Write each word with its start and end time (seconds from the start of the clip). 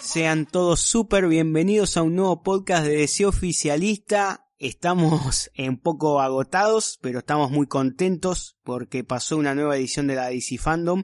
Sean 0.00 0.46
todos 0.46 0.80
súper 0.80 1.28
bienvenidos 1.28 1.96
a 1.96 2.02
un 2.02 2.16
nuevo 2.16 2.42
podcast 2.42 2.86
de 2.86 2.96
Deseo 2.96 3.28
Oficialista. 3.28 4.48
Estamos 4.58 5.50
un 5.58 5.80
poco 5.80 6.20
agotados, 6.20 6.98
pero 7.02 7.18
estamos 7.18 7.50
muy 7.50 7.66
contentos 7.66 8.56
porque 8.62 9.04
pasó 9.04 9.36
una 9.36 9.54
nueva 9.54 9.76
edición 9.76 10.06
de 10.06 10.14
la 10.14 10.28
DC 10.28 10.58
Fandom 10.58 11.02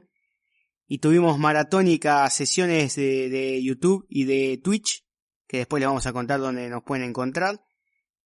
y 0.87 0.99
tuvimos 0.99 1.37
maratónicas 1.37 2.33
sesiones 2.33 2.95
de, 2.95 3.29
de 3.29 3.63
YouTube 3.63 4.05
y 4.09 4.25
de 4.25 4.59
Twitch, 4.63 5.05
que 5.47 5.57
después 5.57 5.79
les 5.79 5.87
vamos 5.87 6.05
a 6.05 6.13
contar 6.13 6.39
dónde 6.39 6.69
nos 6.69 6.83
pueden 6.83 7.05
encontrar. 7.05 7.61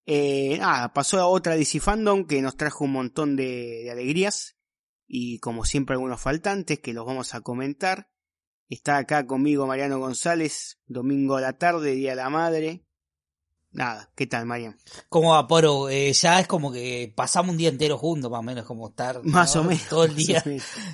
Eh, 0.06 0.58
nada, 0.60 0.94
pasó 0.94 1.20
a 1.20 1.28
otra 1.28 1.56
DC 1.56 1.80
Fandom 1.80 2.26
que 2.26 2.42
nos 2.42 2.56
trajo 2.56 2.86
un 2.86 2.92
montón 2.92 3.36
de, 3.36 3.82
de 3.84 3.92
alegrías 3.92 4.55
y 5.08 5.40
como 5.40 5.66
siempre 5.66 5.94
algunos 5.94 6.22
faltantes 6.22 6.80
que 6.80 6.94
los 6.94 7.06
vamos 7.06 7.36
a 7.36 7.42
comentar. 7.42 8.10
Está 8.68 8.98
acá 8.98 9.28
conmigo 9.28 9.68
Mariano 9.68 10.00
González, 10.00 10.80
domingo 10.88 11.36
a 11.36 11.42
la 11.42 11.58
tarde, 11.58 11.92
Día 11.92 12.12
de 12.12 12.16
la 12.16 12.30
Madre. 12.30 12.84
Nada, 13.76 14.10
¿qué 14.16 14.26
tal, 14.26 14.46
Mariano? 14.46 14.78
¿Cómo 15.10 15.32
va, 15.32 15.48
Poro? 15.48 15.90
Eh, 15.90 16.14
ya 16.14 16.40
es 16.40 16.48
como 16.48 16.72
que 16.72 17.12
pasamos 17.14 17.52
un 17.52 17.58
día 17.58 17.68
entero 17.68 17.98
juntos, 17.98 18.32
más 18.32 18.40
o 18.40 18.44
menos, 18.44 18.66
como 18.66 18.88
estar 18.88 19.22
Más 19.26 19.54
¿no? 19.54 19.62
o 19.62 19.64
menos. 19.66 19.86
todo 19.90 20.06
el 20.06 20.16
día. 20.16 20.42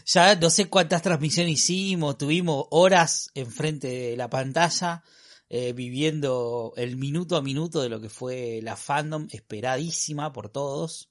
Ya 0.05 0.35
no 0.35 0.49
sé 0.49 0.67
cuántas 0.67 1.03
transmisiones 1.03 1.53
hicimos, 1.53 2.17
tuvimos 2.17 2.65
horas 2.71 3.29
enfrente 3.35 3.87
de 3.87 4.17
la 4.17 4.31
pantalla, 4.31 5.03
eh, 5.47 5.73
viviendo 5.73 6.73
el 6.75 6.97
minuto 6.97 7.37
a 7.37 7.43
minuto 7.43 7.83
de 7.83 7.89
lo 7.89 8.01
que 8.01 8.09
fue 8.09 8.61
la 8.63 8.75
fandom, 8.75 9.27
esperadísima 9.31 10.33
por 10.33 10.49
todos. 10.49 11.10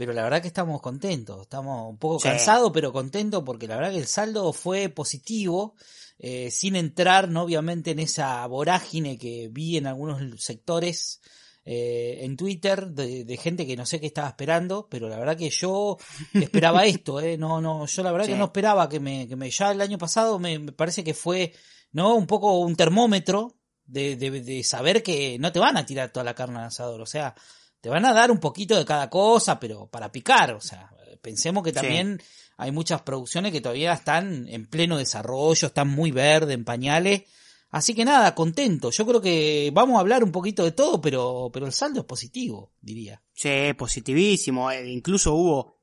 Pero 0.00 0.14
la 0.14 0.22
verdad 0.22 0.40
que 0.40 0.48
estamos 0.48 0.80
contentos, 0.80 1.42
estamos 1.42 1.90
un 1.90 1.98
poco 1.98 2.18
Sí. 2.20 2.28
cansados, 2.28 2.70
pero 2.72 2.90
contentos 2.90 3.42
porque 3.44 3.68
la 3.68 3.76
verdad 3.76 3.90
que 3.90 3.98
el 3.98 4.06
saldo 4.06 4.50
fue 4.54 4.88
positivo, 4.88 5.74
eh, 6.18 6.50
sin 6.50 6.74
entrar, 6.74 7.28
¿no? 7.28 7.42
obviamente, 7.42 7.90
en 7.90 7.98
esa 7.98 8.46
vorágine 8.46 9.18
que 9.18 9.48
vi 9.52 9.76
en 9.76 9.86
algunos 9.86 10.42
sectores 10.42 11.20
eh, 11.66 12.20
en 12.24 12.38
Twitter 12.38 12.86
de, 12.86 13.26
de 13.26 13.36
gente 13.36 13.66
que 13.66 13.76
no 13.76 13.84
sé 13.84 14.00
qué 14.00 14.06
estaba 14.06 14.28
esperando, 14.28 14.88
pero 14.90 15.06
la 15.10 15.18
verdad 15.18 15.36
que 15.36 15.50
yo 15.50 15.98
esperaba 16.32 16.86
esto, 16.86 17.20
¿eh? 17.20 17.36
No, 17.36 17.60
no, 17.60 17.84
yo 17.84 18.02
la 18.02 18.10
verdad 18.10 18.24
Sí. 18.24 18.32
que 18.32 18.38
no 18.38 18.44
esperaba 18.46 18.88
que 18.88 19.00
me, 19.00 19.28
que 19.28 19.36
me, 19.36 19.50
ya 19.50 19.70
el 19.70 19.82
año 19.82 19.98
pasado 19.98 20.38
me, 20.38 20.58
me 20.58 20.72
parece 20.72 21.04
que 21.04 21.12
fue, 21.12 21.52
¿no? 21.92 22.14
Un 22.16 22.26
poco 22.26 22.58
un 22.60 22.74
termómetro 22.74 23.54
de, 23.84 24.16
de, 24.16 24.30
de 24.30 24.64
saber 24.64 25.02
que 25.02 25.38
no 25.38 25.52
te 25.52 25.58
van 25.58 25.76
a 25.76 25.84
tirar 25.84 26.10
toda 26.10 26.24
la 26.24 26.34
carne 26.34 26.60
al 26.60 26.64
asador, 26.68 27.02
o 27.02 27.06
sea, 27.06 27.34
te 27.80 27.88
van 27.88 28.04
a 28.04 28.12
dar 28.12 28.30
un 28.30 28.38
poquito 28.40 28.76
de 28.76 28.84
cada 28.84 29.08
cosa, 29.10 29.58
pero 29.58 29.86
para 29.86 30.10
picar, 30.12 30.52
o 30.52 30.60
sea, 30.60 30.90
pensemos 31.22 31.62
que 31.64 31.70
Sí. 31.70 31.76
también 31.76 32.20
hay 32.56 32.72
muchas 32.72 33.02
producciones 33.02 33.52
que 33.52 33.60
todavía 33.60 33.92
están 33.94 34.46
en 34.48 34.66
pleno 34.66 34.96
desarrollo, 34.98 35.68
están 35.68 35.88
muy 35.88 36.10
verdes, 36.10 36.54
en 36.54 36.64
pañales. 36.64 37.22
Así 37.70 37.94
que 37.94 38.04
nada, 38.04 38.34
contento. 38.34 38.90
Yo 38.90 39.06
creo 39.06 39.20
que 39.20 39.70
vamos 39.72 39.96
a 39.96 40.00
hablar 40.00 40.24
un 40.24 40.32
poquito 40.32 40.64
de 40.64 40.72
todo, 40.72 41.00
pero, 41.00 41.50
pero 41.52 41.66
el 41.66 41.72
saldo 41.72 42.00
es 42.00 42.06
positivo, 42.06 42.72
diría. 42.80 43.22
Sí, 43.32 43.72
positivísimo. 43.78 44.70
eh, 44.72 44.90
Incluso 44.90 45.34
hubo 45.34 45.76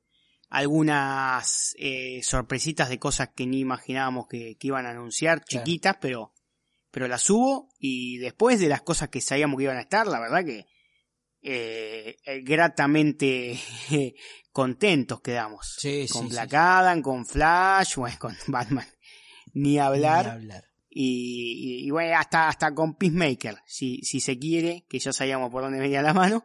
algunas 0.50 1.74
eh, 1.78 2.20
sorpresitas 2.22 2.88
de 2.88 2.98
cosas 2.98 3.30
que 3.34 3.46
ni 3.46 3.60
imaginábamos 3.60 4.26
que, 4.28 4.56
que 4.56 4.66
iban 4.68 4.86
a 4.86 4.90
anunciar, 4.90 5.42
Claro. 5.44 5.64
chiquitas, 5.64 5.96
pero, 6.00 6.32
pero 6.90 7.08
las 7.08 7.28
hubo. 7.30 7.68
Y 7.78 8.18
después 8.18 8.60
de 8.60 8.68
las 8.68 8.82
cosas 8.82 9.08
que 9.08 9.20
sabíamos 9.20 9.56
que 9.56 9.64
iban 9.64 9.78
a 9.78 9.82
estar, 9.82 10.06
la 10.06 10.20
verdad 10.20 10.44
que 10.44 10.66
eh, 11.50 12.16
eh, 12.24 12.40
gratamente 12.42 13.58
contentos 14.52 15.20
quedamos. 15.20 15.76
Sí, 15.78 16.06
con 16.10 16.24
sí, 16.24 16.28
Black 16.30 16.50
sí. 16.50 16.56
Adam, 16.56 17.00
con 17.02 17.24
Flash, 17.26 17.94
bueno, 17.96 18.16
con 18.18 18.36
Batman. 18.48 18.86
Ni 19.54 19.78
hablar. 19.78 20.26
Ni 20.26 20.30
hablar. 20.32 20.64
Y, 20.90 21.82
y- 21.82 21.86
y 21.86 21.90
bueno, 21.90 22.16
hasta, 22.18 22.48
hasta 22.48 22.74
con 22.74 22.94
Peacemaker, 22.96 23.58
si, 23.66 24.02
si 24.02 24.20
se 24.20 24.38
quiere, 24.38 24.84
que 24.88 24.98
ya 24.98 25.12
sabíamos 25.12 25.50
por 25.50 25.62
dónde 25.62 25.78
venía 25.80 26.02
la 26.02 26.14
mano. 26.14 26.44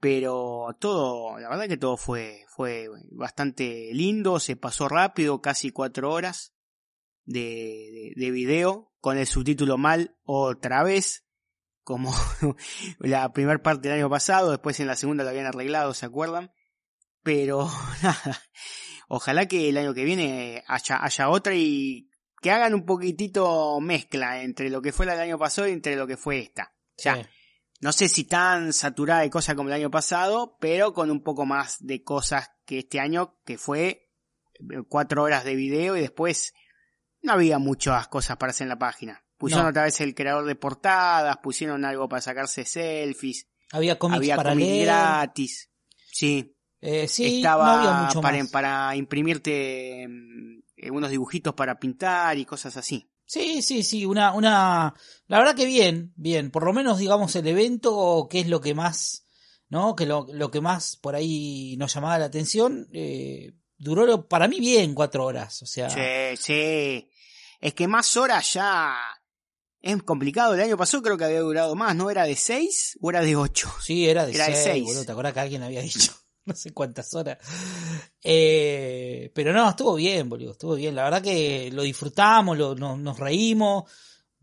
Pero 0.00 0.76
todo, 0.80 1.38
la 1.38 1.48
verdad 1.48 1.66
que 1.68 1.76
todo 1.78 1.96
fue, 1.96 2.44
fue 2.48 2.88
bastante 3.12 3.90
lindo, 3.92 4.38
se 4.38 4.56
pasó 4.56 4.88
rápido, 4.88 5.40
casi 5.40 5.70
cuatro 5.70 6.12
horas 6.12 6.52
de, 7.24 8.12
de, 8.14 8.24
de 8.24 8.30
video, 8.30 8.92
con 9.00 9.16
el 9.16 9.26
subtítulo 9.26 9.78
mal 9.78 10.16
otra 10.24 10.82
vez, 10.82 11.23
como 11.84 12.12
la 12.98 13.32
primera 13.32 13.62
parte 13.62 13.88
del 13.88 13.98
año 13.98 14.10
pasado, 14.10 14.50
después 14.50 14.80
en 14.80 14.86
la 14.86 14.96
segunda 14.96 15.22
lo 15.22 15.30
habían 15.30 15.46
arreglado, 15.46 15.94
¿se 15.94 16.06
acuerdan? 16.06 16.52
Pero 17.22 17.70
nada, 18.02 18.42
ojalá 19.08 19.46
que 19.46 19.68
el 19.68 19.76
año 19.76 19.94
que 19.94 20.04
viene 20.04 20.64
haya, 20.66 21.04
haya 21.04 21.28
otra 21.28 21.54
y 21.54 22.10
que 22.40 22.50
hagan 22.50 22.74
un 22.74 22.84
poquitito 22.84 23.80
mezcla 23.80 24.42
entre 24.42 24.68
lo 24.68 24.82
que 24.82 24.92
fue 24.92 25.06
la 25.06 25.12
del 25.12 25.22
año 25.22 25.38
pasado 25.38 25.68
y 25.68 25.72
entre 25.72 25.96
lo 25.96 26.06
que 26.06 26.16
fue 26.16 26.40
esta. 26.40 26.74
O 26.96 27.02
sea, 27.02 27.16
Sí. 27.16 27.22
no 27.80 27.92
sé 27.92 28.08
si 28.08 28.24
tan 28.24 28.72
saturada 28.72 29.22
de 29.22 29.30
cosas 29.30 29.54
como 29.54 29.68
el 29.70 29.74
año 29.74 29.90
pasado, 29.90 30.56
pero 30.60 30.92
con 30.92 31.10
un 31.10 31.22
poco 31.22 31.46
más 31.46 31.76
de 31.80 32.02
cosas 32.02 32.50
que 32.66 32.80
este 32.80 33.00
año, 33.00 33.38
que 33.44 33.56
fue 33.56 34.10
eh, 34.54 34.82
cuatro 34.88 35.22
horas 35.22 35.44
de 35.44 35.54
video 35.54 35.96
y 35.96 36.00
después 36.00 36.52
no 37.22 37.32
había 37.32 37.58
muchas 37.58 38.08
cosas 38.08 38.36
para 38.36 38.50
hacer 38.50 38.66
en 38.66 38.68
la 38.70 38.78
página. 38.78 39.23
Pusieron 39.44 39.64
No. 39.64 39.70
otra 39.70 39.84
vez 39.84 40.00
el 40.00 40.14
creador 40.14 40.44
de 40.46 40.54
portadas, 40.56 41.36
pusieron 41.42 41.84
algo 41.84 42.08
para 42.08 42.22
sacarse 42.22 42.64
selfies, 42.64 43.46
Había 43.72 43.98
cómics 43.98 44.28
para 44.36 44.54
leer. 44.54 44.86
gratis. 44.86 45.70
Sí, 46.12 46.50
Eh, 46.80 47.08
sí, 47.08 47.36
estaba 47.38 47.64
no 47.66 47.72
había 47.72 47.92
mucho 47.92 48.20
para, 48.20 48.38
más. 48.38 48.50
para 48.50 48.94
imprimirte 48.96 50.06
mm, 50.08 50.58
eh, 50.76 50.90
unos 50.90 51.10
dibujitos 51.10 51.54
para 51.54 51.78
pintar 51.78 52.36
y 52.38 52.44
cosas 52.44 52.76
así. 52.76 53.08
Sí, 53.26 53.62
sí, 53.62 53.82
sí, 53.82 54.04
una, 54.04 54.32
una, 54.34 54.92
la 55.28 55.38
verdad 55.38 55.54
que 55.56 55.64
bien, 55.64 56.12
bien, 56.14 56.50
por 56.50 56.64
lo 56.64 56.72
menos 56.74 56.98
digamos 56.98 57.34
el 57.36 57.46
evento, 57.46 58.28
que 58.30 58.40
es 58.40 58.48
lo 58.48 58.60
que 58.60 58.74
más, 58.74 59.26
¿no? 59.70 59.96
Que 59.96 60.04
lo, 60.04 60.26
lo 60.30 60.50
que 60.50 60.60
más 60.60 60.96
por 60.98 61.14
ahí 61.14 61.74
nos 61.78 61.94
llamaba 61.94 62.18
la 62.18 62.26
atención, 62.26 62.86
eh, 62.92 63.54
duró 63.78 64.28
para 64.28 64.46
mí 64.46 64.60
bien 64.60 64.94
cuatro 64.94 65.24
horas, 65.24 65.62
o 65.62 65.66
sea, 65.66 65.88
Sí, 65.88 66.36
sí. 66.36 67.10
Es 67.60 67.72
que 67.72 67.88
más 67.88 68.14
horas 68.18 68.52
ya 68.52 68.94
es 69.84 70.02
complicado. 70.02 70.54
El 70.54 70.60
año 70.60 70.76
pasado 70.76 71.02
creo 71.02 71.16
que 71.18 71.24
había 71.24 71.40
durado 71.40 71.74
más, 71.74 71.94
¿no? 71.94 72.10
¿Era 72.10 72.24
de 72.24 72.34
6 72.36 72.98
o 73.00 73.10
era 73.10 73.20
de 73.20 73.36
8? 73.36 73.70
sí, 73.82 74.08
era 74.08 74.24
de 74.26 74.32
Era 74.34 74.46
de 74.46 74.54
seis, 74.54 74.64
seis. 74.64 74.84
boludo, 74.84 75.04
¿te 75.04 75.12
acuerdas 75.12 75.34
que 75.34 75.40
alguien 75.40 75.62
había 75.62 75.80
dicho? 75.82 76.12
No 76.46 76.54
sé 76.54 76.72
cuántas 76.72 77.12
horas. 77.14 77.38
Eh, 78.22 79.30
pero 79.34 79.52
no, 79.52 79.68
estuvo 79.68 79.94
bien, 79.94 80.28
boludo, 80.28 80.52
estuvo 80.52 80.74
bien. 80.74 80.94
La 80.94 81.04
verdad 81.04 81.22
que 81.22 81.70
lo 81.72 81.82
disfrutamos, 81.82 82.56
lo, 82.56 82.74
no- 82.74 82.96
nos 82.96 83.18
reímos, 83.18 83.84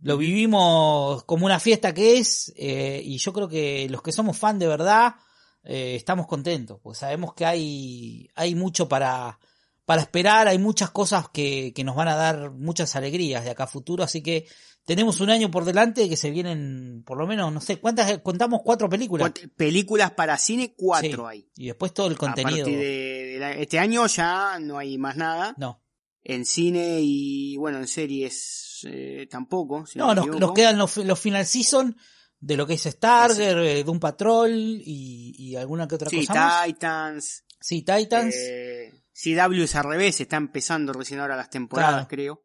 lo 0.02 0.18
vivimos 0.18 1.24
como 1.26 1.46
una 1.46 1.60
fiesta 1.60 1.94
que 1.94 2.18
es, 2.18 2.52
eh, 2.56 3.02
y 3.04 3.18
yo 3.18 3.34
creo 3.34 3.48
que 3.48 3.88
los 3.90 4.02
que 4.02 4.12
somos 4.12 4.38
fan 4.38 4.58
de 4.60 4.68
verdad, 4.68 5.16
eh, 5.64 5.96
estamos 5.96 6.28
contentos, 6.28 6.80
pues 6.82 6.98
sabemos 7.00 7.34
que 7.36 7.46
hay, 7.46 8.30
hay 8.36 8.56
mucho 8.56 8.88
para, 8.90 9.38
para 9.86 10.02
esperar, 10.02 10.48
hay 10.48 10.58
muchas 10.58 10.90
cosas 10.90 11.30
que, 11.30 11.72
que 11.74 11.84
nos 11.84 11.96
van 11.96 12.08
a 12.08 12.16
dar 12.16 12.50
muchas 12.52 12.96
alegrías 12.96 13.44
de 13.44 13.52
acá 13.52 13.66
a 13.66 13.68
futuro, 13.68 14.04
así 14.04 14.22
que 14.24 14.48
tenemos 14.86 15.20
un 15.20 15.30
año 15.30 15.52
por 15.52 15.64
delante 15.66 16.10
que 16.10 16.18
se 16.18 16.32
vienen, 16.32 17.04
por 17.06 17.18
lo 17.18 17.28
menos, 17.28 17.52
no 17.54 17.62
sé, 17.62 17.78
¿cuántas? 17.78 18.18
Contamos 18.20 18.62
cuatro 18.64 18.90
películas. 18.90 19.32
Películas 19.56 20.12
para 20.12 20.38
cine, 20.38 20.74
4 20.76 21.10
Sí. 21.10 21.24
hay. 21.28 21.50
Y 21.56 21.68
después 21.68 21.94
todo 21.94 22.08
el 22.08 22.14
A 22.14 22.18
contenido. 22.18 22.58
partir 22.66 22.78
de, 22.80 22.86
de 23.34 23.38
la- 23.40 23.54
este 23.54 23.80
año 23.80 24.06
ya 24.08 24.58
no 24.60 24.78
hay 24.78 24.98
más 24.98 25.16
nada. 25.18 25.54
No, 25.58 25.82
En 26.24 26.46
cine 26.46 27.00
y, 27.02 27.58
bueno, 27.58 27.78
en 27.80 27.88
series 27.88 28.82
eh, 28.88 29.28
tampoco. 29.30 29.86
si 29.86 29.98
no, 30.00 30.14
nos, 30.16 30.54
quedan 30.54 30.78
los, 30.78 30.98
los 30.98 31.20
final 31.20 31.46
season 31.46 31.96
de 32.40 32.58
lo 32.58 32.66
que 32.66 32.74
es 32.74 32.82
Starger, 32.84 33.58
eh, 33.60 33.84
Doom 33.84 34.00
Patrol 34.00 34.52
y, 34.52 35.36
y 35.38 35.56
alguna 35.56 35.88
que 35.88 35.96
otra 35.96 36.10
Sí, 36.10 36.26
cosa 36.26 36.34
más. 36.34 36.66
Titans. 36.66 37.44
Sí, 37.60 37.84
Titans. 37.84 38.36
Eh, 38.36 38.92
CW 39.14 39.64
es 39.64 39.76
al 39.76 39.84
revés, 39.84 40.20
está 40.22 40.38
empezando 40.38 40.92
recién 40.94 41.20
ahora 41.20 41.36
las 41.36 41.50
temporadas, 41.52 41.92
Claro. 41.94 42.08
creo. 42.08 42.44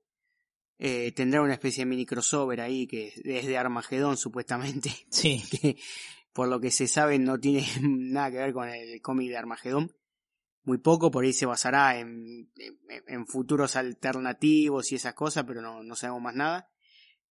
Eh, 0.79 1.13
tendrá 1.13 1.41
una 1.41 1.55
especie 1.55 1.85
de 1.85 1.91
mini 1.91 2.05
crossover 2.05 2.61
ahí 2.61 2.87
que 2.87 3.09
es 3.25 3.47
de 3.47 3.59
Armagedón, 3.59 4.17
supuestamente. 4.17 4.91
Sí. 5.11 5.43
que 5.51 5.77
por 6.33 6.49
lo 6.49 6.61
que 6.61 6.71
se 6.71 6.87
sabe 6.87 7.19
no 7.19 7.41
tiene 7.41 7.67
nada 7.81 8.31
que 8.31 8.37
ver 8.39 8.53
con 8.53 8.69
el 8.69 9.01
cómic 9.01 9.31
de 9.31 9.39
Armagedón. 9.39 9.97
muy 10.65 10.79
poco, 10.79 11.11
por 11.11 11.25
ahí 11.25 11.33
se 11.33 11.47
basará 11.47 11.99
en, 11.99 12.51
en, 12.57 13.05
en 13.07 13.27
futuros 13.27 13.77
alternativos 13.77 14.93
y 14.93 14.97
esas 14.97 15.15
cosas, 15.15 15.45
pero 15.47 15.63
no, 15.63 15.83
no 15.83 15.97
sabemos 15.97 16.23
más 16.23 16.35
nada. 16.35 16.71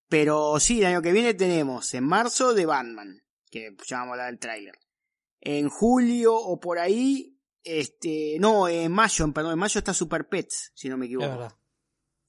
Pero 0.08 0.58
sí, 0.60 0.80
el 0.80 0.86
año 0.86 1.02
que 1.02 1.12
viene 1.12 1.34
tenemos 1.34 1.92
en 1.94 2.04
marzo 2.04 2.54
de 2.54 2.66
Batman, 2.66 3.22
que 3.50 3.76
ya 3.86 3.98
vamos 3.98 4.10
a 4.10 4.12
hablar 4.12 4.30
del 4.30 4.38
tráiler. 4.38 4.78
En 5.40 5.68
julio 5.68 6.34
o 6.34 6.58
por 6.58 6.78
ahí, 6.78 7.38
este, 7.62 8.36
no, 8.40 8.68
en 8.68 8.90
mayo, 8.92 9.32
perdón, 9.32 9.52
en 9.52 9.58
mayo 9.58 9.78
está 9.78 9.92
Super 9.92 10.28
Pets, 10.28 10.72
si 10.74 10.88
no 10.88 10.96
me 10.96 11.06
equivoco. 11.06 11.48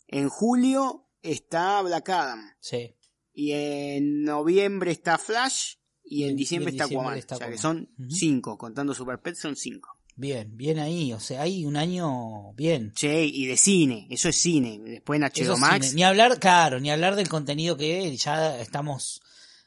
En 0.07 0.29
julio 0.29 1.06
está 1.31 1.81
Black 1.81 2.09
Adam. 2.09 2.41
Sí. 2.59 2.93
Y 3.33 3.51
en 3.51 4.23
noviembre 4.23 4.91
está 4.91 5.17
Flash. 5.17 5.75
Y 6.09 6.23
en 6.23 6.29
Y 6.29 6.31
en- 6.31 6.37
diciembre 6.37 6.71
y 6.71 6.75
en 6.75 6.75
está 6.75 6.85
diciembre 6.85 7.05
Aquaman. 7.07 7.19
está 7.19 7.35
o 7.35 7.37
sea 7.39 7.49
que 7.49 7.57
son 7.57 7.89
cinco, 8.09 8.57
contando 8.57 8.93
Super 8.93 9.19
Pets 9.21 9.39
son 9.39 9.55
cinco. 9.55 9.89
Bien, 10.15 10.55
bien 10.57 10.79
ahí. 10.79 11.13
O 11.13 11.19
sea, 11.19 11.41
hay 11.43 11.63
un 11.65 11.75
año 11.77 12.53
bien. 12.53 12.91
Che, 12.93 13.23
y 13.25 13.45
de 13.45 13.55
cine, 13.57 14.07
eso 14.09 14.29
es 14.29 14.35
cine. 14.35 14.79
Después 14.83 15.21
en 15.21 15.23
HBO 15.27 15.57
Max. 15.57 15.93
ni 15.93 16.03
hablar, 16.03 16.39
claro, 16.39 16.79
ni 16.79 16.89
hablar 16.89 17.15
del 17.15 17.27
contenido 17.29 17.77
que 17.77 18.15
ya 18.17 18.59
estamos 18.59 19.21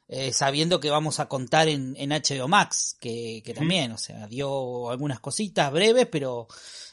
eh, 0.08 0.32
sabiendo 0.32 0.80
que 0.80 0.90
vamos 0.90 1.20
a 1.20 1.28
contar 1.28 1.68
en, 1.68 1.94
en 1.96 2.10
HBO 2.10 2.48
Max, 2.48 2.96
que, 3.00 3.42
que 3.44 3.54
también, 3.54 3.92
o 3.92 3.98
sea, 3.98 4.26
dio 4.26 4.90
algunas 4.90 5.20
cositas 5.20 5.70
breves, 5.70 6.06
pero 6.10 6.48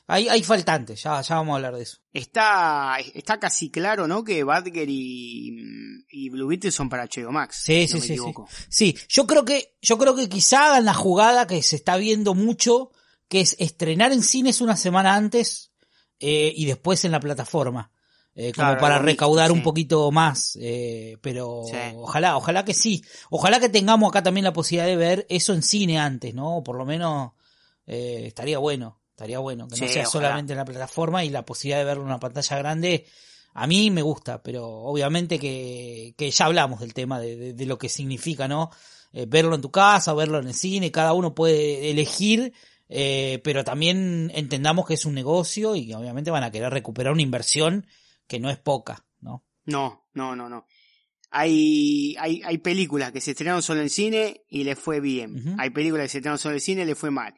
hay, 0.08 0.30
hay 0.30 0.42
faltantes, 0.44 1.04
ya, 1.04 1.22
ya 1.22 1.36
vamos 1.36 1.54
a 1.54 1.56
hablar 1.58 1.76
de 1.76 1.84
eso. 1.84 1.98
Está, 2.14 2.98
está 3.14 3.40
casi 3.40 3.70
claro, 3.70 4.08
¿no? 4.08 4.24
Que 4.24 4.44
Badger 4.44 4.88
y, 4.90 5.58
y 6.10 6.30
Blue 6.30 6.48
Beetle 6.48 6.72
son 6.72 6.90
para 6.90 7.06
HBO 7.06 7.32
Max. 7.32 7.62
Sí, 7.64 7.88
si 7.88 7.94
no 7.96 8.00
sí, 8.00 8.02
me 8.02 8.08
sí, 8.08 8.14
equivoco. 8.14 8.48
Sí, 8.70 8.98
yo 9.10 9.28
creo 9.28 9.44
que, 9.46 9.76
yo 9.82 9.98
creo 9.98 10.16
que 10.16 10.30
quizá 10.30 10.68
hagan 10.68 10.86
la 10.86 10.94
jugada 10.94 11.46
que 11.48 11.62
se 11.62 11.76
está 11.76 11.98
viendo 11.98 12.34
mucho, 12.34 12.92
que 13.28 13.42
es 13.42 13.56
estrenar 13.60 14.12
en 14.14 14.24
cines 14.24 14.62
una 14.62 14.78
semana 14.78 15.16
antes 15.16 15.72
eh, 16.20 16.54
y 16.56 16.66
después 16.66 17.04
en 17.06 17.12
la 17.12 17.20
plataforma. 17.20 17.92
eh, 18.40 18.54
como 18.54 18.68
Claro, 18.68 18.80
para 18.80 19.00
recaudar 19.00 19.52
un 19.52 19.64
poquito 19.64 20.12
más, 20.12 20.58
eh, 20.62 21.18
pero 21.22 21.64
Sí. 21.68 21.76
ojalá, 21.96 22.38
ojalá 22.38 22.64
que 22.64 22.76
sí, 22.76 23.04
ojalá 23.32 23.60
que 23.60 23.68
tengamos 23.68 24.08
acá 24.10 24.22
también 24.22 24.44
la 24.46 24.54
posibilidad 24.54 24.86
de 24.86 24.96
ver 24.96 25.26
eso 25.28 25.54
en 25.56 25.64
cine 25.64 25.98
antes, 26.00 26.36
¿no? 26.36 26.62
Por 26.64 26.78
lo 26.78 26.86
menos 26.86 27.32
eh, 27.88 28.26
estaría 28.28 28.60
bueno, 28.60 29.02
estaría 29.18 29.40
bueno, 29.40 29.68
que 29.68 29.78
no 29.78 29.88
Sí, 29.88 29.94
sea 29.94 30.04
ojalá. 30.04 30.12
solamente 30.28 30.54
en 30.54 30.58
la 30.60 30.66
plataforma 30.66 31.26
y 31.26 31.32
la 31.32 31.44
posibilidad 31.44 31.80
de 31.80 31.86
verlo 31.86 32.04
en 32.04 32.10
una 32.10 32.20
pantalla 32.20 32.58
grande, 32.60 33.06
a 33.56 33.66
mí 33.66 33.90
me 33.90 34.04
gusta, 34.04 34.44
pero 34.44 34.68
obviamente 34.68 35.40
que, 35.40 36.14
que 36.16 36.30
ya 36.30 36.46
hablamos 36.46 36.82
del 36.82 36.94
tema 36.94 37.20
de, 37.20 37.36
de- 37.36 37.54
de 37.54 37.66
lo 37.66 37.80
que 37.80 37.90
significa, 37.90 38.48
¿no? 38.48 38.70
Eh, 39.14 39.26
verlo 39.28 39.56
en 39.56 39.62
tu 39.62 39.72
casa 39.72 40.14
verlo 40.14 40.38
en 40.38 40.48
el 40.48 40.54
cine, 40.54 40.92
cada 40.92 41.14
uno 41.14 41.34
puede 41.34 41.90
elegir, 41.90 42.54
eh, 42.90 43.42
pero 43.44 43.64
también 43.64 44.32
entendamos 44.36 44.86
que 44.86 44.94
es 44.94 45.06
un 45.06 45.16
negocio 45.16 45.76
y 45.76 45.88
que 45.88 45.96
obviamente 45.96 46.30
van 46.30 46.44
a 46.44 46.52
querer 46.52 46.72
recuperar 46.72 47.12
una 47.14 47.24
inversión 47.24 47.88
que 48.28 48.40
no 48.40 48.52
es 48.52 48.60
poca, 48.60 49.04
¿no? 49.20 49.44
No, 49.66 50.08
no, 50.14 50.36
no, 50.36 50.48
no. 50.48 50.68
Hay, 51.32 52.16
hay, 52.20 52.42
hay 52.46 52.58
películas 52.60 53.12
que 53.12 53.20
se 53.22 53.32
estrenaron 53.32 53.62
solo 53.64 53.82
en 53.82 53.90
cine 53.90 54.44
y 54.48 54.64
le 54.64 54.76
fue 54.76 55.00
bien. 55.00 55.56
Hay 55.60 55.72
películas 55.72 56.06
que 56.06 56.10
se 56.10 56.18
estrenaron 56.20 56.38
solo 56.40 56.54
en 56.56 56.62
cine 56.62 56.84
y 56.84 56.86
le 56.86 56.96
fue 56.96 57.10
mal. 57.12 57.34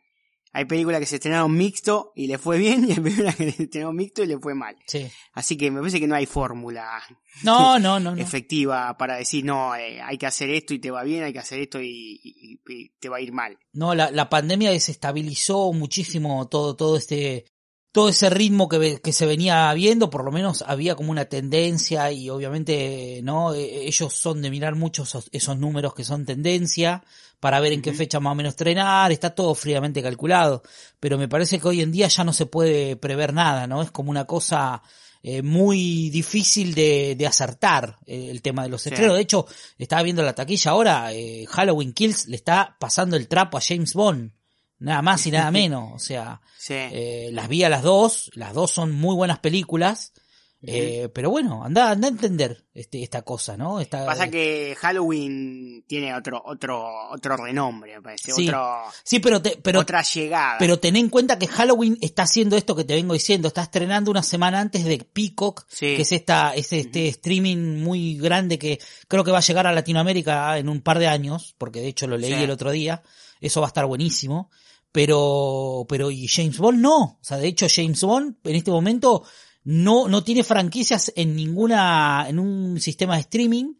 Hay 0.52 0.66
películas 0.66 1.00
que 1.00 1.06
se 1.06 1.16
estrenaron 1.18 1.56
mixto 1.56 2.12
y 2.16 2.26
le 2.28 2.38
fue 2.40 2.58
bien 2.58 2.84
y 2.88 2.92
hay 2.94 3.00
películas 3.00 3.36
que 3.36 3.52
se 3.52 3.64
estrenaron 3.64 3.96
mixto 3.96 4.24
y 4.24 4.28
le 4.28 4.40
fue 4.40 4.56
mal. 4.56 4.76
Sí. 4.88 5.08
Así 5.34 5.56
que 5.58 5.70
me 5.72 5.80
parece 5.80 6.00
que 6.00 6.08
no 6.08 6.16
hay 6.16 6.26
fórmula 6.26 7.02
No, 7.44 7.78
no, 7.80 8.00
no, 8.00 8.16
no. 8.16 8.22
efectiva 8.22 8.98
para 8.98 9.16
decir, 9.18 9.46
no, 9.46 9.76
eh, 9.76 10.02
hay 10.02 10.18
que 10.18 10.26
hacer 10.26 10.50
esto 10.50 10.74
y 10.74 10.80
te 10.80 10.90
va 10.92 11.04
bien, 11.04 11.24
hay 11.24 11.34
que 11.34 11.40
hacer 11.40 11.60
esto 11.60 11.80
y, 11.82 12.20
y- 12.24 12.60
y 12.68 12.90
te 13.00 13.10
va 13.10 13.18
a 13.18 13.22
ir 13.22 13.32
mal. 13.32 13.58
No, 13.74 13.94
la, 13.96 14.10
la 14.12 14.30
pandemia 14.30 14.72
desestabilizó 14.72 15.72
muchísimo 15.74 16.48
todo, 16.50 16.76
todo 16.76 16.98
este, 16.98 17.46
todo 17.92 18.10
ese 18.10 18.30
ritmo 18.30 18.68
que, 18.70 19.00
que 19.02 19.14
se 19.14 19.26
venía 19.26 19.72
viendo, 19.74 20.10
por 20.10 20.24
lo 20.26 20.32
menos 20.32 20.64
había 20.68 20.96
como 20.96 21.12
una 21.12 21.26
tendencia 21.26 22.12
y 22.12 22.30
obviamente, 22.30 23.22
¿no? 23.24 23.54
Eh, 23.54 23.86
Ellos 23.88 24.14
son 24.14 24.42
de 24.42 24.50
mirar 24.50 24.76
mucho 24.76 25.04
esos, 25.04 25.30
esos 25.32 25.58
números 25.58 25.94
que 25.94 26.04
son 26.04 26.26
tendencia 26.26 27.04
para 27.40 27.60
ver 27.60 27.74
en 27.74 27.82
qué 27.82 27.94
fecha 27.94 28.20
más 28.20 28.32
o 28.32 28.36
menos 28.36 28.52
estrenar, 28.52 29.12
está 29.12 29.30
todo 29.34 29.56
fríamente 29.56 30.02
calculado, 30.02 30.62
pero 31.00 31.18
me 31.18 31.28
parece 31.28 31.60
que 31.60 31.68
hoy 31.68 31.82
en 31.82 31.92
día 31.92 32.08
ya 32.08 32.24
no 32.24 32.34
se 32.34 32.46
puede 32.46 32.96
prever 32.98 33.34
nada, 33.34 33.66
¿no? 33.68 33.82
Es 33.82 33.92
como 33.92 34.12
una 34.12 34.26
cosa 34.26 34.82
eh, 35.24 35.42
muy 35.42 36.10
difícil 36.10 36.74
de, 36.74 37.16
de 37.18 37.28
acertar 37.28 37.98
eh, 38.06 38.28
el 38.32 38.42
tema 38.42 38.64
de 38.64 38.70
los 38.70 38.82
Sí. 38.82 38.90
estrenos. 38.90 39.16
De 39.16 39.22
hecho, 39.22 39.46
estaba 39.78 40.02
viendo 40.04 40.24
la 40.24 40.34
taquilla 40.36 40.72
ahora, 40.72 41.12
eh, 41.14 41.46
Halloween 41.50 41.94
Kills 41.94 42.28
le 42.28 42.36
está 42.38 42.78
pasando 42.80 43.18
el 43.18 43.28
trapo 43.28 43.58
a 43.58 43.62
James 43.62 43.94
Bond. 43.94 44.32
Nada 44.80 45.02
más 45.02 45.26
y 45.28 45.32
nada 45.32 45.52
menos. 45.52 45.92
O 45.94 46.00
sea, 46.00 46.40
Sí. 46.58 46.74
eh, 46.76 47.30
las 47.34 47.50
vi 47.50 47.64
a 47.66 47.70
las 47.70 47.84
dos, 47.84 48.32
las 48.34 48.54
dos 48.54 48.72
son 48.72 48.94
muy 48.94 49.14
buenas 49.16 49.40
películas. 49.40 50.14
Eh, 50.62 51.08
pero 51.14 51.30
bueno, 51.30 51.64
anda, 51.64 51.92
anda 51.92 52.08
a 52.08 52.12
entender 52.12 52.66
este, 52.74 53.02
esta 53.02 53.22
cosa, 53.22 53.56
¿no? 53.56 53.80
Esta, 53.80 54.06
Pasa 54.06 54.30
que 54.30 54.76
Halloween 54.78 55.84
tiene 55.88 56.14
otro, 56.14 56.42
otro, 56.46 57.10
otro 57.12 57.38
renombre, 57.38 57.96
me 57.96 58.02
parece. 58.02 58.32
Sí. 58.34 58.48
Otro, 58.50 58.84
Sí, 59.04 59.20
pero, 59.20 59.42
te, 59.42 59.58
pero, 59.62 59.80
otra 59.80 60.02
llegada. 60.02 60.58
pero 60.60 60.78
ten 60.80 60.96
en 60.98 61.10
cuenta 61.10 61.40
que 61.40 61.48
Halloween 61.48 61.98
está 62.02 62.24
haciendo 62.24 62.58
esto 62.58 62.76
que 62.76 62.84
te 62.84 62.96
vengo 62.96 63.14
diciendo, 63.14 63.48
está 63.48 63.64
estrenando 63.64 64.12
una 64.12 64.24
semana 64.24 64.60
antes 64.60 64.84
de 64.84 64.98
Peacock, 64.98 65.66
Sí. 65.70 65.96
que 65.96 66.02
es 66.02 66.12
esta, 66.12 66.54
es 66.54 66.74
este 66.74 67.08
streaming 67.08 67.82
muy 67.82 68.18
grande 68.18 68.60
que 68.60 68.80
creo 69.08 69.24
que 69.24 69.32
va 69.32 69.38
a 69.38 69.42
llegar 69.42 69.66
a 69.66 69.72
Latinoamérica 69.74 70.58
en 70.58 70.68
un 70.68 70.82
par 70.82 71.00
de 71.00 71.08
años, 71.08 71.56
porque 71.58 71.80
de 71.80 71.88
hecho 71.88 72.06
lo 72.08 72.18
leí 72.18 72.34
Sí. 72.34 72.44
el 72.44 72.52
otro 72.52 72.72
día, 72.72 73.02
eso 73.40 73.62
va 73.62 73.68
a 73.68 73.70
estar 73.70 73.86
buenísimo, 73.86 74.50
pero, 74.92 75.86
pero 75.88 76.12
y 76.12 76.28
James 76.28 76.58
Bond 76.58 76.80
no, 76.82 76.98
o 77.02 77.20
sea, 77.22 77.38
de 77.38 77.48
hecho 77.48 77.68
James 77.74 78.02
Bond 78.04 78.36
en 78.44 78.56
este 78.56 78.72
momento 78.72 79.24
no, 79.72 80.08
no 80.08 80.24
tiene 80.24 80.44
franquicias 80.44 81.12
en 81.16 81.36
ninguna, 81.36 82.26
en 82.28 82.40
un 82.40 82.80
sistema 82.80 83.16
de 83.16 83.22
streaming, 83.22 83.74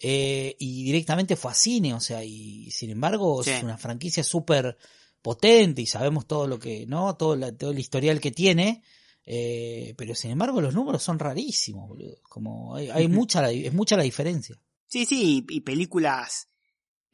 eh, 0.00 0.56
y 0.58 0.82
directamente 0.82 1.36
fue 1.36 1.52
a 1.52 1.54
cine, 1.54 1.94
o 1.94 2.00
sea, 2.00 2.24
y 2.24 2.68
sin 2.72 2.90
embargo 2.90 3.42
Sí. 3.44 3.50
es 3.50 3.62
una 3.62 3.78
franquicia 3.78 4.24
súper 4.24 4.76
potente 5.22 5.82
y 5.82 5.86
sabemos 5.86 6.26
todo 6.26 6.46
lo 6.48 6.58
que, 6.58 6.84
¿no? 6.86 7.14
Todo, 7.16 7.36
la- 7.36 7.56
todo 7.56 7.70
el 7.70 7.78
historial 7.78 8.20
que 8.20 8.32
tiene, 8.32 8.82
eh, 9.24 9.94
pero 9.96 10.14
sin 10.14 10.32
embargo 10.32 10.60
los 10.60 10.74
números 10.74 11.02
son 11.02 11.18
rarísimos, 11.18 11.88
boludo. 11.88 12.16
Como 12.22 12.74
hay, 12.74 12.90
hay 12.90 13.06
mucha, 13.08 13.40
la- 13.40 13.52
es 13.52 13.72
mucha 13.72 13.96
la 13.96 14.02
diferencia. 14.02 14.60
Sí, 14.88 15.04
sí, 15.06 15.44
y 15.48 15.60
películas, 15.60 16.48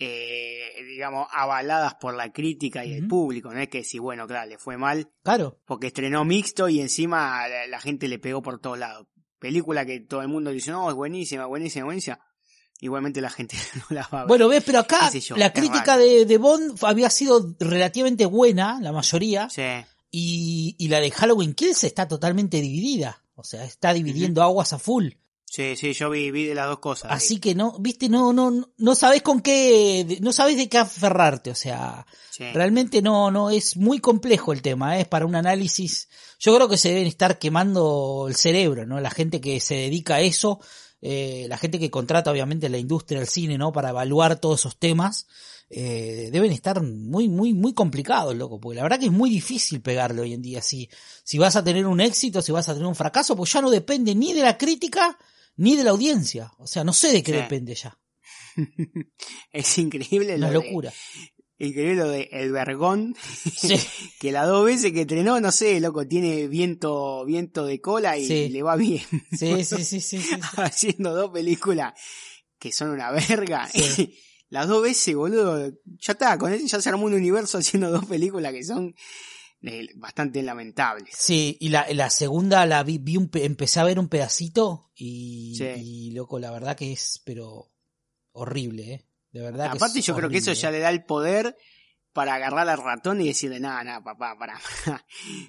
eh, 0.05 0.85
digamos, 0.87 1.29
avaladas 1.33 1.95
por 1.95 2.15
la 2.15 2.33
crítica 2.33 2.85
y 2.85 2.93
el 2.95 3.07
público, 3.07 3.53
no 3.53 3.61
es 3.61 3.69
que 3.69 3.85
si, 3.85 3.99
bueno, 3.99 4.27
claro, 4.27 4.49
le 4.49 4.59
fue 4.59 4.77
mal 4.77 5.11
Claro, 5.23 5.59
porque 5.65 5.89
estrenó 5.89 6.25
mixto 6.25 6.69
y 6.69 6.81
encima 6.81 7.47
la, 7.49 7.67
la 7.67 7.81
gente 7.81 8.09
le 8.09 8.19
pegó 8.19 8.43
por 8.43 8.61
todos 8.61 8.79
lados. 8.79 9.07
Película 9.39 9.85
que 9.85 10.01
todo 10.01 10.23
el 10.23 10.29
mundo 10.29 10.51
dice, 10.51 10.71
no, 10.71 10.89
es 10.89 10.95
buenísima, 10.95 11.47
buenísima, 11.47 11.85
buenísima. 11.85 12.21
Igualmente 12.81 13.21
la 13.21 13.31
gente 13.31 13.57
no 13.77 13.85
la 13.91 14.03
va 14.13 14.21
a 14.21 14.23
ver. 14.23 14.29
bueno, 14.29 14.49
ves, 14.49 14.63
pero 14.65 14.81
acá 14.81 15.11
yo, 15.11 15.37
la 15.37 15.53
crítica 15.53 15.97
de 15.97 16.39
Bond 16.39 16.79
había 16.83 17.11
sido 17.11 17.55
relativamente 17.61 18.27
buena, 18.27 18.81
la 18.81 18.93
mayoría, 18.93 19.49
Sí, 19.49 19.63
y, 20.13 20.77
y 20.79 20.89
la 20.89 21.01
de 21.01 21.11
Halloween 21.11 21.55
Kills 21.55 21.85
está 21.85 22.07
totalmente 22.07 22.61
dividida. 22.61 23.25
O 23.35 23.43
sea, 23.43 23.65
está 23.65 23.95
dividiendo 23.95 24.43
aguas 24.43 24.75
a 24.75 24.79
full. 24.79 25.09
Sí, 25.53 25.77
sí, 25.77 25.93
yo 25.93 26.09
vi, 26.09 26.31
vi 26.31 26.47
de 26.47 26.55
las 26.55 26.67
dos 26.67 26.79
cosas. 26.79 27.13
Así 27.13 27.39
que 27.39 27.55
no, 27.55 27.77
viste, 27.79 28.09
no, 28.09 28.33
no, 28.33 28.71
no 28.77 28.95
sabes 28.95 29.21
con 29.21 29.43
qué, 29.43 30.19
no 30.23 30.33
sabes 30.33 30.57
de 30.57 30.69
qué 30.69 30.79
aferrarte, 30.79 31.51
o 31.51 31.55
sea, 31.55 32.07
Sí. 32.31 32.45
realmente 32.55 33.03
no, 33.03 33.31
no, 33.31 33.51
es 33.51 33.77
muy 33.77 33.99
complejo 34.01 34.55
el 34.55 34.63
tema, 34.63 34.97
¿eh? 34.97 35.03
es 35.03 35.09
para 35.09 35.27
un 35.27 35.35
análisis, 35.35 36.09
yo 36.41 36.55
creo 36.57 36.69
que 36.71 36.79
se 36.79 36.89
deben 36.89 37.07
estar 37.07 37.39
quemando 37.39 38.25
el 38.27 38.35
cerebro, 38.35 38.87
¿no? 38.87 38.99
La 39.01 39.11
gente 39.11 39.41
que 39.43 39.61
se 39.61 39.75
dedica 39.75 40.15
a 40.15 40.21
eso, 40.23 40.59
eh, 41.03 41.45
la 41.51 41.59
gente 41.59 41.79
que 41.79 41.91
contrata 41.91 42.31
obviamente 42.31 42.71
la 42.71 42.79
industria 42.79 43.19
del 43.19 43.29
cine, 43.29 43.59
¿no? 43.59 43.73
Para 43.73 43.91
evaluar 43.91 44.41
todos 44.41 44.61
esos 44.61 44.79
temas, 44.79 45.27
eh, 45.69 46.31
deben 46.33 46.53
estar 46.53 46.83
muy, 46.83 47.29
muy, 47.29 47.53
muy 47.53 47.75
complicados, 47.75 48.35
loco, 48.35 48.59
porque 48.59 48.77
la 48.77 48.83
verdad 48.83 48.99
que 48.99 49.07
es 49.07 49.13
muy 49.13 49.29
difícil 49.29 49.83
pegarle 49.83 50.23
hoy 50.23 50.33
en 50.33 50.41
día, 50.43 50.63
si, 50.63 50.89
si 51.25 51.37
vas 51.39 51.57
a 51.57 51.65
tener 51.65 51.87
un 51.87 52.01
éxito, 52.01 52.41
si 52.41 52.53
vas 52.53 52.69
a 52.69 52.73
tener 52.75 52.87
un 52.87 52.95
fracaso, 52.95 53.37
pues 53.37 53.53
ya 53.53 53.61
no 53.61 53.71
depende 53.71 54.15
ni 54.15 54.33
de 54.33 54.43
la 54.43 54.57
crítica, 54.57 55.19
ni 55.57 55.77
de 55.77 55.85
la 55.85 55.91
audiencia, 55.91 56.53
o 56.59 56.67
sea, 56.67 56.85
no 56.85 56.93
sé 56.93 57.13
de 57.13 57.23
qué 57.23 57.33
Sí. 57.33 57.39
depende 57.39 57.75
ya, 57.75 57.99
Es 59.53 59.79
increíble 59.79 60.37
una 60.37 60.51
lo 60.51 60.61
de- 60.61 60.67
locura. 60.67 60.93
increíble 61.59 61.95
lo 61.97 62.09
de 62.09 62.29
El 62.33 62.53
Vergón, 62.53 63.15
Sí. 63.57 63.75
que 64.21 64.33
las 64.33 64.47
dos 64.49 64.65
veces 64.65 64.93
que 64.93 65.03
entrenó, 65.03 65.41
no 65.41 65.53
sé, 65.53 65.79
loco, 65.81 66.07
tiene 66.07 66.49
viento, 66.49 67.25
viento 67.25 67.65
de 67.67 67.81
cola 67.81 68.17
y 68.19 68.27
Sí. 68.27 68.49
le 68.49 68.63
va 68.63 68.77
bien. 68.77 69.03
Sí, 69.39 69.65
sí, 69.65 69.85
sí, 69.85 70.01
sí, 70.01 70.21
sí. 70.21 70.31
haciendo 70.57 71.15
dos 71.15 71.31
películas 71.31 71.95
que 72.59 72.73
son 72.73 72.91
una 72.91 73.11
verga. 73.11 73.69
Las 74.49 74.69
dos 74.69 74.83
veces, 74.83 75.15
boludo, 75.15 75.69
ya 75.99 76.13
está, 76.13 76.37
con 76.39 76.53
eso 76.53 76.67
ya 76.67 76.81
se 76.81 76.89
armó 76.91 77.07
un 77.07 77.15
universo 77.15 77.59
haciendo 77.59 77.91
dos 77.91 78.05
películas 78.05 78.53
que 78.53 78.63
son 78.65 78.95
eh, 79.63 79.89
bastante 79.97 80.43
lamentables. 80.43 81.11
Sí, 81.17 81.57
y 81.61 81.69
la, 81.69 81.87
la 81.93 82.11
segunda 82.11 82.67
la 82.67 82.83
vi, 82.83 82.99
vi 82.99 83.17
un, 83.17 83.29
pe- 83.29 83.45
empecé 83.45 83.81
a 83.81 83.85
ver 83.85 83.99
un 83.99 84.09
pedacito 84.09 84.91
y, 84.95 85.55
Sí. 85.57 85.65
y, 85.77 86.11
loco, 86.13 86.39
la 86.39 86.51
verdad 86.51 86.77
que 86.77 86.93
es, 86.93 87.21
pero 87.25 87.73
horrible, 88.33 88.93
¿eh? 88.95 89.07
De 89.31 89.41
verdad 89.41 89.71
que 89.71 89.77
Aparte 89.79 90.01
es 90.01 90.07
yo 90.07 90.15
creo 90.15 90.29
que 90.29 90.39
eso 90.39 90.53
ya 90.53 90.69
¿eh? 90.69 90.73
le 90.73 90.79
da 90.81 90.91
el 90.91 91.05
poder 91.05 91.57
para 92.13 92.35
agarrar 92.35 92.69
al 92.69 92.83
ratón 92.83 93.21
y 93.23 93.27
decirle, 93.29 93.61
nada, 93.61 93.83
nada, 93.85 94.03
papá, 94.05 94.37
para. 94.39 94.59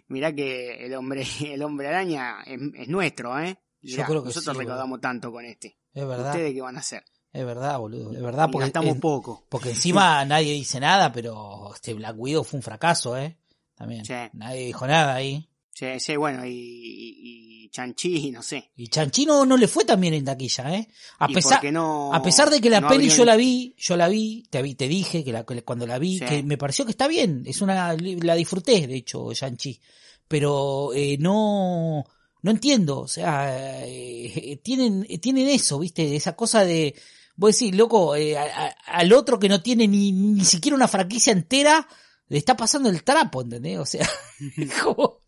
Mirá 0.08 0.34
que 0.34 0.86
el 0.86 0.94
hombre, 0.96 1.26
el 1.46 1.62
hombre 1.64 1.88
araña 1.88 2.42
es, 2.46 2.60
es 2.76 2.88
nuestro, 2.88 3.38
¿eh? 3.40 3.58
Yo 3.82 4.04
creo 4.06 4.22
que 4.24 4.28
nosotros 4.30 4.56
sí, 4.56 4.62
recaudamos 4.64 5.02
tanto 5.02 5.32
con 5.32 5.44
este. 5.46 5.78
Es 5.94 6.08
verdad. 6.08 6.32
¿Ustedes 6.32 6.54
qué 6.54 6.62
van 6.62 6.78
a 6.78 6.80
hacer? 6.80 7.04
Es 7.34 7.46
verdad, 7.46 7.78
boludo. 7.80 8.14
Es 8.14 8.22
verdad, 8.22 8.48
porque, 8.52 8.68
gastamos 8.68 8.92
en- 8.96 9.00
poco. 9.02 9.46
porque 9.50 9.72
encima 9.72 10.24
nadie 10.26 10.54
dice 10.54 10.80
nada, 10.80 11.12
pero 11.12 11.74
este 11.74 11.94
Black 11.94 12.16
Widow 12.18 12.44
fue 12.46 12.60
un 12.60 12.64
fracaso, 12.64 13.18
¿eh? 13.18 13.38
También. 13.76 14.06
Sí. 14.06 14.14
Nadie 14.34 14.66
dijo 14.68 14.86
nada 14.88 15.16
ahí. 15.16 15.50
Sí, 15.74 15.88
sí, 16.00 16.16
bueno, 16.16 16.46
y, 16.46 16.52
y, 16.52 17.64
y 17.66 17.70
Chanchi, 17.70 18.30
no 18.30 18.44
sé. 18.44 18.70
Y 18.76 18.88
Chanchino 18.90 19.44
no 19.46 19.58
le 19.58 19.68
fue 19.68 19.84
tan 19.86 20.00
bien 20.00 20.14
en 20.14 20.24
taquilla, 20.24 20.76
¿eh? 20.76 20.88
A 21.18 21.28
pesar, 21.28 21.64
no, 21.74 22.14
a 22.14 22.22
pesar 22.22 22.52
de 22.52 22.62
que 22.62 22.70
la 22.70 22.80
no 22.80 22.88
peli 22.88 23.10
yo 23.10 23.26
la 23.26 23.36
vi, 23.36 23.74
yo 23.80 23.98
la 23.98 24.08
vi, 24.08 24.44
te, 24.52 24.62
vi- 24.62 24.76
te 24.76 24.88
dije 24.88 25.24
que, 25.24 25.32
la, 25.32 25.44
que 25.44 25.64
cuando 25.64 25.88
la 25.88 25.98
vi, 25.98 26.20
Sí. 26.20 26.26
que 26.26 26.44
me 26.44 26.60
pareció 26.60 26.86
que 26.86 26.92
está 26.92 27.08
bien, 27.08 27.42
es 27.48 27.62
una, 27.64 27.96
la 27.98 28.36
disfruté, 28.36 28.86
de 28.86 28.96
hecho, 28.98 29.34
Shang-Chi, 29.34 29.80
pero 30.28 30.94
eh, 30.94 31.18
no, 31.20 32.06
no 32.44 32.52
entiendo, 32.52 33.00
o 33.00 33.08
sea, 33.08 33.82
eh, 33.88 34.60
tienen, 34.64 35.08
tienen 35.20 35.50
eso, 35.50 35.80
viste, 35.80 36.16
esa 36.16 36.36
cosa 36.36 36.64
de, 36.66 36.94
vos 37.36 37.58
decís, 37.58 37.76
loco, 37.76 38.16
eh, 38.16 38.38
a- 38.38 38.44
a- 38.68 38.76
al 39.00 39.12
otro 39.14 39.40
que 39.40 39.50
no 39.50 39.62
tiene 39.64 39.88
ni, 39.88 40.12
ni 40.12 40.46
siquiera 40.46 40.76
una 40.76 40.88
franquicia 40.88 41.34
entera, 41.34 41.88
le 42.28 42.38
está 42.38 42.56
pasando 42.56 42.90
el 42.90 43.04
trapo, 43.04 43.42
¿entendés? 43.42 43.80
O 43.80 43.86
sea, 43.86 44.08
como, 44.84 45.20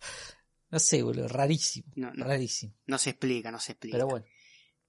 no 0.69 0.79
sé, 0.79 1.03
boludo, 1.03 1.27
rarísimo, 1.27 1.87
No, 1.95 2.11
no. 2.13 2.25
rarísimo, 2.25 2.73
No 2.87 2.97
se 2.97 3.11
explica, 3.11 3.51
no 3.51 3.59
se 3.59 3.73
explica. 3.73 3.95
pero 3.97 4.07
bueno. 4.07 4.25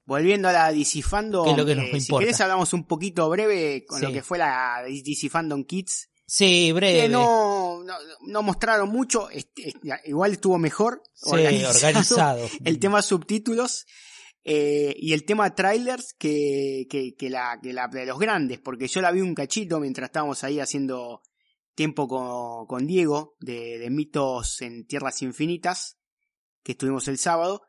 Volviendo 0.04 0.48
a 0.48 0.52
la 0.52 0.72
DC 0.72 1.02
Fandom, 1.02 1.44
Que 1.44 1.50
es 1.50 1.56
lo 1.56 1.66
que 1.66 1.74
nos 1.74 1.86
eh, 1.86 2.00
si 2.00 2.16
querés 2.16 2.40
hablamos 2.40 2.72
un 2.72 2.86
poquito 2.86 3.28
breve 3.28 3.84
con 3.86 3.98
Sí. 3.98 4.06
lo 4.06 4.12
que 4.12 4.22
fue 4.22 4.38
la 4.38 4.82
DC 4.86 5.28
Fandom 5.28 5.64
Kids, 5.64 6.10
Sí, 6.28 6.70
breve. 6.72 7.02
que 7.02 7.08
no, 7.08 7.82
no, 7.84 7.94
no 8.26 8.42
mostraron 8.42 8.88
mucho, 8.88 9.28
este, 9.30 9.68
este, 9.70 9.80
igual 10.04 10.32
estuvo 10.32 10.58
mejor 10.58 11.02
Sí, 11.12 11.30
organizado, 11.30 11.74
organizado. 11.88 12.48
el 12.64 12.78
tema 12.78 13.02
subtítulos 13.02 13.84
eh, 14.44 14.94
y 14.96 15.12
el 15.12 15.24
tema 15.24 15.52
trailers 15.56 16.14
que, 16.16 16.86
que, 16.88 17.16
que 17.16 17.28
la, 17.30 17.58
que 17.60 17.72
la 17.72 17.88
de 17.88 18.06
los 18.06 18.18
grandes, 18.20 18.60
porque 18.60 18.86
yo 18.86 19.00
la 19.00 19.10
vi 19.10 19.20
un 19.22 19.34
cachito 19.34 19.80
mientras 19.80 20.06
estábamos 20.08 20.44
ahí 20.44 20.60
haciendo 20.60 21.20
tiempo 21.76 22.08
con, 22.08 22.66
con 22.66 22.86
Diego 22.88 23.36
de, 23.38 23.78
de 23.78 23.90
mitos 23.90 24.60
en 24.62 24.84
tierras 24.86 25.22
infinitas, 25.22 25.98
que 26.64 26.72
estuvimos 26.72 27.06
el 27.06 27.18
sábado, 27.18 27.62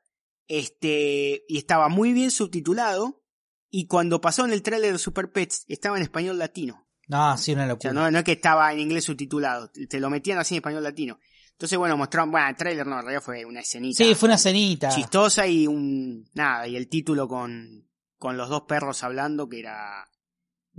este, 0.48 1.44
y 1.48 1.58
estaba 1.58 1.90
muy 1.90 2.14
bien 2.14 2.32
subtitulado, 2.32 3.22
y 3.70 3.86
cuando 3.88 4.22
pasó 4.22 4.46
en 4.46 4.54
el 4.54 4.64
trailer 4.64 4.94
de 4.94 4.98
Super 4.98 5.32
Pets, 5.32 5.66
estaba 5.68 5.98
en 5.98 6.04
español 6.04 6.40
latino. 6.40 6.88
No, 7.08 7.38
sí, 7.38 7.54
una 7.54 7.66
O 7.66 7.68
locura. 7.68 7.92
sea, 7.92 7.94
no, 7.94 8.10
no 8.10 8.18
es 8.18 8.24
que 8.24 8.32
estaba 8.34 8.72
en 8.74 8.80
inglés 8.80 9.04
subtitulado, 9.04 9.70
te 9.90 10.00
lo 10.00 10.10
metían 10.10 10.40
así 10.40 10.56
en 10.56 10.60
español 10.60 10.84
latino. 10.84 11.20
Entonces, 11.52 11.78
bueno, 11.78 11.98
mostraron, 11.98 12.32
bueno, 12.32 12.48
el 12.50 12.56
trailer 12.56 12.86
no, 12.88 12.96
en 13.00 13.02
realidad 13.04 13.22
fue 13.24 13.44
una 13.46 13.60
escenita 13.62 14.04
Sí, 14.04 14.14
fue 14.16 14.30
una 14.30 14.38
cenita. 14.38 14.90
chistosa 14.90 15.48
y 15.48 15.68
un, 15.68 16.30
nada, 16.34 16.68
y 16.68 16.76
el 16.76 16.88
título 16.88 17.28
con, 17.28 17.90
con 18.18 18.38
los 18.38 18.48
dos 18.50 18.64
perros 18.64 19.04
hablando, 19.04 19.50
que 19.50 19.60
era 19.60 20.08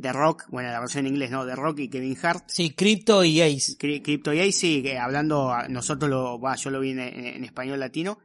The 0.00 0.12
Rock, 0.12 0.44
bueno, 0.48 0.70
la 0.70 0.80
versión 0.80 1.06
en 1.06 1.12
inglés, 1.14 1.30
¿no? 1.30 1.44
The 1.44 1.56
Rock 1.56 1.80
y 1.80 1.88
Kevin 1.90 2.16
Hart. 2.22 2.44
Sí, 2.48 2.70
Crypto 2.70 3.24
y 3.24 3.40
Ace. 3.40 3.72
Cri- 3.78 4.00
Crypto 4.02 4.32
y 4.32 4.52
sí, 4.52 4.82
que 4.82 4.96
hablando, 4.98 5.52
nosotros 5.68 6.08
lo, 6.08 6.40
va, 6.40 6.54
yo 6.56 6.70
lo 6.70 6.80
vi 6.80 6.90
en, 6.90 7.00
en- 7.00 7.26
en 7.26 7.44
español 7.44 7.80
latino. 7.80 8.18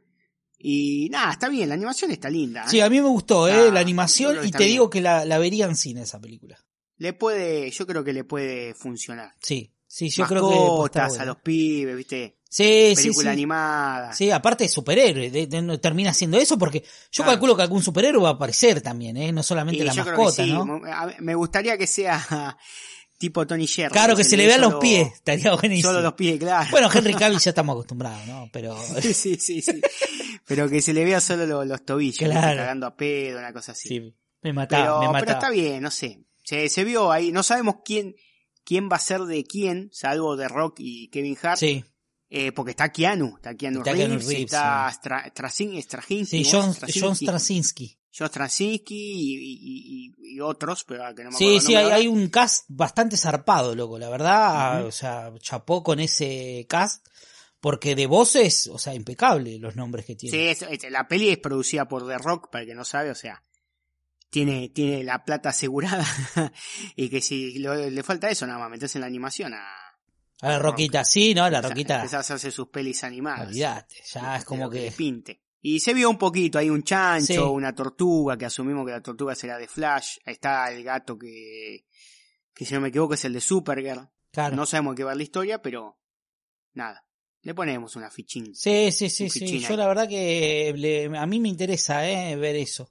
Y 0.58 1.08
nada, 1.10 1.32
está 1.32 1.48
bien, 1.48 1.68
la 1.68 1.74
animación 1.74 2.10
está 2.10 2.30
linda. 2.30 2.62
¿eh? 2.62 2.68
Sí, 2.68 2.80
a 2.80 2.88
mí 2.88 3.00
me 3.00 3.08
gustó, 3.08 3.48
¿eh? 3.48 3.66
Ah, 3.68 3.70
la 3.72 3.80
animación 3.80 4.36
y 4.46 4.50
te 4.50 4.58
bien. 4.58 4.70
digo 4.70 4.88
que 4.88 5.00
la, 5.00 5.24
la 5.24 5.38
vería 5.38 5.66
en 5.66 5.76
cine 5.76 6.02
esa 6.02 6.20
película. 6.20 6.56
Le 6.96 7.12
puede, 7.12 7.70
yo 7.70 7.86
creo 7.86 8.04
que 8.04 8.12
le 8.12 8.24
puede 8.24 8.72
funcionar. 8.74 9.32
Sí, 9.40 9.74
sí, 9.86 10.08
yo 10.10 10.26
creo 10.26 10.48
que... 10.48 10.54
buena. 11.08 11.22
a 11.22 11.26
los 11.26 11.36
pibes, 11.38 11.96
viste, 11.96 12.38
Sí, 12.56 12.94
sí, 12.94 13.02
película 13.08 13.30
sí. 13.30 13.32
animada. 13.32 14.12
Sí, 14.12 14.30
aparte 14.30 14.62
de 14.64 14.68
superhéroe, 14.68 15.28
de- 15.28 15.46
de- 15.48 15.78
termina 15.78 16.14
siendo 16.14 16.38
eso 16.38 16.56
porque 16.56 16.82
yo 17.10 17.24
Claro. 17.24 17.32
calculo 17.32 17.56
que 17.56 17.62
algún 17.62 17.82
superhéroe 17.82 18.22
va 18.22 18.28
a 18.28 18.32
aparecer 18.34 18.80
también, 18.80 19.16
¿eh? 19.16 19.32
No 19.32 19.42
solamente 19.42 19.82
Y 19.82 19.86
la 19.86 19.92
mascota, 19.92 20.44
sí, 20.44 20.52
¿no? 20.52 20.64
me 21.18 21.34
gustaría 21.34 21.76
que 21.76 21.88
sea 21.88 22.56
tipo 23.18 23.44
Tony 23.44 23.66
Jerry. 23.66 23.90
Claro, 23.90 24.14
que 24.14 24.22
se 24.22 24.36
le 24.36 24.46
vean 24.46 24.60
los 24.60 24.76
pies, 24.76 25.08
estaría 25.14 25.52
buenísimo. 25.54 25.88
Solo 25.90 26.00
los 26.02 26.12
pies, 26.14 26.38
claro. 26.38 26.68
Bueno, 26.70 26.88
Henry 26.94 27.14
Cavill 27.18 27.40
ya 27.40 27.50
estamos 27.50 27.72
acostumbrados, 27.74 28.24
¿no? 28.28 28.48
Pero... 28.52 28.76
sí, 29.02 29.12
sí, 29.14 29.36
sí, 29.36 29.60
sí. 29.60 29.80
Pero 30.46 30.68
que 30.68 30.80
se 30.80 30.92
le 30.92 31.04
vea 31.04 31.20
solo 31.20 31.46
lo- 31.46 31.64
los 31.64 31.84
tobillos, 31.84 32.18
Claro. 32.18 32.56
cagando 32.58 32.86
a 32.86 32.94
pedo, 32.96 33.40
una 33.40 33.52
cosa 33.52 33.72
así. 33.72 33.88
Sí, 33.88 34.14
me 34.42 34.52
mataba, 34.52 34.84
pero, 34.84 34.98
me 35.00 35.06
pero 35.06 35.12
mataba. 35.12 35.38
está 35.38 35.50
bien, 35.50 35.82
no 35.82 35.90
sé. 35.90 36.20
Se, 36.44 36.68
se 36.68 36.84
vio 36.84 37.10
ahí, 37.10 37.32
no 37.32 37.42
sabemos 37.42 37.76
quién, 37.84 38.14
quién 38.64 38.88
va 38.88 38.94
a 38.96 39.00
ser 39.00 39.22
de 39.22 39.42
quién, 39.42 39.88
salvo 39.92 40.36
de 40.36 40.46
Rock 40.46 40.76
y 40.78 41.08
Kevin 41.08 41.36
Hart. 41.42 41.58
Sí, 41.58 41.84
Eh, 42.36 42.50
porque 42.50 42.72
está 42.72 42.90
Keanu, 42.90 43.36
está 43.36 43.54
Keanu 43.54 43.78
Está 43.78 43.92
Reeves, 43.92 44.08
Keanu 44.08 44.28
Reeves, 44.28 44.44
está 44.52 44.90
Stra- 44.90 45.32
Straczyn- 45.32 45.80
Straczynski, 45.80 46.44
sí. 46.44 46.50
John, 46.50 46.74
Straczynski, 46.74 47.00
John 47.00 47.14
Straczynski. 47.16 47.98
John 48.16 48.28
Straczynski 48.28 48.94
y, 48.96 49.34
y- 49.34 50.14
y- 50.26 50.34
y 50.36 50.40
otros, 50.40 50.82
pero 50.84 51.04
que 51.14 51.22
no 51.22 51.30
me 51.30 51.36
acuerdo 51.36 51.60
Sí, 51.60 51.66
sí, 51.66 51.74
hay, 51.76 52.08
un 52.08 52.28
cast 52.28 52.64
bastante 52.68 53.16
zarpado, 53.16 53.74
loco, 53.76 53.98
la 54.00 54.08
verdad, 54.08 54.84
o 54.84 54.90
sea, 54.90 55.32
chapó 55.40 55.82
con 55.84 56.00
ese 56.00 56.66
cast, 56.68 57.06
porque 57.60 57.94
de 57.94 58.06
voces, 58.06 58.66
o 58.66 58.78
sea, 58.78 58.94
impecable 58.94 59.58
los 59.60 59.76
nombres 59.76 60.04
que 60.04 60.14
Sí, 60.14 60.28
tiene. 60.30 60.50
es- 60.50 60.62
es- 60.62 60.90
la 60.90 61.06
peli 61.06 61.28
es 61.28 61.38
producida 61.38 61.86
por 61.86 62.04
The 62.06 62.18
Rock, 62.18 62.50
para 62.50 62.62
el 62.62 62.68
que 62.68 62.74
no 62.74 62.84
sabe, 62.84 63.10
o 63.10 63.14
sea, 63.14 63.42
tiene, 64.30 64.70
tiene 64.70 65.04
la 65.04 65.24
plata 65.24 65.50
asegurada 65.50 66.04
y 66.96 67.08
que 67.08 67.20
si 67.20 67.58
lo- 67.60 67.74
le 67.76 68.02
falta 68.02 68.28
eso 68.28 68.44
nada 68.46 68.58
más, 68.58 68.70
meterse 68.70 68.98
en 68.98 69.02
la 69.02 69.06
animación 69.06 69.54
a... 69.54 69.64
a 70.44 70.52
la 70.52 70.58
Roquita, 70.58 71.04
sí, 71.04 71.34
¿no? 71.34 71.48
La 71.50 71.60
Roquita, 71.60 71.96
Empezar 71.96 72.20
a 72.20 72.38
sus 72.38 72.68
pelis 72.68 73.02
animadas. 73.04 73.48
olvídate, 73.48 73.96
ya 74.12 74.36
es 74.36 74.42
De 74.42 74.46
como 74.46 74.70
le 74.70 74.84
que... 74.86 74.90
pinte. 74.92 75.40
Y 75.62 75.80
se 75.80 75.94
vio 75.94 76.10
un 76.10 76.18
poquito, 76.18 76.58
hay 76.58 76.68
un 76.68 76.82
chancho, 76.82 77.26
Sí. 77.32 77.38
una 77.38 77.74
tortuga, 77.74 78.36
que 78.36 78.44
asumimos 78.44 78.84
que 78.84 78.92
la 78.92 79.00
tortuga 79.02 79.34
será 79.34 79.56
de 79.58 79.66
Flash. 79.66 80.18
Ahí 80.26 80.34
está 80.34 80.70
el 80.70 80.84
gato 80.84 81.18
que, 81.18 81.86
que 82.52 82.64
si 82.66 82.74
no 82.74 82.80
me 82.82 82.88
equivoco 82.88 83.14
es 83.14 83.24
el 83.24 83.32
de 83.32 83.40
Supergirl. 83.40 84.08
Claro. 84.30 84.56
No 84.56 84.66
sabemos 84.66 84.94
qué 84.94 85.04
va 85.04 85.14
la 85.14 85.22
historia, 85.22 85.62
pero 85.62 85.98
nada. 86.74 87.06
Le 87.42 87.54
ponemos 87.54 87.96
una 87.96 88.10
fichín. 88.10 88.54
Sí, 88.54 88.90
sí, 88.92 89.08
sí, 89.08 89.30
sí. 89.30 89.58
Yo 89.60 89.68
ahí. 89.70 89.76
la 89.76 89.86
verdad 89.86 90.08
que 90.08 90.74
le- 90.76 91.16
a 91.18 91.24
mí 91.26 91.40
me 91.40 91.48
interesa 91.48 92.06
eh, 92.08 92.36
ver 92.36 92.56
eso. 92.56 92.90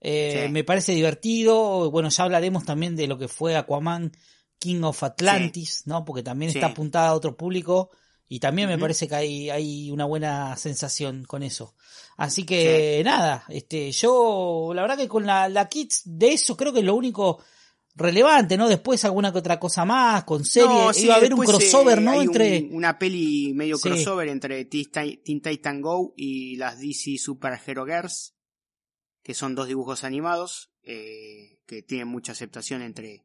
Eh, 0.00 0.44
Sí. 0.46 0.52
Me 0.52 0.64
parece 0.64 0.92
divertido. 0.92 1.90
Bueno, 1.90 2.08
ya 2.10 2.24
hablaremos 2.24 2.64
también 2.64 2.94
de 2.96 3.06
lo 3.06 3.18
que 3.18 3.28
fue 3.28 3.56
Aquaman 3.56 4.12
King 4.58 4.82
of 4.82 5.02
Atlantis, 5.02 5.82
¿no? 5.86 6.04
Porque 6.04 6.22
también 6.22 6.50
Sí. 6.52 6.58
está 6.58 6.68
apuntada 6.68 7.08
a 7.08 7.14
otro 7.14 7.36
público 7.36 7.90
y 8.28 8.40
también 8.40 8.68
me 8.68 8.78
parece 8.78 9.06
que 9.06 9.14
hay, 9.14 9.50
hay 9.50 9.90
una 9.90 10.04
buena 10.04 10.56
sensación 10.56 11.24
con 11.24 11.42
eso. 11.42 11.74
Así 12.16 12.44
que 12.44 13.02
nada, 13.04 13.44
este, 13.48 13.92
yo 13.92 14.72
la 14.74 14.82
verdad 14.82 14.96
que 14.96 15.08
con 15.08 15.26
la, 15.26 15.48
la 15.48 15.68
Kids 15.68 16.02
de 16.06 16.32
eso 16.32 16.56
creo 16.56 16.72
que 16.72 16.80
es 16.80 16.84
lo 16.84 16.94
único 16.94 17.42
relevante, 17.94 18.56
¿no? 18.56 18.68
Después 18.68 19.04
alguna 19.04 19.32
que 19.32 19.38
otra 19.38 19.58
cosa 19.58 19.84
más, 19.84 20.24
con 20.24 20.44
serie, 20.44 20.68
No, 20.68 20.92
sí, 20.92 21.04
iba 21.04 21.14
a 21.14 21.16
haber 21.18 21.32
un 21.34 21.44
crossover, 21.44 21.98
eh, 21.98 22.00
¿no? 22.02 22.10
hay 22.12 22.18
un- 22.18 22.24
Entre... 22.26 22.68
una 22.72 22.98
peli 22.98 23.52
medio 23.54 23.76
Sí. 23.78 23.84
crossover 23.88 24.28
entre 24.28 24.64
Teen 24.66 25.40
Titan 25.40 25.80
Go 25.80 26.12
y 26.16 26.56
las 26.56 26.78
DC 26.80 27.16
Super 27.18 27.58
Hero 27.64 27.86
Girls, 27.86 28.34
que 29.22 29.34
son 29.34 29.54
dos 29.54 29.68
dibujos 29.68 30.04
animados 30.04 30.70
eh, 30.82 31.58
que 31.66 31.82
tienen 31.82 32.06
mucha 32.08 32.32
aceptación 32.32 32.82
entre, 32.82 33.24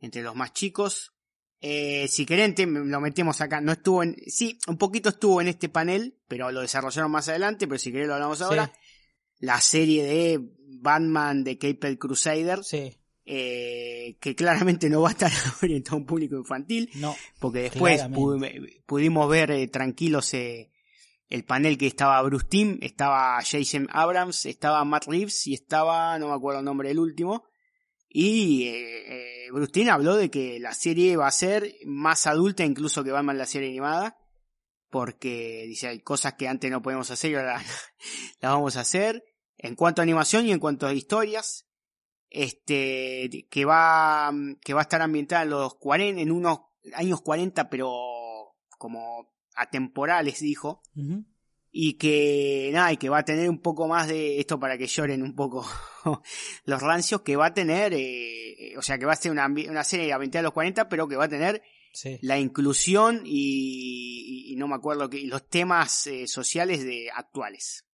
entre 0.00 0.22
los 0.22 0.34
más 0.34 0.52
chicos. 0.52 1.12
Eh, 1.60 2.06
si 2.08 2.26
querés, 2.26 2.54
lo 2.66 3.00
metemos 3.00 3.40
acá. 3.40 3.60
No 3.60 3.72
estuvo 3.72 4.02
en. 4.02 4.16
Sí, 4.26 4.58
un 4.66 4.76
poquito 4.76 5.08
estuvo 5.10 5.40
en 5.40 5.48
este 5.48 5.68
panel, 5.68 6.18
pero 6.28 6.50
lo 6.52 6.60
desarrollaron 6.60 7.10
más 7.10 7.28
adelante. 7.28 7.66
Pero 7.66 7.78
si 7.78 7.90
querés, 7.90 8.08
lo 8.08 8.14
hablamos 8.14 8.40
ahora. 8.42 8.72
La 9.38 9.60
serie 9.60 10.04
de 10.04 10.40
Batman 10.80 11.44
de 11.44 11.58
Capel 11.58 11.98
Crusader, 11.98 12.62
Sí, 12.62 12.92
eh, 13.26 14.18
que 14.20 14.34
claramente 14.36 14.90
no 14.90 15.00
va 15.00 15.08
a 15.08 15.12
estar 15.12 15.32
orientado 15.62 15.96
a 15.96 16.00
un 16.00 16.04
público 16.04 16.36
infantil 16.36 16.90
no. 16.96 17.16
porque 17.38 17.60
después 17.60 18.02
pudimos 18.84 19.30
ver 19.30 19.50
eh, 19.50 19.66
tranquilos 19.68 20.34
eh, 20.34 20.70
el 21.30 21.42
panel 21.42 21.78
que 21.78 21.86
estaba 21.86 22.20
Bruce 22.20 22.46
Timm, 22.50 22.78
estaba 22.82 23.38
Jason 23.42 23.88
Abrams, 23.90 24.44
estaba 24.44 24.84
Matt 24.84 25.06
Reeves 25.06 25.46
y 25.46 25.54
estaba, 25.54 26.18
no 26.18 26.28
me 26.28 26.34
acuerdo 26.34 26.60
el 26.60 26.66
nombre 26.66 26.88
del 26.88 26.98
último, 26.98 27.44
y 28.16 28.68
eh, 28.68 29.48
Timm 29.72 29.88
habló 29.88 30.14
de 30.14 30.30
que 30.30 30.60
la 30.60 30.72
serie 30.72 31.16
va 31.16 31.26
a 31.26 31.32
ser 31.32 31.74
más 31.84 32.28
adulta 32.28 32.64
incluso 32.64 33.02
que 33.02 33.10
Batman 33.10 33.38
la 33.38 33.44
serie 33.44 33.70
animada, 33.70 34.16
porque 34.88 35.64
dice 35.66 35.88
hay 35.88 35.98
cosas 35.98 36.34
que 36.34 36.46
antes 36.46 36.70
no 36.70 36.80
podíamos 36.80 37.10
hacer 37.10 37.32
y 37.32 37.34
ahora 37.34 37.56
las 38.40 38.52
vamos 38.52 38.76
a 38.76 38.82
hacer, 38.82 39.24
en 39.58 39.74
cuanto 39.74 40.00
a 40.00 40.04
animación 40.04 40.46
y 40.46 40.52
en 40.52 40.60
cuanto 40.60 40.86
a 40.86 40.92
historias, 40.92 41.66
este 42.30 43.48
que 43.50 43.64
va 43.64 44.32
que 44.62 44.74
va 44.74 44.82
a 44.82 44.82
estar 44.82 45.02
ambientada 45.02 45.42
en 45.42 45.50
los 45.50 45.74
40 45.74 46.20
en 46.20 46.30
unos 46.30 46.60
años 46.94 47.20
40 47.20 47.68
pero 47.68 47.90
como 48.78 49.34
atemporales 49.56 50.38
dijo. 50.38 50.82
Y 51.76 51.94
que 51.94 52.70
nada 52.72 52.92
y 52.92 52.96
que 52.98 53.08
va 53.08 53.18
a 53.18 53.24
tener 53.24 53.50
un 53.50 53.58
poco 53.60 53.88
más 53.88 54.06
de 54.06 54.38
esto 54.38 54.60
para 54.60 54.78
que 54.78 54.86
lloren 54.86 55.24
un 55.24 55.34
poco 55.34 55.66
los 56.66 56.80
rancios 56.80 57.22
que 57.22 57.34
va 57.34 57.46
a 57.46 57.54
tener 57.54 57.92
eh, 57.94 58.74
o 58.78 58.82
sea 58.82 58.96
que 58.96 59.06
va 59.06 59.14
a 59.14 59.16
ser 59.16 59.32
una, 59.32 59.46
una 59.46 59.82
serie 59.82 60.12
ambientada 60.12 60.38
en 60.40 60.44
los 60.44 60.52
40 60.52 60.88
pero 60.88 61.08
que 61.08 61.16
va 61.16 61.24
a 61.24 61.28
tener 61.28 61.60
Sí. 61.92 62.18
la 62.22 62.38
inclusión 62.40 63.22
y, 63.24 64.48
y- 64.50 64.52
y 64.52 64.56
no 64.56 64.66
me 64.66 64.74
acuerdo 64.74 65.08
que 65.08 65.22
los 65.26 65.48
temas 65.48 66.08
eh, 66.08 66.26
sociales 66.26 66.82
de 66.84 67.08
actuales. 67.14 67.84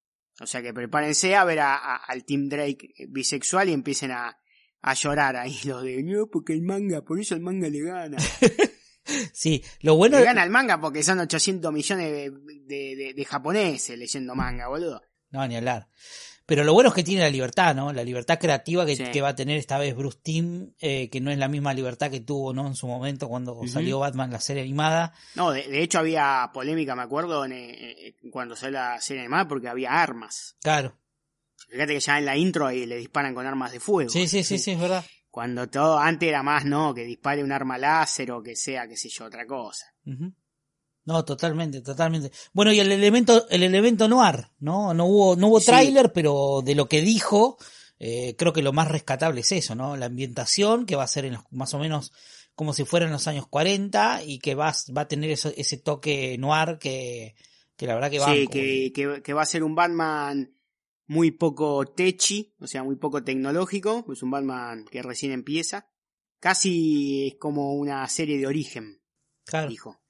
O 0.41 0.47
sea 0.47 0.63
que 0.63 0.73
prepárense 0.73 1.35
a 1.37 1.45
ver 1.45 1.61
a- 1.61 1.75
a- 1.77 1.97
al 1.97 2.25
Team 2.25 2.49
Drake 2.49 2.95
eh, 2.97 3.07
bisexual 3.11 3.69
y 3.69 3.75
empiecen 3.75 4.11
a, 4.13 4.39
a 4.81 4.95
llorar 4.95 5.37
ahí 5.37 5.55
los 5.67 5.83
de 5.83 6.03
no 6.03 6.29
porque 6.29 6.55
el 6.55 6.63
manga, 6.63 7.03
por 7.03 7.21
eso 7.21 7.35
el 7.35 7.43
manga 7.43 7.69
le 7.69 7.81
gana. 7.83 8.17
Sí, 9.33 9.63
lo 9.81 9.95
bueno 9.97 10.19
Le 10.19 10.25
gana 10.25 10.43
el 10.45 10.51
manga 10.51 10.81
porque 10.81 11.03
son 11.03 11.19
800 11.21 11.73
millones 11.73 12.11
de, 12.13 12.31
de- 12.31 12.97
de- 12.97 13.15
de 13.15 13.25
japoneses 13.25 13.99
leyendo 13.99 14.35
manga, 14.35 14.69
boludo. 14.69 15.03
No, 15.31 15.47
ni 15.47 15.57
hablar. 15.57 15.89
Pero 16.47 16.65
lo 16.65 16.73
bueno 16.73 16.89
es 16.89 16.97
que 16.97 17.05
tiene 17.05 17.23
la 17.23 17.31
libertad, 17.31 17.77
¿no? 17.77 17.93
La 17.93 18.03
libertad 18.03 18.37
creativa 18.41 18.85
que, 18.85 18.97
Sí. 18.97 19.05
que 19.13 19.21
va 19.21 19.29
a 19.29 19.35
tener 19.37 19.57
esta 19.57 19.79
vez 19.79 19.95
Bruce 19.95 20.19
Timm, 20.21 20.73
eh, 20.81 21.09
que 21.09 21.21
no 21.21 21.31
es 21.31 21.39
la 21.39 21.47
misma 21.47 21.73
libertad 21.73 22.11
que 22.11 22.19
tuvo, 22.19 22.53
¿no? 22.53 22.67
En 22.67 22.75
su 22.75 22.89
momento 22.89 23.29
cuando 23.29 23.61
salió 23.69 24.01
Batman, 24.01 24.33
la 24.33 24.41
serie 24.41 24.63
animada. 24.65 25.13
No, 25.37 25.53
de, 25.53 25.69
de 25.69 25.81
hecho 25.81 26.01
había 26.01 26.51
polémica, 26.53 26.97
me 26.97 27.03
acuerdo, 27.03 27.45
en, 27.45 27.53
eh, 27.53 28.17
cuando 28.33 28.57
salió 28.57 28.81
la 28.81 29.01
serie 29.01 29.21
animada 29.21 29.47
porque 29.47 29.69
había 29.69 29.91
armas. 30.03 30.57
Claro. 30.61 30.99
Fíjate 31.69 31.93
que 31.95 32.01
ya 32.01 32.19
en 32.19 32.25
la 32.27 32.37
intro 32.37 32.67
ahí 32.67 32.85
le 32.85 32.97
disparan 32.97 33.33
con 33.33 33.47
armas 33.47 33.71
de 33.71 33.79
fuego. 33.79 34.11
Sí, 34.11 34.27
sí, 34.27 34.43
sí, 34.43 34.59
sí, 34.59 34.73
es 34.73 34.81
verdad. 34.81 35.05
Cuando 35.31 35.69
todo, 35.69 35.99
antes 35.99 36.29
era 36.29 36.43
más, 36.43 36.65
no, 36.65 36.93
que 36.93 37.05
dispare 37.05 37.45
un 37.45 37.53
arma 37.53 37.79
láser 37.79 38.33
o 38.33 38.43
que 38.43 38.57
sea, 38.57 38.89
qué 38.89 38.97
sé 38.97 39.09
yo, 39.09 39.25
otra 39.27 39.47
cosa. 39.47 39.87
No, 41.05 41.25
totalmente, 41.25 41.81
totalmente. 41.81 42.31
Bueno, 42.53 42.73
y 42.73 42.81
el 42.81 42.93
elemento, 42.93 43.49
el 43.49 43.63
elemento 43.63 44.07
noir, 44.09 44.49
¿no? 44.59 44.93
No 44.95 45.07
hubo, 45.07 45.37
no 45.37 45.49
hubo 45.49 45.61
Sí. 45.61 45.67
tráiler, 45.67 46.13
pero 46.13 46.61
de 46.65 46.75
lo 46.75 46.89
que 46.89 47.01
dijo, 47.01 47.57
eh, 47.99 48.35
creo 48.37 48.53
que 48.53 48.63
lo 48.63 48.73
más 48.73 48.89
rescatable 48.89 49.41
es 49.41 49.53
eso, 49.53 49.75
¿no? 49.75 49.97
La 49.97 50.07
ambientación, 50.07 50.85
que 50.87 50.97
va 50.97 51.05
a 51.05 51.09
ser 51.09 51.25
en 51.25 51.35
los- 51.35 51.45
más 51.51 51.73
o 51.75 51.79
menos 51.79 52.13
como 52.55 52.73
si 52.75 52.85
fuera 52.85 53.07
en 53.07 53.13
los 53.13 53.27
años 53.27 53.47
40 53.47 54.23
y 54.23 54.39
que 54.39 54.55
va, 54.55 54.73
va 54.97 55.03
a 55.03 55.09
tener 55.09 55.31
eso- 55.31 55.53
ese 55.57 55.79
toque 55.79 56.37
noir 56.39 56.79
que, 56.79 57.35
que 57.77 57.87
la 57.87 57.95
verdad 57.95 58.11
que 58.11 58.19
va 58.19 58.35
sí, 58.35 58.47
que, 58.49 58.93
que, 58.95 59.23
que 59.23 59.33
va 59.33 59.43
a 59.43 59.47
ser 59.47 59.65
un 59.65 59.75
Batman 59.75 60.53
muy 61.11 61.33
poco 61.33 61.85
techi, 61.87 62.55
o 62.61 62.69
sea, 62.69 62.85
muy 62.85 62.95
poco 62.95 63.25
tecnológico. 63.25 64.07
Es 64.13 64.23
un 64.23 64.31
Batman 64.31 64.85
que 64.85 65.03
recién 65.03 65.33
empieza. 65.33 65.91
Casi 66.39 67.27
es 67.27 67.35
como 67.35 67.75
una 67.75 68.07
serie 68.07 68.39
de 68.39 68.47
origen, 68.47 69.03
claro, 69.45 69.69
dijo. 69.69 70.01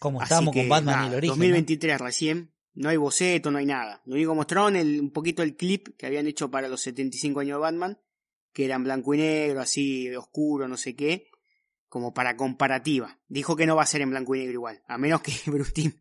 como 0.00 0.18
que, 0.50 0.60
con 0.60 0.68
Batman 0.68 1.04
y 1.04 1.08
el 1.08 1.14
origen. 1.14 1.38
¿no? 1.38 1.44
2023 1.44 2.00
recién. 2.00 2.52
No 2.74 2.88
hay 2.88 2.96
boceto, 2.96 3.52
no 3.52 3.58
hay 3.58 3.66
nada. 3.66 4.02
Lo 4.04 4.16
único 4.16 4.34
mostraron 4.34 4.74
el, 4.74 5.00
un 5.00 5.12
poquito 5.12 5.44
el 5.44 5.54
clip 5.54 5.96
que 5.96 6.06
habían 6.06 6.26
hecho 6.26 6.50
para 6.50 6.68
los 6.68 6.80
75 6.80 7.38
años 7.38 7.58
de 7.58 7.60
Batman, 7.60 8.00
que 8.52 8.64
era 8.64 8.74
en 8.74 8.82
blanco 8.82 9.14
y 9.14 9.18
negro, 9.18 9.60
así 9.60 10.12
oscuro, 10.16 10.66
no 10.66 10.76
sé 10.76 10.96
qué, 10.96 11.30
como 11.88 12.12
para 12.14 12.36
comparativa. 12.36 13.18
Dijo 13.28 13.56
que 13.56 13.66
no 13.66 13.76
va 13.76 13.82
a 13.82 13.86
ser 13.86 14.00
en 14.02 14.10
blanco 14.10 14.34
y 14.34 14.40
negro 14.40 14.54
igual, 14.54 14.82
a 14.88 14.98
menos 14.98 15.20
que 15.22 15.32
Bruce 15.50 15.72
Timm, 15.72 15.92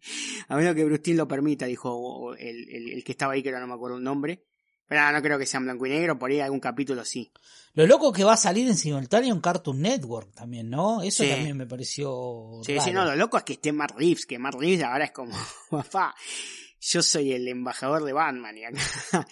a 0.48 0.56
menos 0.58 0.76
que 0.76 0.84
Bruce 0.86 1.02
Timm 1.04 1.18
lo 1.18 1.28
permita, 1.28 1.66
dijo 1.66 2.34
el, 2.36 2.70
el- 2.70 2.90
el 2.94 3.04
que 3.04 3.12
estaba 3.12 3.34
ahí, 3.34 3.44
que 3.44 3.50
ahora 3.50 3.62
no 3.62 3.68
me 3.68 3.74
acuerdo 3.74 3.98
el 3.98 4.04
nombre. 4.04 4.44
Pero 4.88 5.02
no, 5.02 5.14
no 5.14 5.22
creo 5.24 5.40
que 5.40 5.48
sea 5.48 5.58
en 5.58 5.64
blanco 5.64 5.88
y 5.88 5.90
negro, 5.90 6.20
por 6.20 6.30
ahí 6.30 6.40
algún 6.42 6.60
capítulo 6.60 7.04
sí. 7.04 7.32
Lo 7.74 7.88
loco 7.88 8.14
que 8.14 8.24
va 8.24 8.34
a 8.34 8.38
salir 8.38 8.68
en 8.68 8.78
simultáneo 8.78 9.34
en 9.34 9.42
Cartoon 9.42 9.82
Network 9.82 10.32
también, 10.36 10.70
¿no? 10.70 11.02
Eso 11.02 11.24
Sí. 11.24 11.30
también 11.32 11.58
me 11.58 11.66
pareció 11.66 12.62
Sí, 12.64 12.74
raro. 12.74 12.86
sí, 12.86 12.92
no, 12.94 13.04
lo 13.04 13.16
loco 13.16 13.36
es 13.38 13.44
que 13.44 13.54
esté 13.54 13.72
Matt 13.72 13.94
Reeves, 13.98 14.28
que 14.28 14.38
Matt 14.38 14.54
Reeves 14.54 14.84
ahora 14.84 15.06
es 15.06 15.12
como, 15.12 15.34
papá, 15.72 16.14
yo 16.80 17.02
soy 17.02 17.32
el 17.34 17.48
embajador 17.48 18.04
de 18.04 18.14
Batman 18.14 18.56
y 18.60 18.64
acá, 18.66 18.78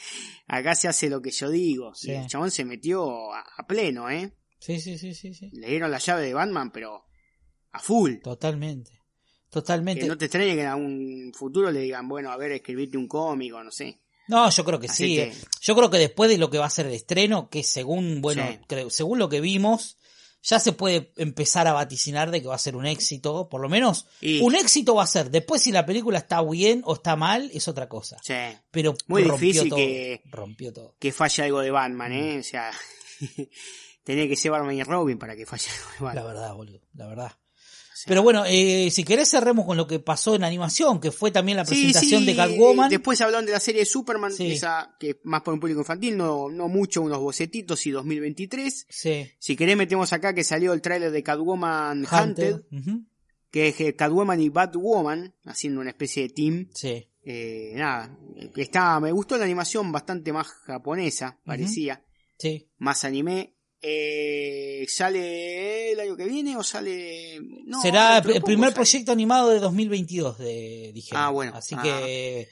acá 0.47 0.73
se 0.73 0.87
hace 0.87 1.07
lo 1.07 1.21
que 1.21 1.29
yo 1.29 1.51
digo. 1.51 1.93
Sí. 1.93 2.09
Y 2.09 2.15
el 2.15 2.25
chabón 2.27 2.49
se 2.49 2.65
metió 2.65 3.31
a, 3.31 3.41
a 3.55 3.67
pleno, 3.67 4.09
¿eh? 4.09 4.33
Sí, 4.63 4.79
sí, 4.79 4.97
sí, 4.97 5.13
sí, 5.13 5.33
sí. 5.33 5.49
Le 5.53 5.67
dieron 5.67 5.91
la 5.91 5.99
llave 5.99 6.23
de 6.25 6.33
Batman, 6.33 6.71
pero 6.71 7.03
a 7.71 7.79
full. 7.79 8.15
Totalmente. 8.23 8.99
Totalmente. 9.49 10.01
Que 10.01 10.07
no 10.07 10.17
te 10.17 10.25
extrañe 10.25 10.55
que 10.55 10.61
en 10.61 10.67
algún 10.67 11.31
futuro 11.35 11.69
le 11.71 11.81
digan, 11.81 12.07
bueno, 12.07 12.31
a 12.31 12.37
ver, 12.37 12.51
escribirte 12.53 12.97
un 12.97 13.07
cómic 13.07 13.53
o 13.53 13.63
no 13.63 13.71
sé. 13.71 13.99
No, 14.27 14.49
yo 14.49 14.63
creo 14.65 14.79
que 14.79 14.87
Así 14.87 15.05
sí. 15.05 15.15
que- 15.15 15.23
eh. 15.23 15.33
Yo 15.61 15.75
creo 15.75 15.89
que 15.89 15.97
después 15.97 16.29
de 16.29 16.37
lo 16.37 16.49
que 16.49 16.57
va 16.57 16.65
a 16.65 16.69
ser 16.69 16.85
el 16.87 16.93
estreno, 16.93 17.49
que 17.49 17.61
según, 17.63 18.21
bueno, 18.21 18.47
Sí. 18.49 18.59
creo, 18.67 18.89
según 18.89 19.19
lo 19.19 19.29
que 19.29 19.41
vimos, 19.41 19.97
ya 20.41 20.59
se 20.59 20.71
puede 20.73 21.11
empezar 21.17 21.67
a 21.67 21.73
vaticinar 21.73 22.31
de 22.31 22.41
que 22.41 22.47
va 22.47 22.55
a 22.55 22.59
ser 22.59 22.75
un 22.75 22.85
éxito. 22.85 23.47
Por 23.49 23.61
lo 23.61 23.69
menos, 23.69 24.07
Y- 24.21 24.41
un 24.41 24.55
éxito 24.55 24.95
va 24.95 25.03
a 25.03 25.07
ser. 25.07 25.29
Después, 25.29 25.61
si 25.61 25.71
la 25.71 25.85
película 25.85 26.17
está 26.19 26.41
bien 26.41 26.81
o 26.85 26.95
está 26.95 27.15
mal, 27.15 27.49
es 27.53 27.67
otra 27.67 27.87
cosa. 27.87 28.17
Sí. 28.23 28.33
Pero 28.71 28.93
Muy 29.07 29.23
rompió 29.23 29.47
difícil 29.47 29.69
todo. 29.69 29.77
que- 29.77 30.21
Rompió 30.31 30.73
todo. 30.73 30.95
Que 30.99 31.11
falle 31.11 31.43
algo 31.43 31.59
de 31.61 31.71
Batman, 31.71 32.11
¿eh? 32.13 32.39
O 32.39 32.43
sea, 32.43 32.71
tenía 34.03 34.27
que 34.27 34.35
ser 34.35 34.51
Batman 34.51 34.75
y 34.75 34.83
Robin 34.83 35.17
para 35.17 35.35
que 35.35 35.45
de 35.45 35.57
La 36.01 36.23
verdad, 36.23 36.53
boludo. 36.53 36.81
La 36.93 37.07
verdad. 37.07 37.31
Pero 38.05 38.21
bueno, 38.21 38.43
eh, 38.45 38.89
si 38.91 39.03
querés 39.03 39.29
cerremos 39.29 39.65
con 39.65 39.77
lo 39.77 39.87
que 39.87 39.99
pasó 39.99 40.35
en 40.35 40.43
animación, 40.43 40.99
que 40.99 41.11
fue 41.11 41.31
también 41.31 41.57
la 41.57 41.63
presentación 41.65 42.21
sí, 42.21 42.25
de 42.25 42.35
Catwoman. 42.35 42.89
Después 42.89 43.21
hablaron 43.21 43.45
de 43.45 43.53
la 43.53 43.59
serie 43.59 43.81
de 43.81 43.85
Superman, 43.85 44.33
esa 44.39 44.95
que 44.99 45.11
es 45.11 45.15
más 45.23 45.41
para 45.41 45.53
un 45.53 45.59
público 45.59 45.79
infantil, 45.79 46.17
no, 46.17 46.49
no 46.49 46.67
mucho, 46.67 47.01
unos 47.01 47.19
bocetitos 47.19 47.85
y 47.85 47.91
2023. 47.91 48.87
Sí. 48.89 49.31
Si 49.39 49.55
querés 49.55 49.77
metemos 49.77 50.11
acá 50.11 50.33
que 50.33 50.43
salió 50.43 50.73
el 50.73 50.81
tráiler 50.81 51.11
de 51.11 51.23
Catwoman 51.23 52.05
Hunted, 52.11 52.61
que 53.49 53.69
es 53.69 53.79
eh, 53.79 53.95
Catwoman 53.95 54.41
y 54.41 54.49
Batwoman, 54.49 55.33
haciendo 55.45 55.79
una 55.81 55.91
especie 55.91 56.23
de 56.23 56.29
team. 56.29 56.69
Sí. 56.73 57.07
Eh, 57.25 57.71
nada, 57.75 58.17
está, 58.57 58.99
me 58.99 59.11
gustó 59.13 59.37
la 59.37 59.45
animación 59.45 59.91
bastante 59.93 60.33
más 60.33 60.47
japonesa, 60.47 61.39
parecía, 61.45 62.03
Sí. 62.37 62.67
más 62.79 63.05
anime. 63.05 63.52
Eh, 63.85 64.85
¿Sale 64.87 65.91
el 65.91 65.99
año 65.99 66.15
que 66.15 66.23
viene 66.25 66.55
o 66.55 66.63
sale...? 66.63 67.39
No, 67.65 67.81
Será 67.81 68.19
el 68.19 68.41
primer 68.41 68.69
sale. 68.69 68.75
proyecto 68.75 69.11
animado 69.11 69.49
de 69.49 69.59
2022, 69.59 70.37
de, 70.37 70.91
dijeron. 70.93 71.21
Ah, 71.23 71.29
bueno. 71.29 71.51
Así 71.53 71.75
Ah. 71.77 71.81
que 71.83 72.49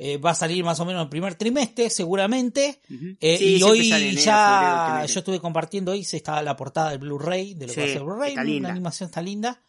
eh, 0.00 0.16
va 0.18 0.30
a 0.30 0.34
salir 0.36 0.62
más 0.62 0.78
o 0.78 0.84
menos 0.84 1.02
el 1.02 1.08
primer 1.08 1.34
trimestre, 1.34 1.90
seguramente. 1.90 2.80
Eh, 3.20 3.36
Sí, 3.38 3.56
y 3.56 3.62
hoy 3.64 3.90
enero, 3.92 4.20
ya, 4.20 5.04
yo 5.08 5.18
estuve 5.18 5.40
compartiendo 5.40 5.90
hoy, 5.90 6.04
se 6.04 6.18
estaba 6.18 6.40
la 6.42 6.54
portada 6.54 6.90
del 6.90 7.00
Blu-ray, 7.00 7.54
de 7.54 7.66
lo 7.66 7.74
que 7.74 7.80
va 7.80 7.86
a 7.86 7.90
ser 7.90 8.02
Blu-ray, 8.04 8.28
está 8.30 8.44
la 8.44 8.48
linda. 8.50 8.70
animación 8.70 9.08
está 9.08 9.20
linda. 9.20 9.60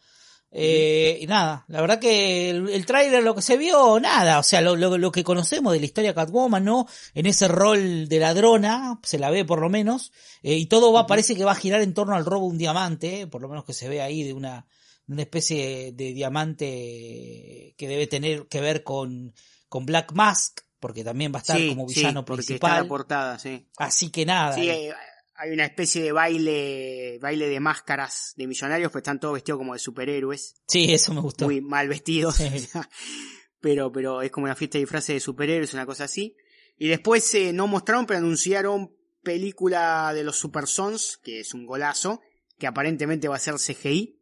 Eh, 0.52 1.18
Y 1.22 1.26
nada, 1.28 1.64
la 1.68 1.80
verdad 1.80 2.00
que 2.00 2.50
el, 2.50 2.68
el 2.70 2.84
tráiler 2.86 3.22
lo 3.22 3.36
que 3.36 3.42
se 3.42 3.56
vio, 3.56 4.00
nada, 4.00 4.40
o 4.40 4.42
sea, 4.42 4.60
lo, 4.60 4.74
lo, 4.74 4.98
lo 4.98 5.12
que 5.12 5.22
conocemos 5.22 5.72
de 5.72 5.78
la 5.78 5.86
historia 5.86 6.10
de 6.10 6.14
Catwoman, 6.16 6.64
¿no? 6.64 6.86
En 7.14 7.26
ese 7.26 7.46
rol 7.46 8.08
de 8.08 8.18
ladrona, 8.18 8.98
se 9.04 9.18
la 9.18 9.30
ve 9.30 9.44
por 9.44 9.60
lo 9.60 9.68
menos, 9.70 10.10
eh, 10.42 10.56
y 10.56 10.66
todo 10.66 10.92
va, 10.92 11.06
parece 11.06 11.36
que 11.36 11.44
va 11.44 11.52
a 11.52 11.56
girar 11.56 11.82
en 11.82 11.94
torno 11.94 12.16
al 12.16 12.24
robo 12.24 12.46
de 12.46 12.52
un 12.52 12.58
diamante, 12.58 13.20
eh, 13.20 13.26
por 13.28 13.42
lo 13.42 13.48
menos 13.48 13.64
que 13.64 13.72
se 13.74 13.88
ve 13.88 14.02
ahí 14.02 14.24
de 14.24 14.32
una, 14.32 14.66
una 15.06 15.22
especie 15.22 15.92
de 15.92 16.12
diamante 16.14 17.74
que 17.76 17.88
debe 17.88 18.06
tener 18.06 18.46
que 18.48 18.60
ver 18.60 18.82
con, 18.82 19.32
con 19.68 19.86
Black 19.86 20.12
Mask, 20.12 20.60
porque 20.80 21.04
también 21.04 21.32
va 21.32 21.38
a 21.38 21.42
estar 21.42 21.56
Sí, 21.58 21.68
como 21.68 21.88
sí, 21.88 21.96
villano 21.96 22.20
está 22.20 22.32
principal. 22.34 22.82
la 22.82 22.88
portada, 22.88 23.38
sí. 23.38 23.66
Así 23.76 24.10
que 24.10 24.24
nada. 24.26 24.54
Sí, 24.54 24.68
eh, 24.68 24.88
eh, 24.88 24.94
hay 25.40 25.52
una 25.52 25.64
especie 25.64 26.02
de 26.02 26.12
baile, 26.12 27.18
baile 27.18 27.48
de 27.48 27.60
máscaras 27.60 28.34
de 28.36 28.46
millonarios, 28.46 28.92
pues 28.92 29.00
están 29.00 29.18
todos 29.18 29.34
vestidos 29.34 29.56
como 29.56 29.72
de 29.72 29.78
superhéroes, 29.78 30.56
sí, 30.66 30.92
eso 30.92 31.14
me 31.14 31.22
gustó. 31.22 31.46
muy 31.46 31.62
mal 31.62 31.88
vestidos. 31.88 32.36
Sí. 32.36 32.68
pero, 33.60 33.90
pero 33.90 34.20
es 34.20 34.30
como 34.30 34.44
una 34.44 34.54
fiesta 34.54 34.76
de 34.76 34.82
disfraces 34.82 35.14
de 35.14 35.20
superhéroes, 35.20 35.72
una 35.72 35.86
cosa 35.86 36.04
así. 36.04 36.36
Y 36.76 36.88
después 36.88 37.34
eh, 37.34 37.54
no 37.54 37.66
mostraron, 37.66 38.04
pero 38.04 38.18
anunciaron 38.18 38.94
película 39.22 40.12
de 40.12 40.24
los 40.24 40.36
Super 40.36 40.66
Sons, 40.66 41.18
que 41.22 41.40
es 41.40 41.54
un 41.54 41.64
golazo, 41.64 42.20
que 42.58 42.66
aparentemente 42.66 43.28
va 43.28 43.36
a 43.36 43.40
ser 43.40 43.54
CGI. 43.54 44.20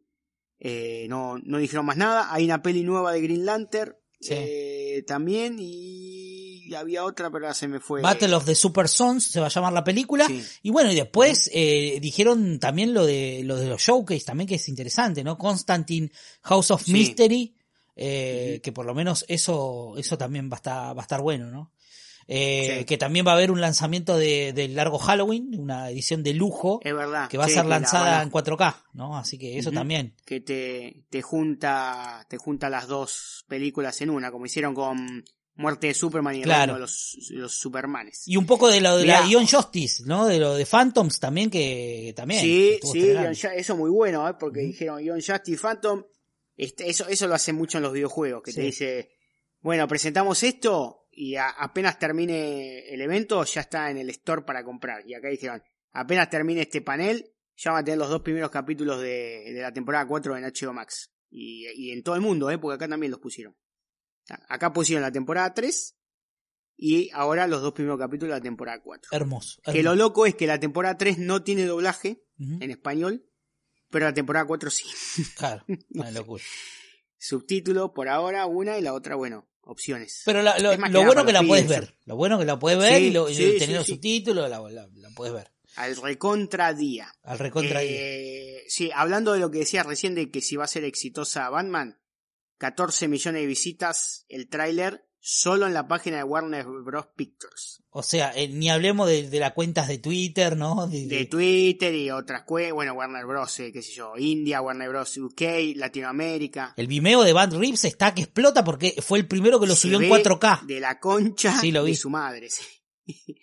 Eh, 0.61 1.07
no, 1.09 1.37
no 1.39 1.57
dijeron 1.57 1.85
más 1.85 1.97
nada. 1.97 2.33
Hay 2.33 2.45
una 2.45 2.61
peli 2.61 2.83
nueva 2.83 3.11
de 3.11 3.21
Green 3.21 3.45
Lantern 3.45 3.98
Sí. 4.21 4.33
eh, 4.35 5.03
también 5.07 5.57
y 5.59 6.73
había 6.75 7.03
otra, 7.03 7.31
pero 7.31 7.51
se 7.53 7.67
me 7.67 7.79
fue. 7.79 8.01
Battle 8.01 8.35
of 8.35 8.45
the 8.45 8.53
Super 8.55 8.87
Sons 8.87 9.25
se 9.31 9.39
va 9.39 9.47
a 9.47 9.49
llamar 9.49 9.73
la 9.73 9.83
película. 9.83 10.27
Sí. 10.27 10.43
Y 10.63 10.69
bueno, 10.71 10.91
y 10.91 10.95
después 10.95 11.49
eh, 11.53 11.99
dijeron 12.01 12.59
también 12.59 12.93
lo 12.93 13.05
de, 13.05 13.41
lo 13.43 13.55
de 13.55 13.67
los 13.67 13.81
showcase, 13.81 14.25
también 14.25 14.47
que 14.47 14.55
es 14.55 14.69
interesante, 14.69 15.23
¿no? 15.23 15.37
Constantine 15.37 16.11
House 16.43 16.71
of 16.71 16.83
Sí. 16.83 16.91
Mystery, 16.93 17.55
eh, 17.95 18.59
que 18.61 18.71
por 18.71 18.85
lo 18.85 18.93
menos 18.93 19.25
eso, 19.27 19.95
eso 19.97 20.17
también 20.17 20.49
va 20.49 20.55
a 20.55 20.57
estar, 20.57 20.97
va 20.97 21.01
a 21.01 21.03
estar 21.03 21.21
bueno, 21.21 21.49
¿no? 21.49 21.71
Eh, 22.31 22.75
Sí. 22.79 22.85
Que 22.85 22.97
también 22.99 23.25
va 23.25 23.31
a 23.31 23.35
haber 23.35 23.49
un 23.49 23.59
lanzamiento 23.59 24.15
de, 24.15 24.53
del 24.53 24.75
largo 24.75 24.99
Halloween, 24.99 25.59
una 25.59 25.89
edición 25.89 26.21
de 26.21 26.33
lujo, 26.35 26.79
Es 26.83 26.93
verdad. 26.93 27.27
que 27.27 27.39
va 27.39 27.45
a 27.45 27.49
ser 27.49 27.65
la 27.65 27.79
lanzada 27.79 28.21
en 28.21 28.29
4K, 28.29 28.75
¿no? 28.93 29.17
Así 29.17 29.39
que 29.39 29.57
eso 29.57 29.71
también. 29.71 30.13
que 30.25 30.39
te, 30.39 31.05
te 31.09 31.23
junta 31.23 32.25
te 32.29 32.37
junta 32.37 32.69
las 32.69 32.87
dos 32.87 33.45
películas 33.47 33.99
en 34.01 34.11
una, 34.11 34.31
como 34.31 34.45
hicieron 34.45 34.75
con 34.75 35.25
Muerte 35.55 35.87
de 35.87 35.93
Superman 35.95 36.35
y 36.35 36.41
Claro. 36.43 36.75
De 36.75 36.79
los, 36.81 37.17
los 37.31 37.53
Supermanes. 37.53 38.23
Y 38.27 38.37
un 38.37 38.45
poco 38.45 38.67
de 38.69 38.79
lo 38.79 38.95
de 38.95 39.07
la. 39.07 39.25
Ion 39.27 39.45
Justice, 39.47 40.03
¿no? 40.05 40.25
De 40.27 40.37
lo 40.39 40.53
de 40.53 40.65
Phantoms 40.65 41.19
también, 41.19 41.49
que 41.49 42.13
también. 42.15 42.41
sí, 42.41 42.79
sí. 42.83 43.07
Ion 43.07 43.33
eso 43.55 43.75
muy 43.75 43.89
bueno, 43.89 44.29
¿eh? 44.29 44.35
porque 44.39 44.61
dijeron 44.61 45.03
Ion 45.03 45.19
Justice 45.19 45.57
Phantom. 45.57 46.03
Este, 46.55 46.89
eso, 46.89 47.07
eso 47.07 47.27
lo 47.27 47.35
hacen 47.35 47.55
mucho 47.55 47.77
en 47.79 47.83
los 47.83 47.93
videojuegos, 47.93 48.43
que 48.43 48.53
te 48.53 48.61
dice, 48.61 49.09
bueno, 49.61 49.87
presentamos 49.87 50.43
esto 50.43 50.98
y 51.11 51.35
a- 51.35 51.49
apenas 51.49 51.97
termine 51.99 52.87
el 52.93 53.01
evento 53.01 53.43
ya 53.45 53.61
está 53.61 53.89
en 53.91 53.97
el 53.97 54.09
store 54.09 54.43
para 54.43 54.63
comprar. 54.63 55.07
Y 55.07 55.13
acá 55.13 55.29
dijeron, 55.29 55.61
apenas 55.91 56.29
termine 56.29 56.61
este 56.61 56.81
panel, 56.81 57.31
ya 57.55 57.71
van 57.71 57.81
a 57.81 57.83
tener 57.85 57.97
los 57.97 58.09
dos 58.09 58.21
primeros 58.21 58.49
capítulos 58.51 59.01
de, 59.01 59.51
de 59.53 59.61
la 59.61 59.73
temporada 59.73 60.07
4 60.07 60.37
en 60.37 60.43
HBO 60.45 60.73
Max. 60.73 61.11
Y, 61.31 61.67
y 61.75 61.91
en 61.91 62.01
todo 62.03 62.15
el 62.15 62.21
mundo, 62.21 62.49
¿eh? 62.49 62.57
porque 62.57 62.75
acá 62.75 62.87
también 62.87 63.11
los 63.11 63.19
pusieron. 63.19 63.55
Acá 64.47 64.71
pusieron 64.73 65.01
la 65.03 65.11
temporada 65.11 65.53
3 65.53 65.95
y 66.77 67.09
ahora 67.13 67.45
los 67.47 67.61
dos 67.61 67.73
primeros 67.73 67.99
capítulos 67.99 68.33
de 68.33 68.39
la 68.39 68.43
temporada 68.43 68.81
4. 68.81 69.09
Hermoso. 69.11 69.61
Que 69.65 69.83
lo 69.83 69.95
loco 69.95 70.25
es 70.25 70.35
que 70.35 70.47
la 70.47 70.59
temporada 70.59 70.97
3 70.97 71.17
no 71.19 71.43
tiene 71.43 71.65
doblaje 71.65 72.23
en 72.37 72.71
español, 72.71 73.25
pero 73.89 74.05
la 74.05 74.13
temporada 74.13 74.45
4 74.45 74.69
sí. 74.69 74.85
Claro, 75.35 75.65
una 75.89 76.11
locura. 76.11 76.43
Subtítulo 77.17 77.93
por 77.93 78.07
ahora 78.07 78.45
una 78.45 78.77
y 78.77 78.81
la 78.81 78.93
otra, 78.93 79.15
bueno, 79.15 79.49
opciones. 79.69 80.21
Pero 80.25 80.41
la- 80.41 80.57
lo, 80.59 80.75
lo 80.75 81.03
bueno 81.05 81.25
que 81.25 81.33
la 81.33 81.43
puedes 81.43 81.67
ver. 81.67 81.95
Lo 82.05 82.15
bueno 82.15 82.37
que 82.39 82.45
la 82.45 82.57
puedes 82.59 82.79
ver 82.79 82.97
Sí, 82.97 83.03
y, 83.05 83.11
lo, 83.11 83.29
y 83.29 83.35
sí, 83.35 83.43
tener 83.53 83.67
sí, 83.67 83.73
los 83.73 83.85
sí. 83.85 83.91
subtítulos, 83.93 84.49
la, 84.49 84.59
la- 84.59 84.89
la 84.93 85.09
puedes 85.15 85.33
ver. 85.33 85.51
Al 85.75 85.95
recontra 85.95 86.73
día. 86.73 87.13
Al 87.23 87.39
recontra 87.39 87.79
día. 87.81 87.91
Eh, 87.93 88.63
sí, 88.67 88.89
hablando 88.93 89.33
de 89.33 89.39
lo 89.39 89.51
que 89.51 89.59
decías 89.59 89.85
recién 89.85 90.15
de 90.15 90.29
que 90.31 90.41
si 90.41 90.55
va 90.55 90.65
a 90.65 90.67
ser 90.67 90.83
exitosa 90.83 91.49
Batman, 91.49 92.01
14 92.57 93.07
millones 93.07 93.41
de 93.41 93.47
visitas 93.47 94.25
el 94.27 94.49
tráiler 94.49 95.05
solo 95.21 95.67
en 95.67 95.73
la 95.73 95.87
página 95.87 96.17
de 96.17 96.23
Warner 96.23 96.65
Bros. 96.65 97.07
Pictures. 97.15 97.83
O 97.91 98.03
sea, 98.03 98.31
eh, 98.35 98.47
ni 98.47 98.69
hablemos 98.69 99.07
de, 99.09 99.29
de 99.29 99.39
las 99.39 99.53
cuentas 99.53 99.87
de 99.87 99.97
Twitter, 99.97 100.55
¿no? 100.55 100.87
De, 100.87 101.07
De 101.07 101.17
de- 101.17 101.25
Twitter 101.25 101.93
y 101.95 102.11
otras 102.11 102.43
cuentas, 102.43 102.73
bueno, 102.73 102.93
Warner 102.93 103.25
Bros., 103.25 103.59
eh, 103.59 103.71
qué 103.73 103.81
sé 103.81 103.93
yo, 103.93 104.13
India, 104.17 104.61
Warner 104.61 104.89
Bros. 104.89 105.17
UK, 105.17 105.41
Latinoamérica. 105.75 106.73
El 106.77 106.87
Vimeo 106.87 107.23
de 107.23 107.33
Bad 107.33 107.53
Reeves 107.55 107.85
está 107.85 108.13
que 108.13 108.21
explota 108.21 108.63
porque 108.63 108.95
fue 109.01 109.19
el 109.19 109.27
primero 109.27 109.59
que 109.59 109.67
lo 109.67 109.75
Se 109.75 109.81
subió 109.81 109.99
en 110.01 110.09
ve 110.09 110.23
4K. 110.23 110.65
De 110.65 110.79
la 110.79 110.99
concha 110.99 111.59
Sí, 111.59 111.71
lo 111.71 111.83
vi. 111.83 111.91
de 111.91 111.97
su 111.97 112.09
madre. 112.09 112.49
sí. 112.49 112.63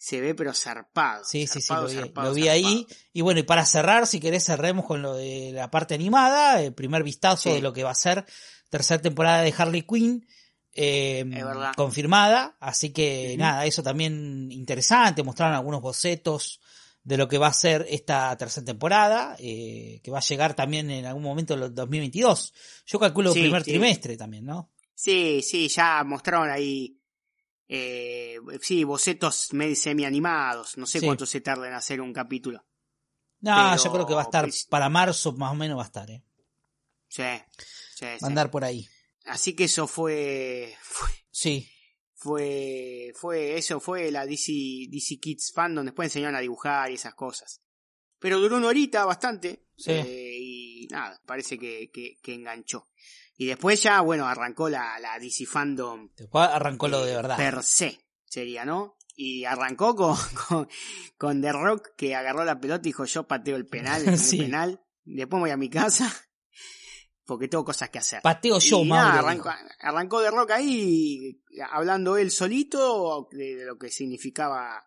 Se 0.00 0.20
ve 0.20 0.34
pero 0.34 0.54
zarpado. 0.54 1.24
Sí, 1.24 1.46
sí, 1.48 1.60
sí, 1.60 1.74
lo 1.74 1.86
vi, 1.86 1.94
zarpado, 1.94 2.28
lo 2.28 2.34
vi 2.34 2.42
zarpado. 2.44 2.66
ahí. 2.68 2.86
Y 3.12 3.20
bueno, 3.20 3.40
y 3.40 3.42
para 3.42 3.66
cerrar, 3.66 4.06
si 4.06 4.20
querés, 4.20 4.44
cerremos 4.44 4.86
con 4.86 5.02
lo 5.02 5.14
de 5.14 5.50
la 5.52 5.70
parte 5.72 5.94
animada, 5.94 6.62
el 6.62 6.72
primer 6.72 7.02
vistazo 7.02 7.50
Sí. 7.50 7.56
de 7.56 7.60
lo 7.62 7.72
que 7.72 7.82
va 7.82 7.90
a 7.90 7.94
ser 7.96 8.24
tercera 8.70 9.02
temporada 9.02 9.42
de 9.42 9.52
Harley 9.58 9.82
Quinn. 9.82 10.24
Eh, 10.80 11.24
confirmada, 11.74 12.56
así 12.60 12.90
que 12.90 13.34
nada, 13.36 13.66
eso 13.66 13.82
también 13.82 14.48
interesante, 14.52 15.24
mostraron 15.24 15.56
algunos 15.56 15.80
bocetos 15.82 16.60
de 17.02 17.16
lo 17.16 17.26
que 17.26 17.36
va 17.36 17.48
a 17.48 17.52
ser 17.52 17.84
esta 17.88 18.36
tercera 18.36 18.64
temporada, 18.64 19.34
eh, 19.40 20.00
que 20.04 20.10
va 20.12 20.18
a 20.18 20.22
llegar 20.22 20.54
también 20.54 20.88
en 20.90 21.04
algún 21.04 21.24
momento 21.24 21.54
en 21.54 21.64
el 21.64 21.74
2022. 21.74 22.54
Yo 22.86 23.00
calculo 23.00 23.32
Sí, 23.32 23.40
primer 23.40 23.64
sí. 23.64 23.72
trimestre 23.72 24.16
también, 24.16 24.44
¿no? 24.44 24.70
Sí, 24.94 25.42
sí, 25.42 25.66
ya 25.66 26.04
mostraron 26.04 26.48
ahí, 26.48 26.96
eh, 27.66 28.36
sí, 28.60 28.84
bocetos 28.84 29.48
semi 29.74 30.04
animados. 30.04 30.76
No 30.76 30.86
sé 30.86 31.00
cuánto 31.02 31.26
se 31.26 31.40
tarda 31.40 31.66
en 31.66 31.74
hacer 31.74 32.00
un 32.00 32.12
capítulo. 32.12 32.64
No, 33.40 33.54
Pero, 33.56 33.82
yo 33.82 33.92
creo 33.92 34.06
que 34.06 34.14
va 34.14 34.20
a 34.20 34.24
estar 34.24 34.44
pues, 34.44 34.64
para 34.66 34.88
marzo 34.88 35.32
más 35.32 35.50
o 35.50 35.56
menos 35.56 35.76
va 35.76 35.82
a 35.82 35.86
estar, 35.86 36.08
¿eh? 36.08 36.22
Sí, 37.08 37.24
sí, 37.96 38.04
Va 38.04 38.26
a 38.26 38.26
andar 38.26 38.50
por 38.50 38.64
ahí. 38.64 38.88
Así 39.28 39.54
que 39.54 39.64
eso 39.64 39.86
fue, 39.86 40.74
fue, 40.82 41.08
Sí, 41.30 41.68
fue, 42.14 43.12
fue, 43.14 43.56
eso 43.56 43.80
fue 43.80 44.10
la 44.10 44.26
DC, 44.26 44.52
DC 44.90 45.18
Kids 45.20 45.52
Fandom. 45.54 45.84
Después 45.84 46.06
enseñaron 46.06 46.36
a 46.36 46.40
dibujar 46.40 46.90
y 46.90 46.94
esas 46.94 47.14
cosas. 47.14 47.62
Pero 48.18 48.40
duró 48.40 48.56
una 48.56 48.68
horita 48.68 49.04
bastante. 49.04 49.66
Sí. 49.76 49.92
eh, 49.92 50.36
y 50.40 50.88
nada, 50.90 51.20
parece 51.24 51.58
que, 51.58 51.90
que, 51.92 52.18
que 52.20 52.34
enganchó. 52.34 52.88
Y 53.36 53.46
después 53.46 53.80
ya, 53.80 54.00
bueno, 54.00 54.26
arrancó 54.26 54.68
la, 54.68 54.98
la 54.98 55.16
DC 55.20 55.46
Fandom 55.46 56.10
después 56.16 56.48
arrancó 56.48 56.88
lo 56.88 57.04
de 57.04 57.12
eh, 57.12 57.16
verdad. 57.16 57.36
Per 57.36 57.62
se, 57.62 58.00
sería, 58.24 58.64
¿no? 58.64 58.96
Y 59.14 59.44
arrancó 59.44 59.94
con, 59.94 60.16
con, 60.48 60.68
con 61.16 61.40
The 61.40 61.52
Rock 61.52 61.90
que 61.96 62.16
agarró 62.16 62.44
la 62.44 62.58
pelota 62.58 62.80
y 62.88 62.90
dijo 62.90 63.04
yo 63.04 63.28
pateo 63.28 63.54
el 63.54 63.66
penal, 63.66 64.02
el 64.08 64.18
Sí. 64.18 64.38
penal. 64.38 64.82
Después 65.04 65.40
voy 65.40 65.50
a 65.50 65.56
mi 65.56 65.70
casa 65.70 66.12
porque 67.28 67.46
tengo 67.46 67.62
cosas 67.62 67.90
que 67.90 67.98
hacer. 67.98 68.22
Pateo 68.22 68.58
yo, 68.58 68.82
nada, 68.86 69.18
arrancó, 69.18 69.50
arrancó 69.80 70.22
The 70.22 70.30
Rock 70.30 70.50
ahí 70.52 71.38
hablando 71.70 72.16
él 72.16 72.30
solito 72.30 73.28
de, 73.30 73.54
de 73.56 73.64
lo 73.66 73.76
que 73.76 73.90
significaba 73.90 74.86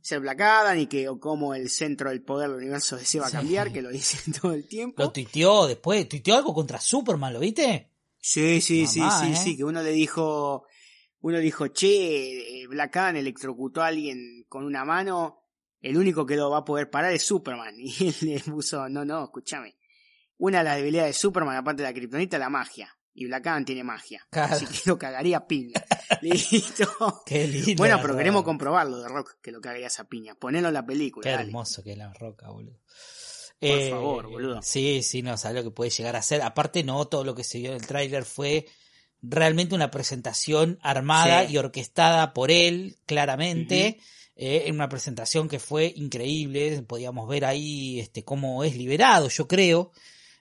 ser 0.00 0.20
Black 0.20 0.40
Adam 0.40 0.78
y 0.78 0.86
que 0.86 1.08
o 1.10 1.18
cómo 1.20 1.54
el 1.54 1.68
centro 1.70 2.08
del 2.10 2.22
poder 2.22 2.48
del 2.50 2.58
universo 2.58 2.98
se 2.98 3.20
va 3.20 3.26
a 3.26 3.30
Sí. 3.30 3.36
cambiar, 3.36 3.70
que 3.72 3.82
lo 3.82 3.90
dice 3.90 4.18
todo 4.40 4.52
el 4.52 4.66
tiempo. 4.66 5.02
Lo 5.02 5.10
tuiteó 5.10 5.66
después, 5.66 6.08
tuiteó 6.08 6.36
algo 6.36 6.54
contra 6.54 6.80
Superman, 6.80 7.32
¿lo 7.34 7.40
viste? 7.40 7.90
Sí, 8.18 8.60
sí, 8.62 8.86
sí, 8.86 9.00
Mamá, 9.00 9.20
sí, 9.20 9.32
¿eh? 9.32 9.36
sí, 9.36 9.56
que 9.56 9.64
uno 9.64 9.82
le 9.82 9.90
dijo, 9.90 10.66
uno 11.20 11.38
dijo, 11.38 11.68
che, 11.68 12.62
eh, 12.62 12.66
Black 12.66 12.96
Adam 12.96 13.16
electrocutó 13.16 13.82
a 13.82 13.88
alguien 13.88 14.44
con 14.48 14.64
una 14.64 14.84
mano, 14.86 15.42
el 15.82 15.98
único 15.98 16.24
que 16.24 16.36
lo 16.36 16.48
va 16.50 16.58
a 16.58 16.64
poder 16.64 16.88
parar 16.88 17.12
es 17.12 17.22
Superman. 17.26 17.74
Y 17.78 18.08
él 18.08 18.14
le 18.22 18.40
puso, 18.40 18.88
no, 18.88 19.04
no, 19.04 19.24
escúchame. 19.24 19.76
Una 20.38 20.58
de 20.58 20.64
las 20.64 20.76
debilidades 20.76 21.14
de 21.14 21.20
Superman, 21.20 21.56
aparte 21.56 21.82
de 21.82 21.88
la 21.88 21.94
kriptonita, 21.94 22.36
es 22.36 22.40
la 22.40 22.50
magia. 22.50 22.96
Y 23.16 23.26
Black 23.26 23.46
Adam 23.46 23.64
tiene 23.64 23.84
magia. 23.84 24.26
Claro. 24.30 24.54
Así 24.56 24.66
que 24.66 24.80
lo 24.86 24.98
cagaría 24.98 25.36
a 25.36 25.46
piña. 25.46 25.80
Listo. 26.22 27.22
Qué 27.24 27.46
lindo. 27.46 27.74
Bueno, 27.76 27.98
pero 28.02 28.16
queremos 28.16 28.42
comprobarlo 28.42 28.98
de 28.98 29.08
Rock, 29.08 29.36
que 29.40 29.52
lo 29.52 29.60
cagaría 29.60 29.86
esa 29.86 30.04
piña. 30.08 30.34
Ponelo 30.34 30.68
en 30.68 30.74
la 30.74 30.84
película. 30.84 31.22
Qué 31.22 31.30
dale. 31.30 31.44
hermoso 31.44 31.82
que 31.84 31.92
es 31.92 31.98
la 31.98 32.12
roca, 32.12 32.50
boludo. 32.50 32.80
Por 33.60 33.90
favor, 33.90 34.28
boludo. 34.28 34.62
Sí, 34.62 35.02
sí, 35.02 35.22
no, 35.22 35.36
sabes 35.36 35.56
lo 35.58 35.62
que 35.62 35.70
puede 35.70 35.90
llegar 35.90 36.16
a 36.16 36.22
ser. 36.22 36.42
Aparte, 36.42 36.82
no, 36.82 37.06
todo 37.06 37.22
lo 37.24 37.34
que 37.36 37.44
se 37.44 37.58
vio 37.58 37.70
en 37.70 37.76
el 37.76 37.86
tráiler 37.86 38.24
fue 38.24 38.66
realmente 39.22 39.74
una 39.76 39.90
presentación 39.92 40.78
armada 40.82 41.46
Sí. 41.46 41.52
y 41.54 41.58
orquestada 41.58 42.34
por 42.34 42.50
él, 42.50 42.98
claramente. 43.06 44.00
Eh, 44.36 44.68
una 44.72 44.88
presentación 44.88 45.48
que 45.48 45.60
fue 45.60 45.92
increíble. 45.96 46.82
Podíamos 46.82 47.28
ver 47.28 47.44
ahí 47.44 48.00
este 48.00 48.24
cómo 48.24 48.64
es 48.64 48.76
liberado, 48.76 49.28
yo 49.28 49.46
creo. 49.46 49.92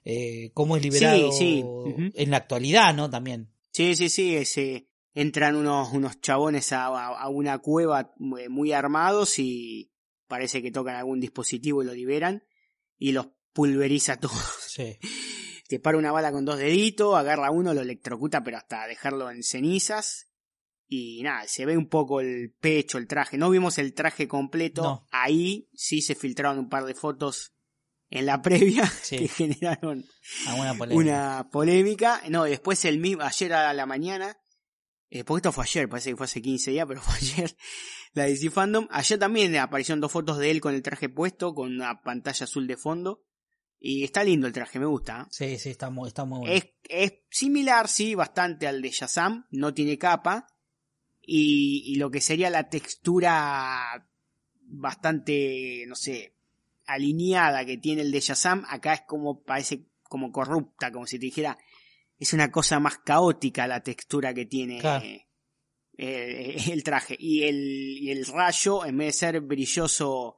Eh, 0.06 0.52
cómo 0.54 0.76
es 0.78 0.84
liberado 0.84 1.32
sí. 1.32 1.64
En 2.16 2.32
la 2.32 2.38
actualidad, 2.38 2.94
¿no? 2.94 3.10
También. 3.10 3.50
Sí, 3.72 3.96
sí, 3.96 4.10
sí, 4.10 4.90
entran 5.14 5.56
unos, 5.56 5.94
unos 5.94 6.20
chabones 6.22 6.74
a, 6.74 6.88
a- 6.88 7.30
una 7.30 7.60
cueva 7.60 8.14
muy, 8.18 8.50
muy 8.50 8.72
armados 8.74 9.40
y 9.40 9.92
parece 10.28 10.62
que 10.62 10.72
tocan 10.72 10.96
algún 10.96 11.20
dispositivo 11.20 11.82
y 11.84 11.86
lo 11.86 11.94
liberan 11.94 12.44
y 12.98 13.12
los 13.12 13.28
pulveriza 13.54 14.18
todos. 14.20 14.58
Sí. 14.68 14.98
Te 15.68 15.80
para 15.80 15.98
una 15.98 16.12
bala 16.12 16.32
con 16.32 16.44
dos 16.46 16.58
deditos, 16.58 17.16
agarra 17.16 17.50
uno, 17.52 17.74
lo 17.74 17.82
electrocuta 17.82 18.44
pero 18.44 18.58
hasta 18.58 18.86
dejarlo 18.88 19.32
en 19.32 19.44
cenizas 19.44 20.28
y 20.88 21.24
nada, 21.24 21.48
se 21.48 21.66
ve 21.66 21.78
un 21.78 21.88
poco 21.88 22.20
el 22.20 22.52
pecho, 22.60 22.98
el 22.98 23.08
traje. 23.08 23.38
No 23.38 23.50
vimos 23.50 23.78
el 23.80 23.94
traje 23.94 24.28
completo. 24.28 24.84
No. 24.84 25.08
Ahí 25.12 25.70
sí 25.74 26.02
se 26.02 26.14
filtraron 26.14 26.60
un 26.60 26.70
par 26.70 26.86
de 26.86 26.94
fotos 26.94 27.53
en 28.14 28.28
la 28.28 28.42
previa 28.44 28.86
Sí. 29.02 29.18
que 29.18 29.28
generaron 29.28 30.06
polémica. 30.78 30.94
una 30.94 31.50
polémica. 31.50 32.22
No, 32.30 32.44
después 32.44 32.86
el 32.86 33.00
mismo, 33.00 33.24
ayer 33.24 33.54
a 33.54 33.74
la 33.74 33.88
mañana, 33.88 34.38
eh, 35.10 35.24
porque 35.24 35.40
esto 35.40 35.52
fue 35.52 35.64
ayer, 35.64 35.90
parece 35.90 36.12
que 36.12 36.16
fue 36.16 36.26
hace 36.26 36.42
15 36.42 36.72
días, 36.72 36.86
pero 36.88 37.02
fue 37.02 37.16
ayer, 37.16 37.56
la 38.14 38.26
DC 38.26 38.52
Fandom. 38.52 38.88
Ayer 38.92 39.18
también 39.18 39.56
aparecieron 39.58 40.00
dos 40.00 40.12
fotos 40.12 40.38
de 40.38 40.52
él 40.52 40.62
con 40.62 40.76
el 40.76 40.84
traje 40.84 41.10
puesto, 41.10 41.56
con 41.56 41.74
una 41.74 42.02
pantalla 42.02 42.44
azul 42.44 42.68
de 42.68 42.78
fondo. 42.78 43.24
Y 43.80 44.04
está 44.06 44.24
lindo 44.24 44.48
el 44.48 44.54
traje, 44.54 44.80
me 44.80 44.86
gusta. 44.86 45.28
Sí, 45.30 45.58
sí, 45.58 45.70
está 45.72 45.90
muy, 45.90 46.08
está 46.08 46.24
muy 46.24 46.40
bueno. 46.40 46.54
Es, 46.54 46.68
es 46.88 47.14
similar, 47.30 47.90
sí, 47.90 48.16
bastante 48.16 48.66
al 48.68 48.82
de 48.82 48.92
Shazam, 48.92 49.46
no 49.50 49.74
tiene 49.74 49.98
capa. 49.98 50.48
Y, 51.20 51.84
y 51.88 51.96
lo 51.96 52.10
que 52.12 52.22
sería 52.22 52.50
la 52.50 52.70
textura 52.70 54.08
bastante, 54.62 55.84
no 55.88 55.96
sé, 55.96 56.33
alineada 56.86 57.66
que 57.66 57.78
tiene 57.78 58.02
el 58.02 58.12
de 58.12 58.20
Shazam, 58.20 58.66
acá 58.68 58.94
es 58.94 59.02
como, 59.08 59.44
parece 59.44 59.88
como 60.04 60.32
corrupta, 60.32 60.92
como 60.92 61.08
si 61.08 61.18
te 61.20 61.26
dijera, 61.26 61.58
es 62.18 62.34
una 62.34 62.52
cosa 62.52 62.80
más 62.80 62.98
caótica 63.00 63.68
la 63.68 63.82
textura 63.82 64.34
que 64.34 64.46
tiene 64.46 64.80
Claro. 64.80 65.04
eh, 65.06 65.28
eh, 65.98 66.56
el 66.72 66.84
traje. 66.84 67.16
Y 67.20 67.44
el, 67.44 67.58
y 68.00 68.12
el 68.12 68.26
rayo, 68.26 68.86
en 68.86 68.98
vez 68.98 69.08
de 69.08 69.14
ser 69.14 69.42
brilloso, 69.42 70.38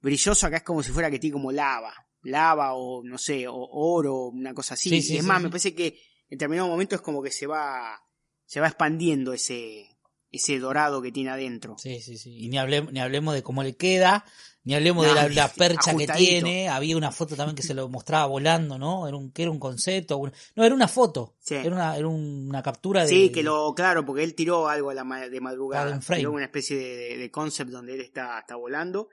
brilloso 0.00 0.46
acá 0.46 0.58
es 0.58 0.62
como 0.62 0.82
si 0.82 0.92
fuera 0.92 1.10
que 1.10 1.18
tiene 1.18 1.34
como 1.34 1.52
lava. 1.52 1.94
Lava 2.22 2.74
o 2.74 3.02
no 3.04 3.18
sé, 3.18 3.46
o 3.48 3.54
oro, 3.54 4.28
una 4.28 4.54
cosa 4.54 4.74
así. 4.74 4.88
Sí, 4.88 5.02
sí, 5.02 5.14
Y 5.14 5.16
es 5.18 5.22
sí, 5.22 5.28
más, 5.28 5.42
me 5.42 5.48
parece 5.50 5.74
que 5.74 5.88
en 5.88 6.38
determinado 6.38 6.68
momento 6.68 6.94
es 6.94 7.02
como 7.02 7.22
que 7.22 7.30
se 7.30 7.46
va, 7.46 8.00
se 8.46 8.60
va 8.60 8.66
expandiendo 8.68 9.34
ese, 9.34 9.86
ese 10.30 10.58
dorado 10.58 11.02
que 11.02 11.12
tiene 11.12 11.30
adentro. 11.30 11.76
Sí, 11.78 12.00
sí, 12.00 12.16
sí. 12.16 12.34
Y 12.34 12.48
ni, 12.48 12.56
hablemos, 12.56 12.92
ni 12.92 13.00
hablemos 13.00 13.34
de 13.34 13.42
cómo 13.42 13.62
le 13.62 13.76
queda, 13.76 14.24
ni 14.64 14.74
hablemos 14.74 15.06
de 15.06 15.14
la, 15.14 15.28
la 15.28 15.48
percha 15.48 15.94
que 15.96 16.06
tiene. 16.06 16.68
Había 16.68 16.96
una 16.96 17.12
foto 17.12 17.36
también 17.36 17.54
que 17.54 17.62
se 17.62 17.74
lo 17.74 17.88
mostraba 17.88 18.26
volando, 18.26 18.78
¿no? 18.78 19.06
Era 19.06 19.16
un, 19.16 19.30
que 19.30 19.42
era 19.42 19.50
un 19.50 19.58
concepto. 19.58 20.16
un- 20.16 20.32
no, 20.56 20.64
era 20.64 20.74
una 20.74 20.88
foto. 20.88 21.36
Sí. 21.40 21.54
Era, 21.54 21.74
una, 21.74 21.96
era 21.96 22.08
una 22.08 22.62
captura 22.62 23.02
de. 23.02 23.08
Sí, 23.08 23.30
que 23.30 23.42
lo, 23.42 23.74
claro, 23.74 24.04
porque 24.04 24.24
él 24.24 24.34
tiró 24.34 24.68
algo 24.68 24.90
a 24.90 24.94
la 24.94 25.04
ma- 25.04 25.28
de 25.28 25.40
madrugada. 25.40 26.00
Tiró 26.00 26.32
una 26.32 26.44
especie 26.46 26.76
de, 26.76 26.96
de, 26.96 27.16
de 27.18 27.30
concept 27.30 27.70
donde 27.70 27.94
él 27.94 28.00
está, 28.00 28.38
está 28.38 28.56
volando. 28.56 29.08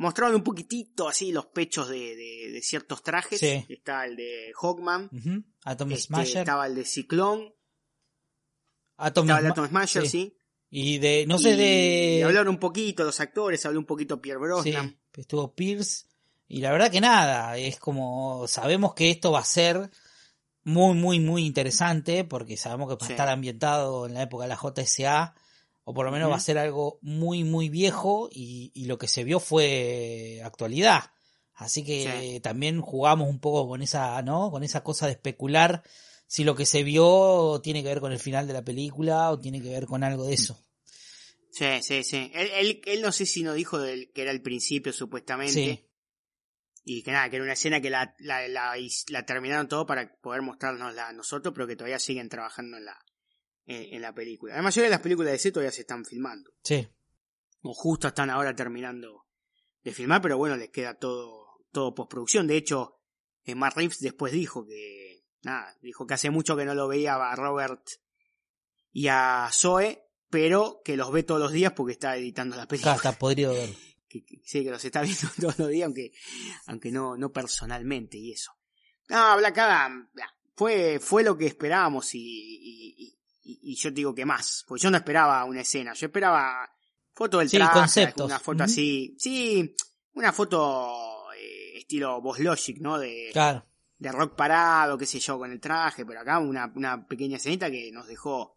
Mostraron 0.00 0.36
un 0.36 0.44
poquitito 0.44 1.08
así 1.08 1.32
los 1.32 1.46
pechos 1.46 1.88
de, 1.88 2.14
de, 2.14 2.60
ciertos 2.62 3.02
trajes. 3.02 3.40
Sí. 3.40 3.66
Está 3.68 4.04
el 4.04 4.14
de 4.16 4.52
Hawkman. 4.60 5.10
Ujú. 5.12 5.44
Atom 5.64 5.90
este, 5.90 6.02
Smasher. 6.06 6.38
estaba 6.38 6.66
el 6.66 6.74
de 6.76 6.84
Ciclón. 6.84 7.52
Atom 8.96 9.24
Estaba 9.26 9.40
el 9.40 9.46
Atom 9.52 9.66
Smasher, 9.68 10.02
sí. 10.02 10.08
sí. 10.08 10.37
Y 10.70 10.98
de. 10.98 11.24
No 11.26 11.38
sé 11.38 11.50
Y 11.50 11.56
de. 11.56 12.24
hablaron 12.24 12.48
un 12.48 12.58
poquito 12.58 13.04
los 13.04 13.20
actores, 13.20 13.64
habló 13.66 13.78
un 13.80 13.86
poquito 13.86 14.20
Pierre 14.20 14.38
Sí, 14.38 14.42
Brosnan. 14.72 14.98
estuvo 15.16 15.54
Pierce. 15.54 16.06
Y 16.46 16.60
la 16.60 16.70
verdad 16.72 16.90
que 16.90 17.00
nada, 17.00 17.56
es 17.58 17.78
como 17.78 18.46
sabemos 18.48 18.94
que 18.94 19.10
esto 19.10 19.32
va 19.32 19.40
a 19.40 19.44
ser 19.44 19.90
muy, 20.64 20.94
muy, 20.94 21.20
muy 21.20 21.44
interesante 21.46 22.24
porque 22.24 22.56
sabemos 22.56 22.88
que 22.88 22.94
va 22.96 23.04
a 23.04 23.06
Sí. 23.06 23.12
estar 23.12 23.28
ambientado 23.28 24.06
en 24.06 24.14
la 24.14 24.22
época 24.22 24.44
de 24.44 24.48
la 24.48 24.56
JSA 24.56 25.34
o 25.84 25.94
por 25.94 26.04
lo 26.06 26.12
menos 26.12 26.30
va 26.30 26.36
a 26.36 26.40
ser 26.40 26.58
algo 26.58 26.98
muy, 27.02 27.44
muy 27.44 27.68
viejo 27.70 28.28
y, 28.32 28.70
y 28.74 28.84
lo 28.86 28.98
que 28.98 29.08
se 29.08 29.24
vio 29.24 29.40
fue 29.40 30.40
actualidad. 30.44 31.10
Así 31.54 31.82
que 31.84 32.32
Sí. 32.34 32.40
también 32.40 32.80
jugamos 32.82 33.28
un 33.28 33.40
poco 33.40 33.66
con 33.68 33.82
esa, 33.82 34.20
¿no? 34.22 34.50
Con 34.50 34.62
esa 34.62 34.82
cosa 34.84 35.06
de 35.06 35.12
especular 35.12 35.82
si 36.28 36.44
lo 36.44 36.54
que 36.54 36.66
se 36.66 36.82
vio 36.82 37.60
tiene 37.62 37.82
que 37.82 37.88
ver 37.88 38.00
con 38.00 38.12
el 38.12 38.20
final 38.20 38.46
de 38.46 38.52
la 38.52 38.62
película 38.62 39.30
o 39.30 39.40
tiene 39.40 39.62
que 39.62 39.70
ver 39.70 39.86
con 39.86 40.04
algo 40.04 40.26
de 40.26 40.34
eso. 40.34 40.62
Sí, 41.50 41.82
sí, 41.82 42.04
sí. 42.04 42.30
Él, 42.34 42.50
él, 42.54 42.82
él 42.84 43.02
no 43.02 43.10
sé 43.10 43.24
si 43.24 43.42
no 43.42 43.54
dijo 43.54 43.78
del, 43.78 44.12
que 44.12 44.22
era 44.22 44.30
el 44.30 44.42
principio 44.42 44.92
supuestamente. 44.92 45.52
Sí. 45.52 45.84
Y 46.84 47.02
que 47.02 47.12
nada, 47.12 47.28
que 47.28 47.36
era 47.36 47.44
una 47.44 47.54
escena 47.54 47.80
que 47.80 47.90
la, 47.90 48.14
la, 48.18 48.46
la, 48.46 48.74
la 49.08 49.26
terminaron 49.26 49.68
todo 49.68 49.86
para 49.86 50.14
poder 50.20 50.42
mostrarnosla 50.42 51.08
a 51.08 51.12
nosotros, 51.12 51.52
pero 51.54 51.66
que 51.66 51.76
todavía 51.76 51.98
siguen 51.98 52.28
trabajando 52.28 52.76
en 52.76 52.84
la, 52.84 52.98
en, 53.64 53.94
en 53.94 54.02
la 54.02 54.14
película. 54.14 54.54
La 54.54 54.62
mayoría 54.62 54.88
de 54.88 54.94
las 54.94 55.00
películas 55.00 55.28
de 55.28 55.32
DC 55.32 55.52
todavía 55.52 55.72
se 55.72 55.80
están 55.80 56.04
filmando. 56.04 56.52
Sí. 56.62 56.86
O 57.62 57.72
justo 57.72 58.08
están 58.08 58.28
ahora 58.30 58.54
terminando 58.54 59.26
de 59.82 59.92
filmar, 59.92 60.20
pero 60.20 60.36
bueno, 60.36 60.56
les 60.56 60.70
queda 60.70 60.94
todo, 60.94 61.64
todo 61.72 61.94
postproducción. 61.94 62.46
De 62.46 62.56
hecho, 62.56 63.00
eh, 63.44 63.54
Matt 63.54 63.76
Reeves 63.76 63.98
después 64.00 64.32
dijo 64.32 64.66
que, 64.66 65.07
nada, 65.42 65.76
dijo 65.82 66.06
que 66.06 66.14
hace 66.14 66.30
mucho 66.30 66.56
que 66.56 66.64
no 66.64 66.74
lo 66.74 66.88
veía 66.88 67.14
a 67.14 67.34
Robert 67.36 67.82
y 68.92 69.08
a 69.08 69.48
Zoe, 69.52 70.02
pero 70.30 70.80
que 70.84 70.96
los 70.96 71.10
ve 71.12 71.22
todos 71.22 71.40
los 71.40 71.52
días 71.52 71.72
porque 71.72 71.92
está 71.92 72.16
editando 72.16 72.56
la 72.56 72.62
Acá 72.62 72.68
película. 72.70 72.94
está 72.96 73.12
podrido 73.12 73.52
ver. 73.52 73.70
Que, 74.08 74.24
que- 74.24 74.40
sí, 74.42 74.64
que 74.64 74.70
los 74.70 74.82
está 74.82 75.02
viendo 75.02 75.28
todos 75.38 75.58
los 75.58 75.68
días, 75.68 75.84
aunque, 75.84 76.12
aunque 76.66 76.90
no, 76.90 77.18
no 77.18 77.30
personalmente 77.30 78.16
y 78.16 78.32
eso. 78.32 78.52
No, 79.10 79.36
Black 79.36 79.58
Adam 79.58 80.08
fue, 80.56 80.98
fue 80.98 81.22
lo 81.22 81.36
que 81.36 81.44
esperábamos 81.46 82.14
y, 82.14 82.18
y, 82.20 83.18
y- 83.42 83.60
y 83.72 83.74
yo 83.76 83.90
te 83.90 83.96
digo 83.96 84.14
que 84.14 84.24
más, 84.24 84.64
porque 84.66 84.82
yo 84.84 84.90
no 84.90 84.96
esperaba 84.96 85.44
una 85.44 85.60
escena, 85.60 85.92
yo 85.92 86.06
esperaba 86.06 86.70
foto 87.12 87.38
del 87.40 87.50
Sí, 87.50 87.58
traje, 87.58 88.14
una 88.16 88.38
foto 88.38 88.64
así, 88.64 89.14
sí, 89.18 89.76
una 90.14 90.32
foto 90.32 91.30
eh, 91.34 91.76
estilo 91.80 92.22
Boss 92.22 92.38
Logic, 92.40 92.78
¿no? 92.80 92.98
De, 92.98 93.28
Claro. 93.34 93.66
De 93.98 94.12
rock 94.12 94.36
parado, 94.36 94.96
qué 94.96 95.06
sé 95.06 95.18
yo, 95.18 95.38
con 95.38 95.50
el 95.50 95.60
traje, 95.60 96.06
pero 96.06 96.20
acá 96.20 96.38
una, 96.38 96.70
una 96.74 97.06
pequeña 97.06 97.36
escenita 97.36 97.70
que 97.70 97.90
nos 97.92 98.06
dejó 98.06 98.56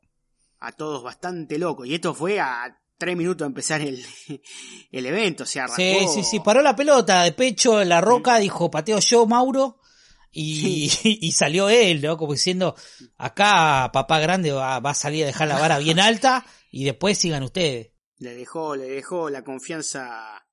a 0.59 0.71
todos 0.71 1.03
bastante 1.03 1.57
locos. 1.57 1.87
Y 1.87 1.95
esto 1.95 2.13
fue 2.13 2.39
a 2.39 2.77
tres 2.97 3.17
minutos 3.17 3.45
de 3.45 3.47
empezar 3.47 3.81
el, 3.81 4.03
el 4.91 5.05
evento, 5.05 5.43
o 5.43 5.47
sea, 5.47 5.63
arrancó... 5.63 5.81
Sí, 5.81 6.07
sí, 6.13 6.23
sí, 6.23 6.39
paró 6.39 6.61
la 6.61 6.75
pelota 6.75 7.23
de 7.23 7.31
pecho 7.31 7.81
en 7.81 7.89
la 7.89 8.01
roca, 8.01 8.37
dijo 8.37 8.69
pateo 8.69 8.99
yo, 8.99 9.25
Mauro, 9.25 9.79
y, 10.31 10.91
y 11.03 11.31
salió 11.31 11.69
él, 11.69 12.01
¿no? 12.01 12.17
Como 12.17 12.33
diciendo, 12.33 12.75
acá 13.17 13.89
papá 13.91 14.19
grande 14.19 14.51
va, 14.51 14.79
va 14.79 14.91
a 14.91 14.95
salir 14.95 15.23
a 15.23 15.27
dejar 15.27 15.47
la 15.47 15.59
vara 15.59 15.79
bien 15.79 15.99
alta 15.99 16.45
y 16.69 16.85
después 16.85 17.17
sigan 17.17 17.43
ustedes. 17.43 17.91
Le 18.19 18.35
dejó, 18.35 18.75
le 18.75 18.85
dejó 18.85 19.31
la 19.31 19.43
confianza 19.43 20.45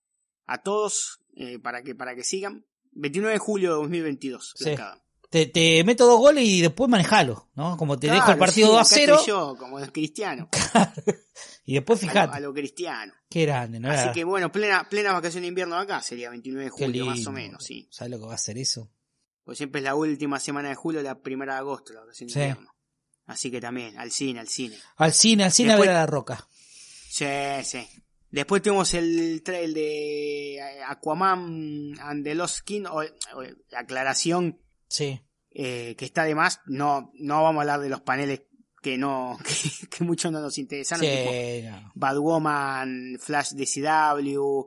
a 0.46 0.62
todos 0.62 1.20
eh, 1.36 1.58
para 1.58 1.82
que 1.82 1.94
para 1.94 2.14
que 2.14 2.24
sigan. 2.24 2.64
29 2.98 3.32
de 3.34 3.38
julio 3.38 3.70
de 3.70 3.76
2022. 3.76 4.54
Sí. 4.56 4.74
Te, 5.30 5.44
te 5.46 5.84
meto 5.84 6.06
dos 6.06 6.18
goles 6.18 6.44
y 6.44 6.62
después 6.62 6.88
manejalo, 6.88 7.50
¿no? 7.54 7.76
Como 7.76 7.98
te 7.98 8.10
dejo 8.10 8.30
el 8.32 8.38
partido 8.38 8.68
sí, 8.68 8.72
2 8.72 8.78
a 8.78 8.80
acá 8.80 8.88
0 8.94 9.14
estoy 9.16 9.28
yo, 9.28 9.56
como 9.58 9.78
es 9.78 9.90
cristiano. 9.90 10.48
y 11.66 11.74
después 11.74 12.02
A 12.02 12.06
lo, 12.06 12.10
a 12.10 12.12
fijate. 12.14 12.40
lo 12.40 12.54
cristiano. 12.54 13.12
Qué 13.28 13.42
grande, 13.44 13.78
¿no? 13.78 13.90
Así 13.90 14.04
Era- 14.04 14.12
que 14.12 14.24
bueno, 14.24 14.50
plena, 14.50 14.88
plena 14.88 15.12
vacación 15.12 15.42
de 15.42 15.48
invierno 15.48 15.76
acá 15.76 16.00
sería 16.00 16.30
29 16.30 16.64
de 16.64 16.70
julio, 16.70 17.06
más 17.06 17.26
o 17.26 17.32
menos, 17.32 17.62
sí. 17.62 17.86
¿Sabes 17.90 18.10
lo 18.12 18.18
que 18.20 18.26
va 18.26 18.34
a 18.34 18.38
ser 18.38 18.56
eso? 18.56 18.90
Pues 19.44 19.58
siempre 19.58 19.80
es 19.80 19.84
la 19.84 19.94
última 19.94 20.40
semana 20.40 20.70
de 20.70 20.74
julio, 20.74 21.02
la 21.02 21.20
primera 21.20 21.54
de 21.54 21.58
agosto, 21.60 21.92
la 21.92 22.00
vacación 22.00 22.28
de 22.28 22.32
Sí. 22.32 22.40
invierno. 22.40 22.74
Así 23.26 23.50
que 23.50 23.60
también, 23.60 23.98
al 23.98 24.10
cine, 24.10 24.40
al 24.40 24.48
cine. 24.48 24.78
Al 24.96 25.12
cine, 25.12 25.44
al 25.44 25.52
cine 25.52 25.68
Después- 25.72 25.88
a 25.88 25.92
ver 25.92 25.96
a 25.98 26.00
la 26.00 26.06
roca. 26.06 26.48
Sí, 27.10 27.26
sí. 27.64 27.86
Después 28.30 28.60
tuvimos 28.62 28.92
el 28.94 29.42
trail 29.42 29.72
de 29.74 30.60
Aquaman 30.86 31.94
and 32.00 32.24
the 32.24 32.34
Lost 32.34 32.60
King, 32.60 32.84
o, 32.90 33.00
o 33.00 33.42
la 33.70 33.78
aclaración 33.80 34.60
Sí. 34.88 35.20
eh, 35.50 35.94
que 35.96 36.04
está 36.04 36.24
de 36.24 36.34
más. 36.34 36.60
No, 36.66 37.10
no 37.14 37.42
vamos 37.42 37.60
a 37.60 37.62
hablar 37.62 37.80
de 37.80 37.88
los 37.88 38.00
paneles 38.02 38.42
que 38.82 38.98
no, 38.98 39.38
que, 39.44 39.88
que 39.88 40.04
muchos 40.04 40.30
no 40.30 40.40
nos 40.40 40.58
interesaron, 40.58 41.04
tipo 41.06 41.30
Sí, 41.32 41.62
no. 41.68 41.92
Batwoman, 41.94 43.16
Flash 43.18 43.52
de 43.52 43.66
CW, 43.66 44.66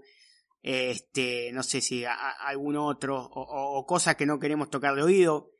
este, 0.64 1.52
no 1.54 1.64
sé 1.64 1.82
si 1.82 2.04
a- 2.06 2.14
a- 2.14 2.48
algún 2.48 2.76
otro, 2.78 3.18
o- 3.24 3.78
o 3.80 3.86
cosas 3.86 4.16
que 4.16 4.26
no 4.26 4.40
queremos 4.40 4.70
tocar 4.70 4.96
de 4.96 5.04
oído, 5.04 5.52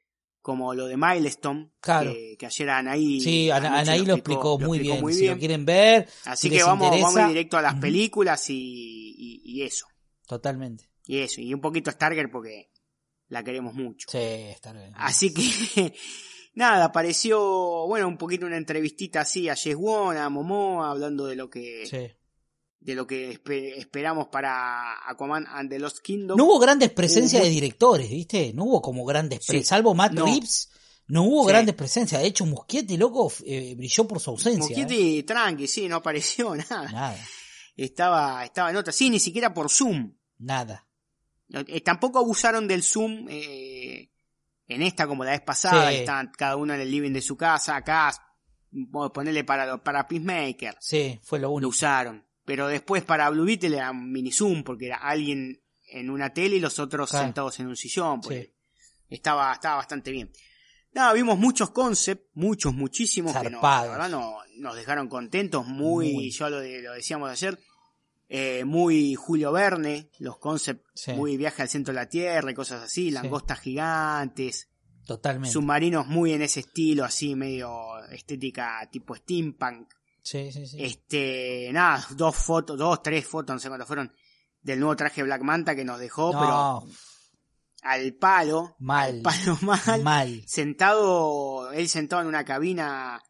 como 0.42 0.74
lo 0.74 0.88
de 0.88 0.98
Milestone, 0.98 1.72
Claro. 1.80 2.12
que, 2.14 2.36
que 2.38 2.46
ayer 2.48 2.70
Anaí, 2.70 3.22
Sí, 3.22 3.52
Ana- 3.52 3.80
Anaí 3.80 4.06
lo 4.06 4.16
explicó, 4.16 4.58
muy 4.58 4.78
explicó 4.80 4.94
bien. 4.94 5.02
muy 5.04 5.14
Si 5.14 5.28
lo 5.28 5.38
quieren 5.38 5.66
ver, 5.66 6.08
Así 6.26 6.50
si 6.50 6.56
que 6.56 6.64
vamos, 6.64 6.88
interesa, 6.88 7.08
vamos 7.14 7.28
directo 7.30 7.58
a 7.58 7.62
las 7.62 7.76
películas 7.76 8.50
y, 8.50 8.56
y, 9.18 9.42
y 9.44 9.62
eso, 9.64 9.86
totalmente. 10.28 10.90
y 11.06 11.20
eso, 11.20 11.42
y 11.42 11.54
un 11.54 11.62
poquito 11.62 11.92
Stargirl 11.92 12.30
porque 12.32 12.70
la 13.28 13.44
queremos 13.44 13.74
mucho. 13.76 14.08
Sí, 14.10 14.18
bien. 14.18 14.92
Así 14.96 15.34
que, 15.34 15.94
nada, 16.56 16.86
apareció, 16.86 17.40
bueno, 17.88 18.08
un 18.08 18.18
poquito 18.18 18.46
una 18.46 18.58
entrevistita 18.58 19.22
así 19.22 19.48
a 19.48 19.56
Jess 19.56 19.76
Won, 19.76 20.18
a 20.18 20.30
Momoa, 20.30 20.92
hablando 20.92 21.26
de 21.28 21.36
lo 21.36 21.50
que, 21.50 21.86
Sí. 21.86 22.08
De 22.82 22.96
lo 22.96 23.06
que 23.08 23.32
espe- 23.42 23.76
esperamos 23.78 24.28
para 24.28 25.08
Aquaman 25.10 25.46
and 25.48 25.70
the 25.70 25.80
Lost 25.80 26.00
Kingdom. 26.00 26.36
No 26.38 26.46
hubo 26.46 26.60
grandes 26.60 26.90
presencias 26.90 27.42
Hubo- 27.42 27.46
de 27.46 27.52
directores, 27.52 28.10
¿viste? 28.10 28.52
No 28.54 28.64
hubo 28.66 28.82
como 28.82 29.06
grandes 29.06 29.40
Sí. 29.42 29.48
presencias. 29.48 29.68
Salvo 29.70 29.94
Matt 29.94 30.14
No. 30.14 30.26
Reeves, 30.26 30.70
no 31.08 31.24
hubo 31.24 31.44
Sí. 31.44 31.50
grandes 31.50 31.76
presencias. 31.76 32.22
De 32.22 32.28
hecho, 32.28 32.46
Muschietti, 32.46 32.98
loco, 32.98 33.32
eh, 33.46 33.76
brilló 33.78 34.08
por 34.08 34.20
su 34.20 34.32
ausencia. 34.32 34.76
¿eh? 34.76 34.82
Muschietti, 34.82 35.24
tranqui, 35.24 35.68
sí, 35.68 35.88
no 35.88 35.98
apareció 35.98 36.54
nada. 36.70 36.92
Nada, 36.92 37.18
Estaba, 37.78 38.44
estaba 38.44 38.70
en 38.72 38.76
otra, 38.76 38.92
sí, 38.92 39.10
ni 39.10 39.20
siquiera 39.20 39.54
por 39.54 39.70
Zoom. 39.70 40.14
nada. 40.40 40.86
Eh, 41.54 41.82
tampoco 41.82 42.20
abusaron 42.20 42.68
del 42.68 42.82
Zoom 42.84 43.28
eh, 43.30 44.10
en 44.68 44.82
esta 44.82 45.06
como 45.06 45.24
la 45.24 45.32
vez 45.32 45.42
pasada, 45.42 45.90
Sí. 45.92 45.98
estaban 45.98 46.32
cada 46.38 46.56
uno 46.56 46.74
en 46.74 46.82
el 46.82 46.90
living 46.90 47.12
de 47.12 47.22
su 47.22 47.36
casa, 47.38 47.76
acá, 47.76 48.12
ponerle 49.14 49.44
para, 49.44 49.78
para 49.84 50.08
Peacemaker, 50.08 50.78
Sí, 50.80 51.20
fue 51.24 51.40
lo 51.40 51.48
lo 51.50 51.54
único. 51.56 51.70
usaron. 51.70 52.26
Pero 52.46 52.68
después 52.68 53.04
para 53.04 53.30
Blue 53.30 53.46
Beetle 53.46 53.78
era 53.78 53.92
un 53.92 54.12
mini 54.12 54.32
Zoom, 54.32 54.64
porque 54.64 54.88
era 54.88 54.98
alguien 54.98 55.62
en 55.94 56.10
una 56.10 56.34
tele 56.34 56.56
y 56.56 56.60
los 56.60 56.80
otros 56.80 57.10
Claro. 57.10 57.26
sentados 57.26 57.60
en 57.60 57.68
un 57.68 57.76
sillón, 57.76 58.22
pues 58.22 58.46
Sí. 58.46 58.54
estaba, 59.10 59.54
estaba 59.54 59.76
bastante 59.78 60.12
bien. 60.12 60.32
Nada, 60.94 61.14
vimos 61.14 61.38
muchos 61.38 61.70
concepts, 61.72 62.30
muchos, 62.34 62.74
muchísimos, 62.74 63.36
que 63.38 63.50
no, 63.50 63.62
la 63.62 63.84
verdad 63.84 64.10
no, 64.10 64.36
nos 64.58 64.76
dejaron 64.76 65.08
contentos, 65.08 65.66
muy, 65.68 66.14
Muy. 66.14 66.32
yo 66.32 66.50
lo, 66.50 66.60
de- 66.60 66.82
lo 66.82 66.94
decíamos 66.94 67.30
ayer, 67.30 67.58
eh, 68.28 68.64
muy 68.66 69.16
Julio 69.16 69.52
Verne, 69.52 70.10
los 70.20 70.38
concepts, 70.38 70.84
Sí. 70.96 71.14
muy 71.14 71.38
viaje 71.38 71.62
al 71.62 71.70
centro 71.70 71.94
de 71.94 72.00
la 72.02 72.10
Tierra 72.10 72.52
y 72.52 72.54
cosas 72.54 72.82
así, 72.84 73.12
langostas 73.12 73.60
gigantes, 73.60 74.70
Totalmente. 75.06 75.52
submarinos 75.52 76.08
muy 76.08 76.34
en 76.34 76.42
ese 76.42 76.62
estilo, 76.62 77.04
así 77.06 77.36
medio 77.36 78.00
estética 78.10 78.88
tipo 78.92 79.16
steampunk. 79.16 79.90
Sí, 80.24 80.52
sí, 80.52 80.68
sí. 80.68 80.78
Este, 80.84 81.70
nada, 81.74 82.06
dos 82.12 82.36
fotos, 82.36 82.78
dos, 82.78 83.02
tres 83.02 83.26
fotos, 83.26 83.56
no 83.56 83.60
sé 83.60 83.68
cuántas 83.70 83.88
fueron, 83.88 84.14
del 84.62 84.80
nuevo 84.80 84.96
traje 84.96 85.24
Black 85.24 85.42
Manta 85.42 85.76
que 85.76 85.84
nos 85.84 86.00
dejó, 86.00 86.32
pero 86.32 86.86
al 87.84 88.14
palo, 88.14 88.76
mal. 88.80 89.16
al 89.16 89.22
palo 89.22 89.58
mal, 89.62 90.04
Mal. 90.04 90.44
sentado, 90.48 91.72
él 91.72 91.90
sentado 91.90 92.22
en 92.22 92.28
una 92.28 92.46
cabina 92.46 93.22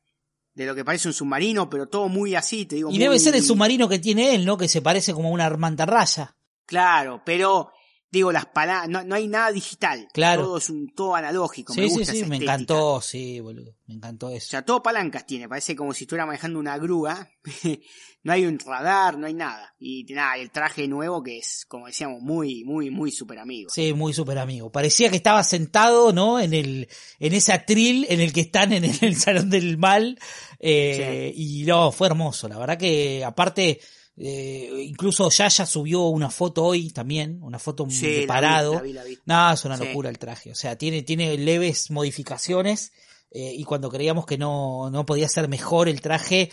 de 0.53 0.65
lo 0.65 0.75
que 0.75 0.83
parece 0.83 1.07
un 1.07 1.13
submarino, 1.13 1.69
pero 1.69 1.87
todo 1.87 2.09
muy 2.09 2.35
así, 2.35 2.65
te 2.65 2.75
digo. 2.75 2.89
Y 2.89 2.93
muy- 2.95 2.99
debe 2.99 3.19
ser 3.19 3.35
el 3.35 3.43
submarino 3.43 3.87
que 3.87 3.99
tiene 3.99 4.35
él, 4.35 4.45
¿no? 4.45 4.57
Que 4.57 4.67
se 4.67 4.81
parece 4.81 5.13
como 5.13 5.29
a 5.29 5.31
una 5.31 5.49
mantarraya. 5.51 6.35
Claro, 6.65 7.21
pero 7.25 7.71
digo 8.11 8.31
las 8.31 8.45
palabras, 8.45 8.89
no, 8.89 9.03
no 9.03 9.15
hay 9.15 9.27
nada 9.27 9.51
digital, 9.51 10.07
Claro. 10.13 10.43
todo 10.43 10.57
es 10.57 10.69
un 10.69 10.93
todo 10.93 11.15
analógico, 11.15 11.73
me 11.73 11.83
Sí, 11.83 11.89
sí, 11.89 11.95
gusta 11.97 12.11
sí, 12.11 12.17
esa 12.19 12.27
me 12.27 12.35
estética. 12.35 12.53
encantó, 12.53 13.01
sí, 13.01 13.39
boludo. 13.39 13.75
Me 13.87 13.95
encantó 13.95 14.27
O 14.27 14.29
eso. 14.29 14.47
sea, 14.49 14.61
todo 14.63 14.83
palancas 14.83 15.25
tiene, 15.25 15.47
parece 15.49 15.75
como 15.75 15.93
si 15.93 16.03
estuviera 16.03 16.25
manejando 16.25 16.59
una 16.59 16.77
grúa. 16.77 17.29
no 18.23 18.33
hay 18.33 18.45
un 18.45 18.59
radar, 18.59 19.17
no 19.17 19.27
hay 19.27 19.33
nada. 19.33 19.73
Y 19.79 20.03
nada, 20.09 20.37
el 20.37 20.51
traje 20.51 20.87
nuevo 20.87 21.23
que 21.23 21.39
es, 21.39 21.65
como 21.67 21.87
decíamos, 21.87 22.21
muy, 22.21 22.63
muy, 22.63 22.89
muy 22.89 23.11
super 23.11 23.39
amigo. 23.39 23.69
Sí, 23.69 23.93
muy 23.93 24.13
súper 24.13 24.37
amigo. 24.39 24.71
Parecía 24.71 25.09
que 25.09 25.15
estaba 25.17 25.43
sentado, 25.43 26.13
¿no? 26.13 26.39
En 26.39 26.53
el, 26.53 26.87
en 27.19 27.33
ese 27.33 27.51
atril 27.53 28.05
en 28.09 28.19
el 28.21 28.31
que 28.33 28.41
están 28.41 28.71
en 28.73 28.83
el, 28.85 28.91
en 28.91 28.97
el 29.09 29.15
salón 29.15 29.49
del 29.49 29.77
mal. 29.77 30.17
Eh, 30.59 31.33
Y 31.35 31.63
no, 31.63 31.91
fue 31.91 32.07
hermoso. 32.07 32.47
La 32.47 32.57
verdad 32.59 32.77
que, 32.77 33.23
aparte, 33.25 33.79
eh, 34.17 34.83
incluso 34.85 35.29
Yaya 35.29 35.65
subió 35.65 36.03
una 36.07 36.29
foto 36.29 36.63
hoy 36.65 36.91
también, 36.91 37.39
una 37.41 37.59
foto 37.59 37.87
Sí, 37.89 38.05
de 38.05 38.13
la 38.13 38.19
vi, 38.21 38.27
parado. 38.27 38.73
la 38.75 38.81
vi, 38.81 38.93
la 38.93 39.03
vi. 39.03 39.17
No, 39.25 39.51
es 39.53 39.65
una 39.65 39.77
Sí. 39.77 39.85
locura 39.85 40.09
el 40.09 40.19
traje. 40.19 40.51
O 40.51 40.55
sea, 40.55 40.77
tiene, 40.77 41.01
tiene 41.03 41.37
leves 41.37 41.89
modificaciones. 41.91 42.91
eh, 43.33 43.53
y 43.55 43.63
cuando 43.63 43.89
creíamos 43.89 44.25
que 44.25 44.37
no, 44.37 44.89
no 44.89 45.05
podía 45.05 45.29
ser 45.29 45.47
mejor 45.47 45.87
el 45.87 46.01
traje, 46.01 46.51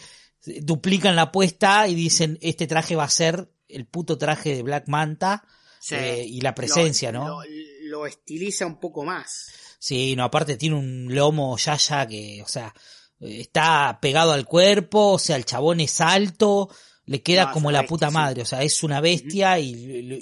duplican 0.63 1.17
la 1.17 1.23
apuesta 1.23 1.89
y 1.89 1.95
dicen, 1.97 2.39
este 2.41 2.69
traje 2.69 2.95
va 2.95 3.03
a 3.03 3.11
ser 3.11 3.51
el 3.69 3.85
puto 3.87 4.17
traje 4.17 4.55
de 4.55 4.63
Black 4.63 4.85
Manta. 4.87 5.43
Sí. 5.81 5.97
Eh, 5.97 6.25
y 6.25 6.41
la 6.41 6.55
presencia, 6.55 7.11
Lo- 7.11 7.19
¿no? 7.25 7.29
Lo, 7.43 7.49
lo 7.83 8.07
estiliza 8.07 8.65
un 8.65 8.79
poco 8.79 9.05
más. 9.05 9.47
Sí, 9.81 10.15
no, 10.17 10.23
aparte 10.25 10.57
tiene 10.57 10.77
un 10.77 11.09
lomo 11.13 11.57
Yaya 11.57 12.07
que, 12.07 12.43
o 12.45 12.49
sea, 12.49 12.73
eh, 13.21 13.41
está 13.41 13.99
pegado 14.01 14.31
al 14.33 14.45
cuerpo, 14.45 15.13
o 15.15 15.19
sea, 15.19 15.35
el 15.37 15.45
chabón 15.45 15.81
es 15.81 16.01
alto, 16.01 16.69
le 17.09 17.23
queda 17.23 17.47
No, 17.47 17.53
como 17.53 17.71
la 17.71 17.81
bestia, 17.81 17.89
puta 17.89 18.09
sí. 18.09 18.15
madre, 18.15 18.43
o 18.43 18.45
sea, 18.45 18.63
es 18.63 18.83
una 18.83 19.01
bestia 19.01 19.59
y, 19.59 19.73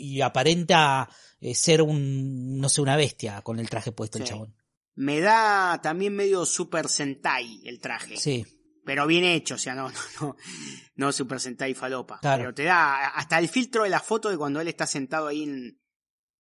y 0.01 0.21
aparenta 0.23 1.09
eh, 1.41 1.55
ser 1.55 1.83
un, 1.83 2.59
no 2.59 2.69
sé, 2.69 2.81
una 2.81 2.97
bestia 2.97 3.43
con 3.43 3.59
el 3.61 3.69
traje 3.69 3.93
puesto 3.93 4.19
el 4.19 4.25
chabón. 4.25 4.55
Me 4.95 5.21
da 5.21 5.81
también 5.83 6.15
medio 6.17 6.47
Super 6.47 6.89
Sentai 6.89 7.61
el 7.67 7.79
traje. 7.81 8.17
Sí, 8.17 8.47
Pero 8.85 9.07
bien 9.07 9.25
hecho, 9.25 9.57
o 9.57 9.59
sea, 9.59 9.75
no, 9.75 9.91
no, 9.91 9.97
no, 10.21 10.37
no 10.95 11.13
Super 11.13 11.39
Sentai 11.41 11.75
falopa. 11.75 12.19
Claro. 12.21 12.41
Pero 12.43 12.55
te 12.55 12.63
da 12.65 13.09
hasta 13.09 13.39
el 13.39 13.49
filtro 13.49 13.83
de 13.83 13.91
la 13.91 14.01
foto 14.01 14.31
de 14.31 14.39
cuando 14.39 14.61
él 14.61 14.69
está 14.69 14.87
sentado 14.87 15.27
ahí 15.29 15.43
en, 15.43 15.79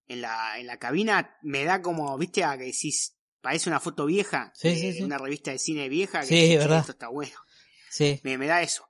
en, 0.09 0.21
la, 0.23 0.59
en 0.59 0.67
la 0.67 0.79
cabina, 0.79 1.37
me 1.43 1.65
da 1.65 1.83
como, 1.83 2.17
viste, 2.17 2.45
a 2.45 2.57
que 2.57 2.65
decís, 2.65 3.17
parece 3.43 3.69
una 3.69 3.81
foto 3.81 4.07
vieja, 4.07 4.53
Sí, 4.55 4.69
de 4.69 4.77
sí, 4.77 4.93
sí. 4.95 5.03
una 5.03 5.19
revista 5.19 5.51
de 5.51 5.59
cine 5.59 5.89
vieja. 5.89 6.21
Que 6.21 6.27
Sí, 6.27 6.35
decís, 6.37 6.51
"Che, 6.53 6.59
verdad. 6.59 6.79
Esto 6.81 6.93
está 6.93 7.09
bueno. 7.09 7.37
sí. 7.91 8.21
Me, 8.23 8.39
me 8.39 8.47
da 8.47 8.63
eso. 8.63 8.89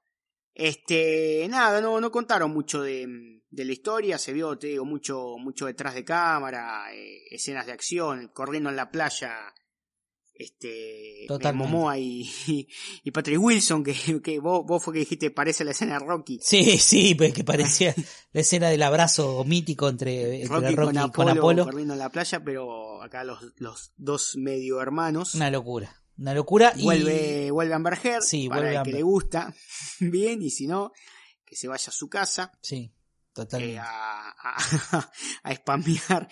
Este, 0.59 1.47
nada, 1.51 1.83
no, 1.83 2.01
no 2.01 2.11
contaron 2.11 2.51
mucho 2.51 2.81
de, 2.81 3.07
de 3.51 3.65
la 3.67 3.73
historia, 3.73 4.17
se 4.17 4.33
vio, 4.33 4.57
te 4.57 4.69
digo, 4.69 4.87
mucho, 4.87 5.37
mucho 5.39 5.67
detrás 5.67 5.95
de 5.95 6.03
cámara, 6.03 6.95
eh, 6.95 7.25
escenas 7.31 7.67
de 7.67 7.73
acción, 7.73 8.31
corriendo 8.33 8.71
en 8.71 8.77
la 8.77 8.91
playa, 8.91 9.53
este. 10.33 11.27
Momoa 11.53 11.99
y, 11.99 12.23
y, 12.47 12.69
y 13.05 13.11
Patrick 13.11 13.39
Wilson, 13.39 13.85
que, 13.85 13.95
que 14.23 14.39
vos, 14.39 14.65
vos 14.67 14.83
fue 14.83 14.95
que 14.95 15.01
dijiste 15.01 15.31
parece 15.31 15.63
la 15.63 15.73
escena 15.73 15.99
de 15.99 16.07
Rocky. 16.07 16.39
Sí, 16.43 16.79
sí, 16.79 17.15
pues 17.15 17.35
que 17.35 17.45
parecía 17.45 17.95
la 18.33 18.41
escena 18.41 18.69
del 18.69 18.83
abrazo 18.83 19.45
mítico 19.45 19.91
entre, 19.91 20.43
entre 20.43 20.49
Rocky, 20.49 20.75
Rocky, 20.75 20.87
con, 20.87 20.95
y 20.95 20.99
Apolo, 20.99 21.11
con 21.13 21.39
Apolo. 21.39 21.65
corriendo 21.65 21.93
en 21.93 21.99
la 21.99 22.09
playa, 22.09 22.43
pero 22.43 23.03
acá 23.03 23.25
los, 23.25 23.41
los 23.57 23.93
dos 23.97 24.37
medio 24.37 24.81
hermanos. 24.81 25.35
Una 25.35 25.51
locura, 25.51 26.03
una 26.19 26.35
locura. 26.35 26.73
y- 26.77 26.83
Vuelve, 26.85 27.51
vuelve 27.51 27.75
Amber 27.75 27.99
Heard, 28.03 28.23
Sí, 28.23 28.49
para 28.49 28.61
vuelve 28.63 28.77
el 28.79 28.83
que 28.85 28.93
le 28.93 29.03
gusta, 29.03 29.55
bien, 30.01 30.43
y 30.43 30.51
si 30.51 30.67
no, 30.67 30.93
que 31.45 31.57
se 31.57 31.69
vaya 31.69 31.89
a 31.89 31.93
su 31.93 32.09
casa. 32.09 32.53
Sí, 32.63 32.77
eh, 32.77 32.93
totalmente. 33.33 33.79
a, 33.79 34.31
a, 34.31 34.57
a 35.43 35.55
spamear 35.55 36.29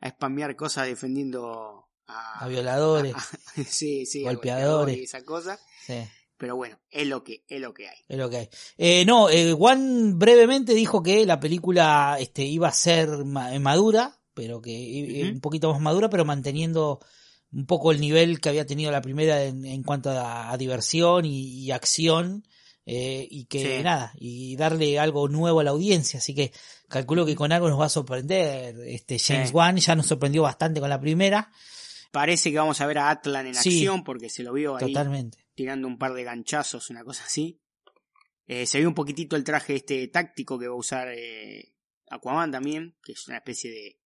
a 0.00 0.08
spamear 0.10 0.56
cosas 0.56 0.86
defendiendo 0.86 1.86
a, 2.06 2.44
A 2.44 2.48
violadores. 2.48 3.14
a- 3.14 3.62
sí, 3.68 4.06
sí, 4.06 4.22
golpeadores. 4.22 4.96
y 4.96 5.02
esa 5.04 5.22
cosa 5.24 5.58
sí. 5.86 6.02
pero 6.38 6.56
bueno 6.56 6.78
es 6.90 7.06
lo 7.06 7.22
que 7.24 7.44
es 7.48 7.60
lo 7.60 7.74
que 7.74 7.88
hay 7.88 7.98
Es 8.08 8.16
lo 8.16 8.30
que 8.30 8.36
hay. 8.38 8.48
Eh, 8.78 9.04
no, 9.04 9.28
eh, 9.28 9.52
Juan 9.52 10.18
brevemente 10.18 10.72
dijo 10.74 11.02
que 11.02 11.26
la 11.26 11.38
película 11.40 12.16
este, 12.18 12.42
iba 12.44 12.68
a 12.68 12.72
ser 12.72 13.08
ma- 13.24 13.56
madura, 13.58 14.18
pero 14.34 14.60
que 14.62 15.22
Ujú. 15.24 15.32
un 15.34 15.40
poquito 15.40 15.70
más 15.72 15.80
madura, 15.80 16.08
pero 16.08 16.24
manteniendo 16.24 17.00
un 17.52 17.66
poco 17.66 17.92
el 17.92 18.00
nivel 18.00 18.40
que 18.40 18.48
había 18.48 18.66
tenido 18.66 18.90
la 18.90 19.00
primera 19.02 19.42
en, 19.44 19.64
en 19.64 19.82
cuanto 19.82 20.10
a, 20.10 20.50
a 20.52 20.56
diversión 20.58 21.24
y, 21.24 21.64
y 21.64 21.70
acción. 21.70 22.44
eh, 22.88 23.26
y 23.28 23.46
que 23.46 23.78
Sí. 23.78 23.82
nada, 23.82 24.12
y 24.16 24.54
darle 24.56 25.00
algo 25.00 25.26
nuevo 25.28 25.58
a 25.58 25.64
la 25.64 25.70
audiencia, 25.72 26.18
así 26.18 26.36
que 26.36 26.52
calculo 26.88 27.26
que 27.26 27.34
con 27.34 27.50
algo 27.50 27.68
nos 27.68 27.80
va 27.80 27.86
a 27.86 27.88
sorprender. 27.88 28.76
Este 28.86 29.18
James 29.18 29.48
Sí. 29.48 29.54
Wan 29.56 29.76
ya 29.78 29.96
nos 29.96 30.06
sorprendió 30.06 30.42
bastante 30.42 30.78
con 30.78 30.88
la 30.88 31.00
primera, 31.00 31.50
parece 32.12 32.52
que 32.52 32.58
vamos 32.58 32.80
a 32.80 32.86
ver 32.86 32.98
a 32.98 33.10
Atlan 33.10 33.46
en 33.48 33.54
Sí. 33.56 33.70
acción 33.80 34.04
porque 34.04 34.28
se 34.30 34.44
lo 34.44 34.52
vio 34.52 34.76
ahí 34.76 34.86
totalmente. 34.92 35.36
tirando 35.56 35.88
un 35.88 35.98
par 35.98 36.14
de 36.14 36.22
ganchazos 36.22 36.88
una 36.90 37.02
cosa 37.02 37.24
así 37.24 37.60
Eh, 38.46 38.66
se 38.66 38.78
vio 38.78 38.86
un 38.86 38.94
poquitito 38.94 39.34
el 39.34 39.42
traje 39.42 39.74
este 39.74 40.06
táctico 40.06 40.56
que 40.56 40.68
va 40.68 40.74
a 40.74 40.78
usar 40.78 41.08
eh, 41.08 41.72
Aquaman 42.08 42.52
también 42.52 42.94
que 43.02 43.14
es 43.14 43.26
una 43.26 43.38
especie 43.38 43.72
de 43.72 43.98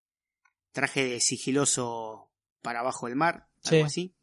traje 0.71 1.05
de 1.05 1.19
sigiloso 1.19 2.30
para 2.61 2.79
abajo 2.81 3.07
del 3.07 3.15
mar 3.15 3.47
algo 3.65 3.69
Sí. 3.69 3.81
así 3.81 4.15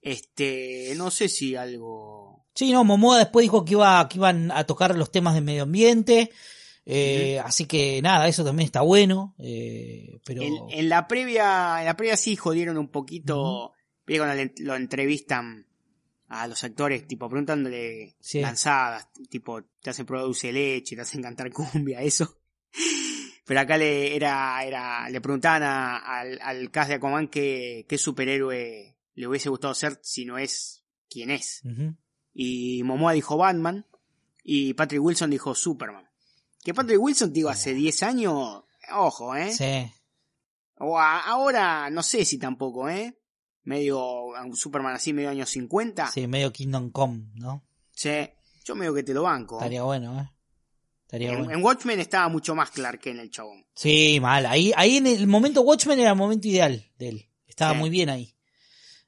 este 0.00 0.94
no 0.96 1.10
sé 1.10 1.28
si 1.28 1.56
algo 1.56 2.44
Sí, 2.54 2.72
no, 2.72 2.84
Momoa 2.84 3.18
después 3.18 3.42
dijo 3.44 3.66
que 3.66 3.72
iba, 3.72 4.08
que 4.08 4.16
iban 4.16 4.50
a 4.50 4.64
tocar 4.64 4.96
los 4.96 5.10
temas 5.10 5.34
de 5.34 5.42
medio 5.42 5.64
ambiente, 5.64 6.30
eh, 6.86 7.38
así 7.44 7.66
que 7.66 8.00
nada, 8.00 8.28
eso 8.28 8.44
también 8.46 8.64
está 8.64 8.80
bueno, 8.80 9.34
eh, 9.38 10.18
pero 10.24 10.40
En, 10.40 10.54
en 10.70 10.88
la 10.88 11.06
previa, 11.06 11.76
en 11.80 11.84
la 11.84 11.94
previa 11.98 12.16
sí 12.16 12.34
jodieron 12.34 12.78
un 12.78 12.88
poquito. 12.88 13.72
Viste 14.06 14.20
cuando 14.20 14.36
le- 14.42 14.54
lo 14.64 14.74
entrevistan 14.74 15.66
a 16.28 16.46
los 16.46 16.64
actores, 16.64 17.06
tipo 17.06 17.28
preguntándole 17.28 18.16
Sí. 18.20 18.40
lanzadas, 18.40 19.08
tipo 19.28 19.62
te 19.82 19.90
hacen 19.90 20.06
produce 20.06 20.50
leche, 20.50 20.96
te 20.96 21.02
hacen 21.02 21.20
cantar 21.22 21.52
cumbia, 21.52 22.00
eso. 22.00 22.38
Pero 23.46 23.60
acá 23.60 23.78
le 23.78 24.14
era, 24.16 24.62
era, 24.64 25.08
le 25.08 25.20
preguntaban 25.20 25.62
a- 25.62 25.96
al, 25.98 26.38
al 26.42 26.70
cast 26.70 26.88
de 26.88 26.94
Aquaman 26.96 27.28
qué, 27.28 27.86
qué 27.88 27.96
superhéroe 27.96 28.96
le 29.14 29.26
hubiese 29.26 29.48
gustado 29.48 29.72
ser 29.74 29.98
si 30.02 30.24
no 30.24 30.36
es 30.36 30.84
quien 31.08 31.30
es. 31.30 31.62
Y 32.34 32.82
Momoa 32.82 33.12
dijo 33.12 33.36
Batman 33.36 33.86
y 34.42 34.74
Patrick 34.74 35.02
Wilson 35.02 35.30
dijo 35.30 35.54
Superman. 35.54 36.08
Que 36.62 36.74
Patrick 36.74 37.00
Wilson, 37.00 37.32
digo, 37.32 37.48
hace 37.48 37.72
10 37.72 38.02
años, 38.02 38.64
ojo, 38.92 39.34
eh. 39.36 39.52
sí, 39.52 39.90
O 40.78 40.98
a- 40.98 41.20
ahora, 41.20 41.88
no 41.90 42.02
sé 42.02 42.24
si 42.24 42.38
tampoco, 42.38 42.88
¿eh? 42.88 43.16
Medio, 43.62 44.26
un 44.26 44.56
Superman 44.56 44.94
así, 44.94 45.12
medio 45.12 45.30
años 45.30 45.48
50. 45.50 46.10
sí, 46.10 46.26
medio 46.26 46.52
Kingdom 46.52 46.90
Come, 46.90 47.30
¿no? 47.36 47.64
Sí, 47.92 48.28
yo 48.64 48.74
medio 48.74 48.92
que 48.92 49.02
te 49.04 49.14
lo 49.14 49.22
banco. 49.22 49.56
Estaría 49.58 49.82
bueno, 49.84 50.20
¿eh? 50.20 50.30
Estaría 51.06 51.30
En, 51.32 51.38
bueno. 51.38 51.52
en 51.58 51.64
Watchmen 51.64 52.00
estaba 52.00 52.28
mucho 52.28 52.54
más 52.54 52.70
Clark 52.72 53.00
que 53.00 53.10
en 53.10 53.20
el 53.20 53.30
chabón. 53.30 53.64
Sí, 53.74 54.18
mal, 54.20 54.44
ahí, 54.46 54.72
ahí 54.76 54.96
en 54.96 55.06
el 55.06 55.26
momento 55.28 55.62
Watchmen 55.62 56.00
era 56.00 56.10
el 56.10 56.16
momento 56.16 56.48
ideal 56.48 56.84
de 56.98 57.08
él, 57.08 57.28
estaba 57.46 57.72
Sí. 57.74 57.78
muy 57.78 57.90
bien 57.90 58.10
ahí. 58.10 58.34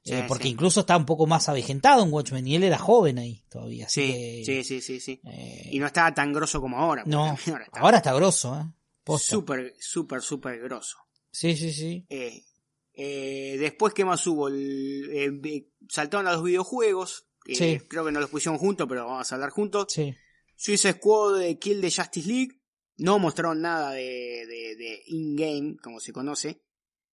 Sí, 0.01 0.13
Eh, 0.13 0.23
porque 0.27 0.45
sí. 0.45 0.49
incluso 0.51 0.79
estaba 0.79 0.97
un 0.97 1.05
poco 1.05 1.27
más 1.27 1.49
avejentado 1.49 2.01
en 2.03 2.11
Watchmen 2.11 2.47
y 2.47 2.55
él 2.55 2.63
era 2.63 2.77
joven 2.77 3.19
ahí 3.19 3.43
todavía. 3.49 3.85
así 3.87 4.01
Sí, 4.01 4.13
que, 4.13 4.43
sí, 4.45 4.63
sí, 4.63 4.81
sí, 4.81 4.99
sí. 5.01 5.21
eh, 5.25 5.69
Y 5.73 5.79
no 5.79 5.85
estaba 5.87 6.13
tan 6.13 6.31
grosso 6.31 6.61
como 6.61 6.77
ahora. 6.77 7.03
no, 7.05 7.25
Ahora 7.25 7.35
está 7.65 7.79
ahora 7.81 7.97
está 7.97 8.13
grosso, 8.13 8.57
¿eh? 8.59 8.65
Posta. 9.03 9.31
súper, 9.31 9.75
súper, 9.79 10.21
súper 10.21 10.59
grosso. 10.61 10.97
Sí, 11.31 11.55
sí, 11.57 11.73
sí. 11.73 12.05
Eh, 12.09 12.43
eh, 12.93 13.57
después, 13.59 13.93
¿qué 13.93 14.05
más 14.05 14.25
hubo? 14.25 14.47
El- 14.47 15.67
saltaron 15.89 16.27
a 16.27 16.31
los 16.31 16.43
videojuegos. 16.43 17.25
Sí. 17.45 17.79
Creo 17.87 18.05
que 18.05 18.11
no 18.11 18.19
los 18.21 18.29
pusieron 18.29 18.57
juntos, 18.57 18.87
pero 18.87 19.05
vamos 19.05 19.29
a 19.31 19.35
hablar 19.35 19.49
juntos. 19.49 19.87
Sí. 19.89 20.15
Suicide 20.61 20.95
Squad 20.95 21.39
de 21.39 21.57
Kill 21.57 21.79
the 21.79 21.89
Justice 21.89 22.27
League. 22.27 22.61
No 22.97 23.17
mostraron 23.17 23.61
nada 23.61 23.91
de, 23.91 24.45
de, 24.45 24.75
de 24.75 25.03
in-game, 25.05 25.77
como 25.81 26.01
se 26.01 26.11
conoce. 26.11 26.61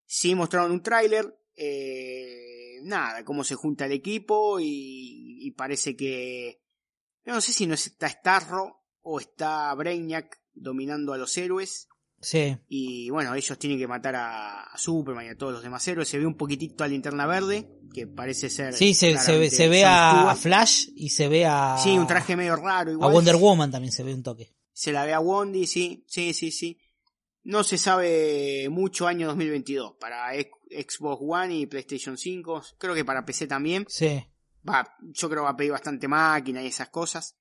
Sí 0.04 0.34
mostraron 0.34 0.72
un 0.72 0.82
tráiler. 0.82 1.38
eh, 1.54 2.80
nada, 2.82 3.24
cómo 3.24 3.44
se 3.44 3.54
junta 3.54 3.86
el 3.86 3.92
equipo 3.92 4.58
y, 4.58 5.46
y 5.46 5.52
parece 5.52 5.94
que... 5.94 6.60
No 7.24 7.40
sé 7.40 7.52
si 7.52 7.68
no 7.68 7.74
está 7.74 8.08
Starro 8.08 8.84
o 9.02 9.20
está 9.20 9.72
Brainiac 9.74 10.42
dominando 10.52 11.12
a 11.12 11.18
los 11.18 11.36
héroes. 11.36 11.88
Sí. 12.26 12.58
Y 12.68 13.08
bueno, 13.10 13.36
ellos 13.36 13.56
tienen 13.56 13.78
que 13.78 13.86
matar 13.86 14.16
a, 14.16 14.62
a 14.62 14.76
Superman 14.76 15.26
y 15.26 15.28
a 15.28 15.38
todos 15.38 15.52
los 15.52 15.62
demás 15.62 15.86
héroes. 15.86 16.08
Se 16.08 16.18
ve 16.18 16.26
un 16.26 16.36
poquitito 16.36 16.82
a 16.82 16.88
Linterna 16.88 17.24
Verde, 17.24 17.68
que 17.94 18.08
parece 18.08 18.50
ser... 18.50 18.74
Sí, 18.74 18.94
se, 18.94 19.16
se, 19.16 19.38
ve, 19.38 19.48
se 19.48 19.68
ve 19.68 19.84
a, 19.84 20.32
a 20.32 20.34
Flash 20.34 20.88
y 20.96 21.10
se 21.10 21.28
ve 21.28 21.46
a. 21.46 21.78
Sí, 21.78 21.96
un 21.96 22.08
traje 22.08 22.34
medio 22.34 22.56
raro 22.56 22.90
A 22.90 22.92
igual. 22.94 23.12
Wonder 23.12 23.36
Woman 23.36 23.70
también 23.70 23.92
se 23.92 24.02
ve 24.02 24.12
un 24.12 24.24
toque. 24.24 24.52
Se 24.72 24.90
la 24.90 25.04
ve 25.04 25.14
a 25.14 25.20
Wondi, 25.20 25.68
sí, 25.68 26.04
sí, 26.08 26.34
sí, 26.34 26.50
sí. 26.50 26.80
No 27.44 27.62
se 27.62 27.78
sabe 27.78 28.68
mucho 28.70 29.06
año 29.06 29.28
2022 29.28 29.94
para 30.00 30.32
Xbox 30.32 31.22
One 31.24 31.58
y 31.58 31.66
PlayStation 31.66 32.18
5. 32.18 32.62
Creo 32.76 32.96
que 32.96 33.04
para 33.04 33.24
PC 33.24 33.46
también. 33.46 33.86
Sí. 33.88 34.20
Va, 34.68 34.84
yo 35.00 35.28
creo 35.28 35.42
que 35.42 35.44
va 35.44 35.50
a 35.50 35.56
pedir 35.56 35.70
bastante 35.70 36.08
máquina 36.08 36.60
y 36.60 36.66
esas 36.66 36.88
cosas. 36.88 37.36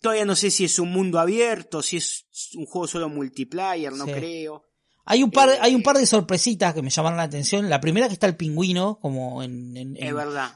Todavía 0.00 0.24
no 0.24 0.34
sé 0.36 0.50
si 0.50 0.64
es 0.64 0.78
un 0.78 0.90
mundo 0.92 1.18
abierto, 1.18 1.82
si 1.82 1.98
es 1.98 2.24
un 2.54 2.66
juego 2.66 2.86
solo 2.86 3.08
multiplayer, 3.08 3.92
no 3.92 4.06
Sí. 4.06 4.12
creo. 4.12 4.64
Hay 5.06 5.22
un 5.22 5.30
par, 5.30 5.48
Eh, 5.48 5.58
hay 5.60 5.74
un 5.74 5.82
par 5.82 5.98
de 5.98 6.06
sorpresitas 6.06 6.72
que 6.72 6.82
me 6.82 6.90
llamaron 6.90 7.16
la 7.16 7.24
atención. 7.24 7.68
La 7.68 7.80
primera 7.80 8.06
que 8.06 8.14
está 8.14 8.26
el 8.26 8.36
pingüino, 8.36 8.98
como 9.00 9.42
en, 9.42 9.96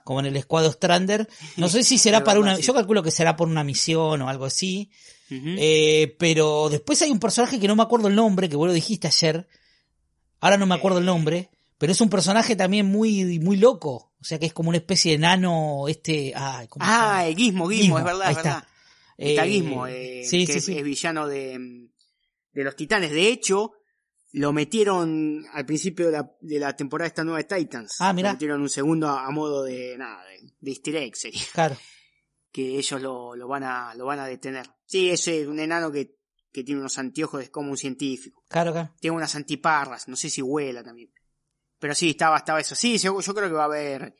como 0.04 0.20
en 0.20 0.26
el 0.26 0.36
escuadro 0.36 0.70
Strander. 0.70 1.28
No 1.56 1.68
sé 1.68 1.82
si 1.82 1.98
será 1.98 2.22
para 2.22 2.38
verdad, 2.38 2.52
una, 2.54 2.56
sí. 2.56 2.62
yo 2.62 2.72
calculo 2.74 3.02
que 3.02 3.10
será 3.10 3.36
por 3.36 3.48
una 3.48 3.64
misión 3.64 4.22
o 4.22 4.28
algo 4.28 4.44
así. 4.44 4.90
Eh, 5.30 6.14
pero 6.18 6.68
después 6.68 7.02
hay 7.02 7.10
un 7.10 7.18
personaje 7.18 7.58
que 7.58 7.66
no 7.66 7.74
me 7.74 7.82
acuerdo 7.82 8.06
el 8.08 8.14
nombre, 8.14 8.48
que 8.48 8.54
vos 8.56 8.68
lo 8.68 8.72
dijiste 8.72 9.08
ayer. 9.08 9.48
Ahora 10.40 10.56
no 10.56 10.66
me 10.66 10.74
acuerdo 10.76 10.98
el 10.98 11.04
nombre. 11.06 11.50
Pero 11.78 11.90
es 11.92 12.00
un 12.00 12.08
personaje 12.08 12.54
también 12.54 12.86
muy, 12.86 13.40
muy 13.40 13.56
loco. 13.56 14.12
O 14.20 14.24
sea 14.24 14.38
que 14.38 14.46
es 14.46 14.52
como 14.52 14.68
una 14.68 14.78
especie 14.78 15.12
de 15.12 15.18
nano, 15.18 15.88
este, 15.88 16.32
ay. 16.36 16.68
Ah, 16.78 17.26
el 17.26 17.34
Gizmo, 17.34 17.68
Gizmo, 17.68 17.98
es 17.98 18.04
verdad, 18.04 18.22
ahí 18.22 18.30
es 18.30 18.36
verdad. 18.36 18.58
está. 18.58 18.68
Eh, 19.16 19.40
Gizmo, 19.40 19.86
eh, 19.86 20.22
sí, 20.24 20.46
que 20.46 20.60
sí, 20.60 20.76
es, 20.76 20.84
villano 20.84 21.26
de, 21.28 21.88
de 22.52 22.64
los 22.64 22.74
titanes. 22.76 23.10
De 23.12 23.28
hecho, 23.28 23.72
lo 24.32 24.52
metieron 24.52 25.44
al 25.52 25.64
principio 25.66 26.06
de 26.06 26.12
la, 26.12 26.32
de 26.40 26.58
la 26.58 26.74
temporada 26.74 27.06
esta 27.08 27.24
nueva 27.24 27.38
de 27.38 27.44
Titans. 27.44 27.96
Ah, 28.00 28.12
mirá. 28.12 28.30
Lo 28.30 28.34
metieron 28.34 28.60
un 28.62 28.68
segundo 28.68 29.08
a, 29.08 29.26
a 29.26 29.30
modo 29.30 29.62
de 29.62 29.96
nada, 29.96 30.24
de, 30.24 30.40
de 30.60 30.70
easter 30.70 30.96
egg 30.96 31.16
sería. 31.16 31.42
Claro. 31.52 31.76
Que 32.50 32.78
ellos 32.78 33.00
lo, 33.02 33.34
lo 33.34 33.48
van 33.48 33.64
a, 33.64 33.94
lo 33.94 34.06
van 34.06 34.20
a 34.20 34.26
detener. 34.26 34.66
Sí, 34.86 35.10
ese 35.10 35.42
es 35.42 35.46
un 35.46 35.60
enano 35.60 35.90
que 35.92 36.16
que 36.52 36.62
tiene 36.62 36.80
unos 36.80 36.98
anteojos, 36.98 37.42
es 37.42 37.50
como 37.50 37.72
un 37.72 37.76
científico. 37.76 38.44
Claro, 38.48 38.70
claro. 38.70 38.94
Tiene 39.00 39.16
unas 39.16 39.34
antiparras, 39.34 40.06
no 40.06 40.14
sé 40.14 40.30
si 40.30 40.40
vuela 40.40 40.84
también. 40.84 41.12
Pero 41.80 41.96
sí, 41.96 42.10
estaba, 42.10 42.36
estaba 42.36 42.60
eso. 42.60 42.76
Sí, 42.76 42.96
yo, 42.98 43.20
yo 43.20 43.34
creo 43.34 43.48
que 43.48 43.54
va 43.56 43.62
a 43.62 43.66
haber 43.66 44.14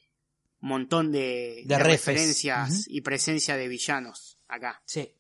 un 0.61 0.69
montón 0.69 1.13
de, 1.13 1.63
De 1.65 1.65
de 1.67 1.79
refes. 1.79 2.07
referencias 2.07 2.87
y 2.89 3.03
presencia 3.03 3.57
de 3.57 3.69
villanos 3.69 4.34
acá. 4.49 4.83
Sí. 4.85 5.11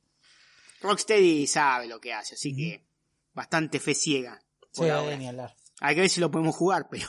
Rocksteady 0.80 1.46
sabe 1.46 1.86
lo 1.86 2.00
que 2.00 2.12
hace, 2.12 2.34
así 2.34 2.54
que 2.54 2.84
bastante 3.32 3.80
fe 3.80 3.94
ciega. 3.94 4.38
por 4.74 4.84
Sí, 4.84 4.90
ahora. 4.90 5.16
ni 5.16 5.28
hablar. 5.28 5.54
Hay 5.80 5.94
que 5.94 6.02
ver 6.02 6.10
si 6.10 6.20
lo 6.20 6.30
podemos 6.30 6.54
jugar, 6.54 6.88
pero 6.90 7.08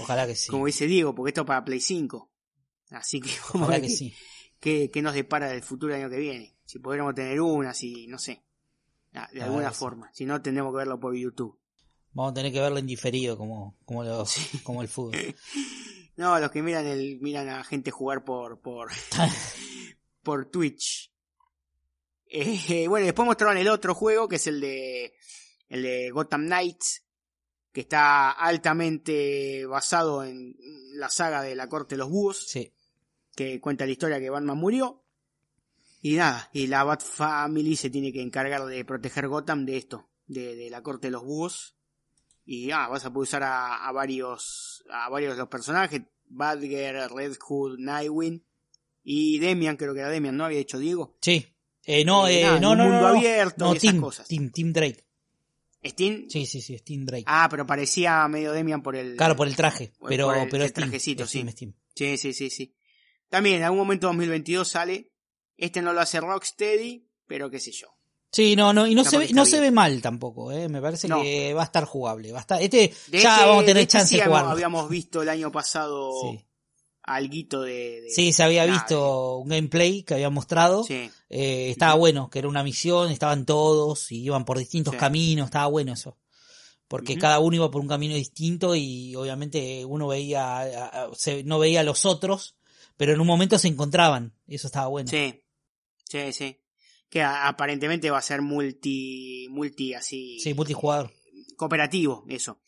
Ojalá 0.00 0.26
que 0.26 0.34
sí. 0.34 0.50
como 0.50 0.66
dice 0.66 0.86
Diego, 0.86 1.14
porque 1.14 1.30
esto 1.30 1.42
es 1.42 1.46
para 1.46 1.64
Play 1.64 1.80
5. 1.80 2.30
Así 2.90 3.20
que 3.20 3.30
vamos 3.30 3.54
a 3.54 3.58
Ojalá 3.58 3.70
ver 3.78 3.82
que 3.82 3.88
sí. 3.90 4.14
qué- 4.60 4.90
qué 4.92 5.02
nos 5.02 5.14
depara 5.14 5.52
el 5.52 5.62
futuro 5.62 5.94
año 5.94 6.08
que 6.10 6.18
viene. 6.18 6.56
Si 6.64 6.78
podremos 6.78 7.14
tener 7.14 7.40
una, 7.40 7.74
si 7.74 8.06
no 8.06 8.18
sé. 8.18 8.42
De 9.10 9.42
A 9.42 9.44
alguna 9.44 9.70
sí. 9.72 9.78
forma. 9.78 10.10
Si 10.14 10.24
no, 10.24 10.40
tendremos 10.40 10.72
que 10.72 10.78
verlo 10.78 10.98
por 10.98 11.14
YouTube. 11.14 11.58
Vamos 12.12 12.32
a 12.32 12.34
tener 12.34 12.52
que 12.52 12.60
verlo 12.60 12.78
en 12.78 12.86
diferido 12.86 13.36
como, 13.36 13.76
como, 13.84 14.04
los, 14.04 14.36
como 14.62 14.82
el 14.82 14.88
fútbol. 14.88 15.16
No, 16.14 16.38
los 16.38 16.50
que 16.50 16.62
miran 16.62 16.86
el 16.86 17.18
miran 17.22 17.48
a 17.48 17.64
gente 17.64 17.90
jugar 17.90 18.22
por 18.22 18.60
por 18.60 18.90
por 20.22 20.46
Twitch. 20.50 21.11
Eh, 22.34 22.86
bueno, 22.88 23.04
después 23.04 23.26
mostraron 23.26 23.58
el 23.58 23.68
otro 23.68 23.94
juego 23.94 24.26
que 24.26 24.36
es 24.36 24.46
el 24.46 24.60
de 24.60 25.12
el 25.68 25.82
de 25.82 26.10
Gotham 26.10 26.46
Knights 26.46 27.02
que 27.72 27.82
está 27.82 28.30
altamente 28.30 29.66
basado 29.66 30.24
en 30.24 30.56
la 30.94 31.08
saga 31.10 31.42
de 31.42 31.54
la 31.54 31.68
corte 31.68 31.94
de 31.94 31.98
los 31.98 32.08
búhos 32.10 32.46
Sí. 32.48 32.72
que 33.36 33.60
cuenta 33.60 33.84
la 33.84 33.92
historia 33.92 34.18
que 34.18 34.30
Batman 34.30 34.56
murió 34.56 35.02
y 36.00 36.14
nada 36.14 36.48
y 36.54 36.68
la 36.68 36.84
Bat 36.84 37.02
Family 37.02 37.76
se 37.76 37.90
tiene 37.90 38.12
que 38.12 38.22
encargar 38.22 38.64
de 38.64 38.84
proteger 38.84 39.28
Gotham 39.28 39.66
de 39.66 39.76
esto 39.76 40.08
de, 40.26 40.56
de 40.56 40.70
la 40.70 40.82
corte 40.82 41.08
de 41.08 41.12
los 41.12 41.24
búhos 41.24 41.76
y 42.46 42.70
ah, 42.70 42.88
vas 42.88 43.04
a 43.04 43.12
poder 43.12 43.28
usar 43.28 43.42
a, 43.42 43.86
a 43.86 43.92
varios 43.92 44.84
a 44.90 45.08
varios 45.10 45.34
de 45.34 45.38
los 45.40 45.48
personajes 45.48 46.00
Badger, 46.34 47.10
Red 47.12 47.36
Hood, 47.38 47.78
Nightwing 47.78 48.42
y 49.04 49.38
Demian, 49.38 49.76
creo 49.76 49.92
que 49.92 50.00
era 50.00 50.08
Demian, 50.08 50.36
¿no? 50.36 50.46
Había 50.46 50.60
hecho 50.60 50.78
Diego. 50.78 51.16
Sí. 51.20 51.51
Eh, 51.84 52.04
no, 52.04 52.28
Eh, 52.28 52.40
eh, 52.40 52.44
nada, 52.44 52.60
no, 52.60 52.74
no, 52.76 52.84
mundo 52.84 53.00
no, 53.00 53.12
no. 53.12 53.18
abierto 53.18 53.64
No, 53.66 53.74
y 53.74 53.76
esas 53.76 53.90
Tim, 53.92 54.00
cosas. 54.00 54.28
Tim, 54.28 54.50
Tim 54.50 54.72
Drake. 54.72 55.04
Steam. 55.84 56.26
Sí, 56.30 56.46
sí, 56.46 56.60
sí, 56.60 56.78
Tim 56.78 57.04
Drake. 57.04 57.24
Ah, 57.26 57.48
pero 57.50 57.66
parecía 57.66 58.26
medio 58.28 58.52
Demian 58.52 58.82
por 58.82 58.94
el. 58.94 59.16
claro, 59.16 59.34
por 59.34 59.48
el 59.48 59.56
traje, 59.56 59.92
por 59.98 60.08
pero, 60.10 60.32
el- 60.32 60.48
pero 60.48 60.62
el 60.64 60.72
Tim, 60.72 60.84
trajecito, 60.84 61.26
Tim, 61.26 61.48
sí. 61.48 61.54
Tim. 61.54 61.72
Sí, 61.94 62.16
sí, 62.18 62.32
sí, 62.32 62.50
sí. 62.50 62.74
También 63.28 63.56
en 63.56 63.62
algún 63.64 63.78
momento 63.80 64.06
2022 64.06 64.68
sale. 64.68 65.10
Este 65.56 65.82
no 65.82 65.92
lo 65.92 66.00
hace 66.00 66.20
Rocksteady, 66.20 67.06
pero 67.26 67.50
qué 67.50 67.58
sé 67.60 67.72
yo. 67.72 67.88
Sí, 68.30 68.56
no, 68.56 68.72
no, 68.72 68.86
y 68.86 68.94
no, 68.94 69.02
No, 69.02 69.10
se 69.10 69.18
ve, 69.18 69.28
no 69.32 69.44
se 69.44 69.60
ve 69.60 69.70
mal 69.70 70.00
tampoco, 70.00 70.50
eh. 70.52 70.68
Me 70.68 70.80
parece 70.80 71.06
No. 71.08 71.20
que 71.20 71.52
va 71.52 71.62
a 71.62 71.64
estar 71.64 71.84
jugable. 71.84 72.32
Va 72.32 72.38
a 72.38 72.40
estar, 72.42 72.62
este, 72.62 72.92
De 73.08 73.20
ya 73.20 73.44
vamos 73.46 73.64
a 73.64 73.66
tener 73.66 73.82
este 73.82 73.92
chance 73.92 74.14
sí 74.14 74.16
de 74.20 74.24
jugarlo. 74.26 74.50
Habíamos 74.50 74.88
visto 74.88 75.20
el 75.22 75.28
año 75.28 75.50
pasado 75.52 76.12
Sí. 76.22 76.46
Alguito 77.02 77.62
de, 77.62 78.02
de- 78.02 78.10
Sí, 78.10 78.32
se 78.32 78.42
había 78.42 78.66
nada, 78.66 78.78
visto 78.78 79.38
un 79.38 79.48
gameplay 79.48 80.02
que 80.02 80.14
había 80.14 80.30
mostrado. 80.30 80.84
sí. 80.84 81.10
Eh, 81.28 81.70
estaba 81.70 81.94
bueno, 81.94 82.28
que 82.28 82.38
era 82.40 82.48
una 82.48 82.62
misión, 82.62 83.10
estaban 83.10 83.46
todos 83.46 84.12
y 84.12 84.22
iban 84.22 84.44
por 84.44 84.58
distintos 84.58 84.92
Sí. 84.92 84.98
caminos, 85.00 85.46
estaba 85.46 85.66
bueno 85.66 85.92
eso. 85.94 86.18
Porque 86.88 87.16
cada 87.16 87.38
uno 87.40 87.56
iba 87.56 87.70
por 87.70 87.80
un 87.80 87.88
camino 87.88 88.14
distinto 88.14 88.76
y 88.76 89.14
obviamente 89.16 89.82
uno 89.86 90.08
veía, 90.08 90.58
a- 90.58 91.04
a- 91.04 91.10
se- 91.14 91.42
no 91.42 91.58
veía 91.58 91.80
a 91.80 91.84
los 91.84 92.04
otros, 92.04 92.54
pero 92.98 93.14
en 93.14 93.20
un 93.20 93.26
momento 93.26 93.58
se 93.58 93.68
encontraban. 93.68 94.34
Y 94.46 94.56
eso 94.56 94.66
estaba 94.66 94.88
bueno. 94.88 95.08
Sí, 95.08 95.42
sí, 96.06 96.32
sí. 96.34 96.58
Que 97.08 97.22
a- 97.22 97.48
aparentemente 97.48 98.10
va 98.10 98.18
a 98.18 98.22
ser 98.22 98.42
multi, 98.42 99.46
multi 99.48 99.94
así. 99.94 100.38
Sí, 100.40 100.52
multijugador. 100.52 101.10
Cooperativo, 101.56 102.26
eso. 102.28 102.60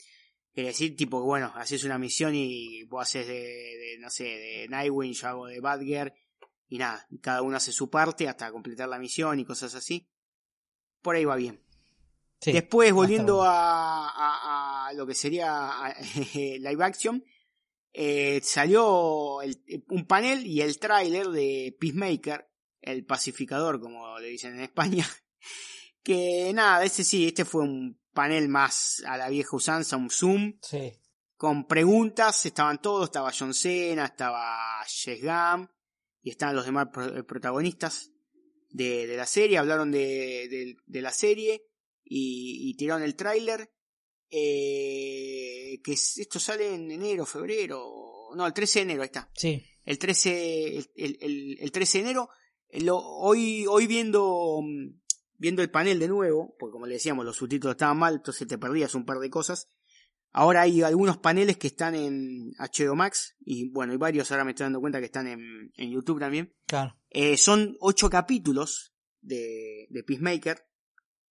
Quiere 0.55 0.69
decir, 0.69 0.97
tipo, 0.97 1.21
bueno, 1.21 1.53
haces 1.57 1.83
una 1.85 1.99
misión 1.99 2.33
y 2.35 2.85
vos 2.85 3.03
haces 3.03 3.27
de, 3.27 3.35
de, 3.35 3.99
no 3.99 4.09
sé, 4.09 4.25
de 4.25 4.67
Nightwing, 4.71 5.13
yo 5.13 5.29
hago 5.29 5.47
de 5.47 5.59
Badger, 5.61 6.15
y 6.69 6.79
nada, 6.79 7.07
cada 7.21 7.43
uno 7.43 7.57
hace 7.57 7.73
su 7.73 7.91
parte 7.91 8.29
hasta 8.29 8.53
completar 8.53 8.89
la 8.89 8.99
misión 9.01 9.41
y 9.41 9.45
cosas 9.45 9.75
así. 9.75 10.09
Por 11.03 11.17
ahí 11.17 11.25
va 11.25 11.35
bien. 11.37 11.61
Sí, 12.41 12.53
Después, 12.53 12.93
volviendo 12.93 13.37
bueno. 13.39 13.51
a, 13.51 14.09
a- 14.11 14.87
a 14.89 14.93
lo 14.93 15.07
que 15.07 15.15
sería 15.15 15.71
a- 15.87 15.95
live 16.35 16.85
action, 16.85 17.25
eh, 17.93 18.41
salió 18.43 19.43
el- 19.43 19.63
un 19.89 20.07
panel 20.07 20.47
y 20.47 20.61
el 20.61 20.79
tráiler 20.79 21.29
de 21.29 21.77
Peacemaker, 21.81 22.49
el 22.81 23.05
pacificador, 23.05 23.81
como 23.81 24.19
le 24.21 24.29
dicen 24.29 24.55
en 24.55 24.61
España. 24.61 25.05
Que 26.03 26.53
nada, 26.53 26.85
ese 26.85 27.03
sí, 27.03 27.27
este 27.29 27.47
fue 27.47 27.63
un 27.63 27.99
panel 28.15 28.49
más 28.49 29.03
a 29.07 29.19
la 29.19 29.29
vieja 29.29 29.55
usanza, 29.57 29.97
un 29.99 30.09
Zoom, 30.09 30.59
Sí. 30.63 30.93
con 31.37 31.67
preguntas, 31.67 32.47
estaban 32.47 32.81
todos, 32.81 33.05
estaba 33.09 33.31
John 33.39 33.53
Cena, 33.53 34.07
estaba 34.07 34.57
Jess 34.87 35.21
Gam, 35.21 35.69
y 36.23 36.31
estaban 36.31 36.57
los 36.57 36.65
demás 36.65 36.89
eh, 37.15 37.23
protagonistas 37.25 38.11
de, 38.71 39.07
de 39.07 39.17
la 39.17 39.27
serie, 39.27 39.59
hablaron 39.59 39.91
de, 39.93 40.49
de- 40.49 40.77
de 40.87 41.03
la 41.03 41.11
serie 41.13 41.63
y, 42.03 42.71
y 42.71 42.75
tiraron 42.77 43.03
el 43.03 43.15
tráiler, 43.17 43.71
eh, 44.31 45.81
que 45.83 45.93
es- 45.93 46.19
esto 46.19 46.39
sale 46.39 46.75
en 46.75 46.91
enero, 46.91 47.27
febrero, 47.27 48.31
no, 48.35 48.47
el 48.47 48.53
13 48.53 48.81
de 48.81 48.83
enero, 48.85 49.03
ahí 49.03 49.07
está, 49.07 49.31
Sí. 49.35 49.63
el 49.85 49.99
13, 49.99 50.77
el, 50.79 50.91
el- 50.97 51.19
el- 51.21 51.57
el 51.61 51.73
13 51.73 51.99
de 51.99 52.05
enero, 52.05 52.29
eh, 52.69 52.81
lo- 52.81 52.99
hoy, 52.99 53.67
hoy 53.69 53.87
viendo, 53.87 54.61
mm, 54.63 55.01
viendo 55.37 55.63
el 55.63 55.71
panel 55.71 55.99
de 55.99 56.09
nuevo, 56.09 56.55
porque 56.59 56.73
como 56.73 56.87
le 56.87 56.95
decíamos, 56.95 57.25
los 57.25 57.37
subtítulos 57.37 57.75
estaban 57.75 57.99
mal, 57.99 58.15
entonces 58.15 58.47
te 58.47 58.59
perdías 58.59 58.95
un 58.95 59.05
par 59.05 59.19
de 59.19 59.31
cosas. 59.31 59.69
Ahora 60.33 60.63
hay 60.63 60.83
algunos 60.83 61.19
paneles 61.19 61.57
que 61.57 61.69
están 61.69 61.95
en 61.95 62.53
HBO 62.59 62.97
Max, 62.97 63.37
y 63.41 63.71
bueno, 63.71 63.93
hay 63.93 63.99
varios, 63.99 64.31
ahora 64.33 64.45
me 64.45 64.51
estoy 64.51 64.65
dando 64.65 64.81
cuenta 64.81 64.99
que 64.99 65.07
están 65.07 65.29
en, 65.29 65.73
en 65.77 65.91
YouTube 65.91 66.19
también. 66.19 66.53
Claro. 66.67 66.97
Eh, 67.11 67.37
son 67.37 67.77
ocho 67.81 68.11
capítulos 68.11 68.95
de, 69.21 69.87
de 69.91 70.03
Peacemaker, 70.03 70.67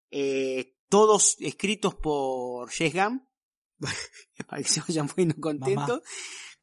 eh, 0.09 0.77
todos 0.87 1.35
escritos 1.39 1.95
por 1.95 2.69
Jess 2.69 2.93
Gam, 2.93 3.27
para 4.47 4.61
que 4.61 4.69
se 4.69 4.79
vayan 4.81 5.07
poniendo 5.07 5.35
contentos, 5.35 6.01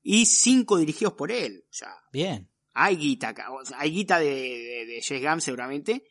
y 0.03 0.25
cinco 0.25 0.79
dirigidos 0.79 1.15
por 1.15 1.31
él. 1.31 1.65
O 1.69 1.73
sea, 1.73 1.95
Bien. 2.13 2.51
hay 2.73 2.97
guita 2.97 3.29
acá, 3.29 3.53
o 3.53 3.65
sea, 3.65 3.81
hay 3.81 3.91
guita 3.91 4.19
de, 4.19 4.27
de, 4.27 4.87
de 4.87 5.03
Jess 5.03 5.23
Gunn 5.23 5.41
seguramente, 5.43 6.05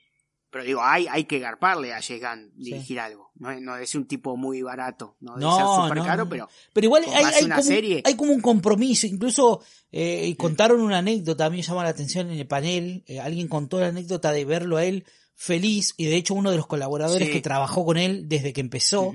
pero 0.52 0.64
digo, 0.64 0.82
hay, 0.84 1.08
hay 1.08 1.26
que 1.26 1.40
garparle 1.40 1.94
a 1.94 2.00
Gunn 2.00 2.52
dirigir 2.56 3.00
algo. 3.00 3.32
No, 3.36 3.52
es- 3.52 3.62
no 3.62 3.78
es 3.78 3.94
un 3.96 4.06
tipo 4.08 4.36
muy 4.36 4.62
barato, 4.62 5.16
no 5.22 5.34
debe 5.36 5.46
No, 5.46 5.56
ser 5.56 5.66
súper 5.84 5.98
no, 6.00 6.04
caro, 6.06 6.28
pero 6.30 6.50
Pero 6.74 6.86
igual 6.86 7.04
hay, 7.14 7.24
hay 7.26 7.46
una 7.46 7.56
como, 7.58 7.68
serie. 7.68 8.02
hay 8.06 8.16
como 8.16 8.34
un 8.34 8.42
compromiso. 8.42 9.08
Incluso 9.08 9.62
eh, 9.92 10.36
contaron 10.38 10.82
una 10.82 10.98
anécdota, 11.00 11.46
a 11.46 11.50
mí 11.50 11.58
me 11.58 11.64
llama 11.64 11.84
la 11.84 11.90
atención 11.90 12.30
en 12.32 12.40
el 12.40 12.48
panel. 12.48 13.04
eh, 13.08 13.20
alguien 13.20 13.48
contó 13.48 13.80
la 13.80 13.88
anécdota 13.88 14.32
de 14.32 14.46
verlo 14.46 14.78
a 14.78 14.86
él 14.86 15.06
feliz 15.36 15.94
y 15.96 16.06
de 16.06 16.16
hecho 16.18 16.34
uno 16.34 16.52
de 16.52 16.58
los 16.58 16.68
colaboradores 16.68 17.28
Sí. 17.28 17.34
que 17.34 17.42
trabajó 17.42 17.86
con 17.86 17.98
él 17.98 18.28
desde 18.28 18.52
que 18.52 18.60
empezó 18.62 19.14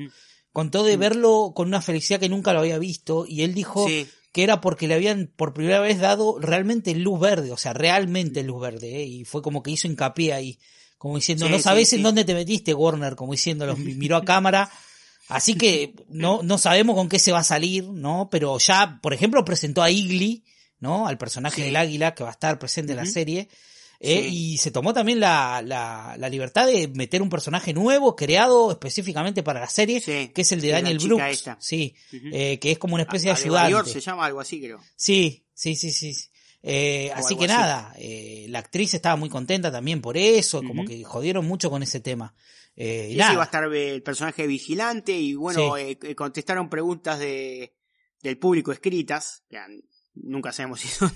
contó 0.52 0.82
de 0.84 0.96
verlo 0.96 1.52
con 1.54 1.68
una 1.68 1.82
felicidad 1.82 2.18
que 2.20 2.28
nunca 2.30 2.52
lo 2.54 2.60
había 2.60 2.78
visto 2.78 3.26
y 3.28 3.42
él 3.42 3.52
dijo 3.54 3.86
que 3.86 4.42
era 4.42 4.60
porque 4.62 4.88
le 4.88 4.94
habían 4.94 5.30
por 5.36 5.52
primera 5.52 5.80
vez 5.80 5.98
dado 6.00 6.38
realmente 6.40 6.94
luz 6.94 7.20
verde, 7.20 7.52
o 7.52 7.56
sea, 7.56 7.72
realmente 7.74 8.42
luz 8.42 8.60
verde, 8.62 9.02
¿eh? 9.02 9.04
y 9.04 9.24
fue 9.24 9.42
como 9.42 9.62
que 9.62 9.72
hizo 9.72 9.86
hincapié 9.86 10.32
ahí, 10.32 10.58
como 11.04 11.16
diciendo, 11.16 11.44
Sí, 11.44 11.52
no 11.52 11.58
sí, 11.58 11.84
sí. 11.84 11.96
en 11.96 12.02
dónde 12.02 12.24
te 12.24 12.32
metiste, 12.32 12.72
Warner, 12.72 13.14
como 13.14 13.32
diciéndolo, 13.32 13.76
miró 13.76 14.16
a 14.16 14.24
cámara, 14.24 14.70
así 15.28 15.54
que 15.54 15.94
no, 16.08 16.42
no 16.42 16.56
sabemos 16.56 16.96
con 16.96 17.10
qué 17.10 17.18
se 17.18 17.30
va 17.30 17.40
a 17.40 17.44
salir, 17.44 17.84
¿no? 17.84 18.28
Pero 18.30 18.58
ya, 18.58 19.00
por 19.02 19.12
ejemplo, 19.12 19.44
presentó 19.44 19.82
a 19.82 19.90
Igli, 19.90 20.44
¿no? 20.80 21.06
Al 21.06 21.18
personaje 21.18 21.62
del 21.62 21.76
águila 21.76 22.14
que 22.14 22.22
va 22.24 22.30
a 22.30 22.32
estar 22.32 22.58
presente 22.58 22.92
en 22.92 22.96
la 22.96 23.04
serie. 23.06 23.48
eh. 24.00 24.28
Y 24.30 24.56
se 24.56 24.70
tomó 24.70 24.94
también 24.94 25.20
la, 25.20 25.60
la, 25.62 26.16
la 26.18 26.28
libertad 26.30 26.66
de 26.66 26.88
meter 26.88 27.20
un 27.20 27.28
personaje 27.28 27.74
nuevo, 27.74 28.16
creado 28.16 28.70
específicamente 28.70 29.42
para 29.42 29.60
la 29.60 29.68
serie, 29.68 30.00
que 30.00 30.32
es 30.34 30.52
el 30.52 30.60
de 30.62 30.70
Daniel 30.70 30.98
Brooks. 30.98 31.24
esta. 31.28 31.56
Sí, 31.60 31.94
Ujú. 32.14 32.28
eh, 32.32 32.58
que 32.58 32.72
es 32.72 32.78
como 32.78 32.94
una 32.94 33.02
especie 33.04 33.30
de 33.30 33.36
Adebayor 33.36 33.66
ayudante. 33.66 33.90
se 33.92 34.00
llama 34.00 34.24
algo 34.24 34.40
así, 34.40 34.58
creo. 34.58 34.80
Sí, 34.96 35.44
sí, 35.52 35.76
sí, 35.76 35.90
sí. 35.92 36.14
Eh, 36.66 37.12
así 37.14 37.36
que 37.36 37.44
así. 37.44 37.52
nada, 37.52 37.92
eh, 37.98 38.46
la 38.48 38.60
actriz 38.60 38.94
estaba 38.94 39.16
muy 39.16 39.28
contenta 39.28 39.70
también 39.70 40.00
por 40.00 40.16
eso, 40.16 40.62
como 40.64 40.84
que 40.86 41.04
jodieron 41.04 41.46
mucho 41.46 41.68
con 41.68 41.82
ese 41.82 42.00
tema. 42.00 42.34
Eh, 42.74 43.08
y 43.10 43.12
Sí, 43.14 43.36
va 43.36 43.42
a 43.42 43.44
estar 43.44 43.72
eh, 43.72 43.90
el 43.94 44.02
personaje 44.02 44.46
vigilante 44.46 45.12
y 45.12 45.34
bueno, 45.34 45.76
Sí. 45.76 45.82
eh, 45.82 45.98
eh, 46.02 46.14
contestaron 46.14 46.70
preguntas 46.70 47.18
de, 47.18 47.74
del 48.22 48.38
público 48.38 48.72
escritas, 48.72 49.44
que 49.50 49.58
nunca 50.14 50.52
sabemos 50.52 50.80
si 50.80 50.88
son 50.88 51.12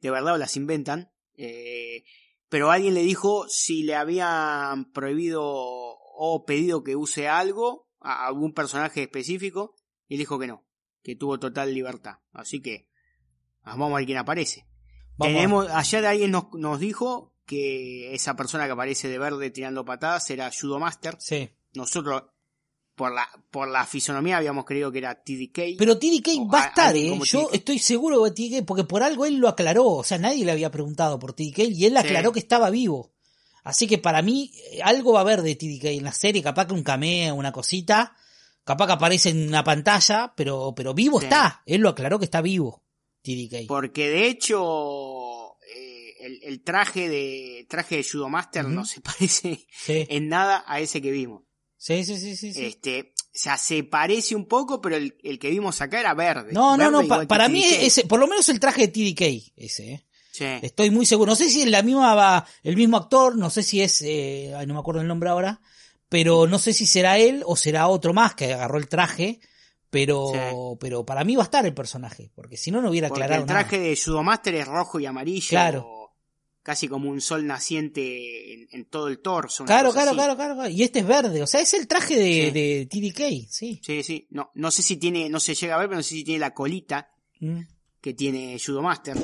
de 0.00 0.10
verdad 0.10 0.34
o 0.34 0.38
las 0.38 0.56
inventan, 0.56 1.10
eh, 1.38 2.04
pero 2.50 2.70
alguien 2.70 2.92
le 2.92 3.02
dijo 3.02 3.46
si 3.48 3.84
le 3.84 3.94
habían 3.94 4.92
prohibido 4.92 5.40
o 5.44 6.44
pedido 6.46 6.84
que 6.84 6.96
use 6.96 7.28
algo 7.28 7.88
a 7.98 8.26
algún 8.26 8.52
personaje 8.52 9.02
específico 9.04 9.74
y 10.06 10.18
dijo 10.18 10.38
que 10.38 10.48
no, 10.48 10.66
que 11.02 11.16
tuvo 11.16 11.38
total 11.38 11.72
libertad. 11.72 12.16
Así 12.32 12.60
que 12.60 12.88
vamos 13.64 13.90
a 13.90 13.96
ver 13.96 14.04
quién 14.06 14.18
aparece. 14.18 14.66
Vamos 15.16 15.34
Tenemos, 15.34 15.68
ayer 15.70 16.06
alguien 16.06 16.30
nos, 16.30 16.44
nos 16.54 16.78
dijo 16.80 17.32
que 17.46 18.14
esa 18.14 18.34
persona 18.36 18.66
que 18.66 18.72
aparece 18.72 19.08
de 19.08 19.18
verde 19.18 19.50
tirando 19.50 19.84
patadas 19.84 20.28
era 20.30 20.50
Judo 20.58 20.78
Master, 20.78 21.16
Sí, 21.18 21.50
nosotros 21.74 22.24
por 22.94 23.12
la, 23.12 23.26
por 23.50 23.68
la 23.68 23.86
fisonomía 23.86 24.36
habíamos 24.36 24.64
creído 24.66 24.92
que 24.92 24.98
era 24.98 25.14
TDK. 25.14 25.78
Pero 25.78 25.98
TDK 25.98 26.52
va 26.52 26.62
a 26.64 26.66
estar, 26.66 26.96
¿eh? 26.96 27.18
Yo 27.24 27.46
TDK. 27.46 27.54
estoy 27.54 27.78
seguro 27.78 28.22
de 28.24 28.30
TDK, 28.32 28.66
porque 28.66 28.84
por 28.84 29.02
algo 29.02 29.24
él 29.24 29.36
lo 29.36 29.48
aclaró. 29.48 29.86
O 29.86 30.04
sea, 30.04 30.18
nadie 30.18 30.44
le 30.44 30.52
había 30.52 30.70
preguntado 30.70 31.18
por 31.18 31.32
TDK 31.32 31.60
y 31.70 31.86
él 31.86 31.96
aclaró 31.96 32.32
que 32.32 32.38
estaba 32.38 32.68
vivo. 32.70 33.10
Así 33.64 33.86
que 33.86 33.96
para 33.98 34.22
mí, 34.22 34.52
eh, 34.72 34.82
algo 34.82 35.12
va 35.12 35.20
a 35.20 35.22
haber 35.22 35.40
de 35.42 35.54
TDK 35.56 35.84
en 35.86 36.04
la 36.04 36.12
serie. 36.12 36.42
Capaz 36.42 36.66
que 36.66 36.74
un 36.74 36.82
cameo, 36.82 37.34
una 37.34 37.50
cosita. 37.52 38.14
Capaz 38.64 38.86
que 38.86 38.92
aparece 38.92 39.30
en 39.30 39.48
una 39.48 39.64
pantalla, 39.64 40.34
pero, 40.36 40.74
pero 40.76 40.92
vivo 40.94 41.18
Sí. 41.18 41.26
está. 41.26 41.62
Él 41.64 41.80
lo 41.80 41.88
aclaró 41.88 42.18
que 42.18 42.26
está 42.26 42.42
vivo. 42.42 42.81
Porque 43.68 44.08
de 44.08 44.26
hecho, 44.26 45.56
eh, 45.74 46.14
el, 46.20 46.40
el 46.42 46.62
traje 46.62 47.08
de, 47.08 47.66
traje 47.68 47.96
de 47.96 48.04
Judo 48.04 48.28
Master 48.28 48.64
no 48.66 48.84
se 48.84 49.00
parece 49.02 49.66
Sí, 49.72 50.06
en 50.08 50.28
nada 50.28 50.64
a 50.66 50.80
ese 50.80 51.00
que 51.00 51.10
vimos. 51.10 51.42
sí, 51.76 52.04
sí, 52.04 52.16
sí. 52.18 52.36
sí. 52.36 52.52
Este, 52.64 53.14
o 53.16 53.30
sea, 53.34 53.56
se 53.56 53.82
parece 53.84 54.34
un 54.34 54.46
poco, 54.46 54.80
pero 54.80 54.96
el, 54.96 55.16
el 55.22 55.38
que 55.38 55.50
vimos 55.50 55.80
acá 55.80 56.00
era 56.00 56.14
verde. 56.14 56.52
No, 56.52 56.76
no, 56.76 56.90
Verde 56.90 57.02
no, 57.02 57.08
pa- 57.08 57.26
para 57.26 57.48
mí 57.48 57.62
TDK. 57.62 57.82
ese- 57.82 58.04
por 58.04 58.20
lo 58.20 58.26
menos 58.26 58.48
el 58.50 58.60
traje 58.60 58.86
de 58.86 58.88
TDK, 58.88 59.52
ese, 59.56 59.92
¿eh? 59.92 60.06
Sí. 60.32 60.44
Estoy 60.62 60.90
muy 60.90 61.04
seguro. 61.06 61.30
No 61.32 61.36
sé 61.36 61.48
si 61.50 61.62
es 61.62 61.68
la 61.68 61.82
misma, 61.82 62.14
va- 62.14 62.46
el 62.62 62.76
mismo 62.76 62.96
actor, 62.96 63.36
no 63.36 63.50
sé 63.50 63.62
si 63.62 63.80
es, 63.82 64.00
eh, 64.02 64.52
ay, 64.56 64.66
no 64.66 64.74
me 64.74 64.80
acuerdo 64.80 65.00
el 65.02 65.06
nombre 65.08 65.28
ahora, 65.30 65.60
pero 66.08 66.46
no 66.46 66.58
sé 66.58 66.72
si 66.72 66.86
será 66.86 67.18
él 67.18 67.42
o 67.46 67.54
será 67.56 67.88
otro 67.88 68.12
más 68.14 68.34
que 68.34 68.52
agarró 68.52 68.78
el 68.78 68.88
traje, 68.88 69.40
pero, 69.92 70.32
Sí. 70.32 70.38
pero 70.80 71.04
para 71.04 71.22
mí 71.22 71.36
va 71.36 71.42
a 71.42 71.44
estar 71.44 71.64
el 71.66 71.74
personaje, 71.74 72.32
porque 72.34 72.56
si 72.56 72.70
no, 72.72 72.80
no 72.80 72.88
hubiera 72.90 73.08
Porque 73.08 73.24
aclarado 73.24 73.42
el 73.42 73.46
traje 73.48 73.76
nada. 73.76 73.88
de 73.90 73.96
Judo 74.02 74.22
Master 74.22 74.54
es 74.54 74.66
rojo 74.66 74.98
y 74.98 75.06
amarillo. 75.06 75.48
Claro. 75.50 75.98
Casi 76.62 76.88
como 76.88 77.10
un 77.10 77.20
sol 77.20 77.44
naciente 77.46 78.54
en, 78.54 78.68
en 78.70 78.84
todo 78.86 79.08
el 79.08 79.18
torso. 79.20 79.64
Claro, 79.64 79.92
claro, 79.92 80.12
claro, 80.12 80.34
claro. 80.36 80.68
Y 80.68 80.82
este 80.82 81.00
es 81.00 81.06
verde, 81.06 81.42
o 81.42 81.46
sea, 81.46 81.60
es 81.60 81.74
el 81.74 81.86
traje 81.88 82.16
de, 82.16 82.46
Sí. 82.46 82.50
de 82.52 82.86
TDK, 82.90 83.48
sí. 83.50 83.80
Sí, 83.82 84.02
sí. 84.02 84.26
No, 84.30 84.50
no 84.54 84.70
sé 84.70 84.82
si 84.82 84.96
tiene, 84.96 85.28
no 85.28 85.40
se 85.40 85.54
llega 85.54 85.74
a 85.74 85.78
ver, 85.78 85.88
pero 85.88 85.98
no 85.98 86.02
sé 86.02 86.10
si 86.14 86.24
tiene 86.24 86.40
la 86.40 86.54
colita 86.54 87.10
Mm. 87.40 87.60
que 88.00 88.14
tiene 88.14 88.58
Judo 88.64 88.80
Master. 88.82 89.16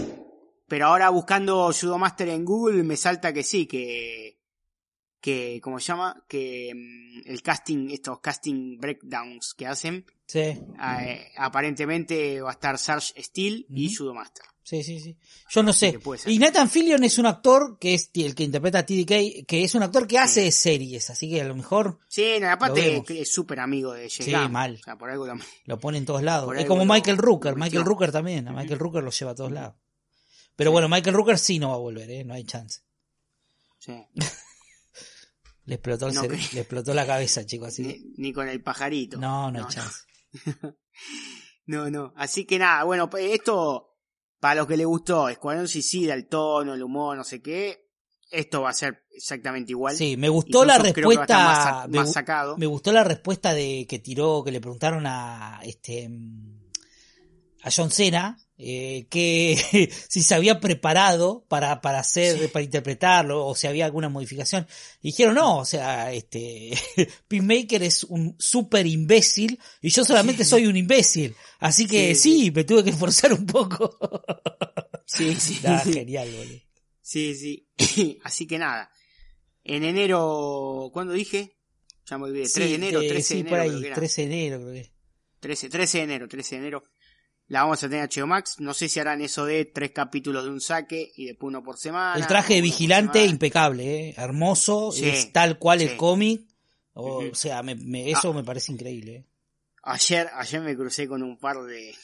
Pero 0.66 0.86
ahora 0.86 1.08
buscando 1.10 1.70
Judo 1.72 1.96
Master 1.96 2.28
en 2.28 2.44
Google 2.44 2.82
me 2.82 2.96
salta 2.96 3.32
que 3.32 3.42
sí, 3.44 3.66
que, 3.66 4.37
que, 5.20 5.60
¿cómo 5.62 5.80
se 5.80 5.86
llama? 5.88 6.24
Que 6.28 6.72
mm, 6.74 7.28
el 7.30 7.42
casting, 7.42 7.90
estos 7.90 8.20
casting 8.20 8.78
breakdowns 8.78 9.54
que 9.54 9.66
hacen, 9.66 10.04
Sí, 10.26 10.40
eh, 10.40 11.32
aparentemente 11.38 12.40
va 12.42 12.50
a 12.50 12.52
estar 12.52 12.76
Sarge 12.78 13.22
Steel 13.22 13.66
y. 13.70 13.94
Judo 13.94 14.12
Master. 14.12 14.44
sí, 14.62 14.82
sí, 14.82 15.00
sí. 15.00 15.16
Yo 15.48 15.62
no 15.62 15.72
sé. 15.72 15.98
Y 16.26 16.38
Nathan 16.38 16.68
Fillion 16.68 17.02
es 17.02 17.16
un 17.16 17.24
actor 17.24 17.78
que 17.80 17.94
es 17.94 18.10
el 18.14 18.34
que 18.34 18.42
interpreta 18.44 18.80
a 18.80 18.86
TDK, 18.86 19.46
que 19.46 19.64
es 19.64 19.74
un 19.74 19.82
actor 19.82 20.06
que 20.06 20.18
hace 20.18 20.52
series, 20.52 21.08
así 21.08 21.30
que 21.30 21.40
a 21.40 21.44
lo 21.44 21.54
mejor 21.56 21.98
Sí, 22.08 22.34
no, 22.40 22.50
aparte 22.50 23.02
es 23.08 23.32
súper 23.32 23.60
amigo 23.60 23.94
de 23.94 24.10
Jay 24.10 24.26
Sí, 24.26 24.32
mal. 24.50 24.74
O 24.80 24.84
sea, 24.84 24.96
por 24.98 25.08
algo 25.10 25.26
lo- 25.26 25.38
Lo 25.64 25.78
pone 25.80 25.96
en 25.96 26.04
todos 26.04 26.22
lados. 26.22 26.54
Es 26.58 26.66
como 26.66 26.84
Michael 26.84 27.16
Rooker. 27.16 27.56
Michael. 27.56 27.84
Rooker 27.86 28.12
también. 28.12 28.48
A. 28.48 28.52
Michael 28.52 28.78
Rooker 28.78 29.02
lo 29.02 29.10
lleva 29.10 29.30
a 29.30 29.34
todos 29.34 29.50
lados. 29.52 29.74
Pero 30.56 30.72
bueno, 30.72 30.88
Michael 30.90 31.14
Rooker 31.16 31.38
sí 31.38 31.58
no 31.58 31.68
va 31.70 31.74
a 31.76 31.78
volver, 31.78 32.10
¿eh? 32.10 32.24
No 32.24 32.34
hay 32.34 32.44
chance. 32.44 32.80
sí. 33.78 33.94
Le 35.68 35.74
explotó, 35.74 36.08
el 36.08 36.14
No 36.14 36.22
le 36.22 36.60
explotó 36.60 36.94
la 36.94 37.06
cabeza, 37.06 37.44
chicos. 37.44 37.68
Así 37.68 37.82
Ni, 37.82 38.28
ni 38.28 38.32
con 38.32 38.48
el 38.48 38.62
pajarito. 38.62 39.18
No, 39.18 39.50
no 39.50 39.58
hay 39.58 39.64
chance. 39.68 40.00
No, 41.66 41.90
no. 41.90 42.14
Así 42.16 42.46
que 42.46 42.58
nada, 42.58 42.84
bueno, 42.84 43.10
pues 43.10 43.30
esto, 43.30 43.98
para 44.40 44.54
los 44.54 44.66
que 44.66 44.78
le 44.78 44.86
gustó, 44.86 45.28
Escuadrón 45.28 45.68
Suicida, 45.68 46.14
el 46.14 46.26
tono, 46.26 46.72
el 46.72 46.82
humor, 46.82 47.14
no 47.14 47.24
sé 47.24 47.42
qué, 47.42 47.90
esto 48.30 48.62
va 48.62 48.70
a 48.70 48.72
ser 48.72 49.04
exactamente 49.10 49.72
igual. 49.72 49.94
Sí, 49.94 50.16
me 50.16 50.30
gustó 50.30 50.64
la 50.64 50.76
Incluso 50.76 51.18
más, 51.18 51.84
respuesta. 51.86 52.06
sacado. 52.06 52.56
me 52.56 52.64
gustó 52.64 52.90
la 52.90 53.04
respuesta 53.04 53.52
de 53.52 53.84
que 53.86 53.98
tiró, 53.98 54.42
que 54.42 54.50
le 54.50 54.62
preguntaron 54.62 55.04
a 55.06 55.60
este 55.62 56.08
mm, 56.08 56.70
a 57.64 57.70
John 57.70 57.90
Cena 57.90 58.38
eh, 58.58 59.06
que 59.08 59.90
si 60.08 60.22
se 60.22 60.34
había 60.34 60.58
preparado 60.60 61.44
para, 61.48 61.80
para 61.80 62.00
hacer, 62.00 62.50
para 62.50 62.64
interpretarlo, 62.64 63.46
o 63.46 63.54
si 63.54 63.66
había 63.66 63.84
alguna 63.84 64.08
modificación. 64.08 64.66
Y 65.00 65.08
dijeron, 65.08 65.34
no, 65.36 65.58
o 65.58 65.64
sea, 65.64 66.12
este 66.12 66.72
Peacemaker 67.28 67.82
es 67.84 68.04
un 68.04 68.34
súper 68.38 68.86
imbécil 68.86 69.58
y 69.80 69.90
yo 69.90 70.04
solamente 70.04 70.44
soy 70.44 70.66
un 70.66 70.76
imbécil. 70.76 71.34
Así 71.60 71.86
que 71.86 72.14
Sí, 72.14 72.42
sí, 72.44 72.50
me 72.50 72.64
tuve 72.64 72.84
que 72.84 72.90
esforzar 72.90 73.32
un 73.32 73.46
poco. 73.46 73.96
Sí, 75.10 75.34
sí. 75.36 75.58
Ah, 75.64 75.82
genial, 75.82 76.30
boludo. 76.30 76.60
Sí, 77.00 77.34
sí. 77.34 78.18
Así 78.24 78.46
que 78.46 78.58
nada. 78.58 78.90
En 79.64 79.82
enero, 79.84 80.90
¿cuándo 80.92 81.14
dije? 81.14 81.56
Ya 82.04 82.18
me 82.18 82.24
olvidé. 82.24 82.42
3 82.42 82.54
de 82.54 82.66
Sí, 82.68 82.74
enero, 82.74 83.00
eh, 83.00 83.08
13 83.08 83.22
sí, 83.22 83.34
de 83.34 83.40
enero. 83.40 83.50
por 83.50 83.60
ahí, 83.60 83.68
creo 83.70 83.80
que 83.80 83.86
era. 83.86 83.94
13 83.96 84.20
de 84.20 84.26
enero 84.46 84.60
creo 84.60 84.72
que. 84.74 84.92
13, 85.40 85.68
13 85.70 85.98
de 85.98 86.04
enero, 86.04 86.28
13 86.28 86.54
de 86.56 86.60
enero. 86.60 86.82
La 87.48 87.62
vamos 87.62 87.82
a 87.82 87.88
tener 87.88 88.08
HBO 88.08 88.26
Max. 88.26 88.56
No 88.60 88.74
sé 88.74 88.88
si 88.88 89.00
harán 89.00 89.20
eso 89.22 89.44
de 89.46 89.64
tres 89.64 89.90
capítulos 89.92 90.44
de 90.44 90.50
un 90.50 90.60
saque 90.60 91.10
y 91.16 91.26
después 91.26 91.48
uno 91.48 91.62
por 91.62 91.78
semana. 91.78 92.14
El 92.20 92.26
traje 92.26 92.54
de 92.54 92.60
vigilante 92.60 93.24
impecable, 93.24 94.08
¿eh? 94.10 94.14
hermoso, 94.18 94.92
Sí, 94.92 95.08
es 95.08 95.32
tal 95.32 95.58
cual 95.58 95.80
el 95.80 95.96
cómic. 95.96 96.42
O, 96.92 97.22
sea, 97.34 97.62
me- 97.62 97.74
me- 97.76 98.10
eso 98.10 98.32
me 98.34 98.42
parece 98.44 98.72
increíble. 98.72 99.14
¿eh? 99.16 99.26
Ayer, 99.84 100.28
ayer 100.34 100.60
me 100.60 100.76
crucé 100.76 101.06
con 101.08 101.22
un 101.22 101.38
par 101.38 101.62
de 101.62 101.94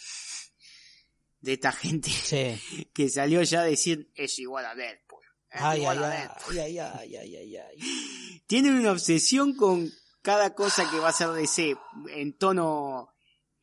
de 1.40 1.52
esta 1.52 1.72
gente 1.72 2.08
Sí. 2.10 2.86
que 2.94 3.08
salió 3.10 3.42
ya 3.42 3.60
a 3.60 3.64
decir 3.64 4.10
es 4.14 4.38
igual 4.38 4.64
a 4.64 4.74
Deadpool. 4.74 5.20
Es 5.50 5.60
Ay, 5.60 5.80
ay, 5.84 5.86
a 5.98 6.08
Deadpool. 6.08 6.58
ay, 6.58 6.78
ay, 6.78 7.16
ay, 7.16 7.36
ay, 7.36 7.56
ay. 7.56 7.78
Tienen 8.46 8.74
una 8.76 8.92
obsesión 8.92 9.54
con 9.54 9.90
cada 10.22 10.54
cosa 10.54 10.90
que 10.90 10.98
va 10.98 11.10
a 11.10 11.12
ser 11.12 11.28
DC 11.32 11.76
en 12.14 12.32
tono 12.38 13.13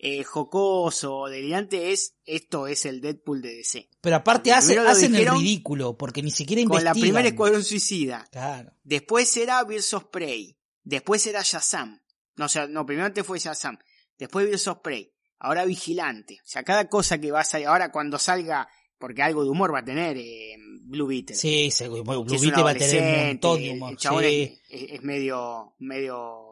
eh, 0.04 0.24
jocoso 0.24 1.28
delirante 1.28 1.92
es 1.92 2.16
esto 2.26 2.66
es 2.66 2.86
el 2.86 3.02
Deadpool 3.02 3.42
de 3.44 3.54
DC. 3.58 3.88
Pero 4.02 4.16
aparte 4.16 4.52
hace, 4.52 4.80
hacen 4.80 5.14
el 5.16 5.28
ridículo, 5.28 5.96
porque 5.96 6.24
ni 6.24 6.32
siquiera 6.32 6.62
Con 6.64 6.72
investigan. 6.80 6.96
la 6.98 7.02
primera 7.02 7.28
Escuadrón 7.28 7.64
Suicida. 7.64 8.28
Claro. 8.32 8.74
Después 8.84 9.30
será 9.30 9.64
Birds 9.64 9.94
of 9.94 10.06
Prey. 10.12 10.58
Después 10.84 11.22
será 11.22 11.44
Shazam. 11.44 12.02
No, 12.36 12.46
o 12.46 12.50
sea, 12.50 12.66
no, 12.66 12.84
primero 12.86 13.06
antes 13.06 13.24
fue 13.24 13.38
Shazam. 13.38 13.78
Después 14.18 14.48
Birds 14.48 14.68
of 14.70 14.80
Prey. 14.80 15.14
Ahora 15.38 15.66
Vigilante. 15.66 16.40
O 16.44 16.48
sea, 16.48 16.64
cada 16.64 16.90
cosa 16.90 17.20
que 17.20 17.32
va 17.32 17.42
a 17.42 17.44
salir. 17.44 17.68
Ahora 17.68 17.92
cuando 17.92 18.18
salga, 18.18 18.68
porque 18.98 19.22
algo 19.22 19.44
de 19.44 19.52
humor 19.52 19.72
va 19.72 19.80
a 19.80 19.86
tener 19.86 20.18
eh, 20.18 20.56
Blue 20.84 21.06
Beetle. 21.06 21.36
Sí, 21.36 21.70
Blue 21.88 22.26
Beetle 22.26 22.64
va 22.64 22.72
a 22.72 22.76
tener 22.76 23.04
un 23.22 23.28
montón 23.28 23.62
de 23.62 23.70
humor. 23.72 23.92
El 23.92 23.98
chabón 23.98 24.24
sí. 24.24 24.60
es- 24.68 24.92
es 24.94 25.04
medio, 25.04 25.76
medio 25.78 26.48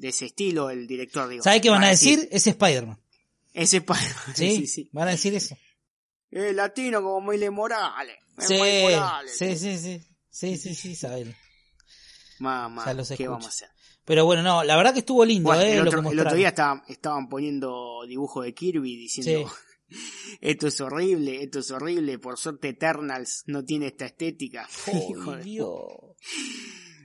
de 0.00 0.08
ese 0.08 0.26
estilo, 0.26 0.70
el 0.70 0.86
director, 0.86 1.28
digo. 1.28 1.42
¿Sabes 1.44 1.60
qué 1.60 1.70
van 1.70 1.82
Va 1.82 1.86
a 1.86 1.90
decir? 1.90 2.28
Es 2.32 2.46
Spider-Man. 2.46 2.98
Ese 3.52 3.78
Spider-Man, 3.78 4.14
¿Sí? 4.34 4.56
sí, 4.56 4.66
sí. 4.66 4.90
Van 4.92 5.08
a 5.08 5.12
decir 5.12 5.34
eso. 5.34 5.56
Es 6.30 6.54
latino 6.54 7.02
como 7.02 7.20
Miles 7.30 7.50
Morales. 7.50 8.16
es 8.38 8.46
Sí, 8.46 8.58
Morales. 8.58 9.36
sí, 9.36 9.56
sí, 9.56 9.78
sí. 9.78 10.06
Sí, 10.30 10.56
sí, 10.56 10.74
sí, 10.74 10.94
saben. 10.94 11.34
Mamá, 12.38 12.84
¿qué 13.16 13.28
vamos 13.28 13.46
a 13.46 13.48
hacer? 13.48 13.68
Pero 14.06 14.24
bueno, 14.24 14.42
no, 14.42 14.64
la 14.64 14.76
verdad 14.76 14.92
que 14.94 15.00
estuvo 15.00 15.24
lindo, 15.24 15.48
Bueno, 15.48 15.62
eh, 15.62 15.72
el, 15.72 15.76
lo 15.78 15.82
otro, 15.82 15.90
que 15.90 15.96
el 15.98 16.02
mostraron. 16.04 16.26
otro 16.28 16.36
día 16.38 16.48
estaban, 16.48 16.82
estaban 16.88 17.28
poniendo 17.28 18.04
dibujo 18.08 18.42
de 18.42 18.54
Kirby 18.54 18.96
diciendo 18.96 19.52
esto 20.40 20.66
es 20.68 20.80
horrible, 20.80 21.42
esto 21.42 21.58
es 21.58 21.70
horrible, 21.70 22.18
por 22.18 22.38
suerte 22.38 22.68
Eternals 22.70 23.42
no 23.46 23.64
tiene 23.64 23.88
esta 23.88 24.06
estética. 24.06 24.66
De- 24.86 25.42
Dios. 25.44 25.68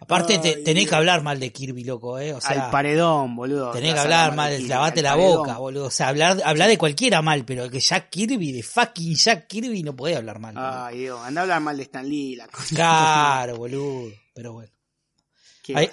Aparte, 0.06 0.38
te- 0.40 0.56
Ay, 0.56 0.64
tenés 0.64 0.88
que 0.88 0.96
hablar 0.96 1.22
mal 1.24 1.40
de 1.40 1.52
Kirby, 1.52 1.84
loco, 1.84 2.18
eh. 2.20 2.34
O 2.34 2.40
sea, 2.42 2.66
Al 2.66 2.72
paredón, 2.72 3.36
boludo. 3.36 3.72
tenés 3.72 3.94
que 3.94 4.00
hablar 4.00 4.36
mal 4.36 4.54
Kirby, 4.56 4.68
lavate 4.68 5.02
la 5.02 5.12
paredón. 5.12 5.38
boca, 5.38 5.58
boludo. 5.58 5.86
O 5.88 5.92
sea, 5.92 6.08
hablar, 6.10 6.42
hablar 6.46 6.70
de 6.70 6.78
cualquiera 6.78 7.22
mal, 7.22 7.44
pero 7.46 7.70
que 7.70 7.80
Jack 7.80 8.10
Kirby, 8.10 8.52
de 8.52 8.64
fucking 8.64 9.16
Jack 9.16 9.48
Kirby, 9.48 9.84
no 9.84 9.96
podés 9.96 10.18
hablar 10.18 10.40
mal. 10.40 10.54
Ay, 10.58 11.00
Dios, 11.00 11.20
anda 11.24 11.42
a 11.42 11.44
hablar 11.44 11.62
mal 11.62 11.78
de 11.78 11.84
Stan 11.84 12.08
Lee, 12.08 12.36
la 12.36 12.48
cosa. 12.48 12.76
Claro, 12.76 13.58
boludo. 13.58 14.12
Pero 14.34 14.54
bueno. 14.54 14.72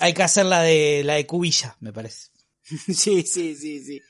Hay 0.00 0.12
que 0.12 0.22
hacer 0.22 0.44
la 0.46 0.60
de, 0.62 1.02
la 1.04 1.14
de 1.14 1.26
Cubilla, 1.26 1.76
me 1.80 1.92
parece. 1.92 2.28
Sí, 2.86 3.22
sí, 3.22 3.54
sí, 3.56 3.82
sí. 3.84 4.00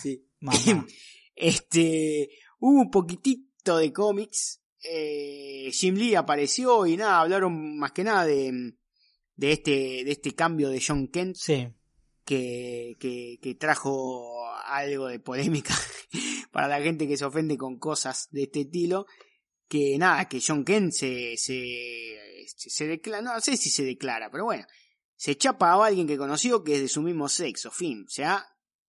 sí. 0.00 0.24
Mamá. 0.40 0.86
Este, 1.34 2.28
hubo 2.58 2.82
un 2.82 2.90
poquitito 2.90 3.78
de 3.78 3.92
cómics. 3.92 4.60
Eh, 4.82 5.70
Jim 5.72 5.94
Lee 5.94 6.14
apareció 6.14 6.86
y 6.86 6.96
nada, 6.96 7.20
hablaron 7.20 7.78
más 7.78 7.92
que 7.92 8.04
nada 8.04 8.24
de, 8.26 8.74
de 9.40 9.52
este, 9.52 9.70
de 10.04 10.12
este 10.12 10.34
cambio 10.34 10.68
de 10.68 10.82
John 10.86 11.08
Kent 11.08 11.34
Sí. 11.36 11.66
que, 12.26 12.94
que, 13.00 13.38
que 13.40 13.54
trajo 13.54 14.44
algo 14.66 15.06
de 15.08 15.18
polémica 15.18 15.74
para 16.52 16.68
la 16.68 16.82
gente 16.82 17.08
que 17.08 17.16
se 17.16 17.24
ofende 17.24 17.56
con 17.56 17.78
cosas 17.78 18.28
de 18.32 18.42
este 18.42 18.60
estilo. 18.60 19.06
Que 19.66 19.96
nada, 19.98 20.28
que 20.28 20.42
John 20.46 20.62
Kent 20.64 20.92
se, 20.92 21.38
se, 21.38 21.64
se 22.54 22.86
declara, 22.86 23.22
no 23.22 23.40
sé 23.40 23.56
si 23.56 23.70
se 23.70 23.82
declara, 23.84 24.30
pero 24.30 24.44
bueno, 24.44 24.66
se 25.16 25.36
chapa 25.36 25.72
a 25.72 25.86
alguien 25.86 26.06
que 26.06 26.18
conoció 26.18 26.62
que 26.62 26.74
es 26.74 26.80
de 26.82 26.88
su 26.88 27.00
mismo 27.00 27.28
sexo, 27.28 27.70
fin, 27.70 28.04
o 28.06 28.10
sea, 28.10 28.44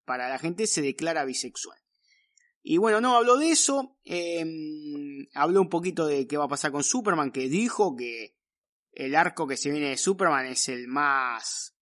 para 0.06 0.28
la 0.28 0.38
gente 0.39 0.68
se 0.68 0.82
declara 0.82 1.24
bisexual. 1.24 1.78
Y 2.64 2.78
bueno, 2.78 2.99
no 2.99 3.16
habló 3.16 3.38
de 3.38 3.52
eso, 3.52 3.95
eh, 4.04 4.43
habló 5.34 5.62
un 5.62 5.70
poquito 5.70 6.08
de 6.08 6.28
qué 6.28 6.36
va 6.36 6.45
a 6.45 6.49
pasar 6.49 6.72
con 6.72 6.84
Superman, 6.84 7.32
que 7.32 7.47
dijo 7.47 7.95
que 7.95 8.41
el 8.94 9.16
arco 9.16 9.48
que 9.48 9.58
se 9.58 9.72
viene 9.72 9.89
de 9.89 9.98
Superman 9.98 10.46
es 10.48 10.68
el 10.70 10.88
más 10.88 11.76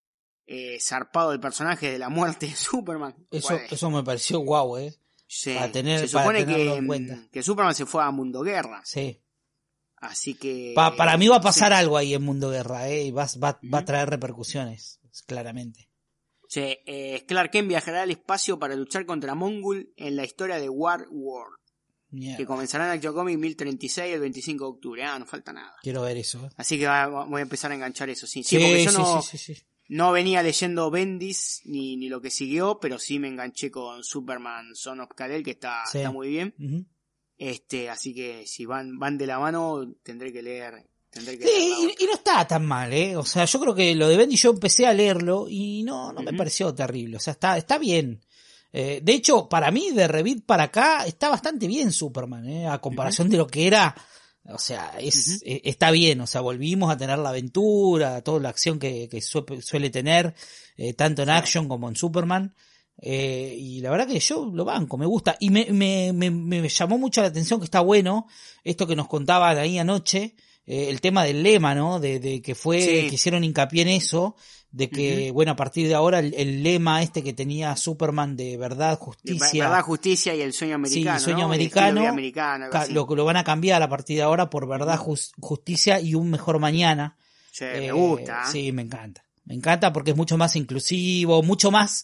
eh, 0.46 0.80
zarpado 0.80 1.32
el 1.34 1.40
personaje 1.40 1.92
de 1.92 2.00
la 2.00 2.10
muerte 2.10 2.48
de 2.48 2.56
Superman. 2.56 3.16
Eso, 3.32 3.56
eso 3.70 3.90
me 3.92 4.04
pareció 4.04 4.40
guau, 4.40 4.78
eh. 4.78 4.96
sí. 5.28 5.54
para 5.54 5.72
tener- 5.72 6.00
se 6.08 6.14
para 6.14 6.24
supone 6.26 6.46
tenerlo 6.46 6.74
que, 6.74 6.78
en 6.80 6.88
cuenta. 6.88 7.28
que 7.32 7.44
Superman 7.44 7.76
se 7.76 7.86
fue 7.86 8.04
a 8.04 8.12
Mundo 8.12 8.42
Guerra. 8.42 8.82
Sí. 8.86 9.22
Así 9.98 10.34
que. 10.36 10.72
Pa- 10.76 10.96
para 10.96 11.18
mí 11.18 11.28
va 11.28 11.36
a 11.38 11.42
pasar 11.42 11.72
sí. 11.74 11.78
algo 11.78 11.98
ahí 11.98 12.14
en 12.14 12.24
Mundo 12.24 12.50
Guerra, 12.52 12.88
eh, 12.90 13.04
y 13.06 13.12
va, 13.12 13.28
va, 13.44 13.60
va 13.74 13.80
a 13.80 13.86
traer 13.86 14.10
repercusiones, 14.10 15.00
claramente. 15.28 15.90
Sí, 16.48 16.62
eh, 16.88 17.26
Clark 17.28 17.52
Kent 17.52 17.68
viajará 17.68 18.02
al 18.04 18.10
espacio 18.12 18.58
para 18.58 18.76
luchar 18.76 19.06
contra 19.06 19.36
Mongul 19.36 19.94
en 19.98 20.16
la 20.16 20.24
historia 20.24 20.58
de 20.58 20.68
War 20.70 21.06
World, 21.12 21.59
Que 22.38 22.46
comenzará 22.46 22.86
en 22.86 22.92
Action 22.92 23.14
Comics 23.14 23.40
1036 23.40 24.14
el 24.16 24.20
25 24.20 24.64
de 24.66 24.70
octubre. 24.72 25.04
Ah, 25.04 25.20
no 25.20 25.26
falta 25.26 25.54
nada. 25.54 25.76
Quiero 25.84 26.02
ver 26.02 26.18
eso. 26.18 26.50
Así 26.58 26.78
que 26.80 26.88
va- 26.88 27.08
voy 27.26 27.40
a 27.40 27.44
empezar 27.44 27.72
a 27.72 27.76
enganchar 27.76 28.10
eso, 28.10 28.26
sí. 28.26 28.44
Sí, 28.44 28.58
porque 28.58 28.84
yo 28.84 28.90
sí, 28.92 28.98
no, 28.98 29.22
sí, 29.22 29.38
sí, 29.38 29.54
sí. 29.56 29.62
no 29.90 30.12
venía 30.12 30.42
leyendo 30.42 30.90
Bendis 30.90 31.62
ni, 31.66 31.98
ni 31.98 32.10
lo 32.10 32.20
que 32.22 32.32
siguió, 32.32 32.80
pero 32.80 32.98
sí 32.98 33.20
me 33.20 33.28
enganché 33.28 33.70
con 33.70 34.04
Superman 34.04 34.76
Son 34.76 35.00
of 35.02 35.10
Kal-El, 35.16 35.44
que 35.44 35.52
está, 35.52 35.84
Sí. 35.92 36.00
está 36.00 36.12
muy 36.12 36.30
bien. 36.30 36.56
Este, 37.38 37.90
así 37.90 38.14
que 38.14 38.46
si 38.48 38.66
van, 38.66 39.00
van 39.00 39.18
de 39.18 39.28
la 39.28 39.40
mano, 39.40 39.94
tendré 40.04 40.34
que 40.34 40.42
leer. 40.42 40.90
Tendré 41.10 41.40
que 41.40 41.46
Sí, 41.48 41.74
y, 42.00 42.04
y 42.04 42.06
no 42.06 42.14
está 42.14 42.46
tan 42.48 42.66
mal, 42.66 42.92
¿eh? 42.94 43.16
O 43.16 43.24
sea, 43.26 43.46
yo 43.46 43.60
creo 43.60 43.74
que 43.74 43.96
lo 43.96 44.08
de 44.10 44.18
Bendy 44.18 44.36
yo 44.36 44.52
empecé 44.52 44.86
a 44.86 44.94
leerlo 44.94 45.48
y 45.50 45.84
no, 45.84 46.12
no 46.14 46.22
me 46.22 46.34
pareció 46.34 46.74
terrible. 46.76 47.18
O 47.18 47.20
sea, 47.20 47.34
está, 47.34 47.58
está 47.58 47.78
bien. 47.80 48.22
Eh, 48.72 49.00
de 49.04 49.14
hecho, 49.14 49.50
para 49.50 49.72
mí, 49.72 49.92
de 49.92 50.08
Revit 50.08 50.46
para 50.46 50.64
acá, 50.66 51.06
está 51.06 51.30
bastante 51.30 51.68
bien 51.68 51.92
Superman, 51.92 52.48
¿eh? 52.48 52.68
A 52.68 52.80
comparación 52.80 53.30
de 53.30 53.38
lo 53.38 53.48
que 53.48 53.66
era. 53.68 53.96
O 54.46 54.58
sea, 54.60 54.94
es, 55.00 55.42
eh, 55.46 55.62
está 55.66 55.92
bien. 55.92 56.22
O 56.22 56.28
sea, 56.28 56.42
volvimos 56.42 56.92
a 56.92 56.98
tener 56.98 57.18
la 57.20 57.30
aventura, 57.30 58.22
toda 58.22 58.40
la 58.40 58.50
acción 58.50 58.80
que, 58.80 59.08
que 59.10 59.22
sue- 59.22 59.62
suele 59.62 59.90
tener, 59.90 60.34
eh, 60.78 60.94
tanto 60.94 61.24
en. 61.24 61.30
Action 61.30 61.68
como 61.68 61.90
en 61.90 61.96
Superman. 61.96 62.56
Eh, 63.02 63.56
y 63.58 63.80
la 63.82 63.92
verdad 63.92 64.08
que 64.08 64.20
yo 64.20 64.52
lo 64.54 64.66
banco, 64.66 64.98
me 64.98 65.06
gusta. 65.06 65.36
Y 65.40 65.50
me, 65.52 65.68
me, 65.72 66.12
me, 66.14 66.30
me 66.32 66.68
llamó 66.70 66.98
mucho 66.98 67.22
la 67.22 67.28
atención 67.28 67.60
que 67.60 67.66
está 67.66 67.80
bueno 67.82 68.28
esto 68.64 68.86
que 68.88 68.96
nos 68.96 69.08
contaban 69.08 69.58
ahí 69.58 69.78
anoche, 69.80 70.36
el 70.66 71.02
tema 71.02 71.24
del 71.24 71.42
lema, 71.42 71.74
¿no? 71.74 72.00
De, 72.00 72.20
de 72.20 72.42
que 72.44 72.54
fue, 72.56 72.82
Sí. 72.82 73.08
que 73.10 73.16
hicieron 73.16 73.44
hincapié 73.44 73.82
en 73.84 73.88
eso, 73.88 74.36
de 74.72 74.90
que, 74.90 75.32
bueno, 75.32 75.52
a 75.52 75.56
partir 75.56 75.88
de 75.88 75.96
ahora 75.96 76.20
el, 76.20 76.34
el 76.36 76.62
lema 76.62 77.02
este 77.02 77.24
que 77.24 77.34
tenía 77.34 77.76
Superman 77.76 78.36
de 78.36 78.56
verdad, 78.58 78.98
justicia, 79.00 79.68
Verdad, 79.68 79.82
justicia 79.84 80.36
y 80.36 80.42
el 80.42 80.54
sueño 80.54 80.76
americano. 80.76 81.16
el 81.18 81.22
sueño 81.24 81.40
¿no? 81.40 81.46
El 81.46 81.56
americano, 81.56 82.08
americano, 82.08 82.68
lo, 82.90 83.08
lo 83.16 83.26
van 83.26 83.38
a 83.38 83.44
cambiar 83.44 83.82
a 83.82 83.90
partir 83.90 84.18
de 84.18 84.24
ahora 84.24 84.50
por 84.50 84.68
verdad, 84.68 84.98
jus- 84.98 85.32
justicia 85.40 86.00
y 86.00 86.14
un 86.14 86.30
mejor 86.30 86.60
mañana. 86.60 87.18
Sí, 87.52 87.66
Eh, 87.66 87.80
me 87.88 87.92
gusta. 87.92 88.42
¿eh? 88.44 88.52
Sí, 88.52 88.72
me 88.72 88.84
encanta. 88.84 89.26
Me 89.46 89.56
encanta 89.56 89.92
porque 89.92 90.12
es 90.12 90.18
mucho 90.18 90.38
más 90.38 90.56
inclusivo, 90.56 91.42
mucho 91.42 91.72
más 91.72 92.04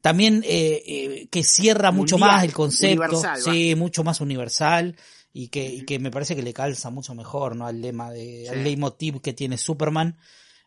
también 0.00 0.42
eh, 0.46 0.82
eh, 0.86 1.28
que 1.30 1.42
cierra 1.42 1.90
mucho 1.90 2.16
Mundial, 2.16 2.36
más 2.36 2.44
el 2.44 2.52
concepto, 2.54 3.22
sí, 3.44 3.74
mucho 3.74 4.04
más 4.04 4.20
universal 4.20 4.96
y 5.32 5.48
que, 5.48 5.66
y 5.66 5.84
que 5.84 5.98
me 5.98 6.10
parece 6.10 6.34
que 6.34 6.42
le 6.42 6.54
calza 6.54 6.88
mucho 6.90 7.14
mejor, 7.14 7.56
¿no? 7.56 7.66
Al 7.66 7.80
lema 7.82 8.10
de, 8.10 8.48
al 8.48 8.56
Sí. 8.58 8.62
leitmotiv 8.62 9.20
que 9.20 9.34
tiene 9.34 9.58
Superman. 9.58 10.16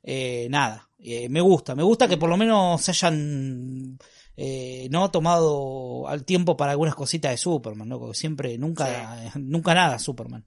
Eh, 0.04 0.48
nada, 0.52 0.89
eh, 1.00 1.30
me 1.30 1.42
gusta, 1.42 1.76
me 1.76 1.84
gusta 1.84 2.08
que 2.08 2.18
por 2.18 2.30
lo 2.30 2.38
menos 2.38 2.82
se 2.82 2.92
hayan 2.92 3.98
eh, 4.36 4.88
no 4.92 5.10
tomado 5.12 6.08
al 6.08 6.24
tiempo 6.26 6.56
para 6.58 6.72
algunas 6.72 6.96
cositas 6.96 7.32
de 7.32 7.38
Superman, 7.38 7.88
¿no? 7.90 8.00
Porque 8.00 8.18
siempre, 8.18 8.58
nunca, 8.58 9.32
nunca 9.36 9.74
nada 9.74 10.00
Superman. 10.00 10.46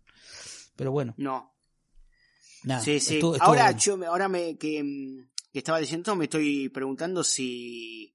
Pero 0.76 0.92
bueno, 0.92 1.14
No, 1.18 1.55
nada. 2.64 2.80
sí, 2.82 3.00
sí. 3.00 3.14
estuvo- 3.14 3.34
estuvo 3.34 3.48
ahora, 3.48 3.64
bueno. 3.64 3.78
yo, 3.78 3.96
me- 3.96 4.07
ahora 4.07 4.28
me, 4.28 4.57
que, 4.57 4.82
mm, 4.82 5.30
que 5.53 5.59
estaba 5.59 5.78
diciendo, 5.78 6.16
me 6.16 6.24
estoy 6.24 6.68
preguntando 6.70 7.22
si, 7.22 8.14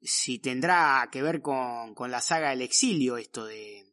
si 0.00 0.38
tendrá 0.38 1.08
que 1.10 1.22
ver 1.22 1.40
con, 1.40 1.94
con 1.94 2.10
la 2.10 2.20
saga 2.20 2.50
del 2.50 2.62
exilio 2.62 3.16
esto 3.16 3.46
de, 3.46 3.91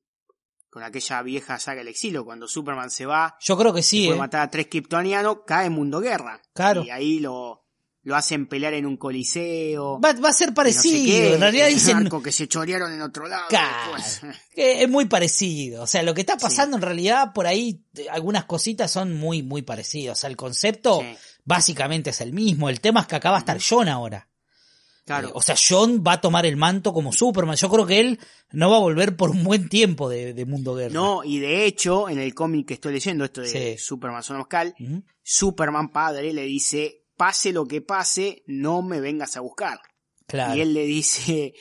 con 0.70 0.84
aquella 0.84 1.22
vieja 1.22 1.60
saga 1.60 1.80
del 1.80 1.88
exilio, 1.88 2.26
cuando 2.26 2.48
Superman 2.48 2.90
se 2.90 3.06
va, 3.06 3.38
Yo 3.42 3.58
creo 3.58 3.74
que 3.74 3.82
sí, 3.82 4.06
puede 4.06 4.18
¿eh? 4.18 4.20
matar 4.20 4.42
a 4.42 4.52
tres 4.52 4.68
kryptonianos, 4.68 5.40
cae 5.46 5.68
en 5.68 5.74
Mundo 5.74 6.00
Guerra. 6.00 6.42
Claro. 6.54 6.84
Y 6.84 6.90
ahí 6.90 7.20
lo, 7.20 7.66
lo 8.04 8.16
hacen 8.16 8.48
pelear 8.48 8.74
en 8.74 8.86
un 8.86 8.98
coliseo. 8.98 10.00
Va, 10.00 10.14
va 10.14 10.30
a 10.30 10.34
ser 10.34 10.50
y 10.50 10.52
no 10.52 10.54
sé 10.54 10.54
parecido. 10.56 11.06
qué, 11.06 11.34
en 11.34 11.42
realidad 11.42 11.68
el 11.68 11.74
dicen 11.74 11.98
arco 11.98 12.22
que 12.22 12.32
se 12.32 12.48
chorearon 12.48 12.94
en 12.94 13.02
otro 13.02 13.28
lado. 13.28 13.46
Claro. 13.50 13.98
es 14.56 14.90
muy 14.90 15.06
parecido. 15.06 15.84
O 15.84 15.88
sea, 15.88 16.04
lo 16.04 16.14
que 16.14 16.22
está 16.22 16.38
pasando 16.38 16.78
en 16.78 16.84
realidad 16.84 17.34
por 17.34 17.48
ahí, 17.48 17.84
eh, 17.96 18.08
algunas 18.10 18.46
cositas 18.46 18.92
son 18.92 19.16
muy, 19.16 19.44
muy 19.44 19.62
parecidas. 19.62 20.18
O 20.18 20.22
sea, 20.22 20.30
el 20.30 20.38
concepto 20.38 21.02
Sí, 21.02 21.18
básicamente 21.44 22.12
es 22.12 22.22
el 22.22 22.34
mismo. 22.34 22.70
El 22.70 22.80
tema 22.80 23.02
es 23.02 23.08
que 23.08 23.16
acá 23.16 23.32
va 23.32 23.38
a 23.38 23.40
estar 23.40 23.60
John 23.62 23.88
ahora. 23.88 24.28
Claro. 25.10 25.28
Eh, 25.30 25.32
o 25.34 25.42
sea, 25.42 25.56
John 25.58 26.04
va 26.08 26.14
a 26.14 26.22
tomar 26.22 26.46
el 26.46 26.56
manto 26.58 26.94
como 26.94 27.12
Superman. 27.12 27.56
Yo 27.56 27.70
creo 27.70 27.86
que 27.86 28.00
él 28.00 28.20
no 28.52 28.70
va 28.70 28.78
a 28.78 28.80
volver 28.80 29.16
por 29.16 29.30
un 29.32 29.44
buen 29.44 29.68
tiempo 29.70 30.08
de, 30.10 30.34
de 30.34 30.46
Mundo 30.46 30.76
Guerra. 30.76 30.94
No, 30.94 31.24
y 31.24 31.40
de 31.40 31.66
hecho, 31.66 32.08
en 32.10 32.20
el 32.20 32.34
cómic 32.34 32.68
que 32.68 32.76
estoy 32.76 32.94
leyendo, 32.94 33.26
esto 33.26 33.42
de 33.42 33.48
Sí. 33.78 33.78
Superman 33.84 34.24
Son 34.24 34.40
Ujú. 34.40 35.04
Superman 35.24 35.90
padre 35.90 36.32
le 36.34 36.44
dice, 36.44 37.06
pase 37.18 37.52
lo 37.52 37.66
que 37.68 37.82
pase, 37.82 38.44
no 38.48 38.82
me 38.82 39.00
vengas 39.02 39.36
a 39.38 39.42
buscar. 39.42 39.80
Claro. 40.28 40.56
Y 40.56 40.62
él 40.62 40.74
le 40.74 40.86
dice, 40.86 41.54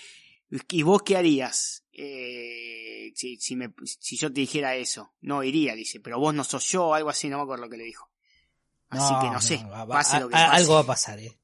¿y 0.70 0.82
vos 0.82 1.02
qué 1.02 1.16
harías? 1.16 1.84
Eh, 1.92 3.12
si, 3.14 3.36
si, 3.38 3.56
me, 3.56 3.72
si 3.84 4.16
yo 4.16 4.32
te 4.32 4.40
dijera 4.40 4.76
eso, 4.76 5.14
no 5.22 5.42
iría, 5.42 5.74
dice, 5.74 6.00
pero 6.00 6.18
vos 6.20 6.34
no 6.34 6.44
sos 6.44 6.64
yo, 6.68 6.94
algo 6.94 7.10
así, 7.10 7.28
no 7.28 7.38
me 7.38 7.42
acuerdo 7.44 7.64
lo 7.64 7.70
que 7.70 7.76
le 7.78 7.84
dijo. 7.84 8.08
Así 8.90 9.12
que 9.20 9.30
no 9.30 9.40
sé, 9.40 9.56
va- 9.70 9.84
va- 9.84 9.96
pase 9.96 10.16
a- 10.16 10.20
lo 10.20 10.28
que 10.28 10.36
a- 10.36 10.46
pase. 10.46 10.56
Algo 10.56 10.74
va 10.74 10.80
a 10.80 10.86
pasar, 10.86 11.18
eh. 11.18 11.38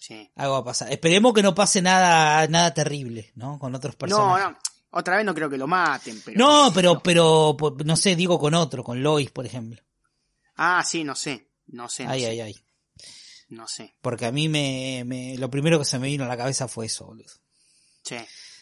Sí. 0.00 0.30
Algo 0.34 0.54
va 0.54 0.58
a 0.60 0.64
pasar. 0.64 0.90
Esperemos 0.90 1.32
que 1.34 1.42
no 1.42 1.54
pase 1.54 1.82
nada, 1.82 2.46
nada 2.48 2.72
terrible, 2.74 3.30
¿no? 3.36 3.58
Con 3.58 3.74
otros 3.74 3.94
No, 3.94 3.98
personajes. 3.98 4.44
no, 4.46 4.58
otra 4.98 5.16
vez 5.18 5.26
no 5.26 5.34
creo 5.34 5.48
que 5.50 5.58
lo 5.58 5.66
maten, 5.66 6.20
pero... 6.24 6.38
No, 6.38 6.72
pero, 6.74 7.00
pero, 7.02 7.54
po- 7.56 7.76
no 7.84 7.96
sé, 7.96 8.16
digo 8.16 8.38
con 8.38 8.54
otro, 8.54 8.82
con 8.82 9.02
Lois, 9.02 9.30
por 9.30 9.44
ejemplo. 9.46 9.80
Ah, 10.56 10.82
sí, 10.84 11.04
no 11.04 11.14
sé, 11.14 11.50
no 11.68 11.88
sé, 11.88 12.04
no 12.04 12.10
Ay, 12.12 12.20
sé, 12.22 12.26
ay, 12.30 12.40
ay. 12.40 12.56
no 13.50 13.68
sé, 13.68 13.94
Porque 14.00 14.24
a 14.26 14.32
mí 14.32 14.48
me, 14.48 15.02
me, 15.06 15.36
lo 15.38 15.50
primero 15.50 15.78
que 15.78 15.84
se 15.84 15.98
me 15.98 16.06
vino 16.08 16.24
a 16.24 16.28
la 16.28 16.36
cabeza 16.36 16.66
fue 16.66 16.86
eso, 16.86 17.06
boludo. 17.06 17.30
sí. 18.02 18.16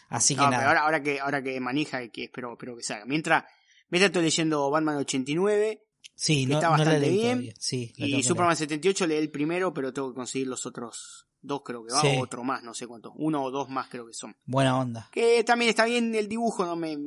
Así 0.09 0.33
que 0.35 0.41
No, 0.41 0.49
nada. 0.49 0.57
pero 0.59 0.69
ahora, 0.69 0.81
ahora 0.85 1.03
que, 1.03 1.19
ahora 1.19 1.43
que 1.43 1.59
maneja 1.59 2.01
y 2.03 2.09
que 2.09 2.23
espero, 2.23 2.53
espero 2.53 2.75
que 2.75 2.81
salga. 2.83 3.05
Mientras, 3.05 3.43
mientras 3.89 4.09
estoy 4.09 4.23
leyendo 4.23 4.67
Batman 4.71 4.97
89 4.97 5.83
sí, 6.15 6.47
que 6.47 6.53
no, 6.53 6.57
está 6.57 6.65
no 6.71 6.77
bastante 6.77 7.09
bien. 7.11 7.53
Sí, 7.59 7.93
y 7.95 8.23
Superman 8.23 8.57
78 8.57 9.05
leí 9.05 9.19
el 9.19 9.29
primero, 9.29 9.71
pero 9.71 9.93
tengo 9.93 10.09
que 10.09 10.15
conseguir 10.15 10.47
los 10.47 10.65
otros 10.65 11.27
dos 11.41 11.61
creo 11.63 11.83
que 11.85 11.93
va, 11.93 12.01
Sí. 12.01 12.15
o 12.17 12.21
otro 12.23 12.43
más, 12.43 12.63
no 12.63 12.73
sé 12.73 12.85
cuánto, 12.87 13.13
uno 13.15 13.43
o 13.43 13.51
dos 13.51 13.69
más 13.69 13.87
creo 13.89 14.05
que 14.07 14.13
son. 14.13 14.35
Buena 14.45 14.77
onda. 14.79 15.09
Que 15.11 15.43
también 15.43 15.69
está 15.69 15.85
bien 15.85 16.13
el 16.15 16.27
dibujo, 16.27 16.65
no 16.65 16.75
me, 16.75 16.97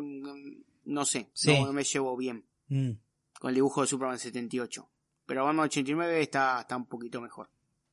no 0.84 1.04
sé, 1.04 1.28
Sí. 1.34 1.58
no, 1.58 1.66
no 1.66 1.72
me 1.72 1.84
llevo 1.84 2.16
bien 2.16 2.44
Mm. 2.68 2.92
con 3.38 3.48
el 3.50 3.54
dibujo 3.56 3.82
de 3.82 3.86
Superman 3.86 4.18
78. 4.18 4.88
Pero 5.26 5.44
Batman 5.44 5.66
89 5.66 6.20
está, 6.22 6.60
está 6.60 6.76
un 6.76 6.86
poquito 6.86 7.20
mejor, 7.20 7.48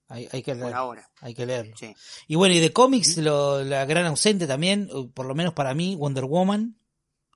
Hay, 0.07 0.27
hay 0.31 0.41
que 0.41 0.51
por 0.53 0.61
leerlo. 0.61 0.77
ahora. 0.77 1.11
Hay 1.21 1.33
que 1.35 1.45
leerlo. 1.45 1.75
Sí. 1.77 1.93
Y 2.27 2.35
bueno, 2.35 2.55
y 2.55 2.59
de 2.59 2.73
cómics, 2.73 3.17
lo- 3.17 3.63
la 3.63 3.85
gran 3.85 4.05
ausente 4.07 4.47
también, 4.47 4.89
por 5.13 5.25
lo 5.25 5.35
menos 5.35 5.53
para 5.53 5.73
mí, 5.73 5.95
Wonder 5.95 6.25
Woman, 6.25 6.75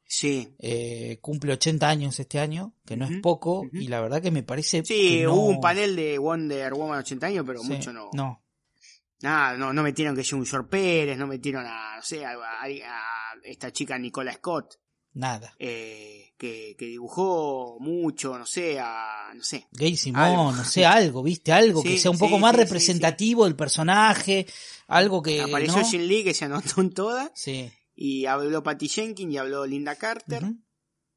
Sí, 0.06 0.54
eh, 0.60 1.18
cumple 1.22 1.54
80 1.54 1.90
años 1.90 2.20
este 2.20 2.38
año, 2.40 2.74
que 2.86 2.96
no 2.96 3.06
es 3.06 3.20
poco, 3.22 3.66
y 3.72 3.88
la 3.88 4.00
verdad 4.00 4.22
que 4.22 4.30
me 4.30 4.44
parece 4.44 4.84
sí, 4.86 4.94
que 5.18 5.24
no- 5.24 5.34
hubo 5.34 5.46
un 5.48 5.60
panel 5.62 5.96
de 5.96 6.20
Wonder 6.20 6.74
Woman 6.74 7.00
80 7.00 7.28
años, 7.28 7.44
pero 7.48 7.62
Sí, 7.62 7.72
mucho 7.72 7.92
no. 7.94 8.10
No, 8.14 8.43
Nada, 9.24 9.58
no, 9.58 9.72
no 9.74 9.82
metieron 9.84 10.16
que 10.16 10.36
un 10.36 10.46
George 10.46 10.68
Pérez, 10.70 11.18
no 11.18 11.28
metieron 11.28 11.66
a, 11.66 11.96
no 11.96 12.02
sé, 12.04 12.26
a, 12.26 12.32
a- 12.34 12.66
a 12.66 13.34
esta 13.44 13.72
chica 13.72 13.98
Nicola 13.98 14.34
Scott, 14.34 14.76
nada. 15.14 15.56
eh, 15.60 16.34
que, 16.38 16.76
que 16.78 16.86
dibujó 16.88 17.78
mucho, 17.80 18.38
no 18.38 18.46
sé, 18.46 18.80
a, 18.82 19.32
no 19.34 19.42
sé. 19.42 19.68
Gay 19.72 19.96
Simón, 19.96 20.22
Algo. 20.22 20.52
no 20.52 20.64
sé, 20.66 20.86
algo, 20.86 21.24
viste, 21.24 21.54
algo 21.54 21.82
que 21.82 21.98
sea 21.98 22.12
un 22.12 22.18
poco 22.18 22.36
sí, 22.36 22.42
más 22.42 22.52
sí, 22.52 22.58
representativo 22.58 23.46
del 23.46 23.56
personaje, 23.56 24.46
algo 24.88 25.22
que, 25.24 25.42
Apareció 25.42 25.78
¿no? 25.82 25.88
Jin 25.90 26.06
Lee, 26.08 26.24
que 26.26 26.34
se 26.34 26.44
anotó 26.46 26.82
en 26.82 26.90
todas, 26.94 27.32
Sí. 27.34 27.72
y 27.96 28.26
habló 28.26 28.62
Patty 28.62 28.90
Jenkins 28.90 29.34
y 29.34 29.38
habló 29.38 29.66
Linda 29.66 29.96
Carter, 29.96 30.44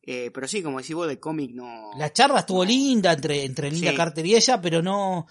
eh, 0.02 0.30
pero 0.32 0.46
sí, 0.46 0.62
como 0.62 0.78
decís 0.78 0.94
vos, 0.94 1.08
de 1.08 1.18
cómic 1.18 1.50
no... 1.52 1.90
La 1.98 2.12
charla 2.12 2.38
estuvo 2.40 2.64
linda 2.64 3.12
entre, 3.14 3.44
entre 3.44 3.68
Linda 3.72 3.90
Sí. 3.90 3.96
Carter 3.96 4.24
y 4.26 4.36
ella, 4.36 4.60
pero 4.60 4.80
no, 4.80 5.26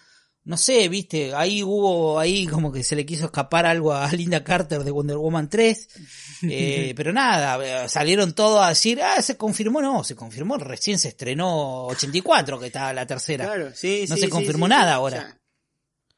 no 0.45 0.57
sé, 0.57 0.87
viste, 0.89 1.33
ahí 1.33 1.63
hubo, 1.63 2.19
ahí 2.19 2.45
como 2.45 2.71
que 2.71 2.83
se 2.83 2.95
le 2.95 3.05
quiso 3.05 3.25
escapar 3.25 3.65
algo 3.65 3.93
a 3.93 4.11
Linda 4.11 4.43
Carter 4.43 4.83
de 4.83 4.91
Wonder 4.91 5.17
Woman 5.17 5.49
3, 5.49 5.87
eh, 6.43 6.93
pero 6.95 7.11
nada, 7.11 7.89
salieron 7.89 8.33
todos 8.33 8.63
a 8.63 8.69
decir, 8.69 9.01
ah, 9.01 9.21
se 9.21 9.37
confirmó, 9.37 9.81
no, 9.81 10.03
se 10.03 10.15
confirmó, 10.15 10.57
recién 10.57 10.99
se 10.99 11.09
estrenó 11.09 11.87
84, 11.87 12.59
que 12.59 12.67
está 12.67 12.93
la 12.93 13.07
tercera. 13.07 13.45
Claro, 13.45 13.73
sí, 13.75 14.05
No 14.07 14.15
sí, 14.15 14.21
se 14.21 14.29
confirmó 14.29 14.67
sí, 14.67 14.69
nada 14.69 14.93
ahora. 14.93 15.17
o 15.17 15.21
sea, 15.21 15.41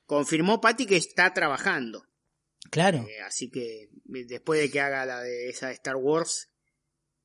confirmó 0.05 0.61
Patty 0.61 0.86
que 0.86 0.97
está 0.97 1.34
trabajando. 1.34 2.03
Claro, 2.69 3.07
Eh, 3.07 3.21
así 3.25 3.49
que 3.49 3.89
después 4.03 4.59
de 4.59 4.69
que 4.69 4.82
haga 4.82 5.05
la 5.05 5.21
de 5.21 5.49
esa 5.49 5.67
de 5.67 5.73
Star 5.73 5.95
Wars, 5.95 6.49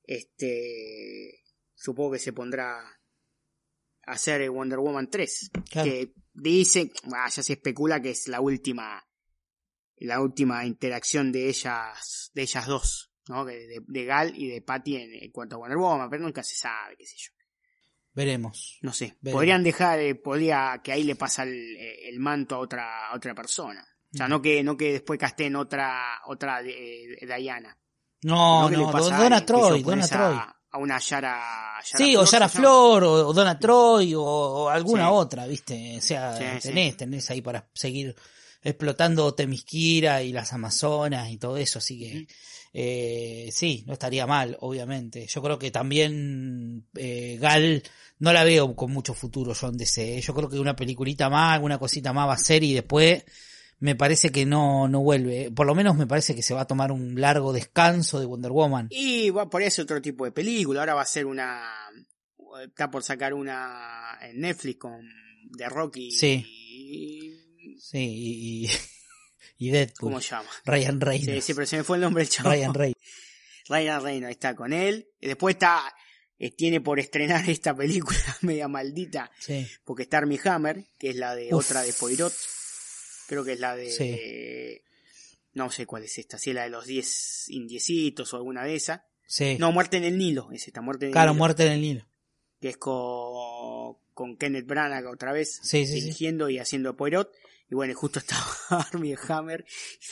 este 0.05 1.43
supongo 1.75 2.13
que 2.13 2.19
se 2.21 2.33
pondrá 2.33 2.79
a 4.07 4.13
hacer 4.13 4.49
Wonder 4.51 4.79
Woman 4.79 5.11
3. 5.11 5.51
Claro. 5.69 5.91
Que 5.91 6.13
dice, 6.35 6.91
ah, 7.15 7.29
ya 7.29 7.43
se 7.43 7.53
especula 7.55 8.01
que 8.01 8.11
es 8.11 8.29
la 8.29 8.41
última 8.41 9.03
la 9.97 10.21
última 10.21 10.65
interacción 10.67 11.31
de 11.31 11.49
ellas, 11.49 12.31
de 12.35 12.43
ellas 12.43 12.67
dos, 12.67 13.13
¿no? 13.29 13.45
De, 13.45 13.67
de- 13.69 13.85
de 13.87 14.05
Gal 14.05 14.33
y 14.37 14.49
de 14.49 14.61
Patty 14.61 14.97
en, 14.97 15.15
en 15.15 15.31
cuanto 15.31 15.55
a 15.55 15.59
Wonder 15.61 15.79
Woman, 15.79 16.11
pero 16.11 16.25
nunca 16.25 16.43
se 16.43 16.57
sabe, 16.57 16.97
qué 16.97 17.07
sé 17.07 17.15
yo. 17.19 17.31
Veremos. 18.13 18.79
No 18.83 18.93
sé. 18.93 19.17
Veremos. 19.21 19.39
Podrían 19.39 19.63
dejar, 19.63 20.01
eh, 20.01 20.15
podría 20.17 20.81
que 20.83 20.91
ahí 20.93 21.05
le 21.05 21.15
pasa 21.15 21.45
el, 21.45 21.55
eh, 21.77 22.09
el 22.09 22.19
manto 22.19 22.57
a 22.57 22.59
otra, 22.59 23.09
a 23.11 23.15
otra 23.17 23.33
persona. 23.35 23.81
O 24.13 24.17
sea, 24.17 24.27
no 24.29 24.43
que, 24.43 24.63
no 24.65 24.77
que 24.77 24.93
después 24.93 25.19
casteen 25.21 25.55
otra, 25.57 26.21
otra 26.27 26.61
de 26.63 27.17
Diana. 27.39 27.79
No, 28.25 28.69
no, 28.77 28.91
Donna 29.23 29.41
que 29.41 29.47
Troy, 29.47 29.83
Donna 29.83 30.07
Troy. 30.09 30.37
A, 30.73 30.79
una 30.79 30.99
Yara, 30.99 31.81
Yara 31.85 32.05
Sí, 32.05 32.17
o 32.17 32.25
Yara. 32.25 32.49
Flor, 32.49 33.05
o, 33.05 33.29
o 33.29 33.33
Donna 33.33 33.59
Troy, 33.59 34.15
o, 34.15 34.23
o 34.23 34.69
alguna 34.69 35.05
Sí. 35.07 35.11
otra, 35.13 35.47
¿viste? 35.47 35.99
O 35.99 36.01
sea, 36.01 36.37
Sí, 36.37 36.45
sí. 36.61 36.69
tenés, 36.69 36.97
tenés 36.97 37.31
ahí 37.31 37.41
para 37.43 37.67
seguir 37.75 38.15
explotando 38.65 39.35
Temisquira 39.35 40.23
y 40.23 40.33
las 40.33 40.53
Amazonas 40.53 41.31
y 41.31 41.37
todo 41.37 41.57
eso, 41.57 41.79
así 41.79 41.99
que 41.99 42.27
eh, 42.75 43.51
sí, 43.53 43.85
no 43.87 43.93
estaría 43.95 44.27
mal, 44.27 44.57
obviamente. 44.61 45.27
Yo 45.27 45.43
creo 45.43 45.59
que 45.59 45.71
también 45.71 46.87
eh, 46.97 47.37
Gal 47.41 47.83
no 48.21 48.33
la 48.33 48.45
veo 48.45 48.75
con 48.75 48.93
mucho 48.93 49.13
futuro 49.15 49.53
yo 49.53 49.69
en 49.69 49.77
DC. 49.77 50.21
Yo 50.23 50.33
creo 50.33 50.49
que 50.49 50.59
una 50.59 50.75
peliculita 50.77 51.29
más, 51.29 51.55
alguna 51.55 51.79
cosita 51.79 52.13
más 52.13 52.29
va 52.29 52.35
a 52.35 52.39
ser 52.39 52.63
y 52.63 52.73
después 52.73 53.25
me 53.83 53.97
parece 53.97 54.31
que 54.31 54.47
no, 54.47 54.87
no 54.87 55.01
vuelve. 55.01 55.51
Por 55.51 55.67
lo 55.67 55.75
menos 55.75 55.97
me 55.97 56.07
parece 56.07 56.35
que 56.37 56.43
se 56.43 56.55
va 56.55 56.61
a 56.63 56.67
tomar 56.67 56.93
un 56.93 57.21
largo 57.21 57.53
descanso 57.53 58.21
de 58.21 58.27
Wonder 58.27 58.53
Woman. 58.53 58.87
Y 58.91 59.31
va 59.31 59.51
por 59.51 59.61
eso 59.63 59.83
otro 59.83 60.01
tipo 60.01 60.25
de 60.25 60.31
película. 60.33 60.81
Ahora 60.81 60.95
va 60.95 61.03
a 61.03 61.07
ser 61.07 61.27
una. 61.27 61.69
Está 62.65 62.91
por 62.91 63.03
sacar 63.03 63.35
una 63.35 64.19
en 64.23 64.41
Netflix 64.41 64.79
con 64.79 65.01
The 65.57 65.69
Rocky. 65.69 66.11
Sí. 66.13 66.45
Y, 66.47 67.39
Sí, 67.81 67.99
y, 67.99 68.67
y, 68.67 68.71
y 69.67 69.71
Deadpool. 69.71 70.11
¿Cómo 70.11 70.21
se 70.21 70.31
llama? 70.31 70.49
Ryan 70.65 71.01
Reynolds. 71.01 71.45
sí, 71.45 71.53
pero 71.55 71.67
se 71.67 71.77
me 71.79 71.85
fue 71.85 71.97
el 71.97 72.03
nombre 72.03 72.23
del 72.23 72.31
chaval. 72.31 72.53
Ryan 72.59 72.75
Reynolds. 72.75 73.01
Ryan 73.69 74.03
Reynolds 74.03 74.31
está 74.37 74.55
con 74.55 74.73
él. 74.73 75.09
Y 75.21 75.27
después 75.27 75.57
está. 75.57 75.93
eh, 76.39 76.53
tiene 76.53 76.81
por 76.81 77.01
estrenar 77.01 77.49
esta 77.51 77.75
película 77.75 78.19
media 78.43 78.69
maldita. 78.69 79.31
Sí. 79.41 79.67
Porque 79.85 80.05
está 80.05 80.19
Armie 80.19 80.41
Hammer, 80.45 80.85
que 80.99 81.11
es 81.11 81.17
la 81.17 81.35
de 81.35 81.53
Uf. 81.53 81.67
otra 81.67 81.83
de 81.83 81.93
Poirot. 81.93 82.33
Creo 83.27 83.45
que 83.45 83.53
es 83.53 83.61
la 83.61 83.77
de. 83.77 83.91
Sí. 83.91 84.83
No 85.55 85.71
sé 85.71 85.85
cuál 85.87 86.05
es 86.05 86.17
esta, 86.19 86.39
si 86.39 86.51
es 86.51 86.57
la 86.57 86.63
de 86.63 86.71
los 86.71 86.87
10 86.87 87.51
indiecitos 87.51 88.33
o 88.33 88.37
alguna 88.37 88.65
de 88.65 88.75
esas. 88.75 89.03
Sí. 89.27 89.57
No, 89.59 89.71
Muerte 89.73 89.99
en 89.99 90.05
el 90.05 90.17
Nilo, 90.17 90.51
es 90.53 90.67
esta, 90.67 90.81
Muerte 90.81 91.07
en 91.07 91.09
el 91.11 91.13
claro, 91.13 91.33
Nilo. 91.33 91.39
muerte 91.39 91.67
en 91.67 91.73
el 91.73 91.81
Nilo. 91.81 92.07
Que 92.61 92.71
es 92.71 92.77
con, 92.77 93.97
con 94.15 94.37
Kenneth 94.37 94.67
Branagh 94.67 95.07
otra 95.07 95.33
vez, 95.33 95.61
sí. 95.63 95.85
dirigiendo 95.85 96.49
y 96.49 96.59
haciendo 96.59 96.97
Poirot. 96.97 97.33
Y 97.73 97.75
bueno, 97.75 97.95
justo 97.95 98.19
estaba 98.21 98.45
Armie 98.93 99.17
Hammer, 99.29 99.65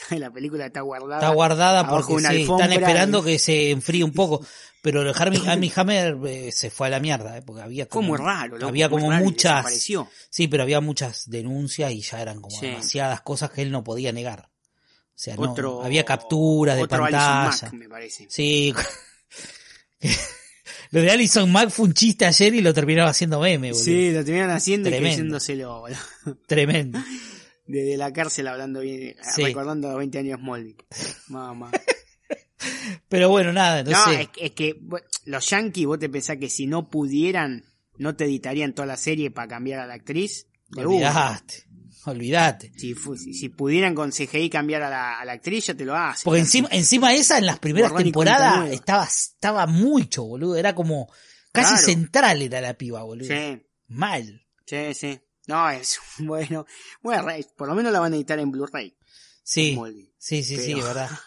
la 0.09 0.31
película 0.31 0.65
está 0.65 0.81
guardada. 0.81 1.17
Está 1.21 1.29
guardada 1.29 1.87
porque 1.87 2.13
una 2.13 2.31
sí, 2.31 2.41
están 2.41 2.73
esperando 2.73 3.19
y- 3.19 3.23
que 3.33 3.39
se 3.39 3.69
enfríe 3.69 4.03
un 4.03 4.11
poco. 4.13 4.43
Pero 4.81 5.01
Armie, 5.15 5.41
Armie 5.47 5.71
Hammer 5.75 6.17
eh, 6.25 6.51
se 6.51 6.71
fue 6.71 6.87
a 6.87 6.89
la 6.89 6.99
mierda, 6.99 7.37
eh, 7.37 7.43
porque 7.43 7.61
había 7.61 7.85
como, 7.85 8.07
muy 8.09 8.17
raro, 8.17 8.55
loco, 8.57 8.67
había 8.67 8.89
como 8.89 9.11
raro 9.11 9.23
muchas, 9.23 9.87
sí, 10.31 10.47
pero 10.47 10.63
había 10.63 10.81
muchas 10.81 11.29
denuncias 11.29 11.91
y 11.91 12.01
ya 12.01 12.19
eran 12.19 12.41
como 12.41 12.59
Sí. 12.59 12.65
demasiadas 12.65 13.21
cosas 13.21 13.51
que 13.51 13.61
él 13.61 13.69
no 13.69 13.83
podía 13.83 14.11
negar. 14.11 14.49
O 14.49 15.23
sea, 15.23 15.35
no, 15.35 15.83
había 15.83 16.03
capturas 16.03 16.77
de 16.77 16.81
otro 16.81 17.05
Alison 17.05 17.19
pantalla. 17.21 17.65
Mack, 17.67 17.73
me 17.73 17.87
parece. 17.87 18.25
Sí. 18.27 18.73
lo 20.89 21.01
de 21.01 21.11
Alison 21.11 21.51
Mack 21.51 21.69
fue 21.69 21.85
un 21.85 21.93
chiste 21.93 22.25
ayer 22.25 22.55
y 22.55 22.61
lo 22.61 22.73
terminaba 22.73 23.11
haciendo 23.11 23.39
meme, 23.39 23.69
boludo. 23.71 23.83
Sí, 23.85 24.09
lo 24.09 24.25
terminaron 24.25 24.55
haciendo 24.55 24.89
y 24.89 24.93
creyéndoselo, 24.93 25.81
boludo. 25.81 25.97
Tremendo. 26.47 26.99
Desde 27.71 27.97
la 27.97 28.11
cárcel 28.11 28.47
hablando 28.47 28.81
bien, 28.81 29.15
Sí. 29.35 29.43
recordando 29.43 29.87
los 29.89 29.97
20 29.97 30.19
años 30.19 30.39
Moldy. 30.41 30.75
Mamá. 31.29 31.71
Pero 33.09 33.29
bueno, 33.29 33.51
nada, 33.53 33.83
No, 33.83 33.89
entonces. 33.91 34.19
es, 34.37 34.43
es 34.43 34.51
que 34.51 34.77
bueno, 34.81 35.05
los 35.25 35.49
yankees, 35.49 35.85
vos 35.85 35.99
te 35.99 36.09
pensás 36.09 36.37
que 36.37 36.49
si 36.49 36.67
no 36.67 36.89
pudieran, 36.89 37.65
no 37.97 38.15
te 38.15 38.25
editarían 38.25 38.73
toda 38.73 38.85
la 38.85 38.97
serie 38.97 39.31
para 39.31 39.47
cambiar 39.47 39.79
a 39.79 39.87
la 39.87 39.95
actriz. 39.95 40.47
Olvidaste. 40.75 41.65
Olvidate. 42.05 42.71
Si, 42.77 43.49
pudieran 43.49 43.93
con 43.93 44.11
CGI 44.11 44.49
cambiar 44.49 44.81
a 44.83 44.89
la, 44.89 45.19
a 45.19 45.25
la 45.25 45.33
actriz, 45.33 45.67
ya 45.67 45.73
te 45.75 45.85
lo 45.85 45.95
hacen. 45.95 46.23
Porque 46.23 46.39
encima, 46.39 46.67
encima 46.71 47.13
esa 47.13 47.37
en 47.37 47.45
las 47.45 47.59
primeras 47.59 47.91
Borrón 47.91 48.03
temporadas 48.05 48.71
estaba, 48.71 49.05
estaba 49.05 49.67
mucho, 49.67 50.23
boludo. 50.23 50.55
Era 50.55 50.73
como 50.73 51.11
casi 51.51 51.73
Claro. 51.73 51.85
central 51.85 52.41
era 52.41 52.59
la 52.61 52.73
piba, 52.75 53.03
boludo. 53.03 53.27
Sí, 53.27 53.61
Mal. 53.87 54.41
sí, 54.65 54.93
sí. 54.95 55.19
No, 55.47 55.69
es 55.69 55.99
bueno. 56.19 56.65
Bueno, 57.01 57.25
por 57.55 57.67
lo 57.67 57.75
menos 57.75 57.91
la 57.91 57.99
van 57.99 58.13
a 58.13 58.15
editar 58.15 58.39
en 58.39 58.51
Blu-ray. 58.51 58.95
Sí. 59.43 59.77
Sí, 60.17 60.43
sí, 60.43 60.57
sí, 60.57 60.73
Pero- 60.75 60.85
verdad. 60.87 61.09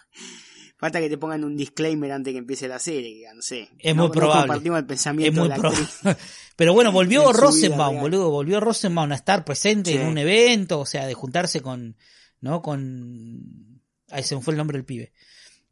Falta 0.77 1.01
que 1.01 1.09
te 1.09 1.17
pongan 1.17 1.45
un 1.45 1.57
disclaimer 1.57 2.12
antes 2.12 2.33
que 2.33 2.39
empiece 2.39 2.69
la 2.69 2.79
serie, 2.79 3.21
que 3.27 3.35
no 3.35 3.41
sé. 3.41 3.71
Es 3.79 3.95
No- 3.97 4.03
muy 4.03 4.09
no 4.09 4.12
probable. 4.12 4.43
compartimos 4.49 4.79
el 4.79 4.85
Es 4.85 4.89
pensamiento 4.89 5.41
muy 5.41 5.49
de 5.49 5.55
la 5.55 5.61
probable. 5.61 5.85
actriz. 5.85 6.17
Pero 6.57 6.75
bueno, 6.75 6.93
volvió 6.93 7.33
Rosenbaum, 7.33 8.01
boludo. 8.01 8.31
Volvió 8.31 8.61
Rosenbaum 8.61 9.11
a 9.12 9.15
estar 9.15 9.45
presente 9.45 9.93
Sí. 9.93 9.97
en 9.97 10.07
un 10.09 10.19
evento, 10.19 10.81
o 10.81 10.87
sea, 10.87 11.07
de 11.07 11.15
juntarse 11.15 11.61
con, 11.62 11.97
¿no? 12.41 12.61
Con, 12.61 13.81
ahí 14.11 14.23
se 14.25 14.37
me 14.37 14.43
fue 14.43 14.53
el 14.53 14.59
nombre 14.59 14.77
del 14.77 14.85
pibe. 14.85 15.12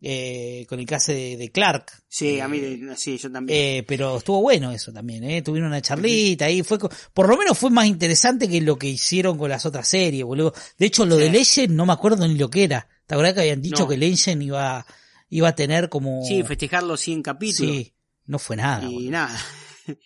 Eh, 0.05 0.67
con 0.69 0.81
el 0.81 0.87
caso 0.87 1.13
de, 1.13 1.37
de 1.37 1.53
Clark. 1.53 1.93
Sí, 2.09 2.31
Eh, 2.31 2.43
a 2.43 2.49
mí, 2.49 2.61
no, 2.81 2.97
sí, 2.97 3.17
yo 3.19 3.31
también. 3.31 3.57
Eh, 3.59 3.85
pero 3.87 4.17
estuvo 4.19 4.41
bueno 4.43 4.73
eso 4.73 4.93
también, 4.93 5.23
¿eh? 5.23 5.43
Tuvieron 5.43 5.69
una 5.69 5.81
charlita 5.81 6.47
ahí, 6.47 6.65
fue, 6.65 6.79
por 6.81 7.29
lo 7.29 7.37
menos 7.37 7.57
fue 7.57 7.71
más 7.71 7.87
interesante 7.87 8.49
que 8.49 8.61
lo 8.61 8.77
que 8.77 8.89
hicieron 8.89 9.39
con 9.39 9.49
las 9.49 9.65
otras 9.65 9.87
series, 9.87 10.25
boludo. 10.25 10.53
De 10.77 10.87
hecho, 10.87 11.07
lo 11.07 11.15
Sí. 11.17 11.23
de 11.23 11.31
Legend 11.31 11.75
no 11.77 11.87
me 11.87 11.93
acuerdo 11.93 12.27
ni 12.27 12.37
lo 12.37 12.51
que 12.51 12.65
era. 12.65 12.89
¿Te 13.07 13.15
acuerdas 13.15 13.35
que 13.35 13.41
habían 13.43 13.63
dicho 13.63 13.83
No. 13.85 13.89
que 13.89 13.97
Legend 13.97 14.43
iba, 14.43 14.85
iba 15.31 15.49
a 15.49 15.55
tener 15.55 15.89
como... 15.89 16.25
sí, 16.25 16.43
festejar 16.43 16.83
los 16.83 17.01
100 17.01 17.23
capítulos. 17.23 17.73
Sí, 17.77 17.95
no 18.27 18.41
fue 18.41 18.57
nada, 18.57 18.89
y 18.91 18.95
boludo. 18.95 19.11
nada. 19.13 19.39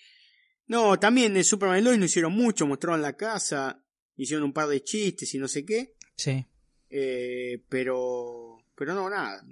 No, 0.68 0.98
también 0.98 1.32
de 1.34 1.44
Superman 1.44 1.84
Lois 1.84 1.98
no 1.98 2.04
hicieron 2.06 2.32
mucho, 2.32 2.66
mostraron 2.66 3.00
la 3.00 3.16
casa, 3.16 3.82
hicieron 4.16 4.44
un 4.44 4.52
par 4.52 4.68
de 4.68 4.82
chistes 4.82 5.32
y 5.34 5.38
no 5.38 5.46
sé 5.46 5.64
qué, 5.64 5.94
Sí. 6.16 6.44
eh, 6.90 7.62
pero 7.68 8.55
pero 8.76 8.94
no, 8.94 9.08
nada, 9.10 9.42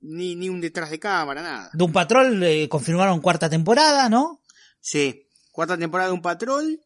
ni, 0.00 0.34
ni 0.34 0.48
un 0.48 0.60
detrás 0.60 0.90
de 0.90 0.98
cámara, 0.98 1.42
nada. 1.42 1.70
Doom 1.74 1.92
Patrol 1.92 2.42
eh, 2.42 2.68
confirmaron 2.68 3.20
cuarta 3.20 3.48
temporada, 3.48 4.08
¿no? 4.08 4.40
Sí, 4.80 5.26
cuarta 5.52 5.76
temporada 5.78 6.08
de 6.08 6.14
Un 6.14 6.22
Patrol, 6.22 6.80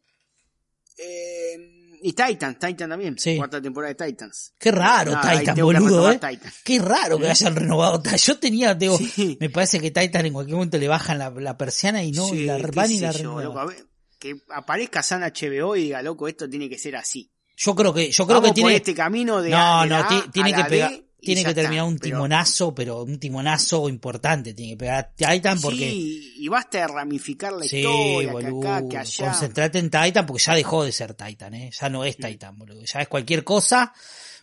eh, 0.97 1.97
y 2.01 2.13
Titans, 2.13 2.59
Titan 2.59 2.89
también, 2.89 3.17
Sí. 3.17 3.37
cuarta 3.37 3.61
temporada 3.61 3.93
de 3.93 4.05
Titans. 4.05 4.53
Qué 4.59 4.71
raro 4.71 5.13
Nada, 5.13 5.29
ahí 5.29 5.39
Titan, 5.39 5.55
tengo 5.55 5.69
que 5.71 5.79
boludo, 5.79 6.11
eh. 6.11 6.15
Titan. 6.19 6.51
Qué 6.63 6.79
raro 6.79 7.17
que 7.17 7.29
hayan 7.29 7.55
renovado. 7.55 8.03
Yo 8.17 8.37
tenía, 8.39 8.73
digo, 8.75 8.97
Sí. 8.97 9.37
me 9.39 9.49
parece 9.49 9.79
que 9.79 9.91
Titan 9.91 10.25
en 10.25 10.33
cualquier 10.33 10.55
momento 10.55 10.77
le 10.77 10.87
bajan 10.87 11.17
la, 11.17 11.29
la 11.31 11.57
persiana 11.57 12.03
y 12.03 12.11
no, 12.11 12.27
Sí, 12.27 12.45
la 12.45 12.57
van 12.57 12.91
y 12.91 12.99
la 12.99 13.11
yo, 13.11 13.17
renuevan. 13.17 13.43
loco, 13.45 13.59
a 13.59 13.65
ver, 13.65 13.85
que 14.19 14.35
aparezca 14.49 15.01
San 15.03 15.23
HBO 15.23 15.75
y 15.75 15.83
diga, 15.85 16.01
loco, 16.01 16.27
esto 16.27 16.47
tiene 16.49 16.69
que 16.69 16.77
ser 16.77 16.95
así. 16.95 17.31
Yo 17.57 17.73
creo 17.73 17.93
que, 17.93 18.11
yo 18.11 18.25
creo 18.27 18.41
Vamos 18.41 18.53
que 18.55 18.61
por 18.61 18.69
tiene, 18.69 18.75
este 18.75 18.93
camino 18.93 19.41
de 19.41 19.49
no, 19.51 19.57
A- 19.79 19.83
de 19.83 19.89
no, 19.89 19.99
la 19.99 20.07
ti- 20.07 20.23
A 20.27 20.31
tiene 20.31 20.53
a 20.53 20.57
que 20.57 20.63
pegar, 20.69 20.93
tiene 21.25 21.43
que 21.43 21.49
está, 21.49 21.61
terminar 21.61 21.85
un 21.85 21.99
timonazo, 21.99 22.73
pero 22.73 23.03
un 23.03 23.19
timonazo 23.19 23.89
importante 23.89 24.53
tiene 24.53 24.73
que 24.73 24.77
pegar 24.77 25.11
Titan 25.15 25.59
porque 25.59 25.89
Sí, 25.89 26.35
y 26.37 26.47
basta 26.47 26.77
de 26.79 26.87
ramificar 26.87 27.51
la 27.53 27.65
sí, 27.65 27.79
historia, 27.79 28.31
boludo, 28.31 28.61
que 28.61 28.67
acá, 28.67 28.87
que 28.87 28.97
allá. 28.97 29.25
concentrate 29.25 29.79
en 29.79 29.89
Titan 29.89 30.25
porque 30.25 30.43
ya 30.43 30.53
dejó 30.55 30.83
de 30.83 30.91
ser 30.91 31.13
Titan, 31.13 31.53
eh, 31.53 31.71
ya 31.77 31.89
no 31.89 32.05
es 32.05 32.15
Titan, 32.17 32.57
boludo, 32.57 32.83
ya 32.85 33.01
es 33.01 33.07
cualquier 33.07 33.43
cosa, 33.43 33.93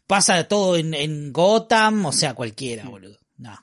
pasa 0.07 0.47
todo 0.49 0.77
en, 0.77 0.93
en 0.95 1.33
Gotham, 1.33 2.05
o 2.07 2.13
sea, 2.13 2.35
cualquiera, 2.35 2.85
boludo, 2.85 3.19
no, 3.39 3.59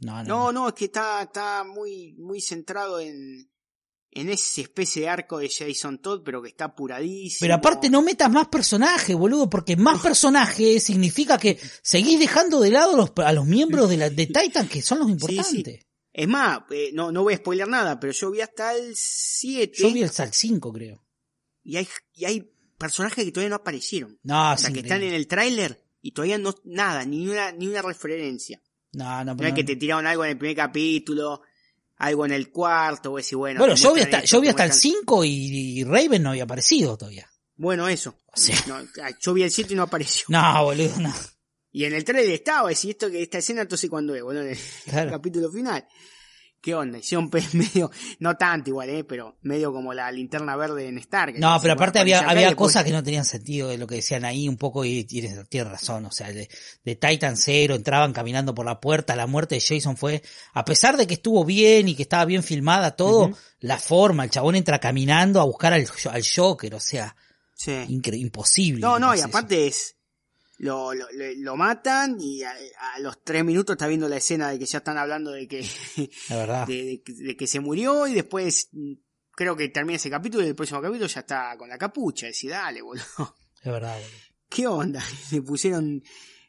no, 0.00 0.22
no, 0.22 0.24
No, 0.24 0.52
no, 0.52 0.68
es 0.68 0.74
que 0.74 0.86
está, 0.86 1.22
está 1.22 1.64
muy, 1.64 2.14
muy 2.18 2.40
centrado 2.40 3.00
en, 3.00 3.48
en 4.20 4.30
esa 4.30 4.60
especie 4.62 5.02
de 5.02 5.08
arco 5.08 5.38
de 5.38 5.48
Jason 5.50 5.98
Todd, 5.98 6.22
pero 6.24 6.42
que 6.42 6.48
está 6.48 6.66
apuradísimo. 6.66 7.38
Pero 7.40 7.54
aparte 7.54 7.90
no 7.90 8.02
metas 8.02 8.30
más 8.30 8.48
personajes, 8.48 9.14
boludo, 9.14 9.48
porque 9.50 9.76
más 9.76 10.00
personajes 10.02 10.82
significa 10.82 11.38
que 11.38 11.58
seguís 11.82 12.18
dejando 12.18 12.60
de 12.60 12.70
lado 12.70 12.96
los- 12.96 13.12
a 13.24 13.32
los 13.32 13.46
miembros 13.46 13.88
de, 13.90 13.96
la, 13.98 14.10
de 14.10 14.26
Titan 14.26 14.68
que 14.68 14.82
son 14.82 15.00
los 15.00 15.10
importantes. 15.10 15.80
Es 16.12 16.28
más, 16.28 16.60
eh, 16.70 16.90
no, 16.94 17.12
no 17.12 17.22
voy 17.24 17.34
a 17.34 17.36
spoiler 17.36 17.68
nada, 17.68 18.00
pero 18.00 18.12
yo 18.12 18.30
vi 18.30 18.40
hasta 18.40 18.74
el 18.74 18.94
7 18.96 19.72
Yo 19.76 19.92
vi 19.92 20.02
el 20.02 20.10
Sal 20.10 20.32
5, 20.32 20.72
creo. 20.72 21.04
y 21.62 21.76
hay, 21.76 21.86
y 22.14 22.24
hay 22.24 22.50
personajes 22.78 23.22
que 23.24 23.32
todavía 23.32 23.50
no 23.50 23.56
aparecieron. 23.56 24.18
No, 24.22 24.52
o 24.52 24.56
sea, 24.56 24.70
que 24.72 24.80
están 24.80 25.02
en 25.02 25.12
el 25.12 25.26
tráiler 25.26 25.82
y 26.00 26.12
todavía 26.12 26.38
no, 26.38 26.54
nada, 26.64 27.04
ni 27.04 27.28
una, 27.28 27.52
ni 27.52 27.66
una 27.68 27.82
referencia. 27.82 28.62
No, 28.92 29.18
no, 29.18 29.32
No 29.32 29.36
pero 29.36 29.48
es 29.50 29.54
que 29.54 29.62
no. 29.62 29.66
te 29.66 29.76
tiraron 29.76 30.06
algo 30.06 30.24
en 30.24 30.30
el 30.30 30.38
primer 30.38 30.56
capítulo, 30.56 31.42
algo 31.98 32.26
en 32.26 32.32
el 32.32 32.50
cuarto, 32.50 33.12
o 33.12 33.16
decir, 33.16 33.36
bueno. 33.36 33.58
Bueno, 33.60 33.74
yo 33.74 33.94
vi 33.94 34.02
hasta, 34.02 34.18
esto, 34.18 34.36
yo 34.36 34.40
vi 34.40 34.48
hasta 34.48 34.64
el 34.64 34.70
muestran- 34.70 34.98
5 35.00 35.24
y, 35.24 35.30
y 35.80 35.84
Raven 35.84 36.22
no 36.22 36.30
había 36.30 36.44
aparecido 36.44 36.96
todavía. 36.96 37.30
Bueno, 37.56 37.88
eso. 37.88 38.14
O 38.32 38.36
sea, 38.38 38.56
No, 38.66 38.78
yo 39.20 39.32
vi 39.32 39.42
el 39.42 39.50
7 39.50 39.72
y 39.72 39.76
no 39.76 39.82
apareció. 39.84 40.26
no, 40.28 40.64
boludo, 40.64 41.00
no. 41.00 41.14
Y 41.72 41.84
en 41.84 41.92
el 41.94 42.04
trailer 42.04 42.30
estaba, 42.32 42.68
decía 42.70 42.90
esto 42.92 43.10
que 43.10 43.22
esta 43.22 43.38
escena, 43.38 43.62
entonces 43.62 43.88
cuando 43.90 44.14
es, 44.14 44.22
bueno, 44.22 44.40
en 44.40 44.48
el 44.48 44.58
Claro. 44.84 45.10
capítulo 45.10 45.50
final. 45.50 45.86
¿Qué 46.66 46.74
onda? 46.74 46.98
Hicieron 46.98 47.30
medio, 47.52 47.92
no 48.18 48.36
tanto 48.36 48.70
igual, 48.70 48.88
eh, 48.88 49.04
pero 49.04 49.36
medio 49.42 49.72
como 49.72 49.94
la 49.94 50.10
linterna 50.10 50.56
verde 50.56 50.88
en 50.88 50.98
Stark. 50.98 51.38
No, 51.38 51.56
pero 51.62 51.74
aparte 51.74 52.00
había, 52.00 52.28
había 52.28 52.56
cosas 52.56 52.82
que 52.82 52.90
no 52.90 53.04
tenían 53.04 53.24
sentido 53.24 53.68
de 53.68 53.78
lo 53.78 53.86
que 53.86 53.94
decían 53.94 54.24
ahí 54.24 54.48
un 54.48 54.56
poco 54.56 54.84
y 54.84 55.04
tienes, 55.04 55.48
tienes 55.48 55.70
razón. 55.70 56.06
O 56.06 56.10
sea, 56.10 56.32
de, 56.32 56.48
de 56.84 56.96
Titan 56.96 57.36
Zero 57.36 57.76
entraban 57.76 58.12
caminando 58.12 58.52
por 58.52 58.66
la 58.66 58.80
puerta, 58.80 59.14
la 59.14 59.28
muerte 59.28 59.54
de 59.54 59.60
Jason 59.60 59.96
fue, 59.96 60.24
a 60.54 60.64
pesar 60.64 60.96
de 60.96 61.06
que 61.06 61.14
estuvo 61.14 61.44
bien 61.44 61.86
y 61.88 61.94
que 61.94 62.02
estaba 62.02 62.24
bien 62.24 62.42
filmada 62.42 62.96
todo, 62.96 63.30
la 63.60 63.78
forma, 63.78 64.24
el 64.24 64.30
chabón 64.30 64.56
entra 64.56 64.80
caminando 64.80 65.40
a 65.40 65.44
buscar 65.44 65.72
al, 65.72 65.86
al 66.10 66.24
Joker, 66.34 66.74
o 66.74 66.80
sea, 66.80 67.14
Sí. 67.54 67.72
imposible. 67.88 68.80
No, 68.80 68.98
no, 68.98 69.14
y 69.14 69.18
eso. 69.18 69.28
aparte 69.28 69.68
es. 69.68 69.95
Lo, 70.58 70.94
lo, 70.94 71.06
lo- 71.12 71.32
lo 71.36 71.56
matan 71.56 72.16
y 72.20 72.42
a, 72.42 72.50
a 72.94 72.98
los 73.00 73.22
tres 73.22 73.44
minutos 73.44 73.74
está 73.74 73.86
viendo 73.86 74.08
la 74.08 74.16
escena 74.16 74.48
de 74.50 74.58
que 74.58 74.64
ya 74.66 74.78
están 74.78 74.96
hablando 74.96 75.30
de 75.32 75.46
que, 75.46 75.60
La 76.30 76.64
de, 76.64 76.84
de 76.84 77.02
que- 77.02 77.12
de 77.12 77.36
que 77.36 77.46
se 77.46 77.60
murió 77.60 78.06
y 78.06 78.14
después 78.14 78.68
mm, 78.72 78.92
creo 79.32 79.54
que 79.54 79.68
termina 79.68 79.96
ese 79.96 80.08
capítulo 80.10 80.44
y 80.44 80.48
el 80.48 80.54
próximo 80.54 80.80
capítulo 80.80 81.06
ya 81.08 81.20
está 81.20 81.56
con 81.58 81.68
la 81.68 81.76
capucha. 81.76 82.26
Decís, 82.26 82.48
dale, 82.50 82.80
boludo. 82.82 83.04
Es 83.62 83.70
verdad, 83.72 83.94
boludo. 83.96 84.10
¿Qué 84.48 84.66
onda? 84.66 85.02
Le 85.30 85.42
pusieron 85.42 86.02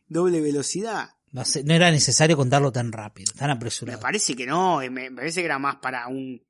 doble 0.08 0.40
velocidad. 0.40 1.10
No, 1.32 1.44
sé, 1.44 1.64
no 1.66 1.74
era 1.74 1.92
necesario 1.92 2.38
contarlo 2.38 2.72
tan 2.72 2.94
rápido, 2.94 3.34
tan 3.38 3.48
Me 3.50 3.54
apresurado. 3.56 4.00
parece 4.00 4.36
que 4.36 4.46
no, 4.46 4.82
eh, 4.82 4.90
me 4.90 5.10
me 5.10 5.18
parece 5.18 5.42
que 5.42 5.46
era 5.48 5.60
más 5.60 5.76
para 5.78 6.08
un... 6.08 6.42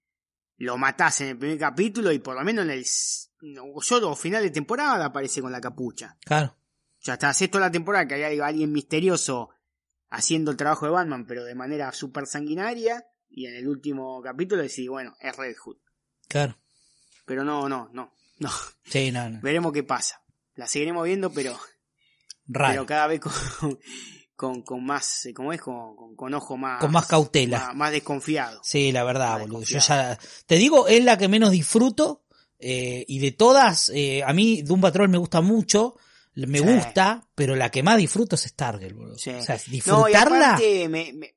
Lo 0.57 0.77
matás 0.77 1.21
en 1.21 1.29
el 1.29 1.37
primer 1.37 1.57
capítulo 1.57 2.11
y 2.11 2.19
por 2.19 2.35
lo 2.35 2.43
menos 2.43 2.65
en 2.65 2.71
el... 2.71 2.85
solo 3.81 4.15
final 4.15 4.43
de 4.43 4.51
temporada 4.51 5.05
aparece 5.05 5.41
con 5.41 5.51
la 5.51 5.59
capucha. 5.61 6.17
Claro. 6.23 6.55
Sea, 7.07 7.13
hasta 7.13 7.29
hace 7.29 7.47
toda 7.47 7.67
la 7.67 7.71
temporada 7.71 8.05
que 8.05 8.15
hay 8.15 8.37
alguien 8.41 8.73
misterioso 8.73 9.49
haciendo 10.09 10.51
el 10.51 10.57
trabajo 10.57 10.85
de 10.85 10.91
Batman, 10.91 11.25
pero 11.25 11.45
de 11.45 11.55
manera 11.55 11.89
súper 11.93 12.27
sanguinaria. 12.27 13.05
Y 13.29 13.45
en 13.45 13.55
el 13.55 13.65
último 13.69 14.21
capítulo 14.21 14.61
decís, 14.61 14.89
bueno, 14.89 15.15
es 15.21 15.33
Red 15.37 15.55
Hood. 15.55 15.77
Claro. 16.27 16.57
Pero 17.25 17.45
no, 17.45 17.69
no, 17.69 17.89
no, 17.93 18.11
no. 18.39 18.51
Sí, 18.83 19.09
no, 19.13 19.29
no. 19.29 19.39
Veremos 19.41 19.71
qué 19.71 19.83
pasa. 19.83 20.21
La 20.55 20.67
seguiremos 20.67 21.05
viendo, 21.05 21.31
pero, 21.31 21.57
Raro. 22.45 22.73
pero 22.73 22.85
cada 22.85 23.07
vez 23.07 23.21
con, 23.21 23.79
con, 24.35 24.61
con 24.63 24.83
más, 24.85 25.27
eh, 25.27 25.33
¿cómo 25.33 25.53
es? 25.53 25.61
Con, 25.61 25.95
con, 25.95 26.13
con 26.17 26.33
ojo 26.33 26.57
más... 26.57 26.81
Con 26.81 26.91
más 26.91 27.07
cautela. 27.07 27.67
Más, 27.67 27.75
más 27.75 27.91
desconfiado. 27.93 28.59
Sí, 28.65 28.91
la 28.91 29.05
verdad, 29.05 29.39
boludo. 29.39 29.63
Yo 29.63 29.79
ya, 29.79 30.19
te 30.45 30.55
digo, 30.55 30.89
es 30.89 31.01
la 31.05 31.17
que 31.17 31.29
menos 31.29 31.51
disfruto. 31.51 32.25
eh, 32.59 33.05
y 33.07 33.19
de 33.19 33.31
todas, 33.31 33.91
eh, 33.95 34.23
a 34.25 34.33
mí 34.33 34.61
Doom 34.63 34.81
Patrol 34.81 35.07
me 35.07 35.17
gusta 35.17 35.39
mucho. 35.39 35.95
Me 36.45 36.59
Sí. 36.59 36.65
gusta, 36.65 37.27
pero 37.33 37.55
la 37.55 37.71
que 37.71 37.81
más 37.83 37.97
disfruto 37.97 38.35
es 38.35 38.43
Stargirl, 38.43 38.93
boludo. 38.93 39.17
Sí. 39.17 39.31
O 39.31 39.41
sea, 39.41 39.55
No, 39.55 39.61
disfrutarla. 39.71 40.47
aparte 40.49 40.87
me, 40.87 41.11
me, 41.13 41.33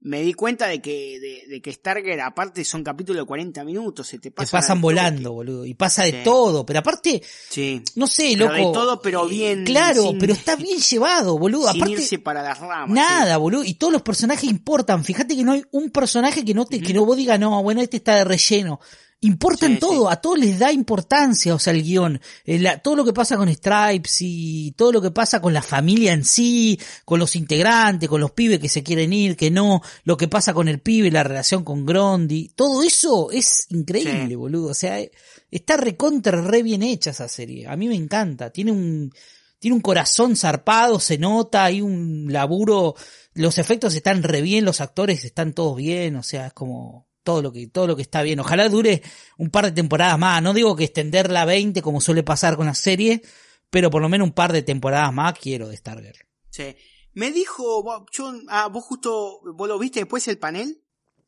me 0.00 0.22
di 0.22 0.32
cuenta 0.32 0.66
de 0.68 0.80
que, 0.80 1.18
de, 1.20 1.52
de 1.54 1.60
que 1.62 1.72
Stargirl, 1.72 2.20
aparte 2.20 2.64
son 2.64 2.82
capítulos 2.84 3.22
de 3.22 3.26
40 3.26 3.64
minutos, 3.64 4.06
se 4.08 4.18
te 4.18 4.22
te 4.22 4.30
pasan, 4.32 4.60
pasan 4.60 4.76
al 4.78 4.82
volando, 4.82 5.32
boludo. 5.32 5.64
Y 5.66 5.74
pasa 5.74 6.04
de 6.04 6.10
Sí. 6.12 6.18
todo. 6.24 6.64
Pero 6.66 6.78
aparte, 6.80 7.20
Sí. 7.50 7.82
no 7.96 8.06
sé, 8.06 8.30
Pero 8.36 8.46
loco. 8.52 8.68
de 8.68 8.74
todo, 8.74 9.02
pero 9.02 9.26
eh, 9.26 9.30
bien, 9.30 9.64
Claro, 9.64 10.02
sin- 10.02 10.18
pero 10.18 10.32
está 10.32 10.56
bien 10.56 10.78
llevado, 10.78 11.38
boludo. 11.38 11.70
Sin 11.72 11.82
aparte, 11.82 11.92
irse 12.00 12.18
para 12.18 12.42
las 12.42 12.58
ramas. 12.58 12.90
Nada, 12.90 13.36
boludo. 13.38 13.64
Y 13.64 13.74
todos 13.74 13.92
los 13.92 14.02
personajes 14.02 14.44
importan. 14.50 15.04
Fíjate 15.04 15.36
que 15.36 15.44
no 15.44 15.52
hay 15.52 15.62
un 15.72 15.90
personaje 15.90 16.44
que 16.44 16.54
no 16.54 16.64
te, 16.64 16.80
que 16.80 16.92
no 16.94 17.04
vos 17.04 17.16
digas, 17.16 17.38
no, 17.40 17.62
bueno, 17.62 17.80
este 17.82 17.96
está 17.98 18.16
de 18.16 18.24
relleno. 18.24 18.80
Importan 19.20 19.72
Sí, 19.74 19.78
todo, 19.80 20.08
a 20.08 20.20
todos 20.20 20.38
les 20.38 20.60
da 20.60 20.70
importancia, 20.70 21.52
o 21.52 21.58
sea, 21.58 21.72
el 21.72 21.82
guion. 21.82 22.20
Eh, 22.44 22.60
la- 22.60 22.78
todo 22.78 22.94
lo 22.94 23.04
que 23.04 23.12
pasa 23.12 23.36
con 23.36 23.52
Stripes 23.52 24.18
y 24.20 24.72
todo 24.76 24.92
lo 24.92 25.02
que 25.02 25.10
pasa 25.10 25.40
con 25.42 25.52
la 25.52 25.60
familia 25.62 26.12
en 26.12 26.24
sí, 26.24 26.78
con 27.04 27.18
los 27.18 27.34
integrantes, 27.34 28.08
con 28.08 28.20
los 28.20 28.30
pibes 28.30 28.60
que 28.60 28.68
se 28.68 28.84
quieren 28.84 29.12
ir, 29.12 29.36
que 29.36 29.50
no, 29.50 29.82
lo 30.04 30.16
que 30.16 30.28
pasa 30.28 30.54
con 30.54 30.68
el 30.68 30.78
pibe, 30.80 31.10
la 31.10 31.24
relación 31.24 31.64
con 31.64 31.84
Grondi, 31.84 32.50
todo 32.54 32.84
eso 32.84 33.32
es 33.32 33.66
increíble, 33.70 34.28
Sí. 34.28 34.34
boludo. 34.36 34.68
O 34.70 34.74
sea, 34.74 35.00
eh, 35.00 35.10
está 35.50 35.76
recontra 35.76 36.40
re 36.40 36.62
bien 36.62 36.84
hecha 36.84 37.10
esa 37.10 37.26
serie. 37.26 37.66
A 37.66 37.76
mí 37.76 37.88
me 37.88 37.96
encanta. 37.96 38.50
Tiene 38.50 38.70
un, 38.70 39.12
tiene 39.58 39.74
un 39.74 39.80
corazón 39.82 40.36
zarpado, 40.36 41.00
se 41.00 41.18
nota, 41.18 41.64
hay 41.64 41.80
un 41.80 42.32
laburo, 42.32 42.94
los 43.34 43.58
efectos 43.58 43.96
están 43.96 44.22
re 44.22 44.42
bien, 44.42 44.64
los 44.64 44.80
actores 44.80 45.24
están 45.24 45.54
todos 45.54 45.76
bien, 45.76 46.14
o 46.14 46.22
sea, 46.22 46.46
es 46.46 46.52
como 46.52 47.07
todo 47.28 47.42
lo 47.42 47.52
que, 47.52 47.66
todo 47.66 47.86
lo 47.86 47.94
que 47.94 48.00
está 48.00 48.22
bien. 48.22 48.40
Ojalá 48.40 48.70
dure 48.70 49.02
un 49.36 49.50
par 49.50 49.66
de 49.66 49.72
temporadas 49.72 50.18
más. 50.18 50.42
No 50.42 50.54
digo 50.54 50.74
que 50.74 50.84
extenderla 50.84 51.42
a 51.42 51.44
20 51.44 51.82
como 51.82 52.00
suele 52.00 52.22
pasar 52.22 52.56
con 52.56 52.64
las 52.64 52.78
series, 52.78 53.20
pero 53.68 53.90
por 53.90 54.00
lo 54.00 54.08
menos 54.08 54.26
un 54.28 54.32
par 54.32 54.50
de 54.54 54.62
temporadas 54.62 55.12
más 55.12 55.38
quiero 55.38 55.68
de 55.68 55.76
Stargirl. 55.76 56.16
Sí. 56.48 56.74
Me 57.12 57.30
dijo, 57.30 57.82
vos- 57.82 58.04
yo, 58.12 58.32
ah, 58.48 58.68
vos 58.68 58.82
justo, 58.84 59.40
vos 59.54 59.68
lo 59.68 59.78
viste 59.78 60.00
después 60.00 60.26
el 60.28 60.38
panel 60.38 60.80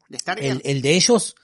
de 0.08 0.18
Stargirl. 0.18 0.62
El, 0.64 0.76
el 0.76 0.80
de 0.80 0.94
ellos, 0.94 1.34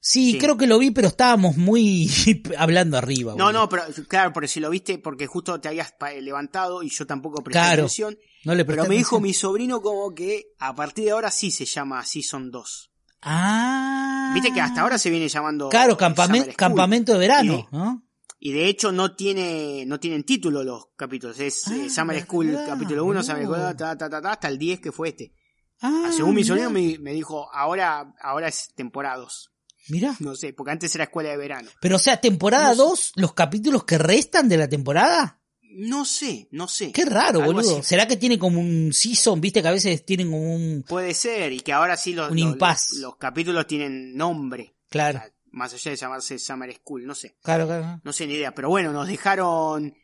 sí, 0.00 0.32
Sí. 0.32 0.38
creo 0.38 0.56
que 0.56 0.68
lo 0.68 0.78
vi, 0.78 0.92
pero 0.92 1.08
estábamos 1.08 1.56
muy 1.56 2.08
hablando 2.56 2.96
arriba. 2.96 3.32
No, 3.36 3.46
boludo. 3.46 3.62
no, 3.62 3.68
pero 3.68 3.82
claro, 4.06 4.32
porque 4.32 4.46
si 4.46 4.60
lo 4.60 4.70
viste, 4.70 4.98
porque 4.98 5.26
justo 5.26 5.60
te 5.60 5.66
habías 5.66 5.90
pa- 5.90 6.12
levantado 6.12 6.84
y 6.84 6.88
yo 6.90 7.04
tampoco 7.04 7.42
presté 7.42 7.58
Claro. 7.58 7.82
atención. 7.82 8.16
No 8.44 8.54
le 8.54 8.64
Pero 8.64 8.84
me 8.86 8.94
dijo 8.94 9.18
mi 9.20 9.34
sobrino 9.34 9.80
como 9.82 10.14
que 10.14 10.52
a 10.60 10.72
partir 10.72 11.06
de 11.06 11.10
ahora 11.10 11.32
sí 11.32 11.50
se 11.50 11.64
llama 11.64 12.04
Season 12.04 12.50
2. 12.52 12.90
Ah. 13.24 14.30
Viste 14.34 14.52
que 14.52 14.60
hasta 14.60 14.82
ahora 14.82 14.98
se 14.98 15.10
viene 15.10 15.28
llamando 15.28 15.68
Claro, 15.68 15.96
campamen- 15.96 16.54
campamento 16.54 17.12
de 17.12 17.18
verano, 17.18 17.68
Y- 17.70 17.76
¿no? 17.76 18.00
Y 18.40 18.52
de 18.52 18.66
hecho 18.68 18.92
no 18.92 19.14
tiene 19.16 19.84
no 19.86 19.98
tienen 19.98 20.22
título 20.24 20.62
los 20.62 20.88
capítulos. 20.96 21.38
Es 21.40 21.66
eh, 21.68 21.84
Ah, 21.86 21.90
Summer 21.90 22.20
School 22.24 22.48
verdad, 22.48 22.66
capítulo 22.68 23.04
1, 23.06 23.22
Summer 23.22 23.44
School 23.44 23.76
ta, 23.76 23.96
ta, 23.96 24.08
ta, 24.10 24.20
ta, 24.20 24.32
hasta 24.32 24.48
el 24.48 24.58
10 24.58 24.80
que 24.80 24.92
fue 24.92 25.08
este. 25.10 25.32
Ah, 25.80 26.10
Según 26.14 26.34
mi 26.34 26.42
mirá. 26.42 26.68
me, 26.68 26.98
me 26.98 27.12
dijo, 27.12 27.48
ahora 27.54 28.14
ahora 28.20 28.48
es 28.48 28.68
temporada 28.74 29.16
2. 29.16 29.50
Mirá. 29.88 30.14
No 30.20 30.34
sé, 30.34 30.52
porque 30.52 30.72
antes 30.72 30.94
era 30.94 31.04
escuela 31.04 31.30
de 31.30 31.36
verano. 31.38 31.70
Pero 31.80 31.96
o 31.96 31.98
sea, 31.98 32.20
temporada 32.20 32.68
No 32.68 32.74
sé. 32.74 32.76
2, 32.82 33.12
los 33.16 33.32
capítulos 33.34 33.84
que 33.84 33.96
restan 33.98 34.48
de 34.48 34.56
la 34.58 34.68
temporada. 34.68 35.40
No 35.76 36.04
sé, 36.04 36.48
no 36.52 36.68
sé. 36.68 36.92
Qué 36.92 37.04
raro, 37.04 37.40
Algo 37.40 37.54
boludo. 37.54 37.78
así. 37.78 37.88
¿Será 37.88 38.06
que 38.06 38.16
tiene 38.16 38.38
como 38.38 38.60
un 38.60 38.92
season? 38.92 39.40
Viste 39.40 39.60
que 39.62 39.68
a 39.68 39.72
veces 39.72 40.04
tienen 40.06 40.30
como 40.30 40.54
un... 40.54 40.84
Puede 40.88 41.14
ser, 41.14 41.52
y 41.52 41.60
que 41.60 41.72
ahora 41.72 41.96
sí 41.96 42.12
los, 42.14 42.30
Un 42.30 42.40
los- 42.58 42.92
los 43.00 43.16
capítulos 43.16 43.66
tienen 43.66 44.16
nombre. 44.16 44.74
Claro, 44.90 45.18
O 45.18 45.22
sea, 45.22 45.30
Más 45.50 45.74
allá 45.74 45.90
de 45.90 45.96
llamarse 45.96 46.38
Summer 46.38 46.72
School, 46.74 47.06
no 47.06 47.14
sé. 47.14 47.36
claro, 47.42 47.66
claro. 47.66 48.00
No 48.04 48.12
sé 48.12 48.26
ni 48.26 48.34
idea, 48.34 48.54
pero 48.54 48.68
bueno, 48.68 48.92
nos 48.92 49.08
dejaron 49.08 49.94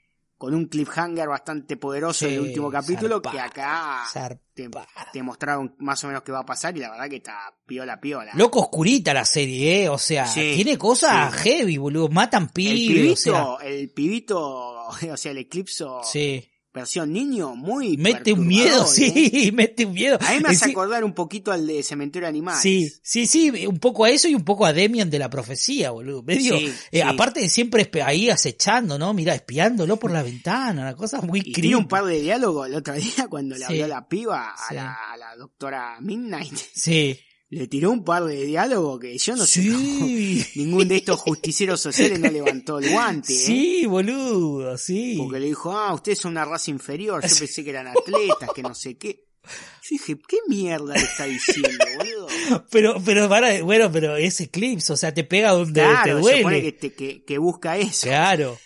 con 0.41 0.55
un 0.55 0.69
cliffhanger 0.69 1.29
bastante 1.29 1.77
poderoso 1.77 2.27
en 2.27 2.33
el 2.33 2.41
último 2.41 2.71
capítulo 2.71 3.21
que 3.21 3.39
acá 3.39 4.07
te, 4.55 5.23
mostraron 5.23 5.77
más 5.81 6.03
o 6.03 6.07
menos 6.07 6.23
qué 6.23 6.33
va 6.33 6.39
a 6.39 6.47
pasar 6.47 6.75
y 6.79 6.81
la 6.81 6.91
verdad 6.91 7.11
que 7.11 7.17
está 7.17 7.55
piola 7.67 8.01
piola. 8.01 8.33
Loco 8.35 8.61
oscurita 8.61 9.13
la 9.13 9.27
serie, 9.27 9.83
¿eh? 9.83 9.89
O 9.91 9.99
sea, 9.99 10.27
Sí, 10.27 10.53
tiene 10.55 10.79
cosas 10.79 11.35
sí. 11.35 11.51
heavy, 11.51 11.77
boludo. 11.77 12.09
Matan 12.09 12.45
el 12.45 12.51
pibes, 12.53 12.73
pibito, 12.75 13.13
o 13.13 13.59
sea... 13.59 13.69
el 13.69 13.91
pibito, 13.91 14.39
o 15.13 15.17
sea, 15.19 15.33
el 15.33 15.39
eclipso 15.39 16.01
Sí. 16.11 16.43
Versión 16.73 17.13
niño, 17.13 17.57
muy 17.57 17.97
Mete 17.97 18.33
un 18.33 18.47
miedo, 18.47 18.85
¿eh? 18.85 18.87
sí, 18.87 19.51
mete 19.53 19.87
un 19.87 19.93
miedo. 19.93 20.19
A 20.21 20.33
mí 20.33 20.41
me 20.41 20.51
hace 20.51 20.71
acordar 20.71 21.05
un 21.05 21.15
poquito 21.15 21.53
al 21.53 21.67
de 21.67 21.83
Cementerio 21.83 22.29
Animal. 22.29 22.57
Sí, 22.61 22.93
sí, 23.03 23.27
sí, 23.27 23.51
un 23.67 23.79
poco 23.79 24.05
a 24.05 24.11
eso 24.11 24.29
y 24.29 24.35
un 24.35 24.45
poco 24.45 24.67
a 24.67 24.73
Demian 24.73 25.11
de 25.11 25.19
la 25.19 25.31
profecía, 25.31 25.91
boludo. 25.91 26.23
Medio, 26.23 26.57
Sí, 26.59 26.67
eh, 26.67 26.73
sí. 26.93 27.01
aparte 27.01 27.49
siempre 27.49 27.91
ahí 28.05 28.31
acechando, 28.31 28.99
¿no? 28.99 29.13
Mira, 29.13 29.35
espiándolo 29.35 29.97
por 29.97 30.11
la 30.11 30.23
ventana, 30.23 30.83
una 30.83 30.95
cosa 30.95 31.21
muy 31.21 31.41
Y 31.45 31.53
tiene 31.53 31.77
un 31.77 31.89
par 31.89 32.05
de 32.05 32.21
diálogos 32.21 32.69
el 32.69 32.75
otro 32.75 32.95
día 32.95 33.27
cuando 33.31 33.57
le 33.57 33.65
habló 33.65 33.87
la 33.87 34.09
piba, 34.09 34.55
a, 34.55 34.75
la, 34.75 34.95
a 35.13 35.17
la 35.17 35.37
doctora 35.37 35.99
Midnight. 36.01 36.55
Sí. 36.75 37.19
Le 37.53 37.67
tiró 37.67 37.91
un 37.91 38.05
par 38.05 38.25
de 38.25 38.45
diálogos 38.45 39.01
que 39.01 39.19
yo 39.19 39.35
no 39.35 39.45
sé 39.45 39.69
cómo 39.73 40.07
ningún 40.55 40.87
de 40.87 40.97
estos 40.99 41.19
justicieros 41.19 41.81
sociales 41.81 42.21
no 42.21 42.31
levantó 42.31 42.79
el 42.79 42.91
guante. 42.91 43.33
¿eh? 43.33 43.37
Sí, 43.37 43.87
boludo, 43.87 44.79
sí. 44.79 45.17
Porque 45.19 45.41
le 45.41 45.47
dijo, 45.47 45.73
ah, 45.73 45.93
ustedes 45.93 46.19
son 46.21 46.31
una 46.33 46.45
raza 46.45 46.71
inferior, 46.71 47.21
yo 47.27 47.37
pensé 47.37 47.65
que 47.65 47.71
eran 47.71 47.89
atletas, 47.89 48.51
que 48.55 48.63
no 48.63 48.73
sé 48.75 48.97
qué. 48.97 49.25
Yo 49.43 49.89
dije, 49.91 50.17
¿qué 50.29 50.37
mierda 50.47 50.95
le 50.95 51.01
está 51.01 51.25
diciendo, 51.25 51.85
boludo? 51.99 52.29
Pero, 52.71 53.03
pero, 53.05 53.29
para, 53.29 53.61
bueno, 53.65 53.91
pero 53.91 54.17
es 54.17 54.41
Eclipse, 54.41 54.93
o 54.93 54.97
sea, 54.97 55.13
te 55.13 55.25
pega 55.25 55.51
donde 55.51 55.81
te 55.81 55.87
Claro, 55.89 56.05
se 56.17 56.21
duele. 56.21 56.39
supone 56.39 56.63
que, 56.63 56.73
te- 56.73 56.93
que, 56.93 57.25
que 57.25 57.39
busca 57.39 57.77
eso. 57.79 58.07
Claro. 58.07 58.59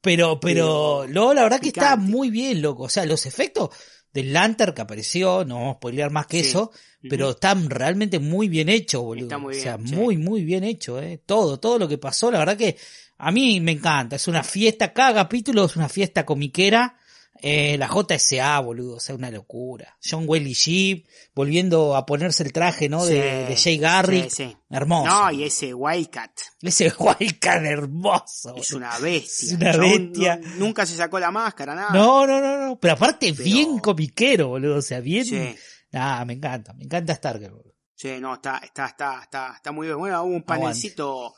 Pero, 0.00 0.40
pero, 0.40 1.02
Pero 1.04 1.12
no, 1.12 1.32
la 1.32 1.44
verdad 1.44 1.60
que 1.60 1.68
está 1.68 1.94
muy 1.94 2.30
bien, 2.30 2.60
loco. 2.60 2.82
O 2.84 2.88
sea, 2.88 3.06
los 3.06 3.24
efectos 3.24 3.70
del 4.12 4.32
Lantern 4.32 4.74
que 4.74 4.82
apareció, 4.82 5.44
no 5.44 5.54
vamos 5.56 5.74
a 5.74 5.78
spoilear 5.78 6.10
más 6.10 6.26
que 6.26 6.42
Sí. 6.42 6.48
eso, 6.50 6.70
pero 7.08 7.30
están 7.30 7.68
realmente 7.70 8.18
muy 8.18 8.48
bien 8.48 8.68
hechos, 8.68 9.02
boludo. 9.02 9.24
Está 9.24 9.38
muy 9.38 9.56
o 9.56 9.60
sea, 9.60 9.76
bien, 9.76 9.88
sí. 9.88 9.94
muy, 9.96 10.16
muy 10.16 10.44
bien 10.44 10.64
hecho, 10.64 11.00
eh. 11.00 11.20
Todo, 11.24 11.58
todo 11.58 11.78
lo 11.78 11.88
que 11.88 11.98
pasó, 11.98 12.30
la 12.30 12.38
verdad 12.38 12.56
que 12.56 12.76
a 13.18 13.30
mí 13.32 13.60
me 13.60 13.72
encanta. 13.72 14.16
Es 14.16 14.28
una 14.28 14.42
fiesta, 14.42 14.92
cada 14.92 15.14
capítulo 15.14 15.64
es 15.64 15.76
una 15.76 15.88
fiesta 15.88 16.26
comiquera. 16.26 16.96
Eh, 17.42 17.76
la 17.76 17.88
JSA, 17.88 18.60
boludo, 18.60 18.96
o 18.96 19.00
sea, 19.00 19.14
una 19.16 19.30
locura. 19.30 19.96
John 20.08 20.24
Whaley 20.28 20.52
Sheep, 20.52 21.06
volviendo 21.34 21.96
a 21.96 22.06
ponerse 22.06 22.44
el 22.44 22.52
traje, 22.52 22.88
¿no? 22.88 23.04
Sí, 23.04 23.14
de, 23.14 23.46
de 23.46 23.56
Jay 23.56 23.78
Garrick. 23.78 24.30
sí, 24.30 24.44
sí. 24.48 24.56
Hermoso. 24.70 25.06
No, 25.10 25.30
y 25.32 25.44
ese 25.44 25.74
Wildcat 25.74 26.30
Ese 26.62 26.92
Wildcat 26.98 27.64
hermoso. 27.64 28.54
es 28.56 28.72
una 28.72 28.96
bestia. 28.98 29.46
Es 29.48 29.52
una 29.54 29.72
chabón 29.72 30.12
bestia. 30.12 30.36
no- 30.36 30.54
nunca 30.56 30.86
se 30.86 30.96
sacó 30.96 31.18
la 31.18 31.30
máscara, 31.30 31.74
nada. 31.74 31.90
No, 31.92 32.26
no, 32.26 32.40
no, 32.40 32.56
no. 32.66 32.78
Pero 32.80 32.94
aparte, 32.94 33.32
Pero- 33.32 33.44
bien 33.44 33.78
comiquero, 33.80 34.48
boludo. 34.48 34.76
O 34.76 34.82
sea, 34.82 35.00
bien. 35.00 35.24
Sí. 35.24 35.54
Ah, 35.92 36.24
me 36.24 36.34
encanta. 36.34 36.72
Me 36.74 36.84
encanta 36.84 37.14
Stargirl, 37.14 37.52
boludo. 37.54 37.72
Sí, 37.94 38.16
no, 38.20 38.34
está, 38.34 38.58
está, 38.64 38.86
está, 38.86 39.20
está, 39.22 39.52
está 39.56 39.70
muy 39.72 39.86
bien. 39.86 39.98
Bueno, 39.98 40.22
hubo 40.24 40.34
un 40.34 40.42
panelcito 40.42 41.34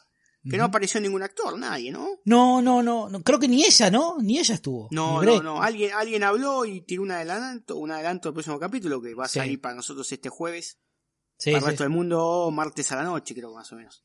que 0.49 0.57
no 0.59 0.65
apareció 0.65 1.01
ningún 1.01 1.23
actor, 1.23 1.59
nadie, 1.59 1.91
¿no? 1.91 2.09
No, 2.25 2.61
no, 2.61 2.83
no, 2.83 3.09
no, 3.09 3.23
creo 3.23 3.39
que 3.39 3.49
ni 3.49 3.65
ella, 3.65 3.91
¿no? 3.91 4.17
Ni 4.21 4.39
ella 4.39 4.55
estuvo. 4.55 4.89
No, 4.91 5.23
no, 5.23 5.43
no. 5.43 5.63
Alguien, 5.63 5.93
alguien 5.95 6.23
habló 6.23 6.65
y 6.67 6.83
tiró 6.83 7.03
un 7.03 7.11
adelanto, 7.13 7.77
un 7.77 7.91
adelanto 7.91 8.29
del 8.29 8.35
próximo 8.35 8.59
capítulo 8.59 9.01
que 9.01 9.15
va 9.15 9.25
a 9.25 9.29
Sí. 9.29 9.39
salir 9.39 9.61
para 9.61 9.75
nosotros 9.75 10.11
este 10.13 10.29
jueves. 10.29 10.79
Sí, 11.39 11.51
para 11.51 11.59
el 11.59 11.63
sí. 11.65 11.69
resto 11.71 11.85
del 11.85 11.91
mundo, 11.91 12.51
martes 12.53 12.93
a 12.93 12.97
la 12.97 13.05
noche, 13.05 13.35
creo, 13.35 13.53
más 13.55 13.73
o 13.73 13.77
menos. 13.77 14.05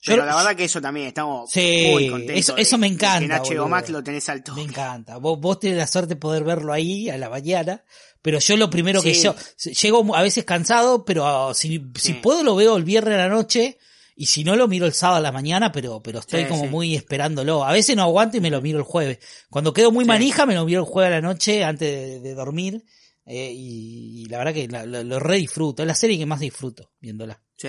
Yo- 0.00 0.12
Pero 0.12 0.26
la 0.26 0.36
verdad 0.36 0.54
que 0.54 0.62
eso 0.64 0.80
también, 0.80 1.08
estamos 1.08 1.50
muy 1.56 2.08
contentos. 2.08 2.36
eso- 2.38 2.56
eso 2.56 2.78
me 2.78 2.86
encanta, 2.86 3.24
en 3.24 3.32
HBO. 3.32 3.68
Max 3.68 3.90
lo 3.90 4.00
tenés 4.02 4.28
al 4.28 4.44
Me 4.54 4.62
encanta. 4.62 5.16
Vos, 5.16 5.40
vos 5.40 5.58
tenés 5.58 5.76
la 5.76 5.88
suerte 5.88 6.10
de 6.14 6.20
poder 6.20 6.44
verlo 6.44 6.72
ahí 6.72 7.10
a 7.10 7.18
la 7.18 7.28
mañana. 7.28 7.84
Pero 8.22 8.38
yo 8.38 8.56
lo 8.56 8.70
primero 8.70 9.02
que 9.02 9.12
yo, 9.14 9.34
llego 9.82 10.14
a 10.14 10.22
veces 10.22 10.44
cansado, 10.44 11.04
pero 11.04 11.52
si, 11.52 11.84
si 11.96 12.14
puedo 12.14 12.44
lo 12.44 12.54
veo 12.54 12.76
el 12.76 12.84
viernes 12.84 13.14
a 13.14 13.18
la 13.18 13.28
noche. 13.28 13.78
Y 14.20 14.26
si 14.26 14.42
no 14.42 14.56
lo 14.56 14.66
miro 14.66 14.84
el 14.84 14.92
sábado 14.94 15.18
a 15.18 15.20
la 15.22 15.30
mañana, 15.30 15.70
pero, 15.70 16.02
pero 16.02 16.18
estoy 16.18 16.42
Sí, 16.42 16.48
como 16.48 16.64
sí. 16.64 16.68
muy 16.70 16.96
esperándolo. 16.96 17.64
A 17.64 17.72
veces 17.72 17.94
no 17.94 18.02
aguanto 18.02 18.36
y 18.36 18.40
me 18.40 18.50
lo 18.50 18.60
miro 18.60 18.78
el 18.78 18.84
jueves. 18.84 19.18
Cuando 19.48 19.72
quedo 19.72 19.92
muy 19.92 20.04
Sí. 20.04 20.08
manija, 20.08 20.44
me 20.44 20.54
lo 20.56 20.64
miro 20.64 20.80
el 20.80 20.86
jueves 20.86 21.12
a 21.12 21.14
la 21.14 21.20
noche 21.20 21.62
antes 21.62 21.88
de, 21.88 22.20
de 22.20 22.34
dormir. 22.34 22.84
eh, 23.30 23.52
y, 23.54 24.22
y 24.22 24.24
la 24.26 24.38
verdad 24.38 24.54
que 24.54 24.66
la- 24.68 24.86
lo, 24.86 25.04
lo 25.04 25.18
re 25.20 25.36
disfruto. 25.36 25.82
Es 25.82 25.86
la 25.86 25.94
serie 25.94 26.16
que 26.18 26.24
más 26.26 26.40
disfruto 26.40 26.90
viéndola. 26.98 27.40
Sí, 27.56 27.68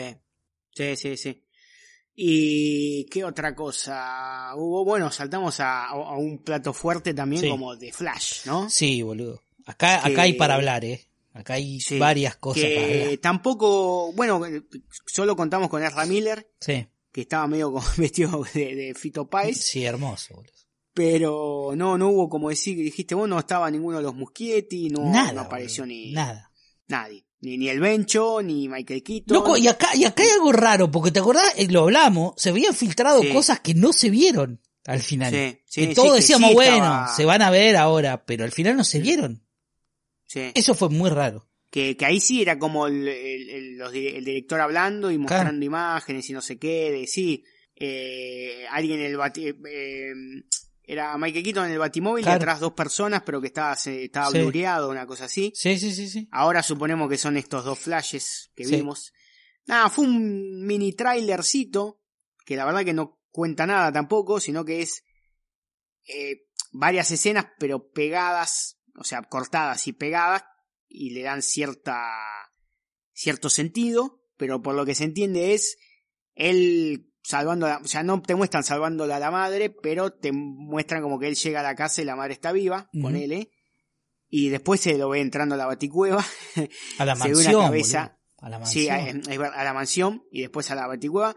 sí, 0.74 0.95
sí, 0.95 1.18
sí. 1.18 1.43
¿Y 2.16 3.06
qué 3.06 3.24
otra 3.24 3.54
cosa? 3.56 4.52
Hubo, 4.56 4.84
bueno, 4.86 5.12
saltamos 5.12 5.60
a, 5.60 5.86
a 5.88 6.18
un 6.18 6.43
plato 6.43 6.74
fuerte 6.74 7.14
también 7.14 7.47
como 7.50 7.76
de 7.76 7.91
Flash, 7.93 8.45
¿no? 8.45 8.70
Sí, 8.70 9.02
boludo. 9.02 9.43
Acá, 9.66 10.02
Que- 10.04 10.14
acá 10.14 10.22
hay 10.24 10.34
para 10.34 10.56
hablar, 10.56 10.84
eh. 10.86 11.09
Acá 11.40 11.54
hay 11.56 11.80
Sí, 11.80 11.98
varias 12.00 12.36
cosas 12.38 12.64
para 12.64 12.88
que 12.88 13.02
hablar. 13.04 13.18
tampoco, 13.20 14.14
bueno, 14.14 14.42
solo 15.08 15.36
contamos 15.36 15.70
con 15.70 15.84
Ezra 15.84 16.06
Miller, 16.06 16.52
Sí. 16.60 16.86
que 17.12 17.22
estaba 17.22 17.48
medio 17.48 17.74
vestido 17.98 18.44
de, 18.54 18.76
de 18.76 18.94
Fito 18.94 19.30
Páez, 19.30 19.58
Sí, 19.62 19.84
hermoso, 19.86 20.36
boludo. 20.36 20.52
pero 20.94 21.72
no, 21.76 21.98
no 21.98 22.10
hubo 22.10 22.30
como 22.30 22.50
decir, 22.50 22.78
dijiste 22.78 23.16
vos, 23.16 23.28
no 23.30 23.40
estaba 23.40 23.70
ninguno 23.72 23.98
de 23.98 24.04
los 24.04 24.16
Muschietti, 24.16 24.90
no, 24.90 25.10
nada. 25.12 25.32
no 25.34 25.42
apareció 25.42 25.84
boludo, 25.84 25.96
ni 25.98 26.12
Nada. 26.14 26.52
nadie, 26.88 27.26
ni, 27.42 27.58
ni 27.58 27.70
el 27.70 27.80
Bencho, 27.80 28.42
ni 28.42 28.68
Michael 28.68 29.02
Keaton. 29.04 29.34
Loco, 29.38 29.58
y 29.58 29.68
acá, 29.68 29.96
y 29.96 30.04
acá 30.06 30.24
hay 30.24 30.30
algo 30.30 30.52
raro, 30.52 30.92
porque 30.92 31.12
te 31.12 31.20
acordás, 31.20 31.54
Eh, 31.56 31.68
lo 31.70 31.84
hablamos, 31.84 32.34
se 32.38 32.50
habían 32.50 32.74
filtrado 32.74 33.22
Sí. 33.22 33.30
cosas 33.30 33.60
que 33.62 33.74
no 33.74 33.94
se 33.94 34.10
vieron 34.10 34.62
al 34.86 35.00
final. 35.02 35.32
Sí, 35.32 35.60
sí, 35.68 35.82
que 35.82 35.88
sí, 35.90 35.94
todos 35.96 36.10
que 36.14 36.22
decíamos, 36.22 36.54
bueno, 36.54 36.76
estaba- 36.76 37.16
se 37.16 37.26
van 37.26 37.42
a 37.44 37.50
ver 37.52 37.76
ahora, 37.78 38.26
pero 38.26 38.44
al 38.44 38.52
final 38.52 38.76
no 38.76 38.84
se 38.84 39.00
vieron. 39.00 39.44
Sí. 40.30 40.51
Eso 40.53 40.75
fue 40.75 40.89
muy 40.89 41.09
raro. 41.09 41.49
Que, 41.71 41.97
que 41.97 42.05
ahí 42.05 42.19
sí 42.19 42.41
era 42.41 42.57
como 42.59 42.86
el, 42.88 43.07
el- 43.07 43.49
el- 43.49 43.77
los 43.77 43.91
di- 43.91 44.07
el 44.07 44.23
director 44.23 44.61
hablando 44.61 45.09
y 45.11 45.17
mostrando 45.17 45.65
imágenes 45.65 46.30
y 46.30 46.34
no 46.34 46.41
sé 46.41 46.57
qué, 46.59 46.91
de 46.91 47.07
sí, 47.07 47.43
eh, 47.75 48.65
alguien 48.69 48.99
en 48.99 49.05
el 49.07 49.17
bati, 49.17 49.47
eh, 49.47 50.13
era 50.84 51.17
Michael 51.17 51.43
Keaton 51.43 51.65
en 51.65 51.71
el 51.71 51.80
batimóvil 51.80 52.23
Claro. 52.23 52.38
y 52.38 52.41
atrás 52.41 52.59
dos 52.59 52.73
personas, 52.73 53.23
pero 53.25 53.41
que 53.41 53.47
estaba, 53.47 53.73
estaba 53.73 54.32
Sí. 54.32 54.38
blureado, 54.39 54.89
una 54.89 55.05
cosa 55.07 55.25
así. 55.25 55.51
Sí, 55.55 55.77
sí, 55.80 55.93
sí, 55.93 56.09
sí. 56.09 56.27
Ahora 56.32 56.61
suponemos 56.63 57.09
que 57.09 57.17
son 57.17 57.38
estos 57.38 57.63
dos 57.65 57.77
flashes 57.80 58.51
que 58.55 58.65
Sí. 58.65 58.75
vimos. 58.77 59.11
Nada, 59.65 59.89
fue 59.89 60.05
un 60.05 60.65
mini 60.65 60.93
trailercito, 60.93 62.01
que 62.45 62.55
la 62.55 62.65
verdad 62.65 62.84
que 62.86 62.93
no 62.93 63.19
cuenta 63.32 63.65
nada 63.67 63.91
tampoco, 63.91 64.39
sino 64.39 64.65
que 64.65 64.82
es 64.82 65.03
eh, 66.07 66.47
varias 66.71 67.11
escenas, 67.11 67.45
pero 67.59 67.91
pegadas, 67.91 68.78
o 69.00 69.04
sea, 69.04 69.22
cortadas 69.24 69.88
y 69.88 69.93
pegadas, 69.93 70.43
y 70.88 71.12
le 71.12 71.24
dan 71.24 71.41
cierta 71.41 72.12
cierto 73.14 73.50
sentido, 73.50 74.22
pero 74.38 74.62
por 74.62 74.76
lo 74.76 74.86
que 74.86 74.95
se 74.95 75.04
entiende 75.04 75.54
es 75.54 75.78
él 76.36 77.12
salvando, 77.24 77.66
a 77.66 77.70
la- 77.70 77.78
o 77.80 77.88
sea, 77.88 78.02
no 78.04 78.22
te 78.22 78.36
muestran 78.36 78.64
salvándola 78.64 79.18
a 79.18 79.20
la 79.20 79.30
madre, 79.32 79.70
pero 79.70 80.14
te 80.14 80.32
muestran 80.32 81.02
como 81.02 81.20
que 81.20 81.28
él 81.28 81.36
llega 81.36 81.60
a 81.60 81.64
la 81.64 81.76
casa 81.76 82.02
y 82.02 82.06
la 82.06 82.16
madre 82.16 82.34
está 82.34 82.52
viva, 82.52 82.89
con 83.02 83.16
él, 83.16 83.52
y 84.30 84.50
después 84.50 84.80
se 84.80 84.97
lo 84.97 85.10
ve 85.10 85.20
entrando 85.22 85.56
a 85.56 85.58
la 85.58 85.66
baticueva, 85.66 86.24
A 86.97 87.06
la 87.06 87.16
Se 87.16 87.24
ve 87.30 87.34
una 87.36 87.43
mansión. 87.43 87.62
cabeza. 87.62 88.00
boludo. 88.02 88.20
A 88.41 88.50
la 88.50 88.66
sí, 88.66 88.88
mansión. 88.89 89.22
a, 89.34 89.38
ver- 89.38 89.54
a 89.54 89.64
la 89.66 89.74
mansión 89.74 90.24
y 90.32 90.41
después 90.41 90.72
a 90.72 90.76
la 90.76 90.88
baticueva. 90.88 91.36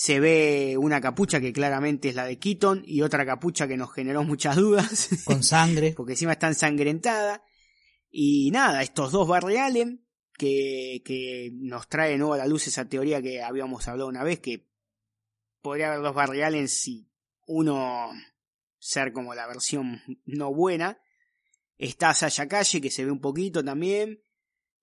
Se 0.00 0.20
ve 0.20 0.76
una 0.78 1.00
capucha 1.00 1.40
que 1.40 1.52
claramente 1.52 2.08
es 2.10 2.14
la 2.14 2.24
de 2.24 2.38
Keaton 2.38 2.84
y 2.86 3.02
otra 3.02 3.26
capucha 3.26 3.66
que 3.66 3.76
nos 3.76 3.92
generó 3.92 4.22
muchas 4.22 4.54
dudas, 4.54 5.08
Con 5.24 5.42
sangre. 5.42 5.92
porque 5.96 6.12
encima 6.12 6.30
está 6.30 6.46
ensangrentada. 6.46 7.42
Y 8.08 8.52
nada, 8.52 8.80
estos 8.82 9.10
dos 9.10 9.26
Barry 9.26 9.56
Allen, 9.56 10.06
que, 10.34 11.02
que 11.04 11.50
nos 11.54 11.88
trae 11.88 12.12
de 12.12 12.18
nuevo 12.18 12.34
a 12.34 12.38
la 12.38 12.46
luz 12.46 12.68
esa 12.68 12.84
teoría 12.88 13.20
que 13.20 13.42
habíamos 13.42 13.88
hablado 13.88 14.08
una 14.08 14.22
vez, 14.22 14.38
que 14.38 14.68
podría 15.62 15.88
haber 15.88 16.02
dos 16.02 16.14
Barry 16.14 16.42
Allen 16.42 16.68
si 16.68 17.10
uno 17.48 18.08
ser 18.78 19.12
como 19.12 19.34
la 19.34 19.48
versión 19.48 20.00
no 20.26 20.54
buena. 20.54 21.00
Está 21.76 22.14
Sasha 22.14 22.46
Calle, 22.46 22.80
que 22.80 22.92
se 22.92 23.04
ve 23.04 23.10
un 23.10 23.20
poquito 23.20 23.64
también, 23.64 24.22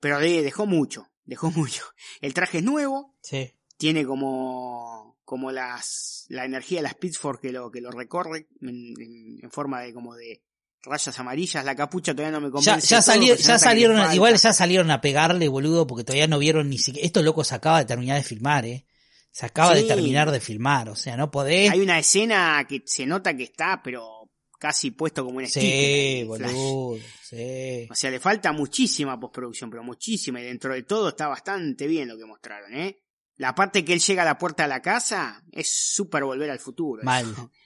pero 0.01 0.19
de- 0.19 0.43
dejó 0.43 0.65
mucho, 0.65 1.07
dejó 1.23 1.51
mucho. 1.55 1.85
El 2.19 2.33
traje 2.33 2.57
es 2.57 2.65
nuevo, 2.65 3.15
Sí. 3.21 3.53
Tiene 3.77 4.05
como, 4.05 5.17
como 5.25 5.51
las, 5.51 6.25
la 6.29 6.45
energía 6.45 6.79
de 6.79 6.83
las 6.83 6.95
Pitchfork 6.95 7.41
que 7.41 7.51
lo, 7.51 7.69
que 7.71 7.81
lo 7.81 7.91
recorre 7.91 8.47
en, 8.61 8.69
en- 8.99 9.39
en 9.43 9.51
forma 9.51 9.81
de 9.81 9.93
como 9.93 10.15
de 10.15 10.41
rayas 10.83 11.17
amarillas. 11.19 11.65
La 11.65 11.75
capucha 11.75 12.13
todavía 12.13 12.39
no 12.39 12.41
me 12.41 12.47
Ya, 12.47 12.51
convence. 12.51 12.87
ya, 12.87 12.99
ya 12.99 13.53
le 13.53 13.59
salieron, 13.59 13.97
a- 13.97 14.13
igual 14.15 14.35
ya 14.37 14.53
salieron 14.53 14.91
a 14.91 15.01
pegarle, 15.01 15.47
boludo, 15.47 15.87
porque 15.87 16.03
todavía 16.03 16.27
no 16.27 16.39
vieron 16.39 16.69
ni 16.69 16.77
siquiera. 16.77 17.05
Estos 17.05 17.23
locos 17.23 17.47
se 17.47 17.55
acaba 17.55 17.79
de 17.79 17.85
terminar 17.85 18.17
de 18.17 18.23
filmar, 18.23 18.65
eh. 18.65 18.85
Se 19.31 19.45
acaba 19.45 19.75
Sí. 19.75 19.81
de 19.81 19.87
terminar 19.87 20.31
de 20.31 20.39
filmar, 20.39 20.87
o 20.89 20.95
sea, 20.95 21.17
no 21.17 21.29
podés. 21.29 21.69
Hay 21.69 21.81
una 21.81 21.99
escena 21.99 22.65
que 22.69 22.83
se 22.85 23.05
nota 23.05 23.35
que 23.35 23.43
está, 23.43 23.81
pero 23.83 24.29
casi 24.57 24.91
puesto 24.91 25.25
como 25.25 25.39
un 25.39 25.45
sticker. 25.47 26.19
Sí, 26.19 26.23
boludo, 26.23 26.97
sí. 27.21 27.87
O 27.91 27.95
sea, 27.95 28.11
le 28.11 28.21
falta 28.21 28.53
muchísima 28.53 29.19
postproducción, 29.19 29.69
pero 29.69 29.83
muchísima. 29.83 30.39
Y 30.39 30.45
dentro 30.45 30.73
de 30.73 30.83
todo 30.83 31.09
está 31.09 31.27
bastante 31.27 31.85
bien 31.85 32.07
lo 32.07 32.17
que 32.17 32.23
mostraron, 32.25 32.73
¿eh? 32.75 33.01
La 33.37 33.53
parte 33.53 33.83
que 33.83 33.93
él 33.93 33.99
llega 33.99 34.21
a 34.21 34.25
la 34.25 34.37
puerta 34.37 34.63
de 34.63 34.69
la 34.69 34.81
casa 34.81 35.43
es 35.51 35.71
súper 35.71 36.23
volver 36.23 36.49
al 36.49 36.59
futuro. 36.59 37.03
Mal. 37.03 37.31
eso. 37.31 37.51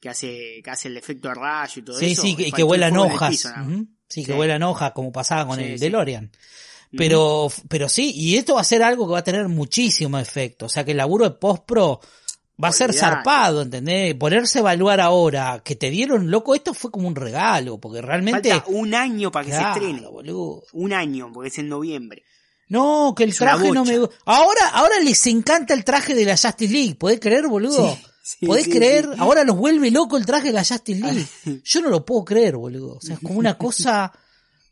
Que 0.00 0.08
hace, 0.10 0.60
que 0.62 0.70
hace 0.70 0.86
el 0.86 0.96
efecto 0.96 1.26
de 1.26 1.34
rayo 1.34 1.72
y 1.80 1.82
todo 1.84 1.98
Sí, 1.98 2.12
eso. 2.12 2.22
sí, 2.22 2.36
que, 2.36 2.52
que 2.52 2.62
vuelan 2.62 2.96
hojas. 2.96 3.30
piso. 3.30 3.48
Ujú. 3.48 3.88
Sí, 4.08 4.24
que 4.24 4.30
Sí. 4.30 4.36
vuelan 4.36 4.62
hojas, 4.62 4.92
como 4.92 5.10
pasaba 5.10 5.44
con 5.44 5.58
Sí, 5.58 5.64
el 5.64 5.78
sí. 5.78 5.84
DeLorean. 5.86 6.30
Pero, 6.96 7.48
pero 7.68 7.88
sí, 7.88 8.12
y 8.14 8.36
esto 8.36 8.54
va 8.54 8.60
a 8.60 8.64
ser 8.64 8.84
algo 8.84 9.08
que 9.08 9.12
va 9.14 9.18
a 9.18 9.24
tener 9.24 9.48
muchísimo 9.48 10.16
efecto. 10.20 10.66
O 10.66 10.68
sea 10.68 10.84
que 10.84 10.92
el 10.92 10.98
laburo 10.98 11.24
de 11.28 11.34
post-pro 11.36 12.00
va 12.62 12.68
a 12.68 12.72
ser 12.72 12.94
zarpado, 12.94 13.60
¿entendés? 13.62 14.14
Ponerse 14.14 14.58
a 14.58 14.60
evaluar 14.60 15.00
ahora, 15.00 15.62
que 15.64 15.74
te 15.74 15.90
dieron, 15.90 16.30
loco, 16.30 16.54
esto 16.54 16.74
fue 16.74 16.92
como 16.92 17.08
un 17.08 17.16
regalo, 17.16 17.78
porque 17.80 18.00
realmente... 18.00 18.50
Falta 18.50 18.66
un 18.68 18.94
año 18.94 19.32
para 19.32 19.44
que 19.46 19.50
Claro, 19.50 19.74
se 19.74 19.80
estrene. 19.80 20.06
boludo. 20.08 20.62
Un 20.74 20.92
año, 20.92 21.30
porque 21.32 21.48
es 21.48 21.58
en 21.58 21.68
noviembre. 21.68 22.22
No, 22.68 23.14
que 23.16 23.24
el 23.24 23.30
Es 23.30 23.36
traje 23.36 23.70
no 23.70 23.84
me... 23.84 23.96
Ahora, 24.24 24.68
ahora 24.72 24.98
les 25.00 25.26
encanta 25.26 25.74
el 25.74 25.84
traje 25.84 26.14
de 26.14 26.24
la 26.24 26.36
Justice 26.36 26.72
League, 26.72 26.94
¿podés 26.94 27.20
creer, 27.20 27.48
boludo? 27.48 27.96
Sí, 28.22 28.46
¿Podés 28.46 28.64
sí, 28.64 28.72
creer? 28.72 29.08
Ahora 29.18 29.42
los 29.44 29.56
vuelve 29.56 29.90
loco 29.90 30.18
el 30.18 30.26
traje 30.26 30.48
de 30.48 30.52
la 30.52 30.64
Justice 30.64 31.00
League. 31.00 31.26
Yo 31.64 31.80
no 31.80 31.88
lo 31.88 32.04
puedo 32.04 32.24
creer, 32.24 32.56
boludo. 32.56 32.96
O 32.96 33.00
sea, 33.00 33.14
es 33.14 33.20
como 33.20 33.38
una 33.38 33.56
cosa 33.56 34.12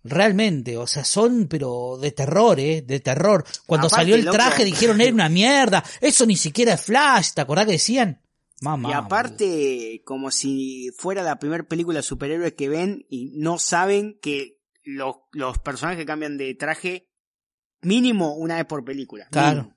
realmente, 0.09 0.77
o 0.77 0.87
sea, 0.87 1.05
son 1.05 1.49
pero 1.49 1.99
de 2.01 2.13
terror, 2.13 2.61
eh, 2.61 2.83
de 2.83 3.01
terror. 3.01 3.45
Cuando 3.67 3.87
Aparte, 3.87 4.03
salió 4.03 4.15
el 4.15 4.25
loco. 4.25 4.37
traje 4.37 4.65
dijeron 4.65 5.01
era 5.01 5.13
una 5.13 5.29
mierda, 5.29 5.83
eso 6.01 6.27
ni 6.27 6.37
siquiera 6.37 6.75
es 6.75 6.83
Flash, 6.83 7.33
¿te 7.35 7.41
acordás 7.41 7.67
que 7.67 7.73
decían? 7.73 8.23
Mamá. 8.63 8.89
y 8.89 8.93
aparte, 8.95 10.03
como 10.07 10.31
si 10.31 10.91
fuera 10.97 11.23
la 11.23 11.39
primera 11.39 11.65
película 11.65 11.99
de 11.99 12.03
superhéroes 12.03 12.55
que 12.55 12.71
ven 12.71 13.05
y 13.11 13.33
no 13.35 13.59
saben 13.59 14.19
que 14.23 14.63
los, 14.83 15.17
los 15.33 15.59
personajes 15.59 16.07
cambian 16.07 16.39
de 16.39 16.55
traje 16.55 17.11
mínimo 17.83 18.35
una 18.35 18.57
vez 18.57 18.67
por 18.67 18.85
película. 18.85 19.29
Claro. 19.31 19.63
Mínimo. 19.63 19.77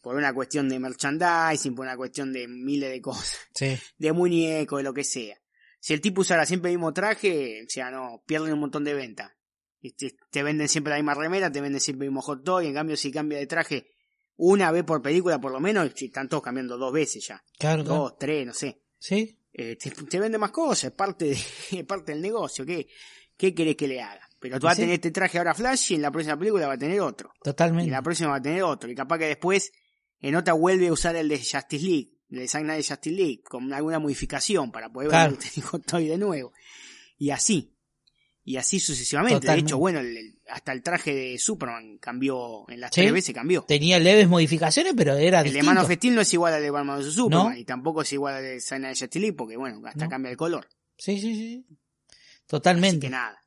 Por 0.00 0.16
una 0.16 0.34
cuestión 0.34 0.68
de 0.68 0.80
merchandising, 0.80 1.74
por 1.74 1.86
una 1.86 1.96
cuestión 1.96 2.32
de 2.32 2.48
miles 2.48 2.90
de 2.90 3.00
cosas. 3.00 3.38
Sí. 3.54 3.78
De 3.98 4.12
muñecos, 4.12 4.78
de 4.78 4.82
lo 4.82 4.92
que 4.92 5.04
sea. 5.04 5.38
Si 5.78 5.92
el 5.92 6.00
tipo 6.00 6.20
usara 6.20 6.44
siempre 6.44 6.70
el 6.70 6.78
mismo 6.78 6.92
traje, 6.92 7.64
o 7.64 7.68
sea, 7.68 7.90
no, 7.90 8.22
pierden 8.26 8.52
un 8.52 8.60
montón 8.60 8.84
de 8.84 8.94
venta. 8.94 9.36
Te, 9.80 10.16
te 10.30 10.42
venden 10.42 10.68
siempre 10.68 10.92
la 10.92 10.96
misma 10.96 11.14
remera, 11.14 11.50
te 11.50 11.60
venden 11.60 11.80
siempre 11.80 12.06
el 12.06 12.10
mismo 12.10 12.22
hot 12.22 12.42
dog, 12.42 12.62
y 12.62 12.66
en 12.66 12.74
cambio 12.74 12.96
si 12.96 13.10
cambia 13.10 13.38
de 13.38 13.46
traje 13.46 13.92
una 14.36 14.70
vez 14.70 14.84
por 14.84 15.02
película 15.02 15.40
por 15.40 15.52
lo 15.52 15.60
menos, 15.60 15.90
si 15.94 16.06
están 16.06 16.28
todos 16.28 16.42
cambiando 16.42 16.78
dos 16.78 16.92
veces 16.92 17.26
ya. 17.26 17.42
Claro, 17.58 17.84
claro. 17.84 18.00
Dos, 18.00 18.18
tres, 18.18 18.46
no 18.46 18.54
sé. 18.54 18.80
Sí. 18.98 19.38
Eh, 19.52 19.76
te, 19.76 19.90
te 19.90 20.20
vende 20.20 20.38
más 20.38 20.50
cosas, 20.50 20.84
es 20.84 20.92
parte, 20.92 21.36
de, 21.70 21.84
parte 21.84 22.12
del 22.12 22.22
negocio. 22.22 22.64
¿Qué, 22.64 22.88
¿Qué 23.36 23.54
querés 23.54 23.76
que 23.76 23.88
le 23.88 24.00
haga? 24.00 24.28
Pero 24.42 24.58
tú 24.60 24.66
vas 24.66 24.74
a 24.76 24.80
tener 24.80 24.94
este 24.94 25.10
traje 25.10 25.38
ahora 25.38 25.54
Flash 25.54 25.92
y 25.92 25.94
en 25.94 26.02
la 26.02 26.10
próxima 26.10 26.36
película 26.38 26.66
va 26.66 26.74
a 26.74 26.78
tener 26.78 27.00
otro. 27.00 27.32
Y 27.36 27.44
Totalmente. 27.44 27.84
en 27.86 27.92
la 27.92 28.02
próxima 28.02 28.30
va 28.30 28.36
a 28.36 28.42
tener 28.42 28.62
otro. 28.64 28.90
Y 28.90 28.94
capaz 28.94 29.18
que 29.18 29.26
después 29.26 29.72
en 30.20 30.34
otra 30.34 30.52
vuelve 30.54 30.88
a 30.88 30.92
usar 30.92 31.16
el 31.16 31.28
de 31.28 31.38
Justice 31.38 31.78
League, 31.84 32.10
el 32.30 32.38
de 32.40 32.48
Zack 32.48 32.62
Snyder 32.62 32.84
Justice 32.84 33.10
League, 33.16 33.42
con 33.48 33.72
alguna 33.72 33.98
modificación 33.98 34.70
para 34.72 34.92
poder 34.92 35.08
Claro. 35.10 35.36
ver 35.36 36.02
el 36.02 36.08
de 36.08 36.18
nuevo. 36.18 36.52
Y 37.18 37.30
así. 37.30 37.76
Y 38.44 38.56
así 38.56 38.80
sucesivamente. 38.80 39.36
Totalmente. 39.36 39.62
De 39.62 39.68
hecho, 39.68 39.78
bueno, 39.78 40.00
el- 40.00 40.40
hasta 40.48 40.72
el 40.72 40.82
traje 40.82 41.14
de 41.14 41.38
Superman 41.38 41.98
cambió, 41.98 42.68
en 42.68 42.80
las 42.80 42.92
Sí. 42.92 43.00
tres 43.02 43.12
veces 43.12 43.32
cambió. 43.34 43.62
Tenía 43.62 44.00
leves 44.00 44.28
modificaciones, 44.28 44.92
pero 44.96 45.14
era 45.16 45.42
El 45.42 45.52
de. 45.52 45.62
Man 45.62 45.78
of 45.78 45.88
Steel 45.90 46.14
no 46.16 46.20
es 46.22 46.34
igual 46.34 46.52
al 46.52 46.60
de 46.62 46.70
Batman 46.70 46.98
vs 46.98 47.14
Superman 47.14 47.52
No. 47.52 47.56
y 47.58 47.64
tampoco 47.64 48.02
es 48.02 48.12
igual 48.12 48.34
al 48.34 48.42
de 48.42 48.60
Sana 48.60 48.88
de 48.88 48.94
Justice 48.94 49.20
League 49.20 49.36
porque 49.36 49.56
bueno, 49.56 49.80
hasta 49.86 50.04
No. 50.06 50.10
cambia 50.10 50.30
el 50.32 50.36
color. 50.36 50.68
Sí, 50.98 51.20
sí, 51.20 51.34
sí. 51.36 51.64
Así 51.68 51.76
Totalmente. 52.46 53.06
que 53.06 53.10
nada. 53.10 53.41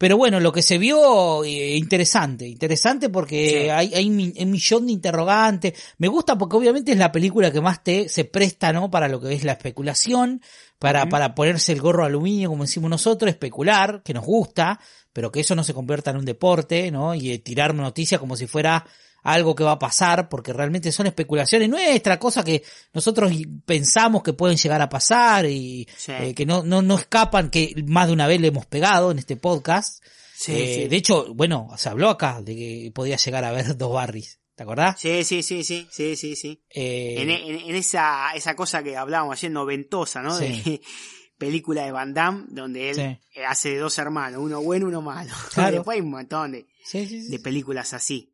Pero 0.00 0.16
bueno, 0.16 0.40
lo 0.40 0.50
que 0.50 0.62
se 0.62 0.78
vio, 0.78 1.44
eh, 1.44 1.76
interesante, 1.76 2.48
interesante 2.48 3.10
porque 3.10 3.64
Sí. 3.64 3.68
hay, 3.68 3.92
hay 3.92 4.08
mi- 4.08 4.32
un 4.34 4.50
millón 4.50 4.86
de 4.86 4.92
interrogantes. 4.92 5.74
Me 5.98 6.08
gusta 6.08 6.38
porque 6.38 6.56
obviamente 6.56 6.92
es 6.92 6.96
la 6.96 7.12
película 7.12 7.50
que 7.52 7.60
más 7.60 7.84
te 7.84 8.08
se 8.08 8.24
presta, 8.24 8.72
¿no? 8.72 8.90
Para 8.90 9.08
lo 9.08 9.20
que 9.20 9.34
es 9.34 9.44
la 9.44 9.52
especulación, 9.52 10.40
para, 10.78 11.06
para 11.10 11.34
ponerse 11.34 11.72
el 11.72 11.82
gorro 11.82 12.06
aluminio, 12.06 12.48
como 12.48 12.64
decimos 12.64 12.88
nosotros, 12.88 13.28
especular, 13.30 14.00
que 14.02 14.14
nos 14.14 14.24
gusta, 14.24 14.80
pero 15.12 15.30
que 15.30 15.40
eso 15.40 15.54
no 15.54 15.64
se 15.64 15.74
convierta 15.74 16.12
en 16.12 16.16
un 16.16 16.24
deporte, 16.24 16.90
¿no? 16.90 17.14
Y 17.14 17.32
eh, 17.32 17.38
tirar 17.38 17.74
noticias 17.74 18.18
como 18.18 18.36
si 18.36 18.46
fuera 18.46 18.86
algo 19.22 19.54
que 19.54 19.64
va 19.64 19.72
a 19.72 19.78
pasar, 19.78 20.28
porque 20.28 20.52
realmente 20.52 20.92
son 20.92 21.06
especulaciones 21.06 21.68
nuestras, 21.68 22.18
cosas 22.18 22.44
que 22.44 22.62
nosotros 22.92 23.32
y- 23.32 23.46
pensamos 23.46 24.22
que 24.22 24.32
pueden 24.32 24.56
llegar 24.56 24.80
a 24.82 24.88
pasar 24.88 25.46
y 25.46 25.86
Sí. 25.96 26.12
eh, 26.12 26.34
que 26.34 26.46
no, 26.46 26.62
no, 26.62 26.82
no 26.82 26.96
escapan, 26.96 27.50
que 27.50 27.74
más 27.86 28.06
de 28.08 28.12
una 28.14 28.26
vez 28.26 28.40
le 28.40 28.48
hemos 28.48 28.66
pegado 28.66 29.10
en 29.10 29.18
este 29.18 29.36
podcast. 29.36 30.02
Sí, 30.36 30.52
Eh, 30.52 30.74
sí. 30.84 30.88
De 30.88 30.96
hecho, 30.96 31.34
bueno, 31.34 31.68
se 31.76 31.88
habló 31.90 32.08
acá 32.08 32.40
de 32.42 32.56
que 32.56 32.92
podía 32.94 33.16
llegar 33.16 33.44
a 33.44 33.48
haber 33.50 33.76
dos 33.76 33.92
Barrys, 33.92 34.38
¿te 34.54 34.62
acordás? 34.62 34.98
Sí, 34.98 35.22
sí, 35.24 35.42
sí, 35.42 35.62
sí, 35.64 35.86
sí, 35.90 36.16
sí, 36.16 36.34
sí. 36.36 36.62
Eh, 36.70 37.16
En, 37.18 37.30
en- 37.30 37.68
en 37.70 37.76
esa, 37.76 38.32
esa 38.34 38.56
cosa 38.56 38.82
que 38.82 38.96
hablábamos 38.96 39.36
ayer, 39.36 39.50
noventosa, 39.50 40.22
¿no? 40.22 40.38
De 40.38 40.80
película 41.38 41.84
de 41.84 41.92
Van 41.92 42.12
Damme, 42.14 42.44
donde 42.48 42.90
él 42.90 43.18
hace 43.46 43.70
de 43.70 43.78
dos 43.78 43.98
hermanos, 43.98 44.40
uno 44.42 44.60
bueno, 44.62 44.86
uno 44.86 45.00
malo. 45.02 45.32
Claro. 45.54 45.76
Después 45.76 45.96
hay 45.96 46.00
un 46.02 46.10
montón 46.10 46.52
de, 46.52 46.66
de 46.92 47.38
películas 47.38 47.92
así. 47.94 48.29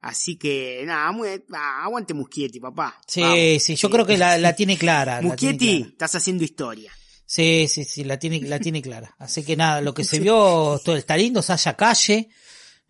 Así 0.00 0.36
que, 0.36 0.82
nada, 0.86 1.10
muy- 1.12 1.28
ah, 1.52 1.84
aguante 1.84 2.14
Muschietti, 2.14 2.60
papá. 2.60 3.00
Sí, 3.06 3.20
Vamos. 3.22 3.38
sí, 3.62 3.74
yo 3.76 3.90
creo 3.90 4.06
que 4.06 4.16
la, 4.16 4.38
la 4.38 4.54
tiene 4.54 4.76
clara. 4.78 5.18
tiene 5.18 5.28
Muschietti, 5.32 5.76
clara. 5.78 5.90
estás 5.92 6.14
haciendo 6.14 6.44
historia. 6.44 6.92
Sí, 7.24 7.66
sí, 7.68 7.84
sí, 7.84 8.04
la 8.04 8.18
tiene, 8.18 8.40
la 8.42 8.60
tiene 8.60 8.80
clara. 8.82 9.16
Así 9.18 9.42
que 9.42 9.56
nada, 9.56 9.80
lo 9.80 9.92
que 9.94 10.04
se 10.04 10.20
vio, 10.20 10.80
todo 10.84 10.96
está 10.96 11.16
lindo, 11.16 11.42
Sasha 11.42 11.74
Calle, 11.74 12.28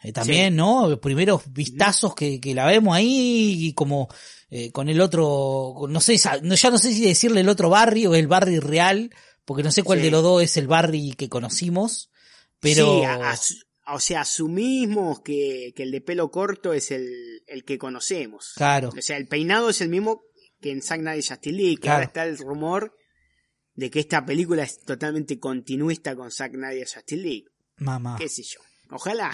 eh, 0.02 0.12
también, 0.12 0.52
Sí. 0.52 0.56
¿no? 0.58 0.86
Los 0.88 0.98
primeros 0.98 1.42
vistazos 1.52 2.14
que, 2.14 2.38
que 2.38 2.54
la 2.54 2.66
vemos 2.66 2.94
ahí, 2.94 3.66
y 3.66 3.72
como 3.72 4.08
eh, 4.50 4.70
con 4.72 4.88
el 4.90 5.00
otro, 5.00 5.74
no 5.88 6.00
sé, 6.00 6.18
ya 6.18 6.38
no 6.42 6.56
sé 6.78 6.92
si 6.92 7.00
decirle 7.00 7.40
el 7.40 7.48
otro 7.48 7.70
barrio 7.70 8.10
o 8.10 8.14
el 8.14 8.26
barrio 8.28 8.60
real, 8.60 9.10
porque 9.46 9.62
no 9.62 9.72
sé 9.72 9.82
cuál 9.82 10.00
Sí. 10.00 10.04
de 10.04 10.10
los 10.10 10.22
dos 10.22 10.42
es 10.42 10.56
el 10.58 10.66
barrio 10.68 11.14
que 11.16 11.28
conocimos, 11.30 12.10
pero... 12.60 12.98
Sí, 13.00 13.04
a- 13.04 13.36
o 13.88 14.00
sea, 14.00 14.22
asumimos 14.22 15.20
que, 15.20 15.72
que 15.76 15.82
el 15.84 15.90
de 15.90 16.00
pelo 16.00 16.30
corto 16.30 16.72
es 16.72 16.90
el, 16.90 17.42
el 17.46 17.64
que 17.64 17.78
conocemos. 17.78 18.52
Claro. 18.56 18.90
O 18.96 19.00
sea, 19.02 19.16
el 19.16 19.28
peinado 19.28 19.70
es 19.70 19.80
el 19.80 19.88
mismo 19.88 20.22
que 20.60 20.70
en 20.72 20.82
Zack 20.82 21.00
Snyder 21.00 21.18
y 21.18 21.22
Justice 21.26 21.56
League, 21.56 21.74
que 21.76 21.82
Claro. 21.82 21.94
ahora 21.96 22.06
está 22.06 22.24
el 22.24 22.38
rumor 22.38 22.96
de 23.74 23.90
que 23.90 24.00
esta 24.00 24.24
película 24.24 24.62
es 24.62 24.78
totalmente 24.80 25.38
continuista 25.38 26.16
con 26.16 26.30
Zack 26.30 26.52
Snyder 26.54 26.78
y 26.78 26.80
Justice 26.92 27.16
League. 27.22 27.44
Mamá, 27.76 28.16
Qué 28.18 28.28
sé 28.28 28.42
yo. 28.42 28.60
Ojalá. 28.90 29.30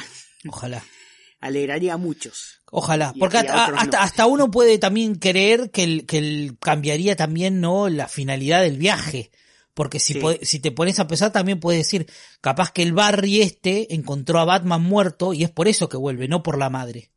ojalá. 0.49 0.83
Alegraría 1.41 1.95
a 1.95 1.97
muchos. 1.97 2.61
Ojalá, 2.71 3.13
Y- 3.15 3.19
porque 3.21 3.39
hasta, 3.39 3.65
hasta, 3.67 3.99
no. 3.99 4.03
hasta 4.05 4.27
uno 4.27 4.51
puede 4.51 4.79
también 4.79 5.17
creer 5.17 5.71
que, 5.71 5.83
el, 5.85 6.07
que 6.07 6.19
el 6.19 6.57
cambiaría 6.61 7.17
también 7.17 7.61
no 7.61 7.89
la 7.89 8.07
finalidad 8.09 8.63
del 8.63 8.79
viaje. 8.79 9.31
Porque 9.75 9.99
si, 9.99 10.15
Sí. 10.15 10.21
si 10.43 10.61
te 10.61 10.71
pones 10.71 10.99
a 10.99 11.07
pensar 11.09 11.33
también 11.33 11.59
puedes 11.61 11.81
decir, 11.81 12.07
capaz 12.41 12.73
que 12.73 12.83
el 12.83 12.93
Barry 12.93 13.41
este 13.41 13.95
encontró 13.95 14.39
a 14.39 14.45
Batman 14.45 14.83
muerto 14.83 15.33
y 15.33 15.45
es 15.45 15.51
por 15.51 15.67
eso 15.69 15.89
que 15.89 15.97
vuelve, 15.97 16.29
no 16.29 16.43
por 16.43 16.59
la 16.59 16.69
madre. 16.71 17.11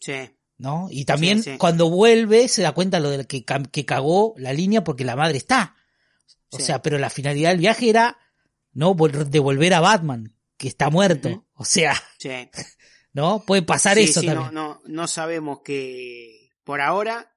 Sí. 0.00 0.14
¿No? 0.58 0.88
Y 0.90 1.04
también 1.04 1.42
Sí, 1.42 1.52
sí. 1.52 1.58
cuando 1.58 1.90
vuelve 1.90 2.48
se 2.48 2.62
da 2.62 2.72
cuenta 2.72 3.00
lo 3.00 3.10
del 3.10 3.26
que, 3.26 3.44
que 3.44 3.84
cagó 3.84 4.34
la 4.38 4.52
línea 4.52 4.84
porque 4.84 5.04
la 5.04 5.16
madre 5.16 5.36
está. 5.38 5.76
O 6.50 6.58
sea, 6.58 6.82
pero 6.82 6.98
la 6.98 7.10
finalidad 7.10 7.50
del 7.50 7.58
viaje 7.60 7.88
era 7.90 8.18
no 8.72 8.94
Vol- 8.94 9.24
devolver 9.28 9.74
a 9.74 9.80
Batman, 9.80 10.34
que 10.56 10.68
está 10.68 10.88
muerto. 10.90 11.46
O 11.54 11.64
sea. 11.64 11.94
¿no? 13.12 13.44
Puede 13.46 13.62
pasar 13.62 13.98
eso 13.98 14.22
también. 14.22 14.38
No, 14.38 14.50
no, 14.52 14.80
no 14.86 15.06
sabemos 15.08 15.60
que 15.64 16.50
por 16.64 16.80
ahora. 16.80 17.28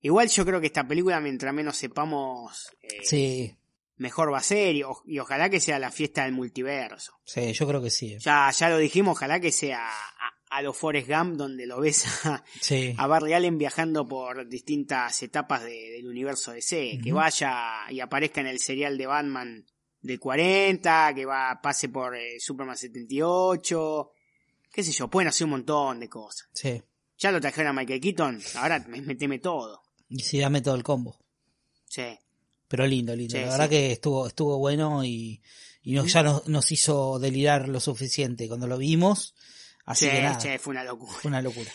Igual 0.00 0.28
yo 0.28 0.44
creo 0.44 0.60
que 0.60 0.66
esta 0.66 0.86
película, 0.86 1.18
mientras 1.20 1.54
menos 1.54 1.76
sepamos, 1.78 2.68
eh, 2.82 2.88
Sí, 3.04 3.56
mejor 3.96 4.32
va 4.32 4.38
a 4.38 4.42
ser. 4.42 4.74
Y, 4.76 4.82
o- 4.82 5.02
y 5.06 5.18
ojalá 5.18 5.48
que 5.50 5.60
sea 5.60 5.78
la 5.78 5.90
fiesta 5.90 6.24
del 6.24 6.32
multiverso. 6.32 7.18
sí, 7.24 7.52
yo 7.52 7.66
creo 7.66 7.82
que 7.82 7.90
sí. 7.90 8.16
Ya, 8.20 8.50
ya 8.50 8.68
lo 8.70 8.78
dijimos, 8.78 9.12
ojalá 9.16 9.40
que 9.40 9.52
sea 9.52 9.88
a, 9.88 10.34
a 10.58 10.62
los 10.62 10.76
Forrest 10.76 11.08
Gump, 11.08 11.34
donde 11.36 11.66
lo 11.66 11.80
ves 11.80 12.04
a, 12.26 12.42
Sí. 12.60 12.94
a 12.96 13.06
Barry 13.06 13.32
Allen 13.32 13.58
viajando 13.58 14.06
por 14.06 14.48
distintas 14.48 15.22
etapas 15.22 15.62
de- 15.64 15.90
del 15.92 16.06
universo 16.08 16.52
DC. 16.52 16.98
Que 17.02 17.10
Ujú. 17.10 17.16
vaya 17.18 17.90
y 17.90 18.00
aparezca 18.00 18.40
en 18.40 18.46
el 18.48 18.58
serial 18.58 18.96
de 18.98 19.06
Batman 19.06 19.66
de 20.00 20.18
40, 20.18 21.12
que 21.14 21.24
va 21.24 21.58
pase 21.62 21.88
por 21.88 22.14
eh, 22.16 22.38
Superman 22.38 22.76
78. 22.76 24.10
Qué 24.70 24.82
sé 24.82 24.92
yo, 24.92 25.08
pueden 25.08 25.28
hacer 25.28 25.44
un 25.44 25.52
montón 25.52 26.00
de 26.00 26.08
cosas. 26.08 26.48
Sí. 26.52 26.82
Ya 27.16 27.30
lo 27.30 27.40
trajeron 27.40 27.70
a 27.70 27.80
Michael 27.80 28.00
Keaton, 28.00 28.40
ahora 28.56 28.84
me- 28.88 29.00
meteme 29.02 29.38
todo. 29.38 29.82
Y 30.08 30.18
sí, 30.20 30.40
dame 30.40 30.60
todo 30.60 30.74
el 30.74 30.82
combo. 30.82 31.18
Sí. 31.86 32.18
Pero 32.68 32.86
lindo, 32.86 33.14
lindo. 33.14 33.32
Sí, 33.36 33.40
la 33.40 33.46
sí. 33.46 33.50
verdad 33.52 33.68
que 33.68 33.92
estuvo, 33.92 34.26
estuvo 34.26 34.58
bueno 34.58 35.04
y, 35.04 35.42
y 35.82 35.92
nos, 35.92 36.12
ya 36.12 36.22
nos, 36.22 36.48
nos 36.48 36.72
hizo 36.72 37.18
delirar 37.18 37.68
lo 37.68 37.80
suficiente 37.80 38.48
cuando 38.48 38.66
lo 38.66 38.78
vimos. 38.78 39.34
Así 39.84 40.06
Sí, 40.06 40.10
que 40.10 40.22
nada, 40.22 40.58
fue 40.58 40.70
una 40.72 40.84
locura. 40.84 41.12
fue 41.12 41.28
una 41.28 41.42
locura. 41.42 41.70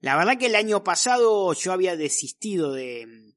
La 0.00 0.16
verdad 0.16 0.38
que 0.38 0.46
el 0.46 0.54
año 0.56 0.84
pasado 0.84 1.52
yo 1.54 1.72
había 1.72 1.96
desistido 1.96 2.72
de, 2.72 3.34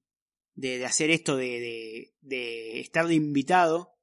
de, 0.56 0.78
de 0.78 0.86
hacer 0.86 1.10
esto 1.10 1.36
de, 1.36 1.60
de, 1.60 2.14
de 2.22 2.80
estar 2.80 3.08
de 3.08 3.16
invitado 3.16 3.98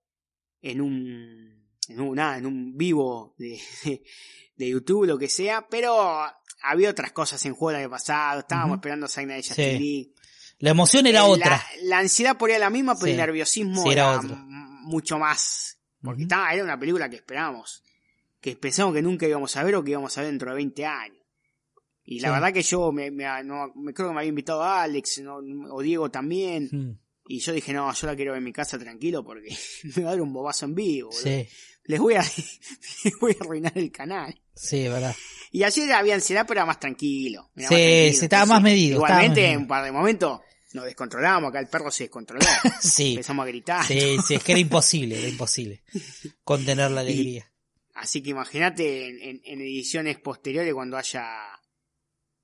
en 0.62 0.80
un, 0.80 1.68
en 1.88 2.00
un, 2.00 2.14
nada, 2.16 2.38
en 2.38 2.46
un 2.46 2.76
vivo 2.76 3.34
de, 3.38 3.60
de 4.56 4.68
YouTube, 4.68 5.06
lo 5.06 5.18
que 5.18 5.28
sea, 5.28 5.66
pero 5.68 5.96
había 6.62 6.90
otras 6.90 7.12
cosas 7.12 7.44
en 7.46 7.54
juego 7.54 7.70
el 7.70 7.84
año 7.84 7.90
pasado, 7.90 8.40
estábamos 8.40 8.76
esperando 8.76 9.08
Zack 9.08 9.24
Snyder 9.24 9.38
y 9.38 9.42
Justice 9.48 9.78
Sí. 9.78 10.14
La 10.60 10.70
emoción 10.70 11.06
era 11.06 11.20
Eh, 11.20 11.28
otra. 11.28 11.62
La, 11.82 11.98
ansiedad 11.98 12.36
por 12.38 12.48
ahí 12.50 12.56
era 12.56 12.66
la 12.66 12.70
misma, 12.70 12.94
pero 12.94 13.06
Sí. 13.06 13.10
el 13.12 13.16
nerviosismo 13.16 13.82
Sí, 13.82 13.88
era 13.90 14.02
era, 14.12 14.18
otro. 14.20 14.36
mucho 14.36 15.18
más. 15.18 15.78
Porque 16.02 16.22
estaba, 16.22 16.52
era 16.54 16.64
una 16.64 16.78
película 16.78 17.08
que 17.10 17.16
esperábamos. 17.16 17.82
Que 18.40 18.56
pensamos 18.56 18.94
que 18.94 19.02
nunca 19.02 19.26
íbamos 19.26 19.54
a 19.56 19.62
ver 19.64 19.74
o 19.74 19.84
que 19.84 19.90
íbamos 19.90 20.16
a 20.16 20.22
ver 20.22 20.30
dentro 20.30 20.50
de 20.50 20.56
20 20.56 20.86
años. 20.86 21.16
Y 22.04 22.20
la 22.20 22.28
Sí. 22.28 22.34
verdad 22.34 22.52
que 22.52 22.62
yo 22.62 22.90
me, 22.92 23.10
me- 23.10 23.44
no- 23.44 23.72
me 23.74 23.92
creo 23.92 24.08
que 24.08 24.14
me 24.14 24.20
había 24.20 24.30
invitado 24.30 24.62
a 24.62 24.82
Alex 24.82 25.18
¿no? 25.22 25.36
o 25.70 25.82
Diego 25.82 26.10
también. 26.10 26.98
Y 27.28 27.38
yo 27.40 27.52
dije, 27.52 27.72
no, 27.72 27.92
yo 27.92 28.06
la 28.06 28.16
quiero 28.16 28.32
ver 28.32 28.38
en 28.38 28.44
mi 28.44 28.52
casa 28.52 28.78
tranquilo 28.78 29.22
porque 29.24 29.48
me 29.96 30.02
va 30.02 30.08
a 30.08 30.12
dar 30.12 30.20
un 30.22 30.32
bobazo 30.32 30.64
en 30.64 30.74
vivo. 30.74 31.12
Sí, 31.12 31.46
Les 31.84 32.00
voy 32.00 32.14
a, 32.14 32.22
les 33.04 33.18
voy 33.20 33.36
a 33.38 33.44
arruinar 33.44 33.72
el 33.76 33.90
canal. 33.92 34.40
sí, 34.54 34.88
verdad. 34.88 35.14
Y 35.52 35.64
ayer 35.64 35.92
había 35.92 36.14
ansiedad, 36.14 36.44
pero 36.46 36.60
era 36.60 36.66
más 36.66 36.78
tranquilo. 36.80 37.50
Era 37.56 37.68
Sí, 37.68 37.74
más 37.74 37.80
tranquilo. 37.82 38.18
se 38.18 38.24
estaba 38.24 38.46
más 38.46 38.62
medido, 38.62 38.94
Igualmente, 38.96 39.46
en 39.50 39.58
un 39.58 39.66
par 39.66 39.84
de 39.84 39.90
momentos 39.92 40.40
nos 40.72 40.84
descontrolamos. 40.84 41.50
Acá 41.50 41.60
el 41.60 41.68
perro 41.68 41.90
se 41.90 42.04
descontroló. 42.04 42.44
Sí, 42.80 43.10
Empezamos 43.12 43.44
a 43.44 43.46
gritar. 43.48 43.86
sí, 43.86 44.16
sí, 44.26 44.34
es 44.34 44.44
que 44.44 44.52
era 44.52 44.60
imposible, 44.60 45.18
era 45.18 45.28
imposible 45.28 45.82
contener 46.44 46.90
la 46.90 47.00
alegría. 47.00 47.50
Así 47.94 48.22
que 48.22 48.30
imagínate 48.30 49.08
en, 49.08 49.20
en- 49.22 49.40
en 49.44 49.60
ediciones 49.60 50.18
posteriores 50.18 50.72
cuando 50.72 50.96
haya 50.96 51.22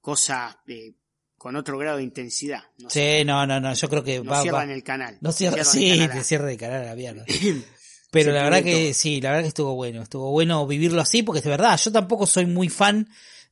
cosas 0.00 0.56
eh, 0.68 0.94
con 1.38 1.56
otro 1.56 1.78
grado 1.78 1.98
de 1.98 2.02
intensidad. 2.04 2.62
No 2.78 2.90
sé, 2.90 3.18
Sí, 3.20 3.24
no, 3.24 3.46
no, 3.46 3.60
no, 3.60 3.72
yo 3.74 3.88
creo 3.88 4.02
que 4.04 4.20
va, 4.20 4.36
va- 4.36 4.42
cierran 4.42 4.70
el 4.70 4.82
canal. 4.82 5.18
No 5.20 5.32
cierra, 5.32 5.64
sí, 5.64 5.78
cierran 5.78 5.92
el 6.00 6.04
te 6.04 6.08
canal. 6.08 6.24
cierra 6.24 6.46
de 6.46 6.56
cara 6.56 6.80
a 6.80 6.84
la 6.84 6.94
mierda. 6.94 7.24
Pero 8.10 8.32
la 8.32 8.44
verdad 8.44 8.62
que 8.62 8.84
todo. 8.84 8.94
sí, 8.94 9.20
la 9.20 9.30
verdad 9.30 9.42
que 9.42 9.48
estuvo 9.48 9.74
bueno. 9.74 10.02
Estuvo 10.02 10.30
bueno 10.30 10.66
vivirlo 10.66 11.00
así 11.02 11.22
porque 11.22 11.40
es 11.40 11.44
verdad. 11.44 11.78
Yo 11.82 11.90
tampoco 11.92 12.26
soy 12.26 12.46
muy 12.46 12.68
fan 12.68 13.08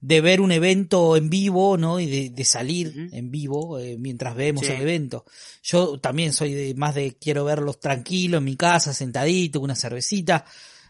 de 0.06 0.20
ver 0.20 0.42
un 0.42 0.52
evento 0.52 1.16
en 1.16 1.30
vivo, 1.30 1.78
¿no? 1.78 1.98
Y 1.98 2.06
de, 2.06 2.28
de 2.28 2.44
salir 2.44 3.08
en 3.12 3.30
vivo 3.30 3.78
eh, 3.78 3.96
mientras 3.98 4.34
vemos 4.36 4.66
Sí. 4.66 4.72
el 4.72 4.82
evento. 4.82 5.24
Yo 5.62 5.98
también 5.98 6.34
soy 6.34 6.52
de 6.52 6.74
más 6.74 6.94
de 6.94 7.16
quiero 7.18 7.44
verlos 7.46 7.80
tranquilo 7.80 8.36
en 8.36 8.44
mi 8.44 8.54
casa, 8.54 8.92
sentadito, 8.92 9.60
con 9.60 9.64
una 9.64 9.76
cervecita. 9.76 10.44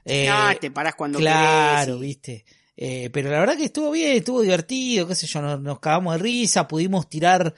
Eh, 0.05 0.27
Ah, 0.28 0.57
te 0.61 0.73
parás 0.73 0.97
cuando 0.97 1.20
claro, 1.20 1.95
querés 1.99 2.05
y- 2.05 2.07
viste. 2.09 2.45
Eh, 2.77 3.09
pero 3.12 3.31
la 3.31 3.39
verdad 3.39 3.57
que 3.57 3.66
estuvo 3.66 3.93
bien, 3.93 4.16
estuvo 4.16 4.43
divertido, 4.43 5.07
qué 5.07 5.15
sé 5.15 5.28
yo, 5.28 5.41
nos, 5.41 5.61
nos 5.61 5.78
cagamos 5.78 6.16
de 6.16 6.23
risa, 6.23 6.66
pudimos 6.66 7.09
tirar 7.09 7.55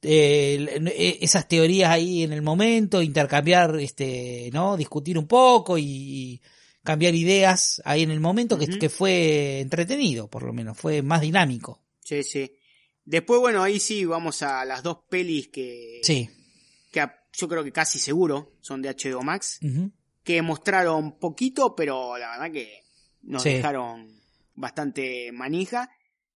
eh, 0.00 0.66
eh, 0.96 1.18
esas 1.20 1.46
teorías 1.48 1.90
ahí 1.90 2.22
en 2.22 2.32
el 2.32 2.40
momento, 2.40 3.02
intercambiar, 3.02 3.78
este, 3.78 4.48
¿no? 4.54 4.76
Discutir 4.78 5.18
un 5.18 5.26
poco 5.26 5.76
y 5.76 6.40
cambiar 6.84 7.14
ideas 7.14 7.82
ahí 7.84 8.02
en 8.02 8.10
el 8.10 8.20
momento, 8.20 8.58
que, 8.58 8.88
fue 8.88 9.60
entretenido, 9.60 10.28
por 10.28 10.42
lo 10.44 10.52
menos, 10.52 10.78
fue 10.78 11.02
más 11.02 11.20
dinámico. 11.22 11.82
Sí, 12.00 12.22
sí. 12.22 12.52
Después, 13.04 13.40
bueno, 13.40 13.62
ahí 13.62 13.80
sí 13.80 14.04
vamos 14.04 14.42
a 14.42 14.64
las 14.64 14.82
dos 14.82 14.98
pelis 15.08 15.48
que, 15.48 16.00
Sí. 16.02 16.28
que 16.92 17.00
a- 17.00 17.18
yo 17.32 17.48
creo 17.48 17.64
que 17.64 17.72
casi 17.72 17.98
seguro 17.98 18.52
son 18.60 18.80
de 18.82 18.88
HBO 18.90 19.22
Max, 19.22 19.58
que 20.22 20.40
mostraron 20.42 21.18
poquito, 21.18 21.74
pero 21.74 22.16
la 22.16 22.30
verdad 22.30 22.52
que 22.52 22.82
nos 23.22 23.42
Sí. 23.42 23.50
dejaron 23.54 24.20
bastante 24.54 25.32
manija, 25.32 25.90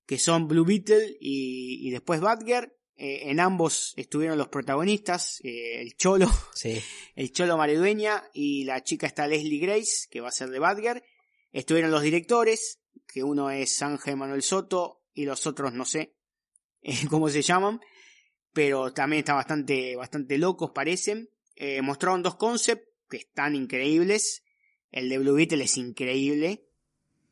que 0.07 0.19
son 0.19 0.49
Blue 0.49 0.65
Beetle 0.65 1.16
y, 1.20 1.87
y 1.87 1.91
después 1.91 2.20
Batgirl. 2.20 2.73
Eh, 3.01 3.31
en 3.31 3.39
ambos 3.39 3.95
estuvieron 3.97 4.39
los 4.39 4.49
protagonistas, 4.49 5.41
eh, 5.45 5.81
el 5.81 5.97
Cholo, 5.97 6.29
Sí. 6.53 6.83
el 7.15 7.31
Cholo 7.31 7.57
Maridueña 7.57 8.25
y 8.35 8.65
la 8.65 8.83
chica 8.83 9.07
está 9.07 9.29
Leslie 9.29 9.61
Grace, 9.61 10.09
que 10.11 10.20
va 10.20 10.29
a 10.29 10.33
ser 10.33 10.51
de 10.51 10.59
Badger. 10.59 11.05
Estuvieron 11.53 11.93
los 11.93 12.03
directores, 12.03 12.81
que 13.07 13.23
uno 13.23 13.51
es 13.51 13.81
Ángel 13.83 14.16
Manuel 14.16 14.43
Soto 14.43 15.05
y 15.15 15.27
los 15.27 15.47
otros 15.47 15.73
no 15.73 15.85
sé 15.85 16.16
eh, 16.83 17.07
cómo 17.09 17.29
se 17.29 17.43
llaman, 17.43 17.81
pero 18.53 18.93
también 18.93 19.20
están 19.20 19.37
bastante, 19.37 19.95
bastante 19.95 20.37
locos 20.37 20.73
parecen. 20.75 21.31
Mostraron 21.83 22.23
dos 22.23 22.37
concepts 22.37 22.89
que 23.09 23.16
están 23.16 23.57
increíbles. 23.57 24.45
El 24.91 25.09
de 25.09 25.19
Blue 25.19 25.35
Beetle 25.35 25.65
es 25.65 25.77
increíble, 25.77 26.69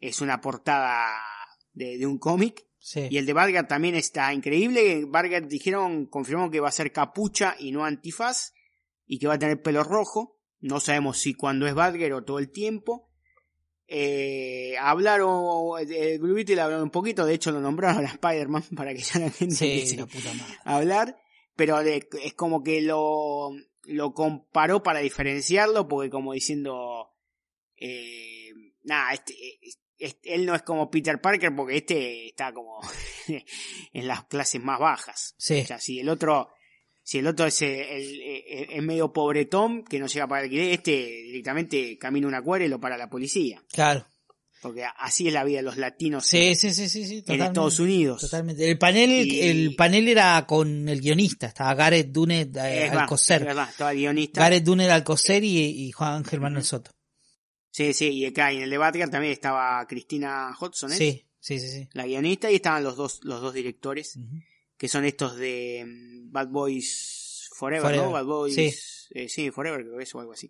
es 0.01 0.21
una 0.21 0.41
portada 0.41 1.17
de, 1.73 1.97
de 1.97 2.07
un 2.07 2.19
cómic. 2.19 2.66
Sí. 2.89 3.09
Y 3.11 3.19
el 3.19 3.27
de 3.27 3.33
Badger 3.33 3.67
también 3.67 3.97
está 3.97 4.33
increíble. 4.33 5.07
Badger 5.09 5.49
dijeron, 5.49 6.07
confirmó 6.07 6.53
que 6.53 6.61
va 6.61 6.69
a 6.69 6.73
ser 6.73 6.93
capucha 6.93 7.57
y 7.59 7.73
no 7.73 7.85
antifaz. 7.85 8.53
Y 9.07 9.19
que 9.19 9.27
va 9.27 9.35
a 9.35 9.39
tener 9.41 9.61
pelo 9.61 9.83
rojo. 9.83 10.39
No 10.61 10.79
sabemos 10.79 11.19
si 11.19 11.35
cuando 11.35 11.67
es 11.67 11.75
Badger 11.75 12.13
o 12.13 12.23
todo 12.25 12.39
el 12.39 12.53
tiempo. 12.53 13.11
Eh, 13.89 14.75
hablaron, 14.81 15.85
de 15.87 16.19
Blue 16.19 16.35
Beetle 16.35 16.61
hablaron 16.61 16.85
un 16.85 16.91
poquito, 16.91 17.25
de 17.27 17.35
hecho 17.35 17.53
lo 17.53 17.61
nombraron 17.61 18.05
a 18.05 18.09
Spider-Man 18.09 18.65
para 18.77 18.95
que 18.95 19.01
ya 19.03 19.19
la 19.21 19.31
gente 19.31 19.55
Sí, 19.55 19.65
empiece 19.71 19.97
la 19.97 20.07
puta 20.07 20.33
madre. 20.35 20.55
a 20.65 20.77
hablar. 20.77 21.19
Pero 21.57 21.83
de- 21.83 22.09
es 22.23 22.35
como 22.35 22.63
que 22.63 22.83
lo, 22.83 23.51
lo 23.85 24.13
comparó 24.13 24.83
para 24.83 25.01
diferenciarlo, 25.01 25.89
porque 25.89 26.11
como 26.11 26.35
diciendo, 26.35 27.11
eh, 27.79 28.51
nada, 28.85 29.13
este, 29.13 29.33
es- 29.33 29.59
es- 29.63 29.79
él 29.99 30.45
no 30.47 30.55
es 30.55 30.63
como 30.63 30.91
Peter 30.91 31.21
Parker 31.21 31.55
porque 31.55 31.77
este 31.79 32.29
está 32.29 32.53
como 32.53 32.81
en 33.93 34.07
las 34.09 34.25
clases 34.25 34.63
más 34.63 34.79
bajas. 34.79 35.35
Sí. 35.39 35.61
O 35.61 35.67
sea, 35.67 35.81
si 35.81 36.01
el 36.01 36.09
otro, 36.09 36.49
si 37.03 37.19
el 37.19 37.27
otro 37.27 37.47
es, 37.47 37.63
eh, 37.63 37.97
el, 37.97 38.71
el- 38.71 38.83
medio 38.83 39.13
pobretón 39.13 39.85
que 39.85 39.99
no 39.99 40.07
llega 40.07 40.25
a 40.25 40.29
pagar 40.29 40.45
alquiler, 40.45 40.73
este 40.73 40.93
directamente 40.93 41.97
camina 41.99 42.27
una 42.29 42.43
cuadra 42.43 42.67
y 42.67 42.69
lo 42.69 42.81
para 42.81 42.97
la 42.99 43.09
policía. 43.09 43.63
Claro. 43.73 44.07
Porque 44.63 44.85
así 44.99 45.29
es 45.29 45.33
la 45.35 45.45
vida 45.45 45.59
de 45.59 45.63
los 45.63 45.77
latinos 45.77 46.27
Sí, 46.27 46.55
sí, 46.57 46.73
sí, 46.73 46.89
sí, 46.89 47.05
sí. 47.07 47.23
en. 47.29 47.43
Estados 47.43 47.79
Unidos. 47.79 48.23
Totalmente. 48.23 48.69
El 48.69 48.79
panel, 48.79 49.11
Y- 49.27 49.41
el 49.43 49.77
panel 49.77 50.09
era 50.09 50.45
con 50.47 50.89
el 50.89 51.01
guionista, 51.01 51.47
estaba 51.47 51.75
Gareth 51.75 52.09
Dunet 52.11 52.57
eh, 52.57 52.89
Alcocer. 52.91 53.43
es 53.43 53.47
verdad, 53.49 53.69
estaba 53.71 53.93
guionista. 53.93 54.41
Gareth 54.41 54.65
Dunet 54.65 54.91
Alcocer 54.91 55.45
y, 55.45 55.59
y 55.87 55.93
Juan 55.93 56.15
Ángel 56.15 56.41
Manuel 56.41 56.65
Soto. 56.65 56.91
Sí, 57.77 57.93
sí, 57.93 58.09
y 58.09 58.25
acá 58.25 58.51
en 58.53 58.63
el 58.63 58.71
de 58.71 58.79
Batgirl 58.79 59.11
también 59.11 59.35
estaba 59.35 59.87
Cristina 59.87 60.57
Hodgson, 60.59 60.93
¿eh? 60.93 60.97
Sí, 60.97 61.27
sí, 61.39 61.61
sí, 61.61 61.69
sí. 61.69 61.89
la 61.93 62.07
guionista, 62.07 62.51
y 62.51 62.55
estaban 62.55 62.83
los 62.83 62.97
dos, 62.97 63.21
los 63.25 63.43
dos 63.43 63.53
directores, 63.53 64.19
que 64.79 64.89
son 64.89 65.05
estos 65.05 65.37
de 65.37 65.85
mm, 65.87 66.33
Bad 66.33 66.49
Boys 66.49 67.51
Forever, 67.55 67.83
Forever, 67.83 68.07
¿no? 68.07 68.13
Bad 68.13 68.25
Boys, 68.25 68.55
sí. 68.55 68.73
eh, 69.11 69.29
sí, 69.29 69.51
Forever, 69.51 69.83
creo 69.85 69.99
que 69.99 70.05
es 70.05 70.15
o 70.15 70.21
algo 70.21 70.33
así. 70.33 70.49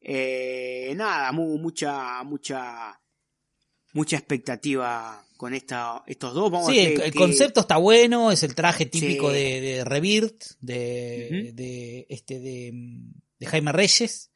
Eh, 0.00 0.92
nada, 0.96 1.32
mu- 1.32 1.56
mucha, 1.58 2.22
mucha, 2.24 3.00
mucha 3.94 4.16
expectativa 4.18 5.24
con 5.38 5.54
esta, 5.54 6.02
estos 6.06 6.34
dos. 6.34 6.50
Vamos 6.50 6.70
Sí, 6.70 6.78
a 6.80 6.82
el, 7.06 7.14
concepto 7.14 7.60
está 7.60 7.78
bueno, 7.78 8.30
es 8.30 8.42
el 8.42 8.54
traje 8.54 8.84
típico 8.86 9.30
Sí. 9.30 9.36
de, 9.38 9.60
de 9.62 9.84
Rebirth, 9.84 10.42
de, 10.60 12.04
este 12.10 12.40
de, 12.40 12.72
de 13.38 13.46
Jaime 13.46 13.72
Reyes. 13.72 14.31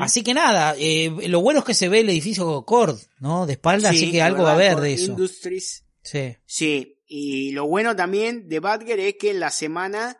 Así 0.00 0.22
que 0.22 0.34
nada, 0.34 0.74
eh, 0.78 1.10
lo 1.28 1.40
bueno 1.40 1.60
es 1.60 1.64
que 1.64 1.74
se 1.74 1.88
ve 1.88 2.00
el 2.00 2.10
edificio 2.10 2.64
Cord, 2.64 2.98
¿no? 3.20 3.46
De 3.46 3.54
espalda, 3.54 3.90
Sí, 3.90 3.96
así 3.96 4.10
que 4.12 4.22
algo 4.22 4.42
va 4.42 4.50
a 4.50 4.54
haber 4.54 4.76
de 4.76 4.94
eso. 4.94 5.12
Industries, 5.12 5.84
Sí, 6.02 6.36
Sí, 6.46 7.02
y 7.06 7.52
lo 7.52 7.66
bueno 7.66 7.94
también 7.94 8.48
de 8.48 8.60
Badger 8.60 8.98
es 9.00 9.14
que 9.18 9.30
en 9.30 9.40
la 9.40 9.50
semana, 9.50 10.18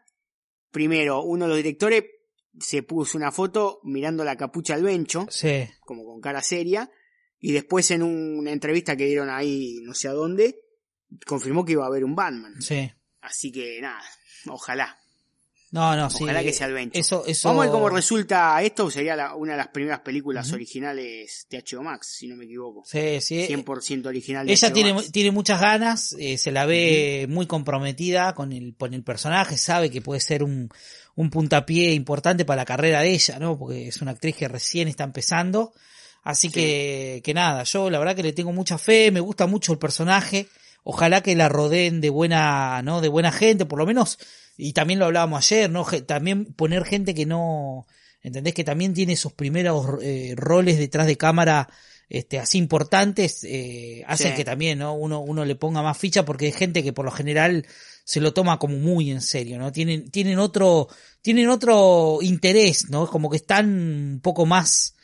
primero, 0.70 1.22
uno 1.22 1.44
de 1.44 1.48
los 1.48 1.56
directores 1.56 2.04
se 2.60 2.82
puso 2.82 3.16
una 3.16 3.32
foto 3.32 3.80
mirando 3.82 4.24
la 4.24 4.36
capucha 4.36 4.74
al 4.74 4.82
bencho, 4.82 5.26
sí. 5.30 5.68
como 5.80 6.04
con 6.04 6.20
cara 6.20 6.42
seria, 6.42 6.90
y 7.38 7.52
después 7.52 7.90
en 7.90 8.02
una 8.02 8.52
entrevista 8.52 8.96
que 8.96 9.06
dieron 9.06 9.30
ahí, 9.30 9.80
no 9.82 9.94
sé 9.94 10.08
a 10.08 10.12
dónde, 10.12 10.60
confirmó 11.26 11.64
que 11.64 11.72
iba 11.72 11.84
a 11.84 11.88
haber 11.88 12.04
un 12.04 12.14
Batman. 12.14 12.60
Sí. 12.60 12.90
Así 13.20 13.50
que 13.50 13.80
nada, 13.80 14.02
ojalá, 14.48 14.96
No, 15.72 15.96
no, 15.96 16.10
sí. 16.10 16.22
ojalá 16.22 16.42
que 16.42 16.52
sea 16.52 16.66
el 16.68 16.74
bencho. 16.74 16.98
Eso, 17.00 17.24
eso. 17.26 17.48
Vamos 17.48 17.62
a 17.62 17.64
ver 17.66 17.72
cómo 17.72 17.88
resulta 17.88 18.62
esto, 18.62 18.90
sería 18.90 19.16
la- 19.16 19.34
una 19.34 19.52
de 19.52 19.58
las 19.58 19.68
primeras 19.68 20.00
películas 20.00 20.52
originales 20.52 21.46
de 21.50 21.58
HBO 21.58 21.82
Max, 21.82 22.14
si 22.18 22.28
no 22.28 22.36
me 22.36 22.44
equivoco. 22.44 22.82
Sí, 22.84 23.20
sí. 23.20 23.46
100% 23.48 24.06
original 24.06 24.46
de 24.46 24.52
Ella 24.52 24.68
HBO 24.68 24.74
tiene, 24.74 24.94
Max. 24.94 25.12
tiene 25.12 25.30
muchas 25.30 25.60
ganas, 25.60 26.14
eh, 26.18 26.36
se 26.38 26.52
la 26.52 26.66
ve 26.66 27.26
muy 27.28 27.46
comprometida 27.46 28.34
con 28.34 28.52
el, 28.52 28.74
con 28.76 28.92
el 28.94 29.02
personaje, 29.02 29.56
sabe 29.56 29.90
que 29.90 30.02
puede 30.02 30.20
ser 30.20 30.42
un, 30.42 30.68
un 31.14 31.30
puntapié 31.30 31.94
importante 31.94 32.44
para 32.44 32.62
la 32.62 32.64
carrera 32.66 33.00
de 33.00 33.10
ella, 33.12 33.38
¿no? 33.38 33.58
Porque 33.58 33.88
es 33.88 34.02
una 34.02 34.10
actriz 34.12 34.36
que 34.36 34.48
recién 34.48 34.88
está 34.88 35.04
empezando. 35.04 35.72
Así 36.22 36.48
Sí. 36.48 36.52
que, 36.54 37.20
que 37.24 37.34
nada, 37.34 37.64
yo 37.64 37.88
la 37.90 37.98
verdad 37.98 38.14
que 38.14 38.22
le 38.22 38.32
tengo 38.32 38.52
mucha 38.52 38.76
fe, 38.78 39.10
me 39.10 39.20
gusta 39.20 39.46
mucho 39.46 39.72
el 39.72 39.78
personaje. 39.78 40.48
Ojalá 40.84 41.22
que 41.22 41.34
la 41.34 41.48
rodeen 41.48 42.00
de 42.00 42.10
buena, 42.10 42.82
¿no? 42.82 43.00
De 43.00 43.08
buena 43.08 43.32
gente, 43.32 43.64
por 43.66 43.78
lo 43.78 43.86
menos, 43.86 44.18
y 44.56 44.72
también 44.72 44.98
lo 44.98 45.06
hablábamos 45.06 45.38
ayer, 45.44 45.70
¿no? 45.70 45.84
También 46.06 46.46
poner 46.52 46.84
gente 46.84 47.14
que 47.14 47.26
no, 47.26 47.86
¿entendés? 48.22 48.54
Que 48.54 48.64
también 48.64 48.94
tiene 48.94 49.16
sus 49.16 49.32
primeros 49.32 49.86
eh, 50.02 50.34
roles 50.36 50.78
detrás 50.78 51.06
de 51.06 51.16
cámara, 51.16 51.68
este, 52.08 52.38
así 52.38 52.58
importantes, 52.58 53.42
eh, 53.44 54.04
hacen 54.06 54.32
Sí. 54.32 54.36
que 54.36 54.44
también, 54.44 54.78
¿no? 54.78 54.94
Uno, 54.94 55.20
uno 55.20 55.44
le 55.44 55.54
ponga 55.56 55.82
más 55.82 55.96
ficha 55.96 56.24
porque 56.24 56.46
hay 56.46 56.52
gente 56.52 56.82
que 56.82 56.92
por 56.92 57.04
lo 57.04 57.10
general 57.10 57.66
se 58.04 58.20
lo 58.20 58.34
toma 58.34 58.58
como 58.58 58.76
muy 58.76 59.10
en 59.10 59.22
serio, 59.22 59.58
¿no? 59.58 59.72
Tienen, 59.72 60.10
tienen 60.10 60.38
otro, 60.38 60.88
tienen 61.22 61.48
otro 61.48 62.18
interés, 62.20 62.90
¿no? 62.90 63.06
Como 63.06 63.30
que 63.30 63.36
están 63.36 63.66
un 63.68 64.20
poco 64.22 64.44
más 64.44 64.94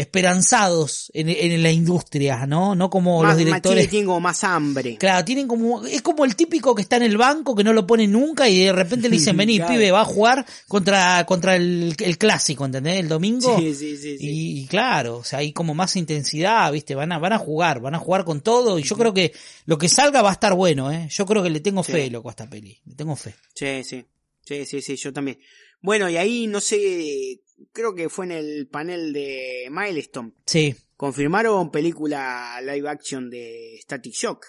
esperanzados 0.00 1.10
en, 1.14 1.28
en 1.28 1.62
la 1.62 1.70
industria, 1.70 2.46
¿no? 2.46 2.74
No 2.74 2.88
como 2.90 3.22
más, 3.22 3.30
los 3.30 3.38
directores. 3.38 3.84
Más, 3.84 3.90
tienen 3.90 4.06
como 4.06 4.20
más 4.20 4.44
hambre. 4.44 4.96
Claro, 4.96 5.24
tienen 5.24 5.48
como, 5.48 5.84
es 5.86 6.02
como 6.02 6.24
el 6.24 6.36
típico 6.36 6.74
que 6.74 6.82
está 6.82 6.96
en 6.96 7.02
el 7.04 7.16
banco, 7.16 7.54
que 7.54 7.64
no 7.64 7.72
lo 7.72 7.86
pone 7.86 8.06
nunca 8.06 8.48
y 8.48 8.64
de 8.64 8.72
repente 8.72 9.08
le 9.08 9.16
dicen, 9.16 9.36
vení, 9.36 9.56
Claro. 9.58 9.72
pibe, 9.74 9.90
va 9.90 10.00
a 10.02 10.04
jugar 10.04 10.46
contra, 10.68 11.24
contra 11.26 11.56
el, 11.56 11.94
el 11.98 12.18
clásico, 12.18 12.64
¿entendés? 12.64 12.98
El 13.00 13.08
domingo. 13.08 13.58
Sí, 13.58 13.74
sí, 13.74 13.96
sí, 13.96 14.18
sí. 14.18 14.26
Y, 14.26 14.60
y 14.62 14.66
claro, 14.66 15.18
o 15.18 15.24
sea, 15.24 15.40
hay 15.40 15.52
como 15.52 15.74
más 15.74 15.96
intensidad, 15.96 16.70
¿viste? 16.72 16.94
Van 16.94 17.12
a, 17.12 17.18
van 17.18 17.32
a 17.32 17.38
jugar, 17.38 17.80
van 17.80 17.94
a 17.94 17.98
jugar 17.98 18.24
con 18.24 18.40
todo 18.40 18.78
y 18.78 18.82
yo 18.82 18.96
creo 18.96 19.12
que 19.12 19.32
lo 19.66 19.78
que 19.78 19.88
salga 19.88 20.22
va 20.22 20.30
a 20.30 20.34
estar 20.34 20.54
bueno, 20.54 20.90
¿eh? 20.92 21.08
Yo 21.10 21.26
creo 21.26 21.42
que 21.42 21.50
le 21.50 21.60
tengo 21.60 21.82
fe, 21.82 22.10
loco, 22.10 22.28
a 22.28 22.32
esta 22.32 22.48
peli. 22.48 22.80
Le 22.84 22.94
tengo 22.94 23.16
fe. 23.16 23.34
Sí, 23.54 23.82
sí. 23.84 24.04
Sí, 24.42 24.64
sí, 24.66 24.80
sí, 24.82 24.96
yo 24.96 25.12
también. 25.12 25.38
Bueno, 25.82 26.10
y 26.10 26.16
ahí 26.16 26.46
no 26.46 26.60
sé, 26.60 27.40
creo 27.72 27.94
que 27.94 28.08
fue 28.08 28.26
en 28.26 28.32
el 28.32 28.68
panel 28.68 29.12
de 29.12 29.68
Milestone. 29.70 30.32
Sí, 30.46 30.74
Confirmaron 31.00 31.70
película 31.70 32.60
live 32.60 32.86
action 32.86 33.30
de 33.30 33.78
Static 33.80 34.12
Shock, 34.12 34.48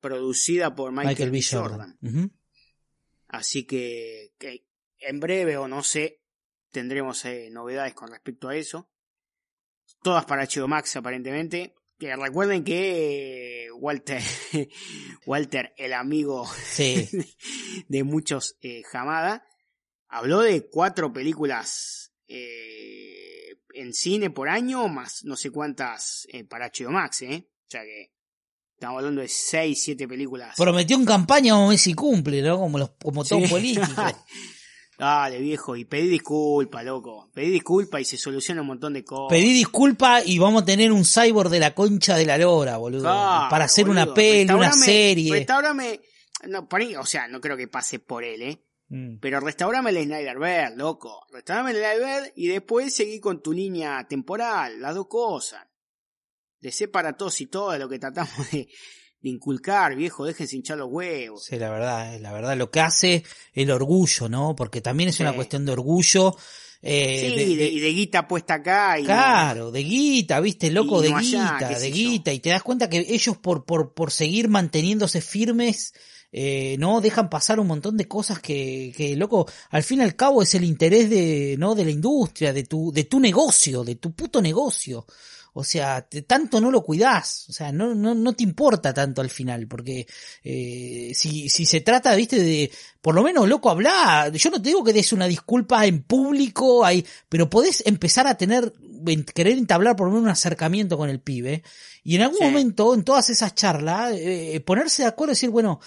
producida 0.00 0.74
por 0.74 0.90
Michael, 0.90 1.30
Michael, 1.30 1.30
B. 1.30 1.42
Jordan. 1.42 2.32
Así 3.28 3.66
que, 3.66 4.32
que 4.38 4.64
en 5.00 5.20
breve 5.20 5.58
o 5.58 5.68
no 5.68 5.82
sé, 5.82 6.22
tendremos 6.70 7.26
eh, 7.26 7.50
novedades 7.50 7.92
con 7.92 8.10
respecto 8.10 8.48
a 8.48 8.56
eso. 8.56 8.88
Todas 10.02 10.24
para 10.24 10.46
HBO 10.46 10.66
Max 10.66 10.96
aparentemente. 10.96 11.74
Que 11.98 12.16
recuerden 12.16 12.64
que 12.64 13.66
eh, 13.66 13.70
Walter, 13.72 14.22
Walter, 15.26 15.74
el 15.76 15.92
amigo 15.92 16.46
Sí, 16.46 17.06
de 17.88 18.02
muchos 18.02 18.56
eh, 18.62 18.82
Hamada, 18.94 19.46
habló 20.08 20.40
de 20.40 20.70
cuatro 20.70 21.12
películas 21.12 22.11
eh, 22.34 23.56
en 23.74 23.92
cine 23.92 24.30
por 24.30 24.48
año, 24.48 24.88
más 24.88 25.24
no 25.24 25.36
sé 25.36 25.50
cuántas 25.50 26.26
eh, 26.32 26.44
para 26.44 26.70
HBO 26.70 26.90
Max, 26.90 27.22
¿eh? 27.22 27.46
O 27.48 27.70
sea 27.70 27.82
que 27.82 28.12
estamos 28.74 28.98
hablando 28.98 29.20
de 29.20 29.28
seis, 29.28 29.82
siete 29.84 30.08
películas. 30.08 30.56
prometió 30.56 30.96
en 30.96 31.04
campaña, 31.04 31.54
vamos 31.54 31.68
a 31.68 31.70
ver 31.70 31.78
si 31.78 31.94
cumple, 31.94 32.42
¿no? 32.42 32.58
Como 32.58 32.78
los, 32.78 32.90
como 33.02 33.24
todo 33.24 33.40
Sí. 33.40 33.46
político. 33.48 33.86
Dale, 34.98 35.38
viejo, 35.40 35.74
y 35.74 35.84
pedí 35.84 36.06
disculpa, 36.08 36.82
loco. 36.82 37.28
Pedí 37.34 37.50
disculpa 37.50 38.00
y 38.00 38.04
se 38.04 38.16
soluciona 38.16 38.60
un 38.60 38.68
montón 38.68 38.92
de 38.92 39.02
cosas. 39.02 39.36
Pedí 39.36 39.52
disculpa 39.52 40.22
y 40.24 40.38
vamos 40.38 40.62
a 40.62 40.66
tener 40.66 40.92
un 40.92 41.04
cyborg 41.04 41.50
de 41.50 41.58
la 41.58 41.74
concha 41.74 42.14
de 42.16 42.24
la 42.26 42.38
lora, 42.38 42.76
boludo. 42.76 43.02
Claro, 43.02 43.48
para 43.50 43.64
hacer 43.64 43.88
una 43.88 44.12
peli, 44.14 44.52
una 44.52 44.72
serie. 44.72 45.32
Restaurame, 45.32 46.00
no, 46.48 46.68
por 46.68 46.82
ahí, 46.82 46.94
o 46.94 47.04
sea, 47.06 47.26
no 47.26 47.40
creo 47.40 47.56
que 47.56 47.66
pase 47.68 47.98
por 47.98 48.22
él, 48.22 48.42
¿eh? 48.42 48.62
Mm. 48.94 49.18
Pero 49.20 49.40
restaurame 49.40 49.88
el 49.90 50.04
Snyder 50.04 50.38
Bear, 50.38 50.72
loco. 50.76 51.24
Restaurame 51.32 51.70
el 51.70 51.76
Snyder 51.78 52.00
Bear 52.00 52.32
y 52.36 52.48
después 52.48 52.94
seguí 52.94 53.20
con 53.20 53.42
tu 53.42 53.52
línea 53.52 54.06
temporal, 54.08 54.80
las 54.82 54.94
dos 54.94 55.06
cosas. 55.08 55.66
De 56.60 56.70
ser 56.70 56.90
para 56.90 57.14
todos 57.16 57.40
y 57.40 57.46
todas 57.46 57.78
lo 57.80 57.88
que 57.88 57.98
tratamos 57.98 58.50
de, 58.52 58.68
de 59.20 59.28
inculcar, 59.30 59.96
viejo, 59.96 60.24
déjense 60.26 60.56
hinchar 60.56 60.76
los 60.78 60.88
huevos. 60.90 61.44
Sí, 61.44 61.58
la 61.58 61.70
verdad, 61.70 62.14
eh, 62.14 62.20
la 62.20 62.32
verdad, 62.32 62.56
lo 62.56 62.70
que 62.70 62.80
hace 62.80 63.24
el 63.54 63.70
orgullo, 63.70 64.28
¿no? 64.28 64.54
Porque 64.54 64.80
también 64.82 65.08
es 65.08 65.18
una 65.20 65.32
cuestión 65.34 65.64
de 65.64 65.72
orgullo 65.72 66.36
Eh, 66.84 67.28
Sí, 67.30 67.34
de- 67.36 67.42
y 67.44 67.54
de, 67.56 67.62
de- 67.64 67.70
y 67.70 67.78
de 67.80 67.92
guita 67.92 68.26
puesta 68.26 68.54
acá. 68.54 68.98
Y 68.98 69.04
Claro, 69.04 69.70
de 69.70 69.84
guita, 69.84 70.40
viste, 70.40 70.68
loco, 70.70 71.00
de 71.00 71.14
allá, 71.14 71.20
guita, 71.60 71.78
de 71.78 71.88
yo. 71.90 71.94
guita, 71.94 72.32
y 72.32 72.40
te 72.40 72.50
das 72.50 72.62
cuenta 72.64 72.90
que 72.90 72.98
ellos 73.08 73.36
por, 73.38 73.64
por, 73.64 73.94
por 73.94 74.10
seguir 74.10 74.48
manteniéndose 74.48 75.20
firmes, 75.20 75.94
eh, 76.32 76.76
no 76.78 77.00
dejan 77.02 77.28
pasar 77.28 77.60
un 77.60 77.66
montón 77.66 77.96
de 77.96 78.08
cosas 78.08 78.40
que, 78.40 78.92
que, 78.96 79.14
loco, 79.16 79.46
al 79.70 79.82
fin 79.82 80.00
y 80.00 80.02
al 80.04 80.16
cabo 80.16 80.42
es 80.42 80.54
el 80.54 80.64
interés 80.64 81.10
de, 81.10 81.56
no, 81.58 81.74
de 81.74 81.84
la 81.84 81.90
industria, 81.90 82.52
de 82.52 82.64
tu, 82.64 82.90
de 82.90 83.04
tu 83.04 83.20
negocio, 83.20 83.84
de 83.84 83.96
tu 83.96 84.12
puto 84.12 84.40
negocio. 84.40 85.06
O 85.54 85.62
sea, 85.64 86.00
te- 86.00 86.22
tanto 86.22 86.62
no 86.62 86.70
lo 86.70 86.82
cuidás, 86.82 87.44
o 87.50 87.52
sea, 87.52 87.70
no, 87.72 87.94
no, 87.94 88.14
no 88.14 88.32
te 88.32 88.42
importa 88.42 88.94
tanto 88.94 89.20
al 89.20 89.28
final, 89.28 89.66
porque 89.68 90.06
eh, 90.42 91.12
si, 91.14 91.50
si 91.50 91.66
se 91.66 91.82
trata, 91.82 92.14
viste, 92.14 92.42
de, 92.42 92.70
por 93.02 93.14
lo 93.14 93.22
menos, 93.22 93.46
loco, 93.46 93.68
hablar, 93.68 94.32
yo 94.32 94.48
no 94.50 94.62
te 94.62 94.70
digo 94.70 94.82
que 94.82 94.94
des 94.94 95.12
una 95.12 95.26
disculpa 95.26 95.84
en 95.84 96.04
público, 96.04 96.86
ahí, 96.86 97.04
pero 97.28 97.50
podés 97.50 97.82
empezar 97.86 98.26
a 98.26 98.38
tener, 98.38 98.72
en- 99.06 99.24
querer 99.24 99.58
entablar 99.58 99.94
por 99.94 100.06
lo 100.06 100.12
menos 100.14 100.24
un 100.24 100.30
acercamiento 100.30 100.96
con 100.96 101.10
el 101.10 101.20
pibe, 101.20 101.62
y 102.02 102.16
en 102.16 102.22
algún 102.22 102.38
Sí. 102.38 102.44
momento, 102.44 102.94
en 102.94 103.04
todas 103.04 103.28
esas 103.28 103.54
charlas, 103.54 104.12
eh, 104.16 104.58
ponerse 104.64 105.02
de 105.02 105.08
acuerdo 105.08 105.32
y 105.32 105.34
decir, 105.34 105.50
bueno, 105.50 105.80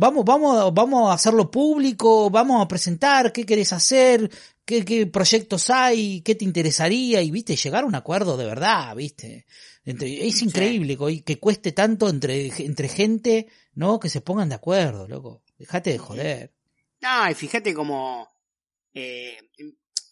vamos, 0.00 0.24
vamos, 0.24 0.72
vamos 0.74 1.10
a 1.10 1.14
hacerlo 1.14 1.50
público, 1.50 2.30
vamos 2.30 2.62
a 2.62 2.66
presentar 2.68 3.32
qué 3.32 3.44
querés 3.44 3.72
hacer, 3.72 4.30
qué, 4.64 4.84
qué 4.84 5.06
proyectos 5.06 5.68
hay, 5.70 6.22
qué 6.22 6.34
te 6.34 6.44
interesaría, 6.44 7.22
y 7.22 7.30
viste, 7.30 7.54
llegar 7.56 7.84
a 7.84 7.86
un 7.86 7.94
acuerdo 7.94 8.36
de 8.36 8.46
verdad, 8.46 8.96
viste. 8.96 9.46
Entre- 9.84 10.26
es 10.26 10.42
increíble 10.42 10.96
que, 10.96 11.22
que 11.22 11.38
cueste 11.38 11.72
tanto 11.72 12.08
entre, 12.08 12.46
entre 12.64 12.88
gente, 12.88 13.46
¿no? 13.74 13.98
Que 14.00 14.08
se 14.08 14.20
pongan 14.20 14.48
de 14.48 14.54
acuerdo, 14.54 15.06
loco. 15.06 15.42
Dejate 15.58 15.90
de 15.92 15.98
joder. 15.98 16.52
No, 17.00 17.30
y 17.30 17.34
fíjate 17.34 17.72
como, 17.74 18.28
eh, 18.94 19.38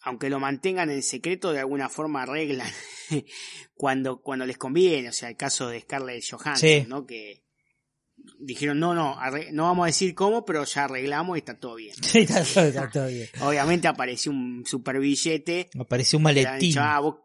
aunque 0.01 0.29
lo 0.29 0.39
mantengan 0.39 0.89
en 0.89 1.03
secreto, 1.03 1.51
de 1.51 1.59
alguna 1.59 1.87
forma 1.89 2.23
arreglan 2.23 2.69
cuando, 3.75 4.21
cuando 4.21 4.45
les 4.45 4.57
conviene. 4.57 5.09
O 5.09 5.13
sea, 5.13 5.29
el 5.29 5.35
caso 5.37 5.67
de 5.69 5.81
Scarlett 5.81 6.23
Johansson, 6.29 6.57
Sí. 6.69 6.85
¿no? 6.87 7.05
Que 7.05 7.43
dijeron, 8.39 8.79
no, 8.79 8.93
no, 8.93 9.17
no 9.51 9.63
vamos 9.63 9.83
a 9.83 9.87
decir 9.87 10.13
cómo, 10.15 10.45
pero 10.45 10.63
ya 10.63 10.85
arreglamos 10.85 11.37
y 11.37 11.39
está 11.39 11.57
todo 11.59 11.75
bien. 11.75 11.95
Sí, 12.01 12.19
está, 12.19 12.43
todo- 12.43 12.63
está 12.65 12.89
todo 12.89 13.07
bien. 13.07 13.27
Obviamente 13.41 13.87
apareció 13.87 14.31
un 14.31 14.63
super 14.65 14.99
billete. 14.99 15.69
Me 15.73 15.85
pareció 15.85 16.17
un 16.17 16.23
maletín. 16.23 16.59
dicho, 16.59 16.79
ah, 16.81 16.99
vos, 16.99 17.15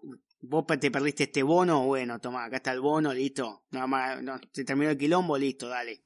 vos 0.40 0.64
te 0.80 0.90
perdiste 0.90 1.24
este 1.24 1.42
bono, 1.42 1.84
bueno, 1.84 2.18
toma, 2.20 2.44
acá 2.44 2.56
está 2.56 2.72
el 2.72 2.80
bono, 2.80 3.12
listo. 3.14 3.64
Nada 3.70 3.86
más, 3.86 4.22
no, 4.22 4.38
se 4.52 4.64
terminó 4.64 4.90
el 4.90 4.98
quilombo, 4.98 5.36
listo, 5.38 5.68
dale. 5.68 6.02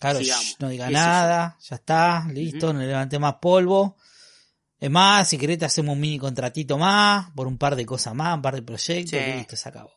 Claro, 0.00 0.20
shh, 0.20 0.56
no 0.60 0.68
diga 0.68 0.84
Eso 0.84 0.92
nada, 0.92 1.56
ya 1.60 1.74
está, 1.76 2.26
listo, 2.32 2.72
no 2.72 2.78
le 2.80 2.86
levante 2.86 3.18
más 3.18 3.34
polvo. 3.42 3.96
Es 4.78 4.90
más, 4.90 5.28
si 5.28 5.36
querés 5.38 5.58
te 5.58 5.64
hacemos 5.64 5.94
un 5.94 6.00
mini 6.00 6.20
contratito 6.20 6.78
más, 6.78 7.30
por 7.32 7.48
un 7.48 7.58
par 7.58 7.74
de 7.74 7.84
cosas 7.84 8.14
más, 8.14 8.36
un 8.36 8.42
par 8.42 8.54
de 8.54 8.62
proyectos, 8.62 9.10
Sí. 9.18 9.32
listo, 9.36 9.56
se 9.56 9.68
acabó. 9.68 9.90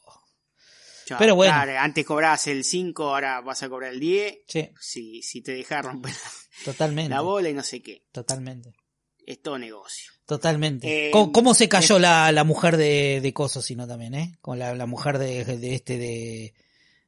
Pero 1.18 1.36
bueno. 1.36 1.54
Claro, 1.54 1.80
antes 1.80 2.06
cobrabas 2.06 2.48
el 2.48 2.64
5, 2.64 3.04
ahora 3.04 3.42
vas 3.42 3.62
a 3.64 3.70
cobrar 3.70 3.94
el 3.94 4.00
10. 4.00 4.40
Sí, 4.48 4.70
Si, 4.80 5.22
si 5.22 5.42
te 5.42 5.54
dejas 5.54 5.86
romper 5.86 6.14
totalmente. 6.66 7.10
la 7.10 7.22
bola 7.22 7.50
y 7.50 7.54
no 7.54 7.64
sé 7.64 7.82
qué. 7.82 8.06
Totalmente. 8.12 8.74
Es 9.26 9.42
todo 9.42 9.58
negocio. 9.58 10.12
Totalmente. 10.26 11.08
Eh, 11.08 11.12
¿Cómo, 11.12 11.32
cómo 11.32 11.54
se 11.54 11.70
cayó 11.70 12.00
la, 12.00 12.32
la 12.32 12.44
mujer 12.44 12.78
de, 12.78 13.20
de 13.22 13.34
Coso, 13.34 13.62
sino 13.62 13.88
también, 13.88 14.16
eh? 14.16 14.38
Con 14.42 14.58
la, 14.60 14.74
la 14.76 14.86
mujer 14.86 15.18
de, 15.20 15.44
de 15.46 15.76
este 15.76 15.98
de, 15.98 16.54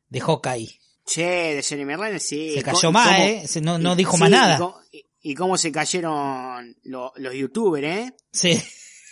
de 0.09 0.19
Hawkeye. 0.21 0.79
Che, 1.05 1.55
de 1.55 1.63
Jeremy 1.63 1.95
Renner, 1.95 2.19
sí. 2.19 2.53
Se 2.53 2.63
cayó 2.63 2.91
más, 2.91 3.07
cómo- 3.07 3.23
eh. 3.27 3.45
No, 3.61 3.77
no 3.77 3.95
dijo 3.95 4.13
sí, 4.13 4.19
más 4.19 4.29
Y, 4.29 4.31
nada. 4.31 4.75
y- 4.91 5.05
y 5.25 5.35
cómo 5.35 5.57
se 5.57 5.71
cayeron 5.71 6.75
lo- 6.83 7.13
los 7.15 7.33
youtubers, 7.33 7.87
¿eh? 7.87 8.13
Sí. 8.31 8.61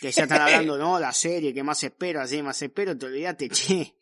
Que 0.01 0.11
ya 0.11 0.23
están 0.23 0.41
hablando, 0.41 0.77
no, 0.79 0.99
la 0.99 1.13
serie, 1.13 1.53
que 1.53 1.63
más 1.63 1.83
espero, 1.83 2.21
así 2.21 2.41
más 2.41 2.61
espero, 2.61 2.97
te 2.97 3.05
olvidaste, 3.05 3.49
che. 3.49 3.95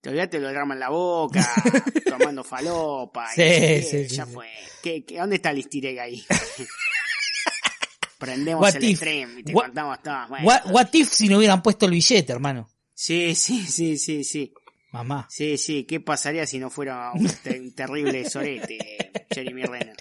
Te 0.00 0.10
olvidaste 0.10 0.38
lo 0.38 0.48
drama 0.50 0.74
en 0.74 0.80
la 0.80 0.88
boca, 0.90 1.46
tomando 2.08 2.44
falopa. 2.44 3.30
y 3.32 3.82
Sí, 3.82 3.82
sí, 3.88 4.08
sí, 4.08 4.16
ya 4.16 4.26
fue. 4.26 4.48
¿Qué, 4.82 5.04
qué, 5.04 5.18
dónde 5.18 5.36
está 5.36 5.50
el 5.50 5.58
ahí? 5.98 6.24
Prendemos 8.18 8.62
What 8.62 8.76
el 8.76 8.84
if? 8.84 8.96
stream 8.98 9.38
y 9.38 9.42
te 9.44 9.52
What- 9.52 9.66
contamos 9.66 10.02
todo. 10.02 10.28
Bueno. 10.28 10.46
What, 10.46 10.60
what 10.70 10.88
if 10.92 11.10
si 11.12 11.28
no 11.28 11.38
hubieran 11.38 11.62
puesto 11.62 11.86
el 11.86 11.92
billete, 11.92 12.32
hermano? 12.32 12.68
Sí, 12.94 13.34
sí, 13.34 13.64
sí, 13.66 13.96
sí, 13.96 14.24
sí. 14.24 14.52
Mamá. 14.90 15.26
Sí, 15.30 15.56
sí, 15.58 15.84
¿qué 15.84 16.00
pasaría 16.00 16.46
si 16.46 16.58
no 16.58 16.70
fuera 16.70 17.12
un, 17.14 17.28
te- 17.28 17.60
un 17.60 17.74
terrible 17.74 18.28
sorete, 18.28 19.12
Jeremy 19.30 19.62
Renner? 19.64 19.96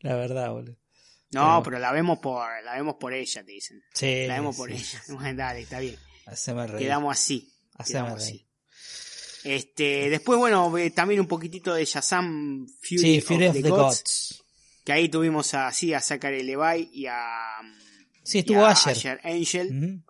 La 0.00 0.14
verdad, 0.14 0.50
boludo. 0.50 0.76
No, 1.32 1.42
Pero- 1.42 1.62
pero 1.64 1.78
la 1.78 1.92
vemos 1.92 2.18
por, 2.18 2.46
la 2.64 2.74
vemos 2.74 2.96
por 3.00 3.12
ella, 3.14 3.44
te 3.44 3.52
dicen. 3.52 3.82
Sí. 3.94 4.26
La 4.26 4.34
vemos 4.34 4.56
por 4.56 4.70
ella. 4.70 5.00
dale, 5.34 5.60
está 5.62 5.80
bien. 5.80 5.96
Haceme 6.26 6.66
reír. 6.66 6.86
Quedamos 6.86 7.16
así. 7.16 7.52
Haceme 7.74 8.00
Quedamos 8.00 8.18
reír. 8.20 8.34
así. 8.34 8.46
Este, 9.44 10.10
después, 10.10 10.38
bueno, 10.38 10.70
ve 10.70 10.90
también 10.90 11.20
un 11.20 11.26
poquitito 11.26 11.72
de 11.74 11.84
Shazam 11.84 12.66
Fury, 12.82 12.98
Sí, 12.98 13.20
Fury 13.20 13.44
of, 13.46 13.50
of 13.50 13.56
the, 13.56 13.62
the 13.62 13.68
Gods, 13.70 13.80
Gods. 13.80 14.44
que 14.84 14.92
ahí 14.92 15.08
tuvimos 15.08 15.54
así 15.54 15.94
a 15.94 16.00
Zachary 16.00 16.42
Levi 16.42 16.90
y 16.92 17.06
a, 17.06 17.22
Sí, 18.22 18.40
estuvo 18.40 18.64
a 18.64 18.72
ayer. 18.72 19.20
Angel. 19.24 20.02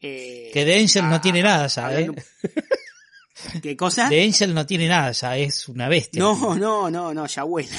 Eh, 0.00 0.50
Que 0.52 0.64
de 0.64 0.80
Angel 0.80 1.08
no 1.08 1.20
tiene 1.20 1.42
nada 1.42 1.66
ya, 1.66 2.00
¿eh? 2.00 2.10
¿Qué 3.62 3.76
cosa? 3.76 4.08
De 4.08 4.22
Angel 4.22 4.54
no 4.54 4.66
tiene 4.66 4.88
nada 4.88 5.12
ya, 5.12 5.36
es 5.36 5.68
una 5.68 5.88
bestia. 5.88 6.20
No, 6.20 6.54
no, 6.56 6.90
no, 6.90 7.12
no, 7.14 7.26
ya 7.26 7.42
buena. 7.44 7.76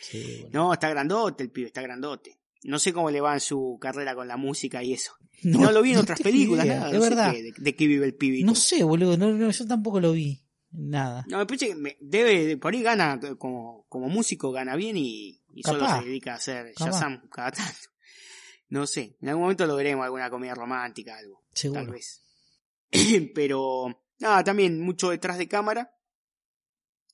Sí, 0.00 0.38
bueno. 0.42 0.48
No, 0.52 0.72
está 0.72 0.88
grandote 0.90 1.44
el 1.44 1.50
pibe, 1.50 1.68
está 1.68 1.82
grandote. 1.82 2.37
No 2.64 2.78
sé 2.78 2.92
cómo 2.92 3.10
le 3.10 3.20
va 3.20 3.34
en 3.34 3.40
su 3.40 3.78
carrera 3.80 4.14
con 4.14 4.26
la 4.28 4.36
música 4.36 4.82
y 4.82 4.92
eso. 4.92 5.12
No, 5.42 5.70
lo 5.70 5.82
vi 5.82 5.90
en 5.90 5.96
no 5.96 6.02
otras 6.02 6.20
películas, 6.20 6.66
idea, 6.66 6.80
nada. 6.80 6.92
No 6.92 7.00
verdad. 7.00 7.32
qué- 7.32 7.42
de, 7.44 7.52
de 7.56 7.76
qué 7.76 7.86
vive 7.86 8.04
el 8.06 8.14
pibito. 8.16 8.46
No 8.46 8.54
sé, 8.56 8.82
boludo, 8.82 9.16
no, 9.16 9.30
no, 9.32 9.50
yo 9.50 9.66
tampoco 9.66 10.00
lo 10.00 10.12
vi. 10.12 10.44
Nada. 10.72 11.24
No, 11.28 11.38
me 11.38 11.46
parece 11.46 11.68
que 11.68 11.74
me- 11.76 11.96
debe, 12.00 12.56
por 12.58 12.74
ahí 12.74 12.82
gana, 12.82 13.18
como, 13.38 13.86
como 13.88 14.08
músico 14.08 14.50
gana 14.52 14.74
bien 14.76 14.96
y, 14.96 15.40
y 15.54 15.62
solo 15.62 15.86
se 15.88 16.04
dedica 16.06 16.32
a 16.32 16.36
hacer 16.36 16.72
Capaz. 16.76 16.90
Shazam 16.92 17.28
cada 17.30 17.52
tanto. 17.52 17.72
No 18.70 18.86
sé, 18.86 19.16
en 19.22 19.28
algún 19.30 19.44
momento 19.44 19.66
lo 19.66 19.76
veremos, 19.76 20.04
alguna 20.04 20.28
comedia 20.28 20.54
romántica, 20.54 21.16
algo, 21.16 21.42
Seguro. 21.54 21.80
tal 21.84 21.90
vez. 21.92 22.22
Pero, 23.34 24.04
nada, 24.18 24.44
también 24.44 24.78
mucho 24.80 25.08
detrás 25.08 25.38
de 25.38 25.48
cámara, 25.48 25.90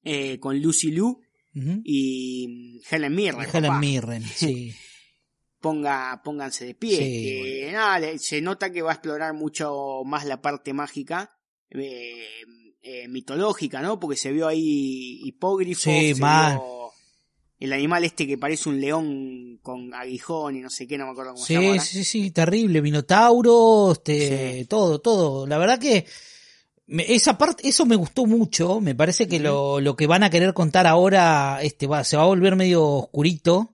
eh, 0.03 0.41
con 0.41 0.61
Lucy 0.61 0.91
Liu 0.91 1.21
y 1.85 2.81
mm, 2.83 2.93
Helen 2.95 3.15
Mirren. 3.15 3.49
Helen. 3.53 3.79
Mirren, 3.79 4.23
sí. 4.35 4.75
Ponga, 5.65 6.21
pónganse 6.23 6.67
de 6.67 6.75
pie. 6.75 6.99
Sí, 6.99 7.23
que, 7.63 7.73
nada, 7.73 8.07
se 8.19 8.43
nota 8.43 8.71
que 8.71 8.83
va 8.83 8.91
a 8.91 8.95
explorar 8.97 9.33
mucho 9.33 10.03
más 10.05 10.27
la 10.27 10.43
parte 10.43 10.75
mágica, 10.75 11.39
eh, 11.71 12.23
eh, 12.83 13.09
mitológica, 13.09 13.81
¿no? 13.81 13.99
Porque 13.99 14.19
se 14.19 14.31
vio 14.31 14.47
ahí 14.47 15.21
hipógrifo, 15.25 15.81
Sí, 15.91 16.09
se 16.09 16.21
vio 16.21 16.91
el 17.61 17.73
animal 17.73 18.05
este 18.05 18.27
que 18.27 18.37
parece 18.37 18.69
un 18.69 18.79
león 18.79 19.59
con 19.63 19.95
aguijón 19.95 20.57
y 20.57 20.61
no 20.61 20.69
sé 20.69 20.87
qué, 20.87 20.99
no 20.99 21.07
me 21.07 21.13
acuerdo 21.13 21.33
cómo 21.33 21.43
se 21.43 21.47
Sí, 21.47 21.55
llama. 21.55 21.69
ahora. 21.69 21.81
sí, 21.83 22.05
sí, 22.05 22.31
terrible. 22.31 22.83
Minotauro, 22.83 23.93
este, 23.93 24.59
Sí. 24.59 24.65
todo, 24.67 24.99
todo. 25.01 25.47
La 25.47 25.57
verdad 25.57 25.79
que 25.79 26.05
esa 26.87 27.39
parte, 27.39 27.67
eso 27.67 27.87
me 27.87 27.97
gustó 27.97 28.27
mucho. 28.27 28.83
Me 28.83 28.95
parece 28.95 29.27
que 29.27 29.41
lo, 29.41 29.81
lo 29.81 29.97
que 29.97 30.07
van 30.07 30.25
a 30.25 30.29
querer 30.29 30.53
contar 30.53 30.87
ahora, 30.87 31.61
este, 31.63 31.87
va, 31.87 32.05
se 32.05 32.19
va 32.19 32.25
a 32.25 32.27
volver 32.27 32.55
medio 32.55 32.85
oscurito. 32.87 33.74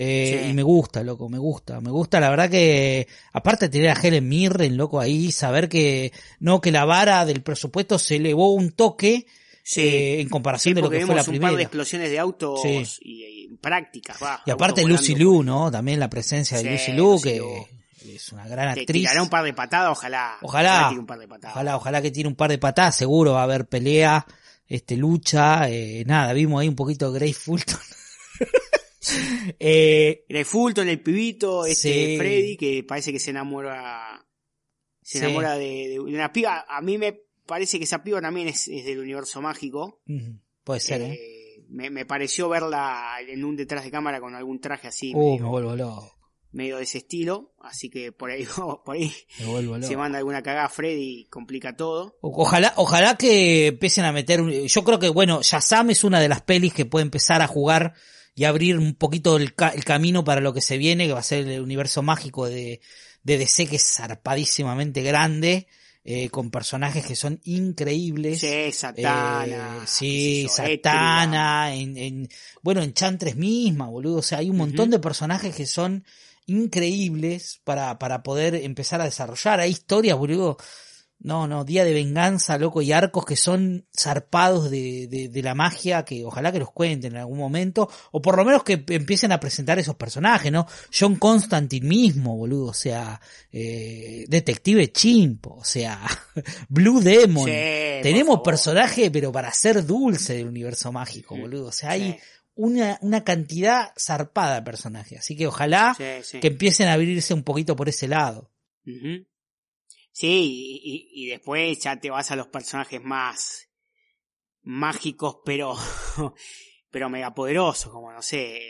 Eh, 0.00 0.42
Sí. 0.44 0.50
Y 0.50 0.54
me 0.54 0.62
gusta, 0.62 1.02
loco, 1.02 1.28
me 1.28 1.38
gusta, 1.38 1.80
me 1.80 1.90
gusta, 1.90 2.20
la 2.20 2.30
verdad 2.30 2.48
que, 2.48 3.08
aparte 3.32 3.64
de 3.66 3.70
tener 3.70 3.90
a 3.90 4.00
Helen 4.00 4.28
Mirren, 4.28 4.76
loco, 4.76 5.00
ahí, 5.00 5.32
saber 5.32 5.68
que, 5.68 6.12
no, 6.38 6.60
que 6.60 6.70
la 6.70 6.84
vara 6.84 7.24
del 7.24 7.42
presupuesto 7.42 7.98
se 7.98 8.16
elevó 8.16 8.52
un 8.54 8.70
toque, 8.70 9.26
Sí. 9.64 9.80
eh, 9.82 10.20
en 10.20 10.26
Sí, 10.28 10.30
comparación 10.30 10.74
de 10.76 10.82
lo 10.82 10.88
que 10.88 11.04
fue 11.04 11.14
la 11.16 11.22
un 11.22 11.26
primera. 11.26 11.50
par 11.50 11.56
de 11.56 11.62
explosiones 11.64 12.10
de 12.10 12.18
autos 12.20 12.62
Sí. 12.62 12.82
y, 13.02 13.24
y 13.24 13.48
prácticas, 13.60 14.16
va. 14.22 14.40
Y 14.46 14.50
aparte 14.52 14.84
Lucy. 14.84 15.14
Liu, 15.16 15.42
¿no? 15.42 15.70
También 15.70 15.98
la 16.00 16.08
presencia 16.08 16.56
de 16.58 16.70
Lucy 16.70 16.92
Liu, 16.92 17.20
que 17.20 17.42
es 18.14 18.32
una 18.32 18.46
gran 18.46 18.74
Te 18.74 18.80
actriz. 18.82 19.02
tirará 19.02 19.20
un 19.20 19.28
par 19.28 19.42
de 19.44 19.52
patadas, 19.52 19.90
ojalá. 19.90 20.38
Ojalá. 20.42 20.86
tire 20.90 21.00
un 21.00 21.06
par 21.06 21.18
de 21.18 21.26
patadas. 21.28 21.54
Ojalá, 21.56 21.76
ojalá 21.76 22.00
que 22.02 22.10
tire 22.12 22.28
un 22.28 22.36
par 22.36 22.48
de 22.50 22.58
patadas, 22.58 22.94
seguro 22.96 23.32
va 23.32 23.40
a 23.40 23.42
haber 23.42 23.66
pelea, 23.66 24.24
este, 24.68 24.96
lucha, 24.96 25.68
eh, 25.68 26.04
nada, 26.06 26.32
vimos 26.34 26.60
ahí 26.62 26.68
un 26.68 26.76
poquito 26.76 27.10
de 27.12 27.18
Grace 27.18 27.34
Fulton. 27.34 27.78
eh, 29.58 30.24
el 30.28 30.44
Fulton, 30.44 30.88
el 30.88 31.00
pibito, 31.00 31.64
este 31.66 32.06
Sí. 32.12 32.16
Freddy, 32.18 32.56
que 32.56 32.84
parece 32.84 33.12
que 33.12 33.18
se 33.18 33.30
enamora. 33.30 34.24
Se 35.02 35.18
Sí. 35.18 35.24
enamora 35.24 35.54
de, 35.56 35.88
de 35.88 36.00
una 36.00 36.32
piba. 36.32 36.64
A 36.68 36.80
mí 36.82 36.98
me 36.98 37.20
parece 37.46 37.78
que 37.78 37.84
esa 37.84 38.02
piba 38.02 38.20
también 38.20 38.48
es, 38.48 38.68
es 38.68 38.84
del 38.84 38.98
universo 39.00 39.40
mágico. 39.40 40.00
puede 40.64 40.80
ser, 40.80 41.00
¿eh? 41.02 41.12
Eh, 41.14 41.62
me, 41.70 41.88
me 41.90 42.04
pareció 42.06 42.48
verla 42.48 43.16
en 43.26 43.44
un 43.44 43.56
detrás 43.56 43.84
de 43.84 43.90
cámara 43.90 44.20
con 44.20 44.34
algún 44.34 44.60
traje 44.60 44.88
así, 44.88 45.12
Uh, 45.14 45.18
medio, 45.32 45.42
me 45.44 45.48
vuelvo 45.48 45.76
loco, 45.76 46.14
medio 46.52 46.76
de 46.76 46.82
ese 46.84 46.98
estilo. 46.98 47.54
Así 47.60 47.88
que 47.90 48.12
por 48.12 48.30
ahí, 48.30 48.44
por 48.84 48.96
ahí 48.96 49.12
se 49.82 49.96
manda 49.96 50.18
alguna 50.18 50.42
cagada 50.42 50.66
a 50.66 50.70
Freddy 50.70 51.20
y 51.20 51.24
complica 51.26 51.74
todo. 51.74 52.18
Ojalá, 52.20 52.74
ojalá 52.76 53.16
que 53.16 53.68
empiecen 53.68 54.04
a 54.04 54.12
meter, 54.12 54.42
un- 54.42 54.50
yo 54.66 54.84
creo 54.84 54.98
que, 54.98 55.08
bueno, 55.08 55.40
Shazam 55.42 55.88
es 55.90 56.04
una 56.04 56.20
de 56.20 56.28
las 56.28 56.42
pelis 56.42 56.74
que 56.74 56.84
puede 56.84 57.02
empezar 57.04 57.40
a 57.40 57.46
jugar 57.46 57.94
y 58.38 58.44
abrir 58.44 58.78
un 58.78 58.94
poquito 58.94 59.36
el, 59.36 59.54
ca- 59.54 59.70
el 59.70 59.84
camino 59.84 60.22
para 60.22 60.40
lo 60.40 60.54
que 60.54 60.60
se 60.60 60.78
viene, 60.78 61.06
que 61.08 61.12
va 61.12 61.18
a 61.20 61.22
ser 61.24 61.48
el 61.48 61.60
universo 61.60 62.02
mágico 62.02 62.46
de, 62.46 62.80
de 63.24 63.36
DC 63.38 63.66
que 63.66 63.76
es 63.76 63.82
zarpadísimamente 63.96 65.02
grande, 65.02 65.66
eh, 66.04 66.30
con 66.30 66.50
personajes 66.50 67.04
que 67.04 67.16
son 67.16 67.40
increíbles. 67.44 68.40
Sí, 68.40 68.70
Satana. 68.72 69.78
Eh, 69.82 69.86
sí, 69.86 70.42
sé 70.42 70.42
yo, 70.42 70.48
Satana, 70.54 71.74
en, 71.74 71.96
en, 71.96 72.28
bueno, 72.62 72.80
en 72.82 72.94
Chantres 72.94 73.34
misma, 73.36 73.88
boludo. 73.88 74.18
O 74.18 74.22
sea, 74.22 74.38
hay 74.38 74.50
un 74.50 74.56
montón 74.56 74.90
de 74.90 75.00
personajes 75.00 75.54
que 75.54 75.66
son 75.66 76.04
increíbles 76.46 77.60
para, 77.64 77.98
para 77.98 78.22
poder 78.22 78.54
empezar 78.54 79.00
a 79.00 79.04
desarrollar. 79.04 79.60
Hay 79.60 79.70
historias, 79.70 80.16
boludo. 80.16 80.56
No, 81.20 81.48
no, 81.48 81.64
Día 81.64 81.84
de 81.84 81.92
Venganza, 81.92 82.58
loco, 82.58 82.80
y 82.80 82.92
arcos 82.92 83.24
que 83.24 83.34
son 83.34 83.86
zarpados 83.96 84.70
de, 84.70 85.08
de, 85.08 85.28
de 85.28 85.42
la 85.42 85.54
magia, 85.54 86.04
que 86.04 86.24
ojalá 86.24 86.52
que 86.52 86.60
los 86.60 86.70
cuenten 86.70 87.12
en 87.12 87.18
algún 87.18 87.38
momento, 87.38 87.90
o 88.12 88.22
por 88.22 88.36
lo 88.36 88.44
menos 88.44 88.62
que 88.62 88.84
empiecen 88.88 89.32
a 89.32 89.40
presentar 89.40 89.78
esos 89.80 89.96
personajes, 89.96 90.52
¿no? 90.52 90.66
John 90.96 91.16
Constantine 91.16 91.88
mismo, 91.88 92.36
boludo, 92.36 92.66
o 92.66 92.74
sea, 92.74 93.20
eh, 93.50 94.26
Detective 94.28 94.92
Chimp, 94.92 95.48
o 95.48 95.64
sea, 95.64 96.00
Blue 96.68 97.00
Demon. 97.00 97.46
Sí, 97.46 98.02
Tenemos 98.02 98.40
personajes, 98.44 99.10
pero 99.10 99.32
para 99.32 99.52
ser 99.52 99.84
dulce 99.84 100.34
del 100.36 100.46
universo 100.46 100.92
mágico, 100.92 101.36
boludo. 101.36 101.66
O 101.66 101.72
sea, 101.72 101.90
hay 101.90 102.12
Sí, 102.12 102.18
una, 102.58 102.98
una 103.02 103.22
cantidad 103.22 103.92
zarpada 103.96 104.56
de 104.56 104.62
personajes. 104.62 105.20
Así 105.20 105.36
que 105.36 105.46
ojalá 105.46 105.96
que 105.96 106.46
empiecen 106.48 106.88
a 106.88 106.94
abrirse 106.94 107.32
un 107.32 107.44
poquito 107.44 107.76
por 107.76 107.88
ese 107.88 108.08
lado. 108.08 108.50
Sí, 110.20 110.80
y, 110.82 111.10
y- 111.12 111.26
después 111.28 111.78
ya 111.78 111.94
te 112.00 112.10
vas 112.10 112.28
a 112.32 112.36
los 112.36 112.48
personajes 112.48 113.00
más 113.00 113.68
mágicos, 114.62 115.36
pero, 115.44 115.76
pero 116.90 117.08
megapoderosos, 117.08 117.92
como 117.92 118.10
no 118.12 118.20
sé, 118.20 118.60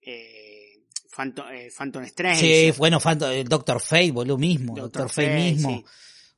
eh, 0.00 0.82
Phantom, 1.14 1.46
eh, 1.52 1.68
Phantom 1.76 2.02
Strange. 2.04 2.40
Sí, 2.72 2.78
bueno, 2.78 2.98
Phantom- 3.00 3.32
el 3.32 3.46
Doctor 3.46 3.80
Fate, 3.80 4.12
boludo, 4.12 4.38
mismo. 4.38 4.74
Doctor, 4.74 5.02
Doctor 5.02 5.08
Fate, 5.10 5.28
Fate, 5.28 5.50
mismo. 5.52 5.68
sí. 5.70 5.84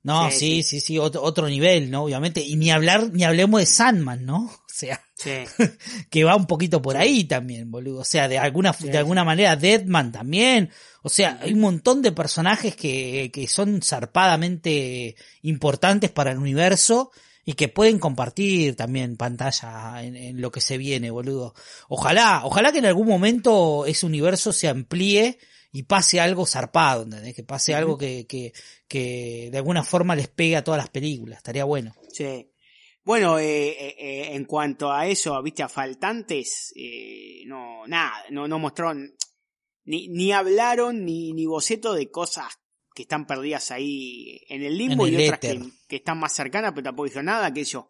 No, 0.02 0.30
Sí, 0.30 0.62
sí, 0.62 0.80
sí. 0.80 0.98
otro, 0.98 1.22
otro 1.22 1.48
nivel, 1.48 1.90
¿no? 1.90 2.04
Obviamente. 2.04 2.40
Y 2.40 2.56
ni 2.56 2.70
hablar, 2.70 3.10
ni 3.12 3.24
hablemos 3.24 3.60
de 3.60 3.66
Sandman, 3.66 4.24
¿no? 4.24 4.50
O 4.68 4.80
sea, 4.80 5.02
Sí, 5.14 5.30
que 6.10 6.22
va 6.22 6.36
un 6.36 6.46
poquito 6.46 6.80
por 6.80 6.96
ahí 6.96 7.24
también, 7.24 7.68
boludo. 7.68 8.02
O 8.02 8.04
sea, 8.04 8.28
de 8.28 8.38
alguna, 8.38 8.72
Sí, 8.72 8.88
de 8.88 8.98
alguna 8.98 9.24
manera, 9.24 9.56
Deadman 9.56 10.12
también. 10.12 10.70
O 11.02 11.08
sea, 11.08 11.36
hay 11.42 11.52
un 11.52 11.60
montón 11.60 12.00
de 12.00 12.12
personajes 12.12 12.76
que, 12.76 13.30
que 13.32 13.48
son 13.48 13.82
zarpadamente 13.82 15.16
importantes 15.42 16.12
para 16.12 16.30
el 16.30 16.38
universo 16.38 17.10
y 17.44 17.54
que 17.54 17.66
pueden 17.68 17.98
compartir 17.98 18.76
también 18.76 19.16
pantalla 19.16 20.02
en, 20.04 20.14
en 20.14 20.40
lo 20.40 20.52
que 20.52 20.60
se 20.60 20.78
viene, 20.78 21.10
boludo. 21.10 21.54
Ojalá, 21.88 22.42
ojalá 22.44 22.70
que 22.70 22.78
en 22.78 22.86
algún 22.86 23.08
momento 23.08 23.84
ese 23.84 24.06
universo 24.06 24.52
se 24.52 24.68
amplíe 24.68 25.38
y 25.70 25.82
pase 25.84 26.20
algo 26.20 26.46
zarpado, 26.46 27.02
¿entendés? 27.02 27.34
Que 27.34 27.42
pase 27.42 27.74
algo 27.74 27.98
que, 27.98 28.26
que, 28.26 28.52
que 28.86 29.48
de 29.50 29.58
alguna 29.58 29.84
forma 29.84 30.16
les 30.16 30.28
pegue 30.28 30.56
a 30.56 30.64
todas 30.64 30.78
las 30.78 30.90
películas. 30.90 31.38
Estaría 31.38 31.64
bueno. 31.64 31.94
sí. 32.12 32.50
Bueno, 33.04 33.38
eh, 33.38 33.68
eh, 33.68 33.96
eh, 33.98 34.34
en 34.34 34.44
cuanto 34.44 34.92
a 34.92 35.06
eso, 35.06 35.42
viste, 35.42 35.62
a 35.62 35.68
faltantes, 35.70 36.74
eh, 36.76 37.42
no, 37.46 37.86
nada, 37.86 38.12
no, 38.28 38.46
no 38.46 38.58
mostraron, 38.58 39.14
ni, 39.84 40.08
ni 40.08 40.30
hablaron 40.30 41.06
ni, 41.06 41.32
ni 41.32 41.46
boceto 41.46 41.94
de 41.94 42.10
cosas 42.10 42.58
que 42.94 43.04
están 43.04 43.26
perdidas 43.26 43.70
ahí 43.70 44.42
en 44.50 44.62
el 44.62 44.76
limbo 44.76 45.06
En 45.06 45.14
y 45.14 45.24
otras 45.24 45.38
que, 45.38 45.58
que 45.88 45.96
están 45.96 46.18
más 46.18 46.34
cercanas, 46.34 46.72
pero 46.72 46.84
tampoco 46.84 47.08
dijo 47.08 47.22
nada, 47.22 47.50
que 47.54 47.62
eso, 47.62 47.88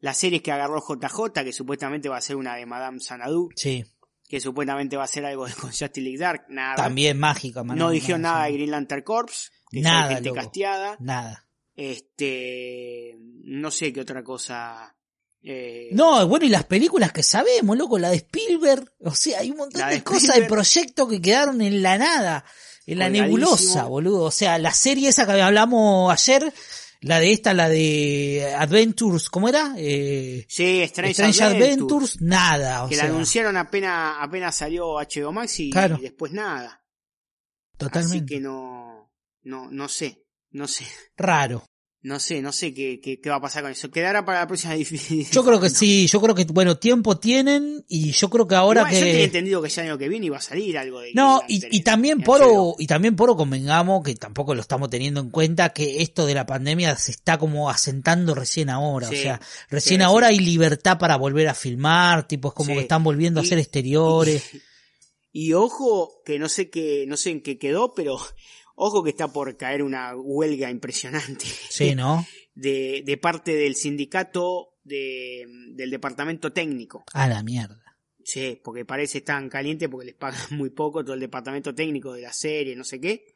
las 0.00 0.18
series 0.18 0.42
que 0.42 0.50
agarró 0.50 0.80
JJ, 0.80 1.44
que 1.44 1.52
supuestamente 1.52 2.08
va 2.08 2.16
a 2.16 2.22
ser 2.22 2.34
una 2.34 2.56
de 2.56 2.66
Madame 2.66 2.98
Sanadu, 2.98 3.50
Sí. 3.54 3.84
Que 4.28 4.40
supuestamente 4.40 4.96
va 4.96 5.04
a 5.04 5.08
ser 5.08 5.24
algo 5.24 5.46
de 5.46 5.52
con 5.60 5.70
Justice 5.70 6.00
League 6.00 6.18
Dark, 6.18 6.46
nada. 6.48 6.76
También 6.76 7.18
mágica, 7.18 7.60
no, 7.60 7.64
mano, 7.66 7.90
dijeron 7.90 8.22
no, 8.22 8.28
nada 8.28 8.44
de 8.46 8.52
Green 8.52 8.70
Lantern 8.70 9.02
Corps, 9.02 9.52
que 9.70 9.80
Nada, 9.80 10.08
gente 10.14 10.28
loco. 10.28 10.40
casteada. 10.40 10.96
Nada. 11.00 11.46
Este, 11.76 13.16
no 13.44 13.70
sé 13.70 13.92
qué 13.92 14.00
otra 14.00 14.22
cosa. 14.24 14.96
eh, 15.42 15.88
No, 15.92 16.26
bueno, 16.26 16.46
y 16.46 16.48
las 16.48 16.64
películas 16.64 17.12
que 17.12 17.22
sabemos, 17.22 17.76
loco, 17.76 17.98
la 17.98 18.10
de 18.10 18.16
Spielberg, 18.16 18.92
o 19.00 19.14
sea, 19.14 19.40
hay 19.40 19.50
un 19.50 19.58
montón 19.58 19.80
La 19.80 19.88
de, 19.88 19.96
de 19.96 20.02
cosas 20.04 20.36
de 20.36 20.42
proyectos 20.44 21.08
que 21.08 21.20
quedaron 21.20 21.60
en 21.62 21.82
la 21.82 21.98
nada, 21.98 22.44
en 22.86 22.98
la 22.98 23.08
nebulosa, 23.10 23.84
boludo. 23.84 24.24
O 24.24 24.30
sea, 24.30 24.58
la 24.58 24.72
serie 24.72 25.08
esa 25.08 25.26
que 25.26 25.40
hablamos 25.40 26.12
ayer, 26.12 26.52
la 27.00 27.20
de 27.20 27.32
esta, 27.32 27.54
la 27.54 27.68
de 27.68 28.54
Adventures, 28.58 29.28
¿cómo 29.30 29.48
era? 29.48 29.74
Eh, 29.76 30.44
Sí, 30.48 30.82
Strange, 30.82 31.12
Strange 31.12 31.42
Adventures, 31.44 31.70
Adventures, 31.76 32.22
nada, 32.22 32.84
o 32.84 32.88
que 32.88 32.94
sea, 32.96 33.04
la 33.04 33.10
anunciaron 33.10 33.56
apenas, 33.56 34.16
apenas 34.20 34.56
salió 34.56 34.94
HBO 34.98 35.32
Max 35.32 35.60
y, 35.60 35.70
Claro. 35.70 35.96
y 35.98 36.02
después 36.02 36.32
nada. 36.32 36.82
totalmente 37.76 38.16
Así 38.16 38.26
que 38.26 38.40
no, 38.40 39.12
no, 39.42 39.70
no 39.70 39.88
sé, 39.88 40.24
no 40.50 40.66
sé, 40.66 40.86
raro. 41.16 41.66
No 42.02 42.20
sé, 42.20 42.40
no 42.40 42.52
sé 42.52 42.72
qué, 42.72 43.00
qué, 43.00 43.20
qué 43.20 43.30
va 43.30 43.36
a 43.36 43.40
pasar 43.40 43.62
con 43.62 43.72
eso. 43.72 43.90
Quedará 43.90 44.24
para 44.24 44.40
la 44.40 44.46
próxima 44.46 44.74
edición. 44.76 45.26
Yo 45.32 45.44
creo 45.44 45.60
que 45.60 45.70
sí, 45.70 46.06
yo 46.06 46.20
creo 46.20 46.34
que, 46.34 46.44
bueno, 46.44 46.78
tiempo 46.78 47.18
tienen 47.18 47.84
y 47.88 48.12
yo 48.12 48.30
creo 48.30 48.46
que 48.46 48.54
ahora 48.54 48.82
Igual, 48.82 48.94
Yo 48.94 49.00
tenía 49.00 49.14
que... 49.14 49.24
entendido 49.24 49.62
que 49.62 49.68
ya 49.68 49.82
el 49.82 49.88
año 49.88 49.98
que 49.98 50.08
viene 50.08 50.26
iba 50.26 50.36
a 50.36 50.40
salir 50.40 50.78
algo 50.78 51.00
de 51.00 51.12
No, 51.14 51.42
y, 51.48 51.62
y 51.76 51.80
también 51.80 52.20
Poro, 52.22 52.76
y 52.78 52.86
también 52.86 53.16
Poro 53.16 53.36
convengamos 53.36 54.04
que 54.04 54.14
tampoco 54.14 54.54
lo 54.54 54.60
estamos 54.60 54.88
teniendo 54.88 55.20
en 55.20 55.30
cuenta 55.30 55.70
que 55.70 56.00
esto 56.02 56.26
de 56.26 56.34
la 56.34 56.46
pandemia 56.46 56.96
se 56.96 57.10
está 57.10 57.38
como 57.38 57.70
asentando 57.70 58.34
recién 58.34 58.70
ahora. 58.70 59.08
Sí, 59.08 59.16
o 59.16 59.22
sea, 59.22 59.40
recién 59.68 60.00
sí, 60.00 60.04
ahora 60.04 60.28
sí. 60.28 60.34
hay 60.34 60.40
libertad 60.40 60.98
para 60.98 61.16
volver 61.16 61.48
a 61.48 61.54
filmar, 61.54 62.28
tipo, 62.28 62.48
es 62.48 62.54
como 62.54 62.74
que 62.74 62.80
están 62.80 63.02
volviendo 63.02 63.40
a 63.40 63.42
hacer 63.42 63.58
exteriores. 63.58 64.54
Y, 64.54 64.60
y 65.48 65.52
ojo, 65.54 66.22
que 66.24 66.38
no 66.38 66.48
sé 66.48 66.70
qué, 66.70 67.04
no 67.08 67.16
sé 67.16 67.30
en 67.30 67.42
qué 67.42 67.58
quedó, 67.58 67.94
pero 67.94 68.18
ojo 68.76 69.02
que 69.02 69.10
está 69.10 69.28
por 69.28 69.56
caer 69.56 69.82
una 69.82 70.14
huelga 70.14 70.70
impresionante. 70.70 71.44
Sí, 71.46 71.94
¿no? 71.96 72.24
de, 72.54 73.02
de 73.04 73.18
parte 73.18 73.54
del 73.54 73.74
sindicato 73.74 74.68
de, 74.82 75.44
del 75.74 75.90
departamento 75.90 76.52
técnico. 76.52 77.04
A 77.12 77.28
la 77.28 77.42
mierda. 77.42 77.82
Sí, 78.24 78.60
porque 78.64 78.84
parece 78.84 79.20
tan 79.20 79.48
caliente 79.50 79.88
porque 79.88 80.06
les 80.06 80.14
pagan 80.14 80.40
muy 80.50 80.70
poco 80.70 81.02
todo 81.04 81.14
el 81.14 81.20
departamento 81.20 81.74
técnico 81.74 82.12
de 82.14 82.22
la 82.22 82.32
serie, 82.32 82.74
no 82.76 82.84
sé 82.84 83.00
qué. 83.00 83.26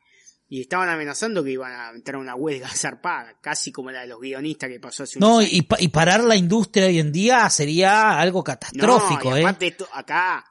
Y 0.53 0.63
estaban 0.63 0.89
amenazando 0.89 1.45
que 1.45 1.53
iban 1.53 1.71
a 1.73 1.91
entrar 1.91 2.17
a 2.17 2.19
una 2.19 2.35
huelga 2.35 2.69
zarpada, 2.75 3.39
casi 3.41 3.71
como 3.71 3.91
la 3.91 4.01
de 4.01 4.07
los 4.09 4.21
guionistas 4.21 4.69
que 4.71 4.81
pasó 4.81 5.03
hace 5.05 5.19
unos 5.19 5.31
No, 5.31 5.43
y, 5.43 5.63
pa- 5.63 5.77
y 5.81 5.89
parar 5.89 6.25
la 6.25 6.35
industria 6.37 6.87
hoy 6.87 6.99
en 6.99 7.13
día 7.13 7.49
sería 7.51 8.19
algo 8.19 8.39
No, 8.41 8.45
catastrófico, 8.45 9.37
y 9.37 9.41
¿eh? 9.41 9.43
aparte 9.43 9.67
esto- 9.69 9.89
acá 9.93 10.45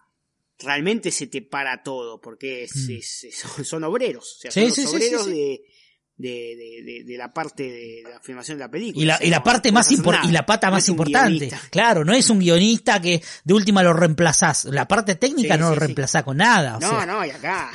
realmente 0.60 1.11
se 1.11 1.27
te 1.27 1.41
para 1.41 1.81
todo, 1.84 2.19
porque 2.22 2.64
es, 2.64 2.76
Mm. 2.76 2.91
es- 2.91 3.23
es- 3.26 3.68
son, 3.68 3.84
obreros, 3.86 4.36
o 4.38 4.41
sea, 4.41 4.52
Sí, 4.52 4.69
son 4.72 4.73
sí, 4.73 4.86
obreros 4.95 5.26
sí. 5.26 5.31
De, 5.31 6.53
de, 6.57 7.03
de, 7.06 7.18
la 7.18 7.31
parte 7.34 7.64
de 7.64 8.03
la 8.03 8.19
filmación 8.19 8.57
de 8.57 8.65
la 8.65 8.69
película. 8.69 9.02
Y 9.02 9.06
la, 9.07 9.15
O 9.15 9.18
sea, 9.19 9.27
y 9.27 9.30
la 9.30 9.41
parte 9.41 9.69
no 9.69 9.76
más 9.76 9.90
importante, 9.90 10.27
y 10.27 10.31
la 10.34 10.45
pata 10.45 10.68
No 10.68 10.73
más 10.73 10.90
importante. 10.90 11.30
guionista. 11.30 11.61
Claro, 11.72 12.03
no 12.03 12.11
es 12.14 12.30
un 12.30 12.40
guionista 12.40 13.02
que 13.02 13.23
de 13.45 13.53
última 13.53 13.81
lo 13.84 13.94
reemplazás. 13.94 14.65
La 14.65 14.86
parte 14.86 15.15
técnica 15.15 15.53
Sí, 15.56 15.60
no 15.61 15.68
sí, 15.69 15.76
lo 15.76 15.80
sí. 15.80 15.86
reemplazás 15.86 16.23
con 16.23 16.36
nada. 16.36 16.76
O 16.76 16.80
No, 16.81 16.90
sea. 16.90 17.06
no, 17.06 17.26
y 17.26 17.30
acá, 17.30 17.72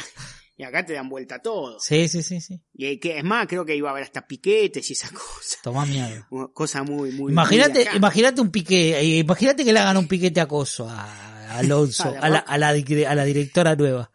y 0.58 0.62
acá 0.62 0.84
te 0.84 0.92
dan 0.92 1.08
vuelta 1.08 1.38
todo. 1.40 1.80
Sí, 1.80 2.06
sí, 2.06 2.22
sí, 2.22 2.38
sí. 2.42 2.60
Y 2.74 2.98
que 3.00 3.16
es 3.16 3.24
más, 3.24 3.46
creo 3.46 3.64
que 3.64 3.74
iba 3.76 3.88
a 3.88 3.92
haber 3.92 4.04
hasta 4.04 4.26
piquetes 4.26 4.90
y 4.90 4.92
esas 4.92 5.10
cosas. 5.12 5.58
Tomá. 5.62 5.84
Una 6.28 6.48
Cosa 6.52 6.82
muy, 6.82 7.12
muy. 7.12 7.32
Imagínate, 7.32 7.88
imagínate 7.96 8.42
un 8.42 8.50
pique, 8.50 8.98
eh, 9.00 9.04
imagínate 9.20 9.64
que 9.64 9.72
le 9.72 9.78
hagan 9.78 9.96
un 9.96 10.06
piquete 10.06 10.42
acoso 10.42 10.86
a 10.86 11.33
Alonso, 11.58 12.14
A 12.20 12.28
la 12.28 12.38
a 12.38 12.58
la, 12.58 12.68
a 12.68 12.72
la, 12.72 12.72
di- 12.72 13.04
a 13.04 13.14
la 13.14 13.24
directora 13.24 13.74
nueva, 13.76 14.10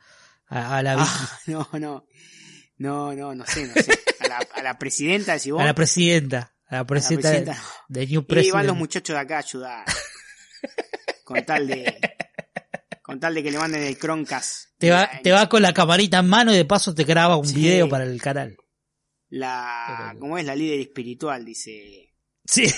a, 0.47 0.77
a 0.77 0.83
la, 0.83 0.95
Ah, 0.99 1.39
no, 1.47 1.67
no. 1.73 2.05
No, 2.77 3.13
no, 3.13 3.35
no 3.35 3.45
sé, 3.45 3.67
no 3.67 3.73
sé. 3.73 3.91
A 4.21 4.27
la, 4.29 4.37
a 4.53 4.61
la 4.63 4.79
presidenta, 4.79 5.33
decís 5.33 5.51
vos. 5.51 5.61
a 5.61 5.65
la 5.65 5.73
presidenta, 5.75 6.55
a 6.67 6.75
la 6.77 6.85
presidenta, 6.87 7.29
presidenta, 7.29 7.63
de, 7.89 7.99
de 8.01 8.07
New 8.07 8.13
Y 8.13 8.23
van 8.23 8.25
President. 8.27 8.65
los 8.67 8.77
muchachos 8.77 9.13
de 9.15 9.19
acá 9.19 9.35
a 9.35 9.39
ayudar. 9.39 9.85
con 11.25 11.45
tal 11.45 11.67
de. 11.67 11.99
Con 13.01 13.19
tal 13.19 13.33
de 13.33 13.43
que 13.43 13.51
le 13.51 13.57
manden 13.57 13.83
el 13.83 13.97
Croncast. 13.97 14.69
te 14.77 14.91
va, 14.91 15.09
te 15.23 15.31
va 15.31 15.49
con 15.49 15.61
la 15.61 15.73
camarita 15.73 16.19
en 16.19 16.27
mano 16.29 16.53
y 16.53 16.57
de 16.57 16.63
paso 16.65 16.93
te 16.95 17.03
graba 17.03 17.35
un 17.37 17.45
Sí. 17.47 17.55
video 17.55 17.89
para 17.89 18.05
el 18.05 18.21
canal. 18.21 18.55
La. 19.29 20.15
¿Cómo 20.19 20.37
es? 20.37 20.45
La 20.45 20.55
líder 20.55 20.79
espiritual, 20.79 21.43
dice. 21.43 22.13
Sí. 22.45 22.63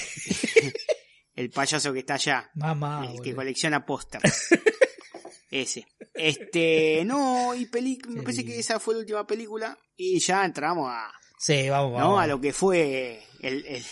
El 1.41 1.49
payaso 1.49 1.91
que 1.91 1.99
está 1.99 2.13
allá. 2.13 2.51
Mamá. 2.53 3.05
el 3.05 3.13
que 3.13 3.17
boludo. 3.17 3.35
colecciona 3.37 3.85
póster. 3.85 4.21
Ese. 5.49 5.87
Este, 6.13 7.03
no, 7.03 7.55
y 7.55 7.65
peli 7.65 7.99
me 8.07 8.21
parece 8.21 8.45
que 8.45 8.59
esa 8.59 8.79
fue 8.79 8.93
la 8.93 8.99
última 8.99 9.25
película. 9.25 9.77
Y 9.97 10.19
ya 10.19 10.45
entramos 10.45 10.87
a, 10.89 11.11
Sí, 11.39 11.67
vamos, 11.69 11.93
¿no? 11.93 11.97
vamos. 11.97 12.21
a 12.21 12.27
lo 12.27 12.39
que 12.39 12.53
fue 12.53 13.23
el, 13.39 13.65
el, 13.65 13.83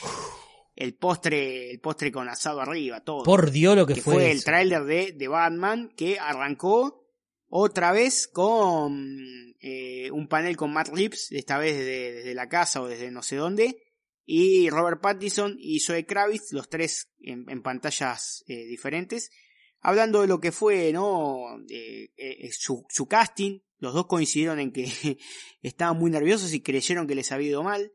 el 0.76 0.94
postre, 0.94 1.72
el 1.72 1.80
postre 1.80 2.12
con 2.12 2.30
asado 2.30 2.62
arriba, 2.62 3.00
todo. 3.02 3.24
Por 3.24 3.50
Dios 3.50 3.76
lo 3.76 3.88
que, 3.88 3.96
que 3.96 4.02
fue, 4.02 4.14
fue, 4.14 4.32
el 4.32 4.44
tráiler 4.44 4.84
de, 4.84 5.14
de 5.14 5.28
Batman 5.28 5.92
que 5.98 6.20
arrancó 6.20 7.08
otra 7.48 7.92
vez 7.92 8.28
con 8.28 9.56
eh, 9.62 10.12
un 10.12 10.28
panel 10.28 10.56
con 10.56 10.72
Matt 10.72 10.90
Reeves, 10.90 11.32
esta 11.32 11.58
vez 11.58 11.76
desde, 11.76 12.14
desde 12.14 12.34
la 12.36 12.48
casa 12.48 12.84
o 12.84 12.88
desde 12.88 13.10
no 13.10 13.24
sé 13.24 13.38
dónde, 13.38 13.89
y 14.32 14.70
Robert 14.70 15.02
Pattinson 15.02 15.56
y 15.58 15.80
Zoe 15.80 16.06
Kravitz, 16.06 16.52
los 16.54 16.70
tres 16.70 17.10
en, 17.20 17.50
en 17.50 17.64
pantallas 17.64 18.44
eh, 18.46 18.66
diferentes, 18.66 19.32
hablando 19.80 20.22
de 20.22 20.28
lo 20.28 20.40
que 20.40 20.52
fue, 20.52 20.94
¿no? 20.94 21.58
Eh, 21.68 22.12
eh, 22.16 22.50
su, 22.52 22.86
su 22.90 23.08
casting 23.08 23.62
Los 23.80 23.96
dos 23.96 24.06
coincidieron 24.06 24.60
en 24.60 24.72
que 24.72 24.86
estaban 25.64 25.98
muy 25.98 26.12
nerviosos 26.12 26.54
y 26.54 26.62
creyeron 26.62 27.08
que 27.08 27.16
les 27.16 27.32
había 27.32 27.50
ido 27.50 27.64
mal. 27.64 27.92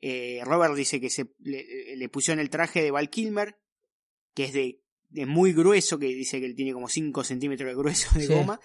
Eh, 0.00 0.40
Robert 0.44 0.76
dice 0.76 1.00
que 1.00 1.10
se 1.10 1.34
le, 1.40 1.96
le, 1.96 2.08
pusieron 2.10 2.38
el 2.38 2.48
traje 2.48 2.80
de 2.80 2.92
Val 2.92 3.10
Kilmer, 3.10 3.58
que 4.34 4.44
es 4.44 4.52
de, 4.52 4.84
de, 5.08 5.26
muy 5.26 5.52
grueso, 5.52 5.98
que 5.98 6.06
dice 6.06 6.38
que 6.38 6.46
él 6.46 6.54
tiene 6.54 6.74
como 6.74 6.88
5 6.88 7.24
centímetros 7.24 7.68
de 7.68 7.74
grueso 7.74 8.16
de 8.16 8.28
Sí. 8.28 8.32
goma, 8.32 8.60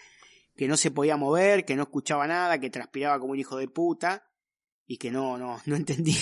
que 0.56 0.68
no 0.68 0.78
se 0.78 0.92
podía 0.92 1.18
mover, 1.18 1.66
que 1.66 1.76
no 1.76 1.82
escuchaba 1.82 2.28
nada, 2.28 2.60
que 2.60 2.70
transpiraba 2.70 3.20
como 3.20 3.32
un 3.32 3.40
hijo 3.40 3.58
de 3.58 3.68
puta 3.68 4.28
y 4.94 4.98
que 4.98 5.10
no, 5.10 5.38
no, 5.38 5.62
no 5.68 5.76
entendía 5.78 6.20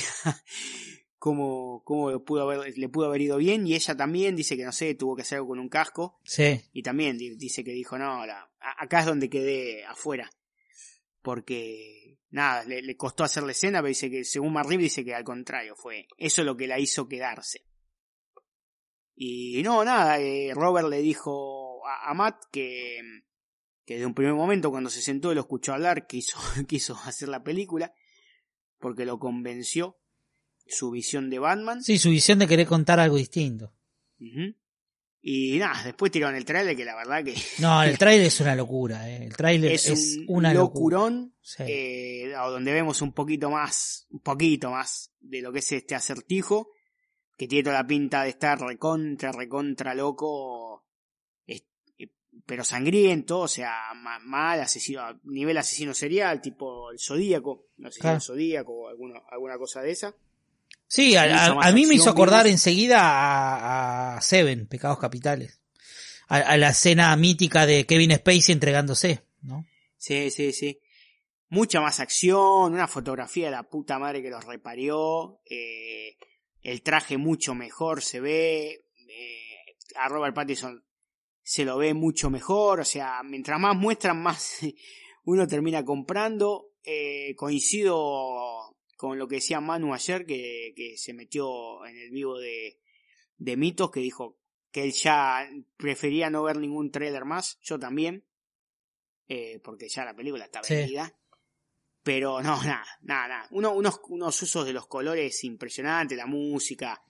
cómo, 1.17 1.81
cómo 1.83 2.23
pudo 2.23 2.43
haber, 2.43 2.77
le 2.77 2.87
pudo 2.89 3.07
haber 3.07 3.21
ido 3.21 3.37
bien. 3.37 3.65
Y 3.65 3.73
ella 3.73 3.95
también 3.97 4.35
dice 4.35 4.55
que 4.55 4.63
no 4.63 4.71
sé, 4.71 4.93
tuvo 4.93 5.15
que 5.15 5.23
hacer 5.23 5.37
algo 5.37 5.49
con 5.49 5.59
un 5.59 5.69
casco. 5.69 6.19
Sí. 6.23 6.61
Y 6.71 6.83
también 6.83 7.17
di- 7.17 7.35
dice 7.35 7.63
que 7.63 7.71
dijo, 7.71 7.97
no, 7.97 8.25
la- 8.27 8.51
acá 8.77 8.99
es 8.99 9.05
donde 9.07 9.27
quedé 9.27 9.83
afuera. 9.85 10.29
Porque, 11.23 12.19
nada, 12.29 12.63
le, 12.65 12.83
le 12.83 12.95
costó 12.95 13.23
hacer 13.23 13.41
la 13.41 13.53
escena, 13.53 13.79
pero 13.79 13.87
dice 13.89 14.09
que, 14.11 14.23
según 14.23 14.53
Marrib, 14.53 14.79
dice 14.81 15.03
que 15.03 15.15
al 15.15 15.23
contrario, 15.23 15.75
fue 15.75 16.07
eso 16.17 16.43
lo 16.43 16.55
que 16.55 16.67
la 16.67 16.77
hizo 16.79 17.07
quedarse. 17.07 17.65
Y 19.15 19.61
no, 19.63 19.83
nada, 19.83 20.19
eh, 20.19 20.51
Robert 20.53 20.87
le 20.89 21.01
dijo 21.01 21.85
a, 21.87 22.11
a 22.11 22.13
Matt 22.13 22.43
que, 22.51 22.99
que 23.85 23.95
desde 23.95 24.05
un 24.05 24.13
primer 24.13 24.33
momento, 24.35 24.69
cuando 24.71 24.89
se 24.91 25.01
sentó 25.01 25.31
y 25.31 25.35
lo 25.35 25.41
escuchó 25.41 25.73
hablar, 25.73 26.05
quiso, 26.07 26.37
quiso 26.67 26.95
hacer 27.03 27.27
la 27.29 27.43
película, 27.43 27.93
porque 28.79 29.05
lo 29.05 29.19
convenció 29.19 29.97
su 30.67 30.91
visión 30.91 31.29
de 31.29 31.39
Batman. 31.39 31.83
Sí, 31.83 31.97
su 31.97 32.09
visión 32.09 32.39
de 32.39 32.47
querer 32.47 32.67
contar 32.67 32.99
algo 32.99 33.17
distinto. 33.17 33.73
Y 35.21 35.57
nada, 35.57 35.83
después 35.83 36.11
tiraron 36.11 36.35
el 36.35 36.45
trailer 36.45 36.75
que 36.77 36.85
la 36.85 36.95
verdad 36.95 37.23
que 37.23 37.35
No, 37.59 37.83
el 37.83 37.97
tráiler 37.97 38.25
es 38.27 38.39
una 38.39 38.55
locura, 38.55 39.09
¿eh? 39.09 39.25
El 39.25 39.35
tráiler 39.35 39.71
es, 39.73 39.87
es, 39.87 40.17
un 40.27 40.37
una 40.37 40.53
locura. 40.53 40.97
locurón 40.99 41.33
Sí. 41.41 41.63
eh, 41.67 42.31
donde 42.35 42.71
vemos 42.71 43.01
un 43.01 43.11
poquito 43.11 43.49
más, 43.49 44.05
un 44.11 44.19
poquito 44.21 44.69
más 44.71 45.11
de 45.19 45.41
lo 45.41 45.51
que 45.51 45.59
es 45.59 45.71
este 45.71 45.95
acertijo, 45.95 46.69
que 47.37 47.47
tiene 47.47 47.63
toda 47.63 47.81
la 47.81 47.87
pinta 47.87 48.23
de 48.23 48.29
estar 48.29 48.59
recontra, 48.59 49.31
recontra 49.31 49.93
loco, 49.95 50.85
pero 52.45 52.63
sangriento, 52.63 53.39
o 53.39 53.47
sea, 53.47 53.93
ma- 53.95 54.19
mal, 54.19 54.59
asesino, 54.61 55.01
a 55.01 55.19
nivel 55.23 55.57
asesino 55.57 55.93
serial, 55.93 56.41
tipo 56.41 56.91
el 56.91 56.99
Zodíaco, 56.99 57.67
no 57.77 57.89
sé 57.89 57.95
si 57.95 58.01
Claro. 58.01 58.19
Zodíaco 58.21 58.73
o 58.73 58.87
alguna, 58.89 59.21
alguna 59.31 59.57
cosa 59.57 59.81
de 59.81 59.91
esa. 59.91 60.15
Sí, 60.87 61.15
a, 61.15 61.45
a- 61.47 61.71
mí 61.71 61.85
me 61.85 61.95
hizo 61.95 62.09
acordar 62.09 62.47
enseguida 62.47 62.99
a, 63.01 64.17
a 64.17 64.21
Seven, 64.21 64.67
Pecados 64.67 64.97
Capitales. 64.99 65.61
A, 66.27 66.37
a 66.37 66.57
la 66.57 66.69
escena 66.69 67.15
mítica 67.15 67.65
de 67.65 67.85
Kevin 67.85 68.11
Spacey 68.15 68.53
entregándose, 68.53 69.21
¿no? 69.41 69.65
Sí, 69.97 70.29
sí, 70.31 70.53
sí. 70.53 70.79
Mucha 71.49 71.81
más 71.81 71.99
acción, 71.99 72.73
una 72.73 72.87
fotografía 72.87 73.45
de 73.45 73.51
la 73.51 73.63
puta 73.63 73.97
madre 73.97 74.21
que 74.21 74.29
los 74.29 74.45
reparió, 74.45 75.39
eh, 75.49 76.15
el 76.61 76.81
traje 76.83 77.17
mucho 77.17 77.55
mejor 77.55 78.03
se 78.03 78.19
ve, 78.19 78.85
eh, 79.07 79.75
a 79.95 80.07
Robert 80.09 80.35
Pattinson 80.35 80.83
se 81.49 81.65
lo 81.65 81.79
ve 81.79 81.95
mucho 81.95 82.29
mejor, 82.29 82.79
o 82.79 82.85
sea, 82.85 83.23
mientras 83.23 83.59
más 83.59 83.75
muestran, 83.75 84.21
más 84.21 84.59
uno 85.25 85.47
termina 85.47 85.83
comprando. 85.83 86.67
Eh, 86.83 87.33
coincido 87.35 88.75
con 88.97 89.17
lo 89.17 89.27
que 89.27 89.35
decía 89.37 89.59
Manu 89.59 89.95
ayer, 89.95 90.27
que, 90.27 90.73
que 90.75 90.95
se 90.95 91.11
metió 91.13 91.83
en 91.87 91.97
el 91.97 92.11
vivo 92.11 92.37
de, 92.37 92.79
de 93.37 93.57
Mitos, 93.57 93.89
que 93.89 93.99
dijo 93.99 94.37
que 94.71 94.83
él 94.83 94.91
ya 94.91 95.49
prefería 95.75 96.29
no 96.29 96.43
ver 96.43 96.57
ningún 96.57 96.91
trailer 96.91 97.25
más, 97.25 97.57
yo 97.63 97.79
también, 97.79 98.23
eh, 99.27 99.59
porque 99.63 99.89
ya 99.89 100.05
la 100.05 100.15
película 100.15 100.45
está 100.45 100.63
Sí. 100.63 100.75
vendida. 100.75 101.15
Pero 102.03 102.43
no, 102.43 102.61
nada, 102.63 102.85
nada, 103.01 103.27
nada. 103.27 103.47
Uno, 103.49 103.73
unos, 103.73 103.99
unos 104.09 104.39
usos 104.43 104.65
de 104.67 104.73
los 104.73 104.85
colores 104.85 105.43
impresionantes, 105.43 106.15
la 106.15 106.27
música, 106.27 107.03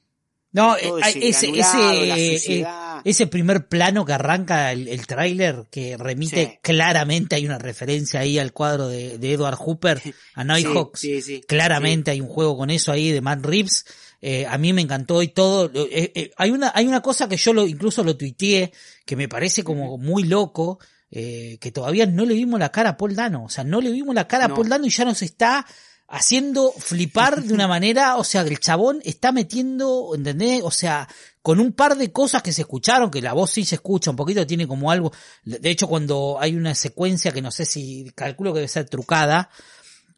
No, 0.52 0.76
eh, 0.78 0.92
ese, 1.22 1.50
ese, 1.50 1.50
eh, 1.60 2.40
suciedad. 2.40 3.02
ese 3.06 3.28
primer 3.28 3.68
plano 3.68 4.04
que 4.04 4.14
arranca 4.14 4.72
el, 4.72 4.88
el 4.88 5.06
tráiler, 5.06 5.66
que 5.70 5.96
remite 5.96 6.46
Sí. 6.54 6.60
claramente, 6.64 7.36
hay 7.36 7.46
una 7.46 7.60
referencia 7.60 8.22
ahí 8.22 8.40
al 8.40 8.52
cuadro 8.52 8.88
de, 8.88 9.20
de 9.20 9.34
Edward 9.34 9.56
Hooper, 9.58 10.02
a 10.34 10.44
Nighthawks. 10.44 11.00
Sí, 11.02 11.22
sí, 11.22 11.36
sí. 11.36 11.42
Claramente 11.48 12.10
hay 12.12 12.22
un 12.22 12.28
juego 12.30 12.58
con 12.58 12.72
eso 12.72 12.92
ahí 12.92 13.12
de 13.12 13.22
Matt 13.22 13.46
Reeves. 13.46 13.86
Eh, 14.22 14.46
a 14.48 14.58
mí 14.58 14.74
me 14.74 14.82
encantó 14.82 15.22
y 15.22 15.30
todo. 15.30 15.72
eh, 15.74 16.12
eh, 16.16 16.32
hay 16.36 16.52
una, 16.52 16.72
hay 16.76 16.88
una 16.88 17.02
cosa 17.02 17.30
que 17.30 17.38
yo 17.38 17.54
lo, 17.54 17.66
incluso 17.68 18.04
lo 18.04 18.18
tuiteé, 18.18 18.74
que 19.06 19.16
me 19.16 19.30
parece 19.30 19.64
como 19.64 19.98
muy 20.00 20.24
loco, 20.24 20.80
eh, 21.12 21.58
que 21.62 21.72
todavía 21.72 22.06
no 22.06 22.26
le 22.26 22.34
vimos 22.34 22.60
la 22.60 22.72
cara 22.72 22.90
a 22.92 22.98
Paul 22.98 23.16
Dano. 23.16 23.46
O 23.46 23.50
sea, 23.50 23.64
no 23.64 23.80
le 23.82 23.92
vimos 23.92 24.14
la 24.16 24.28
cara 24.28 24.46
a. 24.46 24.54
Paul 24.54 24.68
Dano 24.68 24.86
y 24.86 24.90
ya 24.90 25.06
nos 25.06 25.22
está 25.22 25.66
haciendo 26.12 26.72
flipar 26.72 27.44
de 27.44 27.54
una 27.54 27.68
manera, 27.68 28.18
o 28.18 28.24
sea, 28.24 28.42
el 28.42 28.60
chabón 28.60 29.00
está 29.04 29.32
metiendo, 29.32 30.12
¿entendés? 30.16 30.62
O 30.64 30.72
sea, 30.72 31.08
con 31.42 31.60
un 31.60 31.72
par 31.74 31.96
de 31.98 32.12
cosas 32.12 32.42
que 32.42 32.52
se 32.52 32.62
escucharon, 32.62 33.12
que 33.12 33.22
la 33.22 33.34
voz 33.34 33.52
sí 33.52 33.64
se 33.64 33.76
escucha 33.76 34.10
un 34.12 34.18
poquito, 34.18 34.46
tiene 34.48 34.68
como 34.68 34.92
algo, 34.92 35.12
de 35.44 35.70
hecho 35.70 35.88
cuando 35.88 36.38
hay 36.40 36.56
una 36.56 36.74
secuencia 36.76 37.32
que 37.32 37.42
no 37.42 37.52
sé 37.52 37.66
si, 37.66 38.12
calculo 38.16 38.54
que 38.54 38.60
debe 38.60 38.68
ser 38.68 38.90
trucada, 38.90 39.50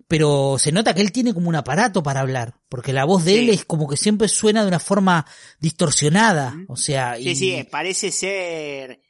pero 0.07 0.57
se 0.59 0.71
nota 0.71 0.93
que 0.93 1.01
él 1.01 1.11
tiene 1.11 1.33
como 1.33 1.47
un 1.49 1.55
aparato 1.55 2.03
para 2.03 2.21
hablar, 2.21 2.55
porque 2.69 2.91
la 2.93 3.05
voz 3.05 3.23
de 3.25 3.33
Sí. 3.33 3.39
él 3.39 3.49
es 3.49 3.65
como 3.65 3.87
que 3.87 3.97
siempre 3.97 4.27
suena 4.27 4.61
de 4.61 4.67
una 4.69 4.79
forma 4.79 5.25
distorsionada, 5.59 6.55
o 6.67 6.75
sea, 6.77 7.17
y 7.19 7.23
Sí, 7.23 7.35
sí, 7.35 7.63
parece 7.69 8.11
ser 8.11 9.01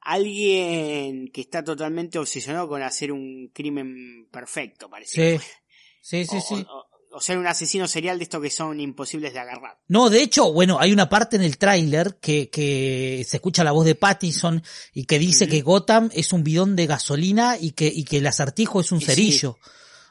alguien 0.00 1.28
que 1.32 1.40
está 1.40 1.64
totalmente 1.64 2.18
obsesionado 2.18 2.68
con 2.68 2.82
hacer 2.82 3.12
un 3.12 3.50
crimen 3.52 4.28
perfecto, 4.30 4.88
parece. 4.88 5.38
sí, 5.38 5.44
sí, 6.06 6.24
sí, 6.26 6.36
o, 6.36 6.40
sí. 6.40 6.66
o- 6.68 6.86
o 7.16 7.20
ser 7.20 7.38
un 7.38 7.46
asesino 7.46 7.88
serial 7.88 8.18
de 8.18 8.24
estos 8.24 8.42
que 8.42 8.50
son 8.50 8.78
imposibles 8.78 9.32
de 9.32 9.38
agarrar. 9.38 9.78
No, 9.88 10.10
de 10.10 10.20
hecho, 10.22 10.52
bueno, 10.52 10.78
hay 10.78 10.92
una 10.92 11.08
parte 11.08 11.36
en 11.36 11.42
el 11.42 11.56
tráiler 11.56 12.16
que, 12.20 12.50
que 12.50 13.24
se 13.26 13.38
escucha 13.38 13.64
la 13.64 13.72
voz 13.72 13.86
de 13.86 13.94
Pattinson 13.94 14.62
y 14.92 15.04
que 15.04 15.18
dice 15.18 15.48
que 15.48 15.62
Gotham 15.62 16.10
es 16.12 16.34
un 16.34 16.44
bidón 16.44 16.76
de 16.76 16.86
gasolina 16.86 17.56
y 17.58 17.70
que, 17.72 17.86
y 17.86 18.04
que 18.04 18.18
el 18.18 18.26
acertijo 18.26 18.80
es 18.82 18.92
un 18.92 19.00
Sí, 19.00 19.06
cerillo. 19.06 19.58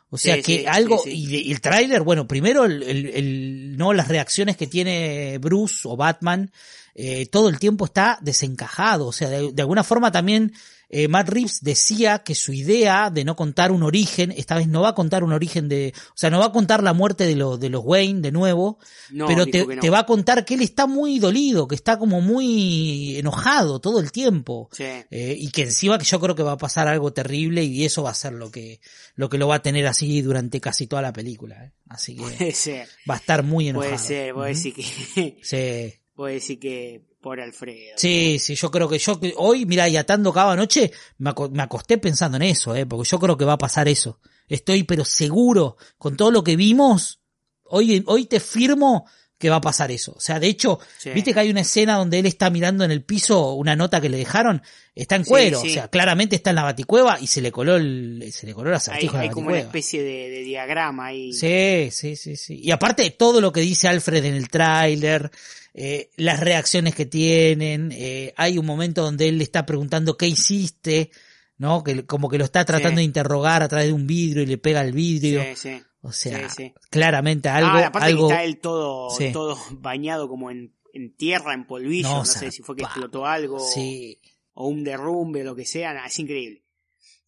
O 0.09 0.17
sea 0.17 0.35
Sí, 0.37 0.41
que 0.41 0.67
algo, 0.67 1.03
y, 1.05 1.51
el 1.51 1.61
tráiler, 1.61 2.01
bueno, 2.01 2.27
primero 2.27 2.65
el, 2.65 2.81
el- 2.81 3.05
el- 3.07 3.77
no 3.77 3.93
las 3.93 4.07
reacciones 4.07 4.57
que 4.57 4.65
tiene 4.65 5.37
Bruce 5.39 5.81
o 5.87 5.95
Batman, 5.95 6.51
eh, 6.95 7.27
todo 7.27 7.49
el 7.49 7.59
tiempo 7.59 7.85
está 7.85 8.17
desencajado. 8.21 9.05
O 9.07 9.11
sea, 9.11 9.29
de, 9.29 9.51
de 9.51 9.61
alguna 9.61 9.83
forma 9.83 10.11
también 10.11 10.53
eh, 10.89 11.07
Matt 11.07 11.29
Reeves 11.29 11.59
decía 11.61 12.19
que 12.19 12.35
su 12.35 12.53
idea 12.53 13.09
de 13.09 13.23
no 13.25 13.35
contar 13.35 13.71
un 13.71 13.83
origen, 13.83 14.31
esta 14.35 14.55
vez 14.55 14.67
no 14.67 14.81
va 14.81 14.89
a 14.89 14.95
contar 14.95 15.23
un 15.23 15.33
origen 15.33 15.67
de, 15.67 15.93
o 16.09 16.13
sea, 16.17 16.29
no 16.29 16.39
va 16.39 16.45
a 16.45 16.51
contar 16.51 16.83
la 16.83 16.93
muerte 16.93 17.25
de, 17.25 17.35
los 17.35 17.59
de 17.59 17.69
los 17.69 17.81
Wayne 17.83 18.21
de 18.21 18.31
nuevo, 18.31 18.77
No, 19.11 19.27
pero 19.27 19.45
te, 19.45 19.65
que 19.65 19.75
no. 19.75 19.81
te 19.81 19.89
va 19.89 19.99
a 19.99 20.05
contar 20.05 20.45
que 20.45 20.53
él 20.55 20.61
está 20.61 20.87
muy 20.87 21.19
dolido, 21.19 21.67
que 21.67 21.75
está 21.75 21.97
como 21.97 22.21
muy 22.21 23.17
enojado 23.17 23.79
todo 23.79 23.99
el 23.99 24.11
tiempo. 24.11 24.69
Sí. 24.71 24.83
Eh, 25.11 25.35
y 25.39 25.49
que 25.51 25.63
encima 25.63 25.97
que 25.97 26.05
yo 26.05 26.19
creo 26.19 26.35
que 26.35 26.43
va 26.43 26.53
a 26.53 26.57
pasar 26.57 26.87
algo 26.87 27.11
terrible 27.13 27.63
y 27.63 27.85
eso 27.85 28.03
va 28.03 28.11
a 28.11 28.15
ser 28.15 28.33
lo 28.33 28.51
que, 28.51 28.79
lo 29.15 29.29
que 29.29 29.37
lo 29.37 29.47
va 29.47 29.55
a 29.55 29.61
tener 29.61 29.87
así 29.87 30.21
durante 30.21 30.59
casi 30.61 30.87
toda 30.87 31.01
la 31.01 31.13
película. 31.13 31.65
¿eh? 31.65 31.71
Así 31.89 32.15
que 32.15 32.21
Puede 32.23 32.51
ser, 32.53 32.87
va 33.09 33.15
a 33.15 33.17
estar 33.17 33.43
muy 33.43 33.69
enojado. 33.69 33.91
puede 33.93 34.03
ser, 34.07 34.33
puede 34.33 34.51
Ujú. 34.51 34.57
decir 34.57 34.73
que, 34.73 35.37
Sí. 35.41 35.99
puede 36.15 36.33
decir 36.35 36.59
que 36.59 37.01
por 37.25 37.41
Alfredo. 37.41 37.93
Sí, 37.97 38.37
sí, 38.39 38.53
yo 38.53 38.69
creo 38.69 38.87
que 38.87 38.99
yo 38.99 39.19
hoy, 39.37 39.65
mira, 39.65 39.89
y 39.89 39.97
atando 39.97 40.31
cada 40.31 40.51
anoche, 40.53 40.91
me, 41.17 41.31
aco- 41.31 41.49
me 41.49 41.63
acosté 41.63 41.97
pensando 41.97 42.37
en 42.37 42.43
eso, 42.43 42.75
eh, 42.75 42.85
porque 42.85 43.09
yo 43.09 43.19
creo 43.19 43.35
que 43.35 43.45
va 43.45 43.53
a 43.53 43.57
pasar 43.57 43.87
eso. 43.87 44.19
Estoy 44.47 44.83
pero 44.83 45.03
seguro, 45.03 45.75
con 45.97 46.15
todo 46.15 46.29
lo 46.29 46.43
que 46.43 46.55
vimos, 46.55 47.19
hoy, 47.63 48.03
hoy 48.05 48.25
te 48.27 48.39
firmo 48.39 49.07
que 49.39 49.49
va 49.49 49.55
a 49.55 49.61
pasar 49.61 49.91
eso. 49.91 50.13
O 50.15 50.19
sea, 50.19 50.39
de 50.39 50.47
hecho, 50.47 50.79
Sí. 50.99 51.09
viste 51.09 51.33
que 51.33 51.39
hay 51.39 51.49
una 51.49 51.61
escena 51.61 51.95
donde 51.97 52.19
él 52.19 52.25
está 52.27 52.49
mirando 52.51 52.83
en 52.85 52.91
el 52.91 53.03
piso 53.03 53.53
una 53.55 53.75
nota 53.75 53.99
que 53.99 54.07
le 54.07 54.17
dejaron, 54.17 54.61
está 54.93 55.15
en 55.17 55.23
cuero, 55.25 55.59
sí. 55.59 55.71
o 55.71 55.73
sea, 55.73 55.87
claramente 55.89 56.35
está 56.37 56.51
en 56.51 56.55
la 56.57 56.63
baticueva 56.63 57.17
y 57.19 57.25
se 57.27 57.41
le 57.41 57.51
coló 57.51 57.75
el, 57.75 58.23
se 58.31 58.45
le 58.45 58.53
coló 58.53 58.69
el 58.69 58.75
Hay, 58.91 59.09
hay 59.13 59.27
la 59.27 59.31
como 59.33 59.47
una 59.49 59.59
especie 59.59 60.01
de, 60.03 60.29
de 60.29 60.39
diagrama 60.43 61.07
ahí. 61.07 61.33
Sí, 61.33 61.89
sí, 61.91 62.15
sí, 62.15 62.35
sí. 62.37 62.59
Y 62.63 62.69
aparte 62.71 63.09
todo 63.09 63.41
lo 63.41 63.51
que 63.51 63.59
dice 63.61 63.87
Alfred 63.89 64.23
en 64.23 64.35
el 64.35 64.47
tráiler, 64.47 65.29
eh, 65.77 66.09
las 66.15 66.39
reacciones 66.39 66.95
que 66.95 67.05
tienen, 67.05 67.91
eh, 67.91 68.33
hay 68.37 68.57
un 68.57 68.65
momento 68.65 69.01
donde 69.01 69.27
él 69.27 69.37
le 69.37 69.43
está 69.43 69.65
preguntando 69.65 70.15
qué 70.15 70.25
hiciste, 70.25 71.11
¿no? 71.57 71.83
Que 71.83 72.05
como 72.05 72.29
que 72.29 72.37
lo 72.37 72.45
está 72.45 72.63
tratando 72.63 72.91
Sí. 72.91 72.95
de 72.97 73.03
interrogar 73.03 73.61
a 73.61 73.67
través 73.67 73.87
de 73.87 73.93
un 73.93 74.07
vidrio 74.07 74.43
y 74.43 74.45
le 74.45 74.57
pega 74.57 74.81
el 74.81 74.93
vidrio. 74.93 75.43
Sí, 75.43 75.55
sí. 75.55 75.83
O 75.99 76.11
sea, 76.13 76.47
claramente 76.91 77.49
algo, 77.49 77.71
ah, 77.71 77.87
aparte 77.87 78.07
algo. 78.07 78.27
que 78.27 78.33
está 78.35 78.43
él 78.45 78.59
todo, 78.59 79.09
todo 79.33 79.57
bañado 79.71 80.29
como 80.29 80.49
en, 80.49 80.73
en 80.93 81.13
tierra, 81.15 81.53
en 81.53 81.65
polvillo, 81.67 82.07
No, 82.07 82.17
no, 82.19 82.25
sé 82.25 82.51
si 82.51 82.61
fue 82.61 82.75
que 82.75 82.83
explotó 82.83 83.25
algo 83.25 83.59
Sí, 83.59 84.21
o 84.53 84.67
un 84.67 84.83
derrumbe, 84.83 85.43
lo 85.43 85.55
que 85.55 85.65
sea, 85.65 86.05
es 86.05 86.19
increíble. 86.19 86.63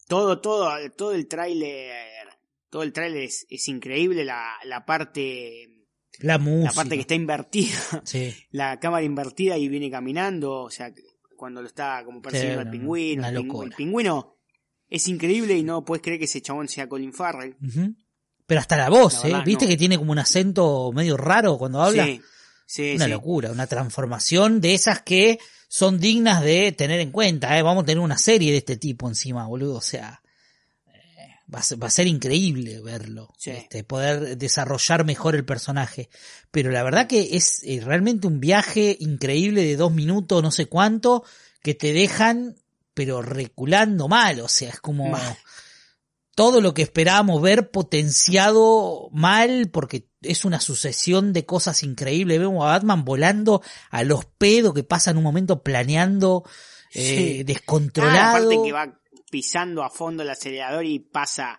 Todo, 0.06 0.40
todo, 0.40 0.70
todo 0.96 1.12
el 1.12 1.28
tráiler, 1.28 1.92
todo 2.70 2.82
el 2.82 2.94
tráiler 2.94 3.24
es, 3.24 3.46
es 3.50 3.68
increíble, 3.68 4.24
la, 4.24 4.54
la 4.64 4.86
parte, 4.86 5.68
la 6.20 6.38
música. 6.38 6.70
la 6.70 6.72
parte 6.72 6.94
que 6.94 7.00
está 7.02 7.14
invertida, 7.14 7.78
Sí, 8.04 8.34
la 8.50 8.78
cámara 8.80 9.04
invertida 9.04 9.56
y 9.56 9.68
viene 9.68 9.90
caminando, 9.90 10.62
o 10.62 10.70
sea, 10.70 10.92
cuando 11.36 11.62
lo 11.62 11.68
está 11.68 12.02
como 12.04 12.20
persiguiendo 12.20 12.60
al 12.60 12.66
no, 12.66 12.72
pingüino, 12.72 13.26
el, 13.26 13.34
pingüino 13.34 13.48
locura. 13.48 13.68
el 13.68 13.74
pingüino 13.74 14.36
es 14.88 15.06
increíble 15.08 15.56
y 15.56 15.62
no 15.62 15.84
puedes 15.84 16.02
creer 16.02 16.18
que 16.18 16.24
ese 16.24 16.40
chabón 16.42 16.68
sea 16.68 16.88
Colin 16.88 17.12
Farrell. 17.12 17.56
Pero 18.46 18.60
hasta 18.60 18.76
la 18.76 18.88
voz, 18.88 19.24
La 19.24 19.40
¿eh? 19.40 19.42
¿Viste 19.44 19.66
no. 19.66 19.68
que 19.68 19.76
tiene 19.76 19.98
como 19.98 20.12
un 20.12 20.18
acento 20.18 20.90
medio 20.92 21.16
raro 21.16 21.58
cuando 21.58 21.82
habla? 21.82 22.06
Sí, 22.06 22.20
sí, 22.66 22.92
una 22.96 23.04
sí. 23.04 23.10
locura, 23.10 23.52
una 23.52 23.66
transformación 23.66 24.60
de 24.60 24.74
esas 24.74 25.02
que 25.02 25.38
son 25.68 26.00
dignas 26.00 26.42
de 26.42 26.72
tener 26.72 26.98
en 27.00 27.12
cuenta, 27.12 27.58
¿eh? 27.58 27.62
Vamos 27.62 27.82
a 27.82 27.86
tener 27.86 28.02
una 28.02 28.16
serie 28.16 28.50
de 28.50 28.58
este 28.58 28.78
tipo 28.78 29.06
encima, 29.06 29.46
boludo. 29.46 29.76
O 29.76 29.82
sea, 29.82 30.22
va 31.52 31.60
a 31.60 31.62
ser, 31.62 31.82
va 31.82 31.86
a 31.86 31.90
ser 31.90 32.06
increíble 32.06 32.80
verlo, 32.80 33.32
Sí. 33.38 33.50
este, 33.50 33.84
poder 33.84 34.36
desarrollar 34.36 35.04
mejor 35.04 35.34
el 35.34 35.44
personaje. 35.44 36.08
Pero 36.50 36.70
la 36.70 36.82
verdad 36.82 37.06
que 37.06 37.36
es 37.36 37.62
eh, 37.64 37.80
realmente 37.82 38.26
un 38.26 38.40
viaje 38.40 38.96
increíble 39.00 39.64
de 39.64 39.76
dos 39.76 39.92
minutos, 39.92 40.42
no 40.42 40.50
sé 40.50 40.66
cuánto, 40.66 41.24
que 41.62 41.74
te 41.74 41.92
dejan, 41.92 42.56
pero 42.94 43.22
reculando 43.22 44.08
mal. 44.08 44.40
O 44.40 44.48
sea, 44.48 44.70
es 44.70 44.80
como 44.80 45.16
todo 46.34 46.60
lo 46.60 46.72
que 46.74 46.82
esperábamos 46.82 47.42
ver 47.42 47.70
potenciado 47.70 49.08
mal 49.12 49.70
porque 49.72 50.08
es 50.22 50.44
una 50.44 50.60
sucesión 50.60 51.32
de 51.32 51.44
cosas 51.46 51.82
increíbles. 51.82 52.38
Vemos 52.38 52.62
a 52.64 52.68
Batman 52.68 53.04
volando 53.04 53.62
a 53.90 54.04
los 54.04 54.24
pedos 54.24 54.74
que 54.74 54.84
pasa 54.84 55.10
en 55.10 55.16
un 55.16 55.24
momento 55.24 55.62
planeando, 55.62 56.44
eh. 56.94 57.38
Ah, 57.40 57.44
descontrolado. 57.44 58.36
aparte 58.36 58.58
que 58.64 58.72
va 58.72 58.98
pisando 59.30 59.82
a 59.82 59.90
fondo 59.90 60.22
el 60.22 60.30
acelerador 60.30 60.84
y 60.84 60.98
pasa 61.00 61.58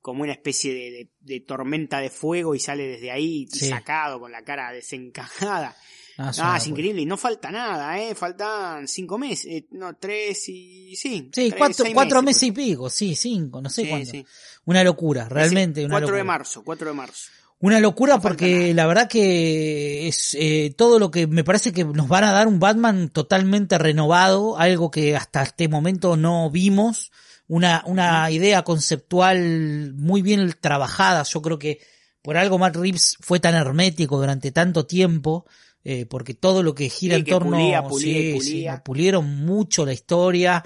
como 0.00 0.22
una 0.22 0.32
especie 0.32 0.72
de, 0.72 0.90
de- 0.90 1.10
de 1.20 1.40
tormenta 1.40 1.98
de 2.00 2.10
fuego 2.10 2.54
y 2.54 2.60
sale 2.60 2.86
desde 2.86 3.10
ahí 3.10 3.46
Sí. 3.50 3.68
sacado 3.68 4.20
con 4.20 4.30
la 4.32 4.42
cara 4.44 4.70
desencajada. 4.72 5.76
Ah, 6.18 6.30
es 6.30 6.38
locura. 6.38 6.62
increíble. 6.68 7.02
Y 7.02 7.06
no 7.06 7.16
falta 7.18 7.50
nada, 7.50 8.00
¿eh? 8.00 8.14
Faltan 8.14 8.88
cinco 8.88 9.18
meses. 9.18 9.46
eh, 9.52 9.66
no, 9.72 9.96
tres 9.96 10.48
y... 10.48 10.96
Sí, 10.96 11.28
Sí, 11.30 11.50
tres, 11.50 11.54
cuatro, 11.58 11.84
cuatro 11.92 12.22
meses, 12.22 12.42
meses 12.42 12.48
y 12.48 12.52
pico, 12.52 12.88
sí, 12.88 13.14
cinco, 13.14 13.60
no 13.60 13.68
sé 13.68 13.82
Sí, 13.82 13.88
cuándo. 13.88 14.10
sí. 14.10 14.26
Una 14.64 14.82
locura, 14.82 15.28
realmente 15.28 15.84
una 15.84 15.94
4 15.94 16.06
de 16.06 16.12
locura. 16.12 16.24
marzo, 16.24 16.64
4 16.64 16.88
de 16.88 16.94
marzo. 16.94 17.30
Una 17.58 17.80
locura 17.80 18.20
porque 18.20 18.74
la 18.74 18.86
verdad 18.86 19.08
que 19.08 20.08
es 20.08 20.36
eh, 20.38 20.74
todo 20.76 20.98
lo 20.98 21.10
que 21.10 21.26
me 21.26 21.42
parece 21.42 21.72
que 21.72 21.84
nos 21.84 22.06
van 22.06 22.24
a 22.24 22.32
dar 22.32 22.48
un 22.48 22.60
Batman 22.60 23.08
totalmente 23.08 23.78
renovado, 23.78 24.58
algo 24.58 24.90
que 24.90 25.16
hasta 25.16 25.42
este 25.42 25.66
momento 25.68 26.16
no 26.18 26.50
vimos, 26.50 27.12
una, 27.48 27.82
una 27.86 28.30
idea 28.30 28.62
conceptual 28.62 29.94
muy 29.94 30.20
bien 30.20 30.54
trabajada, 30.60 31.22
yo 31.22 31.40
creo 31.40 31.58
que 31.58 31.80
por 32.20 32.36
algo 32.36 32.58
Matt 32.58 32.76
Reeves 32.76 33.16
fue 33.20 33.40
tan 33.40 33.54
hermético 33.54 34.18
durante 34.18 34.52
tanto 34.52 34.84
tiempo, 34.84 35.46
eh, 35.82 36.04
porque 36.04 36.34
todo 36.34 36.62
lo 36.62 36.74
que 36.74 36.90
gira 36.90 37.14
Sí, 37.14 37.20
en 37.20 37.24
que 37.24 37.30
torno 37.30 37.56
pulía, 37.56 37.82
pulía 37.84 38.18
y 38.18 38.32
sí, 38.32 38.40
sí, 38.40 38.50
pulía. 38.52 38.82
pulieron 38.84 39.46
mucho 39.46 39.86
la 39.86 39.92
historia, 39.94 40.62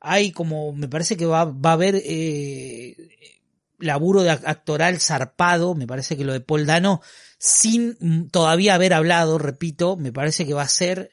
hay 0.00 0.30
como, 0.32 0.72
me 0.72 0.88
parece 0.88 1.16
que 1.16 1.24
va, 1.24 1.44
va 1.46 1.70
a 1.70 1.74
haber 1.74 2.02
eh, 2.04 2.96
laburo 3.84 4.22
de 4.22 4.30
ac- 4.32 4.42
actoral 4.44 5.00
zarpado, 5.00 5.74
me 5.74 5.86
parece 5.86 6.16
que 6.16 6.24
lo 6.24 6.32
de 6.32 6.40
Paul 6.40 6.66
Dano, 6.66 7.00
sin 7.38 8.28
todavía 8.30 8.74
haber 8.74 8.94
hablado, 8.94 9.38
repito, 9.38 9.96
me 9.96 10.12
parece 10.12 10.46
que 10.46 10.54
va 10.54 10.62
a 10.62 10.68
ser 10.68 11.10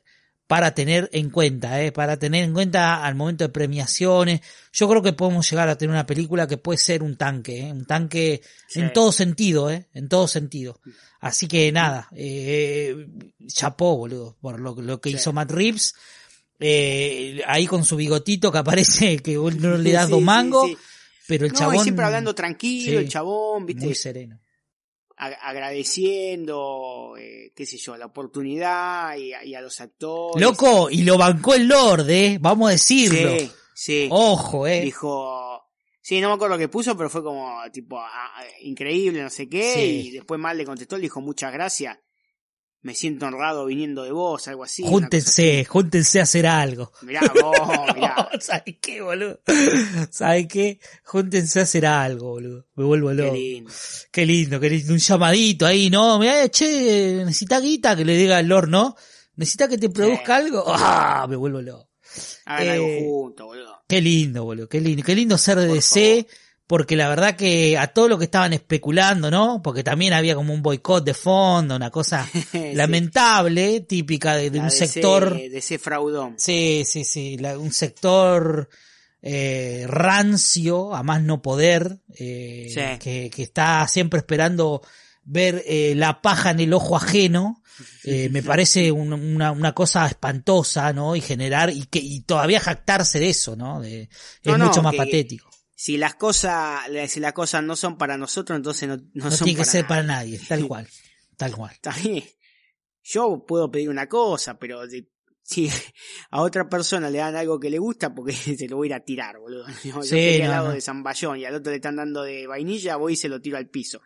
para 0.48 0.74
tener 0.76 1.10
en 1.14 1.30
cuenta, 1.30 1.82
¿eh? 1.82 1.94
para 1.94 2.18
tener 2.18 2.44
en 2.44 2.52
cuenta 2.54 3.06
al 3.06 3.16
momento 3.16 3.46
de 3.46 3.50
premiaciones. 3.50 4.42
Yo 4.74 4.90
creo 4.90 5.02
que 5.02 5.14
podemos 5.14 5.50
llegar 5.50 5.70
a 5.70 5.78
tener 5.78 5.92
una 5.94 6.06
película 6.06 6.46
que 6.46 6.58
puede 6.58 6.78
ser 6.78 7.04
un 7.04 7.16
tanque, 7.16 7.68
¿eh? 7.68 7.72
un 7.72 7.86
tanque 7.86 8.42
Sí. 8.68 8.82
en 8.82 8.92
todo 8.92 9.14
sentido, 9.14 9.72
¿eh? 9.72 9.88
en 9.94 10.10
todo 10.10 10.28
sentido. 10.28 10.82
Así 11.22 11.48
que 11.48 11.72
nada, 11.72 12.10
eh, 12.14 13.08
chapó, 13.48 13.96
boludo, 13.96 14.36
por 14.42 14.60
lo, 14.60 14.76
lo 14.76 15.00
que 15.00 15.12
Sí. 15.12 15.16
hizo 15.16 15.32
Matt 15.32 15.52
Reeves. 15.52 15.94
Eh, 16.60 17.42
ahí 17.48 17.66
con 17.66 17.84
su 17.84 17.96
bigotito 17.96 18.52
que 18.52 18.58
aparece, 18.60 19.18
que 19.18 19.36
no 19.36 19.78
le 19.78 19.92
das 19.94 20.06
Sí, 20.08 20.12
dos 20.12 20.22
mangos. 20.22 20.70
Pero 21.38 21.46
el 21.46 21.54
No, 21.54 21.58
chabón 21.60 21.76
y 21.76 21.80
siempre 21.80 22.04
hablando 22.06 22.36
tranquilo, 22.36 22.92
Sí. 23.00 23.06
el 23.06 23.10
chabón, 23.10 23.66
viste, 23.66 23.86
muy 23.86 23.96
sereno. 23.96 24.40
Agradeciendo, 25.18 27.16
eh, 27.18 27.52
qué 27.56 27.66
sé 27.66 27.78
yo, 27.78 27.96
la 27.98 28.08
oportunidad 28.08 29.16
y, 29.18 29.34
a- 29.34 29.44
y 29.46 29.54
a 29.56 29.62
los 29.62 29.80
actores. 29.80 30.42
Loco, 30.42 30.90
y 30.90 31.04
lo 31.04 31.18
bancó 31.18 31.54
el 31.54 31.68
Lord, 31.68 32.10
eh, 32.10 32.38
vamos 32.42 32.70
a 32.70 32.72
decirlo. 32.72 33.38
Sí, 33.38 33.52
sí. 33.74 34.08
Ojo, 34.12 34.68
eh. 34.68 34.82
Dijo, 34.82 35.62
sí, 36.02 36.20
no 36.22 36.30
me 36.30 36.34
acuerdo 36.36 36.56
lo 36.56 36.60
que 36.60 36.68
puso, 36.70 36.98
pero 36.98 37.10
fue 37.10 37.24
como, 37.24 37.60
tipo, 37.72 38.00
ah, 38.00 38.44
increíble, 38.62 39.22
no 39.22 39.30
sé 39.30 39.48
qué, 39.48 39.74
Sí. 39.74 40.08
y 40.08 40.12
después 40.12 40.40
mal 40.40 40.58
le 40.58 40.66
contestó, 40.66 40.96
le 40.98 41.04
dijo, 41.04 41.22
muchas 41.22 41.54
gracias, 41.54 41.98
me 42.84 42.96
siento 42.96 43.28
honrado 43.28 43.66
viniendo 43.66 44.04
de 44.04 44.12
vos, 44.12 44.48
algo 44.48 44.64
así. 44.64 44.84
júntense, 44.84 45.66
júntense 45.66 46.20
a 46.20 46.24
hacer 46.24 46.48
algo. 46.48 46.92
Mirá 47.02 47.22
vos, 47.42 47.54
mirá, 47.96 48.30
¿Sabes 48.40 48.78
qué, 48.82 49.02
boludo? 49.02 49.40
¿Sabes 50.10 50.48
qué? 50.48 50.80
Júntense 51.04 51.60
a 51.60 51.64
hacer 51.64 51.86
algo, 51.86 52.30
boludo. 52.30 52.66
Me 52.76 52.84
vuelvo 52.84 53.10
qué 53.10 53.16
loco. 53.16 53.34
lindo. 53.34 53.72
Qué 54.12 54.26
lindo, 54.26 54.60
qué 54.60 54.70
lindo. 54.70 54.94
Un 54.94 55.00
llamadito 55.00 55.66
ahí, 55.66 55.90
¿no? 55.90 56.18
Mirá, 56.18 56.50
che, 56.50 57.24
necesita 57.26 57.60
guita 57.60 57.96
que 57.96 58.04
le 58.06 58.18
diga 58.18 58.38
al 58.38 58.48
Lord, 58.48 58.70
¿no? 58.70 58.96
¿Necesita 59.36 59.68
que 59.68 59.78
te 59.78 59.90
produzca 59.90 60.38
algo? 60.38 60.64
¡Ah! 60.68 61.26
Me 61.30 61.36
vuelvo 61.36 61.62
loco. 61.62 61.90
Hagan 62.46 62.68
Eh, 62.68 62.72
algo 62.72 62.88
juntos, 63.00 63.46
boludo. 63.46 63.84
Qué 63.88 64.02
lindo, 64.02 64.44
boludo, 64.44 64.68
qué 64.68 64.82
lindo. 64.82 65.04
Qué 65.04 65.16
lindo 65.16 65.38
ser 65.38 65.60
de 65.60 65.68
Por 65.68 65.76
DC, 65.76 66.28
porque 66.72 66.96
la 66.96 67.10
verdad 67.10 67.36
que 67.36 67.78
a 67.78 67.88
todo 67.88 68.08
lo 68.08 68.18
que 68.18 68.24
estaban 68.24 68.54
especulando, 68.54 69.30
¿no? 69.30 69.62
Porque 69.62 69.84
también 69.84 70.14
había 70.14 70.36
como 70.36 70.54
un 70.54 70.62
boicot 70.62 71.04
de 71.04 71.14
fondo, 71.14 71.76
una 71.76 71.90
cosa 71.92 72.26
Sí. 72.54 72.72
lamentable, 72.76 73.82
típica 73.82 74.38
de, 74.38 74.58
un 74.58 74.72
sector. 74.72 75.36
De 75.36 75.58
ese 75.58 75.78
fraudón. 75.80 76.36
Sí, 76.38 76.84
sí, 76.86 77.04
sí, 77.04 77.38
la- 77.38 77.60
un 77.60 77.74
sector 77.74 78.70
eh, 79.22 79.84
rancio, 79.86 80.96
a 80.96 81.04
más 81.04 81.22
no 81.22 81.42
poder, 81.42 82.00
eh, 82.18 82.68
Sí. 82.74 83.00
que, 83.00 83.30
que 83.30 83.44
está 83.44 83.86
siempre 83.90 84.20
esperando 84.20 84.82
ver 85.26 85.62
eh, 85.68 85.94
la 85.98 86.22
paja 86.22 86.52
en 86.52 86.62
el 86.62 86.74
ojo 86.74 86.96
ajeno. 86.96 87.58
Eh, 88.04 88.30
me 88.32 88.44
parece 88.44 88.92
un- 88.92 89.12
una, 89.14 89.52
una 89.52 89.74
cosa 89.74 90.06
espantosa, 90.08 90.94
¿no? 90.94 91.16
Y 91.18 91.22
generar, 91.22 91.70
y 91.72 91.86
que, 91.86 92.00
y 92.00 92.22
todavía 92.22 92.60
jactarse 92.62 93.20
de 93.20 93.30
eso, 93.30 93.56
¿no? 93.58 93.82
De- 93.82 94.04
es 94.04 94.10
No, 94.46 94.58
no, 94.58 94.68
mucho 94.68 94.82
más 94.84 94.92
que- 94.94 94.98
patético. 94.98 95.51
Si 95.82 95.98
las 95.98 96.14
cosas, 96.14 96.82
si 97.08 97.20
las 97.20 97.34
cosas 97.34 97.64
no 97.64 97.76
son 97.76 97.98
para 97.98 98.16
nosotros, 98.16 98.56
entonces 98.56 98.88
no, 98.88 98.98
no, 98.98 99.04
No 99.16 99.32
son 99.32 99.46
tiene 99.46 99.58
que 99.58 99.62
para 99.62 99.72
ser 99.72 99.82
nadie. 99.82 99.88
para 99.90 100.04
nadie, 100.04 100.40
tal 100.48 100.68
cual, 100.68 100.88
tal 101.38 101.56
cual. 101.56 101.76
Yo 103.02 103.44
puedo 103.48 103.72
pedir 103.72 103.90
una 103.90 104.08
cosa, 104.08 104.60
pero 104.60 104.84
si 105.42 105.72
a 106.30 106.42
otra 106.44 106.70
persona 106.70 107.10
le 107.10 107.18
dan 107.18 107.36
algo 107.36 107.60
que 107.60 107.72
le 107.72 107.80
gusta, 107.80 108.14
porque 108.14 108.32
se 108.60 108.68
lo 108.68 108.78
voy 108.78 108.90
a 108.90 108.90
ir 108.90 108.94
a 108.94 109.00
tirar, 109.00 109.40
boludo. 109.40 109.66
Yo, 109.84 110.04
Sí, 110.04 110.10
quería 110.18 110.50
no, 110.50 110.54
al 110.54 110.58
lado 110.66 110.72
de 110.74 110.82
Zamballón 110.82 111.40
y 111.40 111.46
al 111.46 111.56
otro 111.56 111.72
le 111.72 111.78
están 111.78 111.96
dando 111.96 112.22
de 112.22 112.46
vainilla, 112.46 112.98
voy 112.98 113.14
y 113.14 113.16
se 113.16 113.28
lo 113.28 113.42
tiro 113.42 113.58
al 113.58 113.68
piso. 113.68 114.02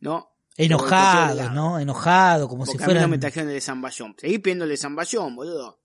¿No? 0.00 0.36
Enojado. 0.58 1.48
¿no? 1.52 1.78
Enojado, 1.80 2.48
como 2.48 2.66
Porque 2.66 2.84
si 2.84 2.84
a 2.84 2.94
mí 2.94 3.00
no 3.00 3.08
me 3.08 3.16
trajeron 3.16 3.48
el 3.48 3.54
de 3.54 3.60
Zamballón. 3.62 4.14
Seguí 4.18 4.40
pidiéndole 4.40 4.76
Zamballón, 4.76 5.36
boludo. 5.36 5.80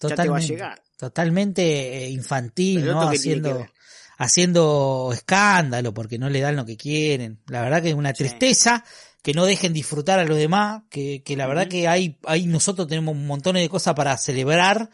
Ya 0.00 0.08
te 0.10 0.14
va 0.14 0.14
a 0.14 0.16
totalmente, 0.16 0.46
llegar. 0.46 0.82
totalmente 0.96 2.04
eh, 2.04 2.10
infantil, 2.10 2.84
¿no? 2.86 3.00
que 3.00 3.10
que 3.10 3.16
Haciendo. 3.16 3.66
Haciendo 4.16 5.10
escándalo 5.12 5.92
porque 5.94 6.18
no 6.18 6.28
le 6.30 6.40
dan 6.40 6.56
lo 6.56 6.64
que 6.66 6.76
quieren. 6.76 7.40
La 7.46 7.62
verdad 7.62 7.82
que 7.82 7.90
es 7.90 7.94
una 7.94 8.10
Sí. 8.10 8.24
tristeza 8.24 8.84
que 9.22 9.34
no 9.34 9.44
dejen 9.44 9.72
disfrutar 9.72 10.18
a 10.18 10.24
los 10.24 10.38
demás, 10.38 10.82
que, 10.88 11.22
que 11.24 11.36
la 11.36 11.46
verdad 11.46 11.66
que 11.68 11.88
hay, 11.88 12.18
hay 12.24 12.46
nosotros 12.46 12.86
tenemos 12.86 13.14
un 13.14 13.26
montón 13.26 13.56
de 13.56 13.68
cosas 13.68 13.94
para 13.94 14.16
celebrar, 14.18 14.88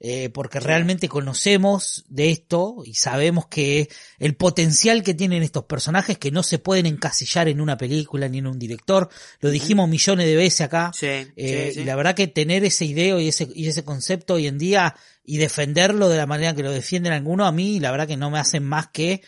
eh, 0.00 0.30
porque 0.30 0.60
realmente 0.60 1.08
conocemos 1.08 2.04
de 2.08 2.30
esto 2.30 2.82
y 2.84 2.94
sabemos 2.94 3.48
que 3.48 3.88
el 4.20 4.36
potencial 4.36 5.02
que 5.02 5.14
tienen 5.14 5.42
estos 5.42 5.64
personajes 5.64 6.18
que 6.18 6.30
no 6.30 6.44
se 6.44 6.60
pueden 6.60 6.86
encasillar 6.86 7.48
en 7.48 7.60
una 7.60 7.76
película 7.76 8.28
ni 8.28 8.38
en 8.38 8.46
un 8.46 8.60
director, 8.60 9.08
lo 9.40 9.50
dijimos 9.50 9.88
millones 9.88 10.26
de 10.26 10.36
veces 10.36 10.60
acá, 10.60 10.92
Sí, 10.94 11.06
eh, 11.06 11.26
sí, 11.36 11.74
sí. 11.74 11.80
Y 11.80 11.84
la 11.84 11.96
verdad 11.96 12.14
que 12.14 12.28
tener 12.28 12.64
ese 12.64 12.84
ideo 12.84 13.18
y 13.18 13.28
ese, 13.28 13.48
y 13.52 13.66
ese 13.66 13.84
concepto 13.84 14.34
hoy 14.34 14.46
en 14.46 14.58
día 14.58 14.94
y 15.24 15.38
defenderlo 15.38 16.08
de 16.08 16.18
la 16.18 16.26
manera 16.26 16.54
que 16.54 16.62
lo 16.62 16.70
defienden 16.70 17.12
algunos, 17.12 17.48
a 17.48 17.52
mí 17.52 17.80
la 17.80 17.90
verdad 17.90 18.06
que 18.06 18.16
no 18.16 18.30
me 18.30 18.38
hacen 18.38 18.62
más 18.64 18.88
que 18.88 19.22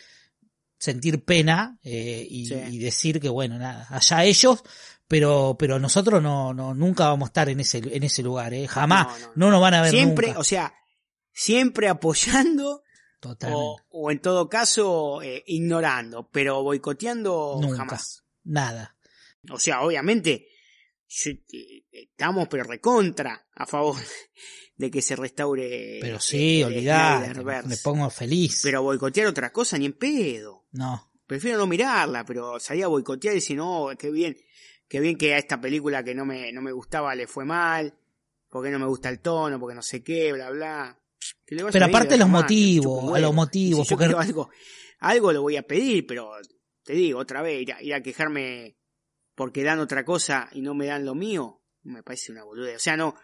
sentir 0.79 1.23
pena 1.23 1.77
eh, 1.83 2.25
y, 2.27 2.51
y 2.53 2.79
decir 2.79 3.19
que 3.19 3.29
bueno, 3.29 3.59
nada, 3.59 3.87
allá 3.89 4.23
ellos, 4.23 4.63
pero, 5.11 5.57
pero 5.59 5.77
nosotros 5.77 6.23
no, 6.23 6.53
no, 6.53 6.73
nunca 6.73 7.09
vamos 7.09 7.27
a 7.27 7.31
estar 7.31 7.49
en 7.49 7.59
ese, 7.59 7.79
en 7.79 8.01
ese 8.03 8.23
lugar, 8.23 8.53
eh, 8.53 8.65
jamás, 8.65 9.07
No, 9.07 9.27
no, 9.27 9.31
no, 9.35 9.51
nos 9.51 9.61
van 9.61 9.73
a 9.73 9.81
ver 9.81 9.91
Siempre, 9.91 10.27
nunca. 10.27 10.39
o 10.39 10.43
sea, 10.45 10.73
siempre 11.33 11.89
apoyando 11.89 12.81
Totalmente. 13.19 13.61
o, 13.61 13.77
o 13.89 14.09
en 14.09 14.19
todo 14.19 14.47
caso 14.47 15.21
eh, 15.21 15.43
ignorando, 15.47 16.29
pero 16.31 16.63
boicoteando 16.63 17.57
Nunca. 17.61 17.79
jamás. 17.79 18.23
Nada. 18.45 18.95
O 19.51 19.59
sea, 19.59 19.81
obviamente 19.81 20.47
eh, 21.25 21.83
estamos 21.91 22.47
pero 22.47 22.63
recontra 22.63 23.47
a 23.53 23.65
favor 23.65 23.97
de 24.77 24.89
que 24.89 25.01
se 25.01 25.17
restaure. 25.17 25.99
Pero 25.99 26.21
sí, 26.21 26.63
Snyderverse. 26.63 27.67
me 27.67 27.75
pongo 27.83 28.09
feliz. 28.09 28.61
Pero 28.63 28.81
boicotear 28.81 29.27
otra 29.27 29.51
cosa 29.51 29.77
ni 29.77 29.87
en 29.87 29.93
pedo. 29.97 30.67
no, 30.71 31.11
Prefiero 31.27 31.57
no 31.57 31.67
mirarla, 31.67 32.25
pero 32.25 32.59
salía 32.61 32.85
a 32.85 32.89
boicotear 32.89 33.33
y 33.33 33.39
decir, 33.39 33.55
no, 33.57 33.89
qué 33.97 34.09
bien, 34.11 34.35
qué 34.91 34.99
bien 34.99 35.17
que 35.17 35.33
a 35.33 35.37
esta 35.37 35.61
película 35.61 36.03
que 36.03 36.13
no 36.13 36.25
me, 36.25 36.51
no 36.51 36.61
me 36.61 36.73
gustaba 36.73 37.15
le 37.15 37.25
fue 37.25 37.45
mal, 37.45 37.93
porque 38.49 38.69
no 38.69 38.77
me 38.77 38.87
gusta 38.87 39.07
el 39.07 39.21
tono, 39.21 39.57
porque 39.57 39.73
no 39.73 39.81
sé 39.81 40.03
qué, 40.03 40.33
bla, 40.33 40.49
bla. 40.49 40.99
que 41.45 41.55
Pero 41.55 41.69
bien, 41.71 41.83
aparte 41.83 42.17
los 42.17 42.27
motivos, 42.27 43.15
a 43.15 43.19
los 43.19 43.33
motivos, 43.33 43.87
Si 43.87 43.95
porque- 43.95 44.13
algo 44.99 45.31
lo 45.31 45.41
voy 45.43 45.55
a 45.55 45.63
pedir, 45.63 46.05
pero 46.05 46.31
te 46.83 46.91
digo 46.91 47.19
otra 47.19 47.41
vez, 47.41 47.61
ir 47.61 47.71
a, 47.71 47.81
ir 47.81 47.93
a 47.93 48.01
quejarme 48.03 48.75
porque 49.33 49.63
dan 49.63 49.79
otra 49.79 50.03
cosa 50.03 50.49
y 50.51 50.59
no 50.61 50.73
me 50.73 50.87
dan 50.87 51.05
lo 51.05 51.15
mío, 51.15 51.61
me 51.83 52.03
parece 52.03 52.33
una 52.33 52.43
boludez. 52.43 52.75
O 52.75 52.79
sea, 52.79 52.97
no, 52.97 53.15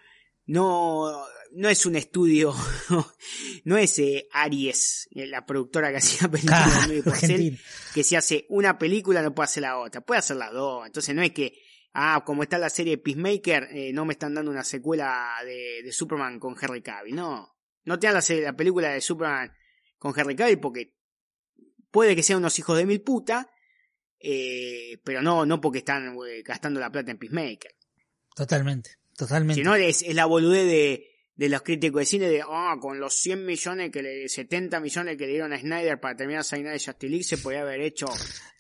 no, 0.46 1.26
no 1.54 1.70
es 1.70 1.86
un 1.86 1.96
estudio, 1.96 2.54
no 3.64 3.78
es 3.78 4.00
eh, 4.00 4.28
Aries, 4.32 5.08
eh, 5.12 5.28
la 5.28 5.46
productora 5.46 5.90
que 5.92 5.98
hacía 5.98 6.28
películas 6.28 6.88
de 6.88 7.04
Porcel, 7.04 7.60
que 7.94 8.04
si 8.04 8.16
hace 8.16 8.46
una 8.50 8.78
película 8.78 9.22
no 9.22 9.34
puede 9.34 9.46
hacer 9.46 9.64
la 9.64 9.78
otra, 9.78 10.02
puede 10.02 10.20
hacer 10.20 10.38
las 10.38 10.52
dos. 10.52 10.86
Entonces 10.86 11.16
no 11.16 11.22
es 11.22 11.32
que, 11.32 11.62
ah, 11.94 12.24
como 12.26 12.44
está 12.44 12.58
la 12.58 12.70
serie 12.70 12.98
Peacemaker, 12.98 13.70
eh, 13.72 13.92
no 13.94 14.06
me 14.06 14.14
están 14.14 14.34
dando 14.34 14.52
una 14.52 14.64
secuela 14.64 15.36
de, 15.44 15.82
de 15.84 15.92
Superman 15.92 16.40
con 16.40 16.56
Henry 16.60 16.82
Cavill. 16.82 17.16
No, 17.16 17.58
no 17.86 18.00
te 18.00 18.08
dan 18.08 18.22
la, 18.44 18.54
película 18.54 18.90
de 18.90 19.02
Superman 19.02 19.52
con 19.98 20.14
Henry 20.18 20.36
Cavill 20.36 20.60
porque 20.60 20.96
puede 21.92 22.16
que 22.16 22.24
sean 22.24 22.40
unos 22.40 22.58
hijos 22.60 22.78
de 22.78 22.86
mil 22.86 23.02
puta, 23.02 23.50
eh, 24.20 25.00
pero 25.04 25.22
no, 25.22 25.46
no 25.46 25.62
porque 25.62 25.80
están 25.80 26.16
gastando 26.44 26.80
la 26.80 26.92
plata 26.92 27.12
en 27.12 27.18
Peacemaker. 27.18 27.76
Totalmente, 28.36 28.98
totalmente. 29.16 29.62
Si 29.62 29.66
no, 29.66 29.76
es, 29.76 30.04
es 30.04 30.14
la 30.14 30.26
boludez 30.26 30.68
de, 30.68 31.17
de 31.38 31.50
los 31.50 31.62
críticos 31.62 32.02
de 32.02 32.06
cine 32.06 32.28
de, 32.30 32.42
ah, 32.46 32.76
con 32.82 33.00
los 33.00 33.14
100 33.14 33.46
millones 33.46 33.92
que 33.92 34.02
le, 34.02 34.28
70 34.28 34.80
millones 34.80 35.18
que 35.18 35.26
le 35.28 35.32
dieron 35.34 35.54
a 35.54 35.60
Snyder 35.60 36.00
para 36.00 36.16
terminar 36.18 36.44
Snyder 36.44 36.74
de 36.74 36.80
Justice 36.80 37.08
League, 37.10 37.24
se 37.24 37.38
podía 37.38 37.62
haber 37.62 37.80
hecho 37.82 38.08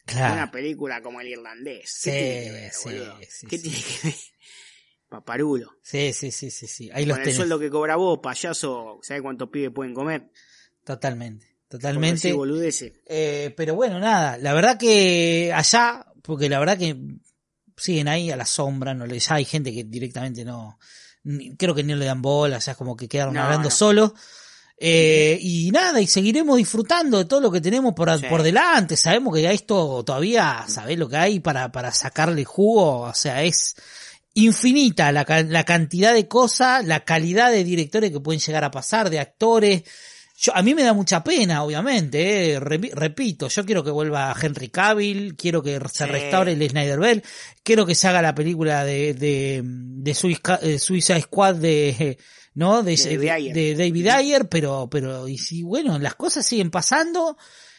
Claro. 0.05 0.35
una 0.35 0.49
película 0.51 1.01
como 1.01 1.19
el 1.19 1.27
irlandés. 1.27 1.89
Sí, 1.93 2.11
¿Qué 2.11 2.17
tiene 2.17 2.43
que 2.45 2.51
ver, 2.51 2.71
sí, 2.71 2.89
sí, 3.29 3.47
¿Qué 3.47 3.57
sí. 3.57 3.63
tiene 3.63 3.77
que 3.83 4.07
ver? 4.07 4.15
Paparulo. 5.09 5.77
Sí, 5.81 6.13
sí, 6.13 6.31
sí, 6.31 6.51
sí, 6.51 6.67
sí. 6.67 6.89
Ahí 6.93 7.05
los 7.05 7.15
Con 7.15 7.21
el 7.21 7.23
tenés. 7.25 7.35
sueldo 7.37 7.59
que 7.59 7.69
cobra 7.69 7.95
vos, 7.95 8.19
payaso, 8.21 8.99
¿sabes 9.01 9.21
cuántos 9.21 9.49
pibes 9.49 9.71
pueden 9.73 9.93
comer? 9.93 10.29
Totalmente, 10.83 11.57
totalmente. 11.67 12.33
Eh, 13.05 13.53
pero 13.57 13.75
bueno, 13.75 13.99
nada, 13.99 14.37
la 14.37 14.53
verdad 14.53 14.77
que 14.77 15.51
allá, 15.53 16.05
porque 16.21 16.47
la 16.49 16.59
verdad 16.59 16.77
que 16.77 16.95
siguen 17.75 18.07
ahí 18.07 18.31
a 18.31 18.37
la 18.37 18.45
sombra, 18.45 18.93
no 18.93 19.05
ya 19.05 19.35
hay 19.35 19.45
gente 19.45 19.73
que 19.73 19.83
directamente 19.85 20.43
no, 20.45 20.77
creo 21.57 21.75
que 21.75 21.83
no 21.83 21.95
le 21.95 22.05
dan 22.05 22.21
bola, 22.21 22.59
ya 22.59 22.71
es 22.71 22.77
como 22.77 22.95
que 22.95 23.07
quedaron 23.07 23.33
No, 23.33 23.43
hablando 23.43 23.69
no. 23.69 23.75
solos. 23.75 24.11
Eh, 24.79 25.39
y 25.41 25.71
nada, 25.71 25.99
y 26.01 26.07
seguiremos 26.07 26.57
disfrutando 26.57 27.17
de 27.17 27.25
todo 27.25 27.41
lo 27.41 27.51
que 27.51 27.61
tenemos 27.61 27.93
por, 27.95 28.15
Sí. 28.19 28.25
por 28.29 28.43
delante. 28.43 28.95
Sabemos 28.95 29.35
que 29.35 29.47
a 29.47 29.51
esto 29.51 30.03
todavía, 30.05 30.65
sabés 30.67 30.99
lo 30.99 31.09
que 31.09 31.17
hay 31.17 31.39
para, 31.39 31.71
para 31.71 31.91
sacarle 31.91 32.45
jugo, 32.45 33.01
o 33.01 33.13
sea, 33.15 33.41
es 33.43 33.75
infinita 34.35 35.11
la, 35.11 35.25
la 35.47 35.63
cantidad 35.63 36.13
de 36.13 36.27
cosas, 36.27 36.85
la 36.85 37.03
calidad 37.05 37.49
de 37.51 37.63
directores 37.63 38.11
que 38.11 38.19
pueden 38.19 38.39
llegar 38.39 38.63
a 38.63 38.69
pasar, 38.71 39.09
de 39.09 39.19
actores. 39.19 39.81
Yo, 40.39 40.55
a 40.55 40.61
mí 40.61 40.75
me 40.75 40.83
da 40.83 40.93
mucha 40.93 41.23
pena, 41.23 41.63
obviamente, 41.63 42.53
eh. 42.53 42.59
Repi- 42.59 42.91
repito, 42.93 43.47
yo 43.47 43.65
quiero 43.65 43.83
que 43.83 43.89
vuelva 43.89 44.35
Henry 44.39 44.69
Cavill, 44.69 45.35
quiero 45.35 45.63
que 45.63 45.79
se 45.91 46.05
restaure 46.05 46.51
el 46.53 46.69
Snyder 46.69 46.99
Bell, 46.99 47.23
quiero 47.63 47.85
que 47.87 47.95
se 47.95 48.07
haga 48.07 48.21
la 48.21 48.35
película 48.35 48.83
de, 48.85 49.15
de, 49.15 49.61
de 49.63 50.13
Suiza, 50.13 50.59
eh, 50.61 50.77
Suicide 50.77 51.21
Squad 51.21 51.55
de, 51.55 52.19
¿no? 52.53 52.83
De, 52.83 52.95
De 52.95 53.03
David 53.03 53.19
de- 53.21 53.31
Ayer. 53.31 53.53
de 53.55 53.75
David 53.75 54.07
Ayer, 54.09 54.47
pero, 54.47 54.87
pero, 54.91 55.27
y 55.27 55.39
si, 55.39 55.63
bueno, 55.63 55.97
las 55.97 56.13
cosas 56.13 56.45
siguen 56.45 56.69
pasando, 56.69 57.35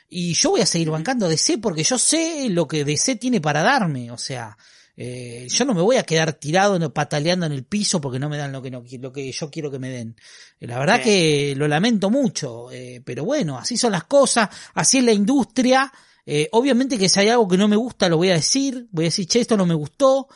y 0.08 0.34
yo 0.34 0.50
voy 0.50 0.60
a 0.62 0.66
seguir 0.66 0.90
bancando 0.90 1.26
a 1.26 1.28
DC 1.28 1.58
porque 1.58 1.84
yo 1.84 1.96
sé 1.96 2.48
lo 2.50 2.66
que 2.66 2.84
DC 2.84 3.14
tiene 3.16 3.40
para 3.40 3.62
darme, 3.62 4.10
o 4.10 4.18
sea, 4.18 4.56
eh, 5.00 5.46
yo 5.48 5.64
no 5.64 5.74
me 5.74 5.80
voy 5.82 5.94
a 5.96 6.02
quedar 6.02 6.32
tirado, 6.32 6.76
no, 6.76 6.92
pataleando 6.92 7.46
en 7.46 7.52
el 7.52 7.64
piso 7.64 8.00
porque 8.00 8.18
no 8.18 8.28
me 8.28 8.36
dan 8.36 8.50
lo 8.50 8.60
que, 8.60 8.68
no, 8.72 8.82
lo 9.00 9.12
que 9.12 9.30
yo 9.30 9.48
quiero 9.48 9.70
que 9.70 9.78
me 9.78 9.90
den. 9.90 10.16
Eh, 10.58 10.66
La 10.66 10.76
verdad 10.80 11.00
que 11.00 11.54
lo 11.56 11.68
lamento 11.68 12.10
mucho, 12.10 12.72
eh, 12.72 13.00
pero 13.04 13.24
bueno, 13.24 13.56
así 13.56 13.76
son 13.76 13.92
las 13.92 14.04
cosas, 14.04 14.48
así 14.74 14.98
es 14.98 15.04
la 15.04 15.12
industria. 15.12 15.92
Eh, 16.26 16.48
obviamente 16.50 16.98
que 16.98 17.08
si 17.08 17.20
hay 17.20 17.28
algo 17.28 17.46
que 17.46 17.56
no 17.56 17.68
me 17.68 17.76
gusta 17.76 18.08
lo 18.08 18.16
voy 18.16 18.30
a 18.30 18.34
decir, 18.34 18.88
voy 18.90 19.04
a 19.04 19.06
decir, 19.06 19.26
che, 19.28 19.40
esto 19.40 19.56
no 19.56 19.64
me 19.66 19.74
gustó. 19.74 20.26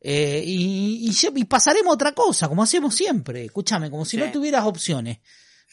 eh, 0.00 0.42
y, 0.46 1.10
y, 1.34 1.44
pasaremos 1.44 1.90
a 1.90 1.94
otra 1.94 2.12
cosa, 2.12 2.48
como 2.48 2.62
hacemos 2.62 2.94
siempre. 2.94 3.44
Escúchame, 3.44 3.90
como 3.90 4.04
si 4.04 4.16
Sí. 4.16 4.22
no 4.22 4.30
tuvieras 4.30 4.64
opciones. 4.64 5.18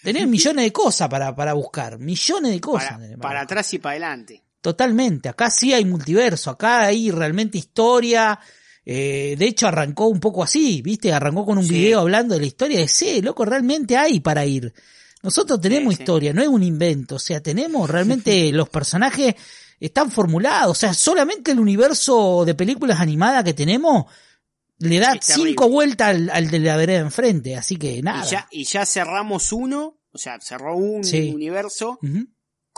Tenés 0.03 0.27
millones 0.27 0.65
de 0.65 0.71
cosas 0.73 1.07
para, 1.07 1.35
para 1.35 1.53
buscar, 1.53 1.99
millones 1.99 2.51
de 2.51 2.59
cosas. 2.59 2.99
Para, 3.21 3.41
atrás 3.41 3.71
y 3.73 3.79
para 3.79 3.91
adelante. 3.91 4.43
Totalmente, 4.61 5.29
acá 5.29 5.49
sí 5.49 5.73
hay 5.73 5.85
multiverso, 5.85 6.49
acá 6.51 6.81
hay 6.87 7.11
realmente 7.11 7.57
historia. 7.57 8.39
eh, 8.91 9.35
de 9.37 9.45
hecho 9.45 9.67
arrancó 9.67 10.07
un 10.07 10.19
poco 10.19 10.41
así, 10.43 10.81
¿viste? 10.81 11.13
Arrancó 11.13 11.45
con 11.45 11.59
un 11.59 11.65
Sí. 11.65 11.73
video 11.75 11.99
hablando 11.99 12.33
de 12.33 12.39
la 12.41 12.47
historia 12.47 12.79
de 12.79 12.87
sí, 12.87 13.21
loco, 13.21 13.45
realmente 13.45 13.95
hay 13.95 14.19
para 14.19 14.45
ir. 14.47 14.73
Nosotros 15.21 15.61
tenemos 15.61 15.93
Sí, 15.93 15.97
sí. 15.97 16.03
historia, 16.03 16.33
no 16.33 16.41
es 16.41 16.47
un 16.47 16.63
invento, 16.63 17.15
o 17.15 17.19
sea, 17.19 17.39
tenemos 17.39 17.87
realmente 17.89 18.51
los 18.53 18.67
personajes 18.69 19.35
están 19.79 20.09
formulados, 20.09 20.71
o 20.71 20.79
sea, 20.79 20.93
solamente 20.95 21.51
el 21.51 21.59
universo 21.59 22.43
de 22.45 22.55
películas 22.55 22.99
animadas 22.99 23.43
que 23.43 23.53
tenemos 23.53 24.05
le 24.79 24.97
da 24.97 25.19
cinco 25.21 25.69
vueltas 25.69 26.07
al, 26.09 26.29
al 26.31 26.49
de 26.49 26.59
la 26.59 26.75
vereda 26.77 26.99
enfrente, 26.99 27.55
así 27.57 27.75
que 27.75 28.01
nada. 28.01 28.25
Y 28.25 28.29
ya, 28.31 28.47
y 28.49 28.63
ya 28.63 28.85
cerramos 28.87 29.51
uno, 29.51 29.99
o 30.11 30.17
sea, 30.17 30.39
cerró 30.41 30.75
un 30.75 31.03
universo. 31.33 31.99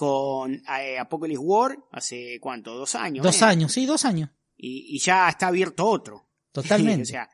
Con 0.01 0.51
eh, 0.79 0.97
Apocalypse 0.97 1.37
War 1.43 1.77
hace 1.91 2.39
cuánto, 2.41 2.73
dos 2.75 2.95
años. 2.95 3.23
Dos 3.23 3.39
eh? 3.39 3.45
años, 3.45 3.71
sí, 3.71 3.85
dos 3.85 4.03
años, 4.03 4.31
Y, 4.57 4.95
y 4.95 4.99
ya 4.99 5.29
está 5.29 5.47
abierto 5.47 5.85
otro. 5.85 6.25
totalmente. 6.51 7.03
o 7.03 7.05
sea, 7.05 7.29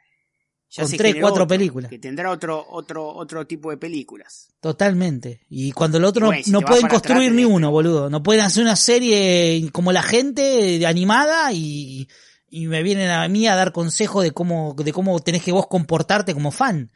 ya 0.69 0.83
Con 0.83 0.91
se 0.91 0.97
tres, 0.97 1.13
cuatro 1.15 1.43
otro, 1.43 1.47
películas. 1.47 1.89
Que 1.89 1.97
tendrá 1.97 2.29
otro, 2.29 2.65
otro, 2.71 3.07
otro 3.07 3.47
tipo 3.47 3.69
de 3.69 3.77
películas. 3.77 4.49
Totalmente. 4.59 5.45
Y 5.49 5.71
cuando 5.71 5.97
el 5.97 6.03
otro 6.03 6.23
no- 6.25 6.27
bueno, 6.27 6.43
si 6.43 6.51
no, 6.51 6.59
te 6.59 6.65
vas 6.65 6.71
pueden 6.71 6.87
construir 6.89 7.31
ni 7.31 7.45
uno, 7.45 7.71
boludo. 7.71 8.09
No 8.09 8.21
pueden 8.21 8.41
hacer 8.43 8.63
una 8.63 8.75
serie 8.75 9.69
como 9.71 9.93
la 9.93 10.03
gente 10.03 10.85
animada 10.85 11.53
y, 11.53 12.09
y 12.49 12.67
me 12.67 12.83
vienen 12.83 13.09
a 13.11 13.25
mí 13.29 13.47
a 13.47 13.55
dar 13.55 13.71
consejos 13.71 14.23
de 14.23 14.31
cómo, 14.31 14.75
de 14.77 14.91
cómo 14.91 15.17
tenés 15.21 15.41
que 15.41 15.53
vos 15.53 15.67
comportarte 15.67 16.33
como 16.33 16.51
fan. 16.51 16.91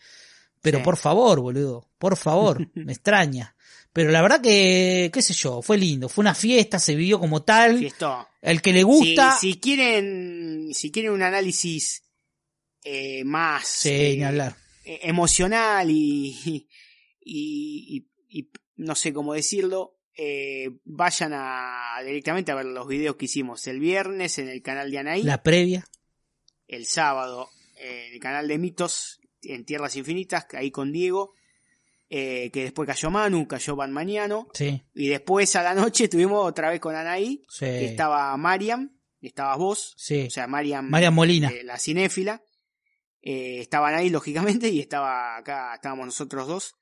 Pero 0.61 0.79
Sí. 0.79 0.83
por 0.83 0.97
favor, 0.97 1.39
boludo. 1.39 1.87
Por 1.97 2.17
favor. 2.17 2.67
me 2.75 2.91
extraña. 2.91 3.55
Pero 3.93 4.11
la 4.11 4.21
verdad 4.21 4.41
que, 4.41 5.09
qué 5.13 5.21
sé 5.21 5.33
yo, 5.33 5.61
fue 5.61 5.77
lindo. 5.77 6.07
Fue 6.07 6.21
una 6.23 6.33
fiesta, 6.35 6.79
se 6.79 6.95
vivió 6.95 7.19
como 7.19 7.43
tal. 7.43 7.77
Fiestón. 7.79 8.25
El 8.41 8.61
que 8.61 8.71
le 8.71 8.79
Si, 8.79 8.83
gusta. 8.85 9.37
si 9.39 9.59
quieren, 9.59 10.69
si 10.73 10.91
quieren 10.91 11.11
un 11.11 11.21
análisis 11.23 12.03
eh, 12.83 13.23
más 13.25 13.67
Sí, 13.67 13.89
eh, 13.89 14.25
hablar. 14.25 14.55
eh, 14.85 14.99
emocional 15.03 15.89
y, 15.91 16.35
y, 16.45 16.67
y- 17.19 18.07
y 18.29 18.49
no 18.77 18.95
sé 18.95 19.11
cómo 19.13 19.33
decirlo, 19.33 19.97
eh, 20.17 20.69
vayan 20.85 21.33
a 21.35 21.97
directamente 22.05 22.51
a 22.51 22.55
ver 22.55 22.65
los 22.65 22.87
videos 22.87 23.17
que 23.17 23.25
hicimos 23.25 23.67
el 23.67 23.79
viernes 23.79 24.37
en 24.39 24.47
el 24.47 24.61
canal 24.61 24.89
de 24.89 24.97
Anaí, 24.99 25.23
La 25.23 25.43
previa. 25.43 25.85
el 26.67 26.85
sábado 26.85 27.49
en 27.75 28.13
el 28.13 28.19
canal 28.19 28.47
de 28.47 28.57
Mitos 28.57 29.19
en 29.43 29.65
Tierras 29.65 29.95
Infinitas, 29.97 30.45
ahí 30.53 30.71
con 30.71 30.91
Diego, 30.91 31.33
eh, 32.13 32.51
que 32.51 32.63
después 32.63 32.85
cayó 32.85 33.09
Manu, 33.09 33.47
cayó 33.47 33.75
Van 33.77 33.91
Maniano, 33.91 34.47
Sí, 34.53 34.83
y 34.93 35.07
después 35.07 35.55
a 35.55 35.63
la 35.63 35.73
noche 35.73 36.03
estuvimos 36.09 36.45
otra 36.45 36.69
vez 36.69 36.81
con 36.81 36.93
Anaí, 36.95 37.45
sí. 37.49 37.65
que 37.65 37.85
estaba 37.85 38.35
Mariam, 38.35 38.99
estabas 39.21 39.57
vos, 39.57 39.93
sí. 39.97 40.25
o 40.27 40.29
sea, 40.29 40.45
Mariam, 40.47 40.89
Marian 40.89 41.13
Molina. 41.13 41.47
eh, 41.49 41.63
la 41.63 41.79
cinéfila, 41.79 42.41
eh, 43.21 43.59
estaban 43.61 43.95
ahí 43.95 44.09
lógicamente 44.09 44.67
y 44.69 44.79
estaba 44.81 45.37
acá, 45.37 45.75
estábamos 45.75 46.05
nosotros 46.07 46.47
dos. 46.47 46.73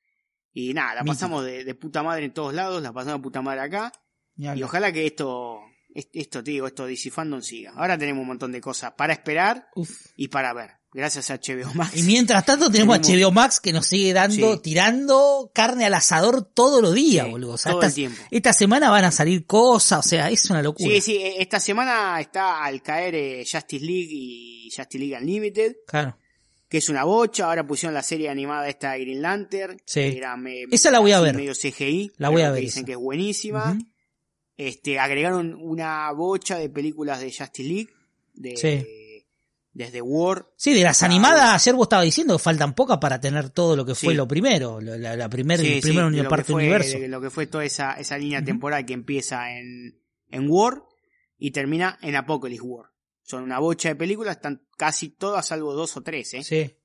Y 0.52 0.74
nada, 0.74 0.96
la 0.96 1.02
Mítico. 1.04 1.14
pasamos 1.14 1.46
de, 1.46 1.64
de 1.64 1.76
puta 1.76 2.02
madre 2.02 2.26
en 2.26 2.34
todos 2.34 2.54
lados, 2.56 2.82
la 2.82 2.92
pasamos 2.92 3.20
de 3.20 3.24
puta 3.24 3.42
madre 3.44 3.62
acá. 3.62 3.92
Y 4.36 4.64
ojalá 4.64 4.92
que 4.92 5.06
esto, 5.06 5.60
est- 5.94 6.16
esto 6.16 6.44
te 6.44 6.52
digo, 6.52 6.66
esto 6.66 6.88
Fandom 7.12 7.42
siga. 7.42 7.74
Ahora 7.76 7.98
tenemos 8.00 8.22
un 8.22 8.28
montón 8.30 8.52
de 8.52 8.60
cosas 8.62 8.94
para 8.94 9.14
esperar 9.14 9.68
Uf. 9.76 10.08
y 10.16 10.30
para 10.30 10.54
ver. 10.54 10.79
Gracias 10.92 11.30
a 11.30 11.36
HBO 11.36 11.72
Max. 11.76 11.96
Y 11.96 12.02
mientras 12.04 12.44
tanto 12.46 12.72
tenemos, 12.72 13.00
Tenemos- 13.02 13.28
HBO 13.28 13.32
Max 13.32 13.60
que 13.60 13.72
nos 13.72 13.86
sigue 13.86 14.12
dando, 14.12 14.56
Sí. 14.56 14.60
tirando 14.64 15.52
carne 15.54 15.86
al 15.86 15.94
asador 15.94 16.44
todos 16.44 16.82
los 16.82 16.96
días, 16.96 17.26
Sí, 17.28 17.32
boludo. 17.32 17.54
O 17.54 17.58
sea, 17.60 17.74
todo 17.74 17.84
el 17.84 17.94
tiempo. 17.94 18.20
esta 18.32 18.54
semana 18.54 18.90
van 18.90 19.06
a 19.06 19.12
salir 19.12 19.46
cosas, 19.46 20.04
o 20.06 20.10
sea, 20.10 20.32
es 20.32 20.50
una 20.50 20.64
locura. 20.64 20.90
Sí, 20.96 21.02
sí, 21.02 21.18
eh, 21.18 21.36
esta 21.42 21.60
semana 21.60 22.20
está 22.20 22.64
al 22.64 22.82
caer 22.82 23.14
eh, 23.14 23.46
Justice 23.50 23.86
League 23.86 24.10
y 24.12 24.70
Justice 24.76 24.98
League 24.98 25.16
Unlimited, 25.22 25.76
Claro. 25.86 26.18
que 26.68 26.80
es 26.80 26.90
una 26.90 27.04
bocha. 27.04 27.46
Ahora 27.46 27.68
pusieron 27.68 27.94
la 27.94 28.02
serie 28.02 28.28
animada 28.28 28.68
esta 28.68 28.94
de 28.94 29.02
Green 29.02 29.22
Lantern. 29.22 29.78
Sí. 29.86 30.00
que 30.02 30.18
era 30.18 30.36
me- 30.38 30.64
Esa 30.72 30.90
la 30.90 30.98
voy 31.00 31.12
a 31.12 31.20
ver. 31.20 31.36
medio 31.36 31.54
CGI. 31.54 32.14
La 32.18 32.30
voy 32.30 32.42
a 32.42 32.46
que 32.48 32.52
ver 32.54 32.62
Dicen 32.62 32.80
esa. 32.80 32.86
que 32.88 32.92
es 32.94 32.98
buenísima. 32.98 33.78
Este, 34.58 34.98
agregaron 35.00 35.56
una 35.62 36.12
bocha 36.14 36.58
de 36.58 36.68
películas 36.70 37.20
de 37.22 37.32
Justice 37.32 37.64
League. 37.70 37.90
De, 38.34 38.58
Sí. 38.58 38.86
Desde 39.72 40.02
War. 40.02 40.48
Sí, 40.56 40.74
de 40.74 40.84
las 40.84 41.04
animadas, 41.04 41.54
ayer 41.54 41.76
vos 41.76 41.86
estabas 41.86 42.06
diciendo 42.06 42.36
que 42.38 42.44
faltan 42.44 42.74
pocas 42.74 42.98
para 42.98 43.20
tener 43.22 43.50
todo 43.52 43.76
lo 43.76 43.86
que 43.86 43.94
fue 43.96 44.14
Sí. 44.14 44.18
lo 44.18 44.28
primero, 44.28 44.82
la, 44.82 45.16
la, 45.16 45.30
primer, 45.30 45.60
Sí, 45.60 45.68
el 45.68 45.74
sí, 45.76 45.82
primer 45.82 46.06
uni- 46.06 46.18
lo 46.18 46.24
que 46.24 46.30
parte 46.30 46.52
fue- 46.52 46.64
universo. 46.64 46.98
lo 47.08 47.22
que 47.22 47.30
fue 47.30 47.48
toda 47.48 47.64
esa, 47.64 47.94
esa 47.94 48.18
línea 48.18 48.44
temporal 48.44 48.86
que 48.86 48.94
empieza 48.94 49.52
en, 49.58 50.02
en 50.32 50.46
War 50.50 50.84
y 51.38 51.52
termina 51.52 51.98
en 52.02 52.16
Apocalypse 52.16 52.64
War. 52.66 52.88
Son 53.22 53.44
una 53.44 53.60
bocha 53.60 53.90
de 53.90 53.96
películas, 53.96 54.38
están 54.38 54.66
casi 54.76 55.10
todas, 55.10 55.46
salvo 55.48 55.74
dos 55.76 55.96
o 55.98 56.02
tres, 56.02 56.34
¿eh? 56.34 56.44
Sí. 56.44 56.76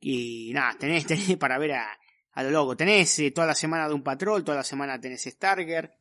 Y 0.00 0.50
nada, 0.52 0.76
tenés, 0.78 1.06
tenés 1.06 1.36
para 1.36 1.56
ver 1.58 1.72
a, 1.72 1.86
a 2.32 2.42
lo 2.42 2.50
loco. 2.50 2.76
Tenés 2.76 3.16
eh, 3.20 3.30
toda 3.30 3.46
la 3.46 3.54
semana 3.54 3.86
de 3.88 3.94
un 3.94 4.02
patrol, 4.02 4.42
toda 4.44 4.58
la 4.58 4.64
semana 4.64 5.00
tenés 5.00 5.22
Starger. 5.22 5.92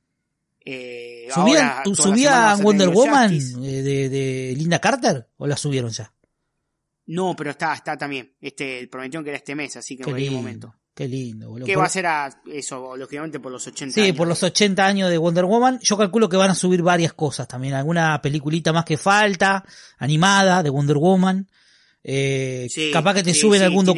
Eh, 0.64 1.28
¿Subían, 1.34 1.68
ahora, 1.70 1.82
tú- 1.84 1.94
toda 1.94 2.10
la 2.10 2.16
semana 2.16 2.18
¿Subía 2.18 2.32
vas 2.32 2.60
a 2.60 2.64
Wonder 2.64 2.90
Woman 2.90 3.34
eh, 3.34 3.82
de, 3.82 4.10
de 4.10 4.54
Linda 4.58 4.80
Carter 4.80 5.28
o 5.38 5.48
la 5.48 5.58
subieron 5.58 5.90
ya? 5.92 6.14
No, 7.08 7.36
pero 7.36 7.52
está, 7.52 7.74
está 7.74 7.98
también. 7.98 8.34
Este, 8.40 8.88
prometieron 8.88 9.24
que 9.24 9.32
era 9.32 9.38
este 9.38 9.56
mes, 9.56 9.76
así 9.76 9.96
que 9.98 10.04
en 10.04 10.06
Qué 10.06 10.12
cualquier 10.12 10.32
lindo, 10.32 10.42
momento. 10.42 10.76
qué 10.94 11.08
lindo, 11.08 11.50
boludo. 11.50 11.66
Por- 11.68 11.80
va 11.80 11.86
a 11.86 11.90
ser 11.90 12.06
a 12.06 12.42
eso, 12.54 12.96
lógicamente 12.96 13.40
por 13.40 13.52
los 13.52 13.66
80 13.68 13.94
Sí, 13.96 14.02
años. 14.02 14.16
por 14.18 14.28
los 14.28 14.42
80 14.44 14.86
años 14.86 15.10
de 15.10 15.18
Wonder 15.18 15.46
Woman, 15.46 15.80
yo 15.82 15.98
calculo 15.98 16.30
que 16.30 16.38
van 16.38 16.52
a 16.52 16.56
subir 16.56 16.82
varias 16.84 17.14
cosas 17.14 17.48
también, 17.48 17.74
alguna 17.74 18.22
peliculita 18.22 18.72
más 18.72 18.86
que 18.86 18.98
falta, 18.98 19.66
animada 19.98 20.62
de 20.64 20.70
Wonder 20.70 20.98
Woman, 20.98 21.50
eh, 22.04 22.68
Sí, 22.70 22.90
capaz 22.92 23.14
que 23.16 23.24
te 23.24 23.34
sí, 23.34 23.40
suben 23.42 23.60
sí, 23.60 23.66
algún 23.66 23.86
tienen- 23.86 23.96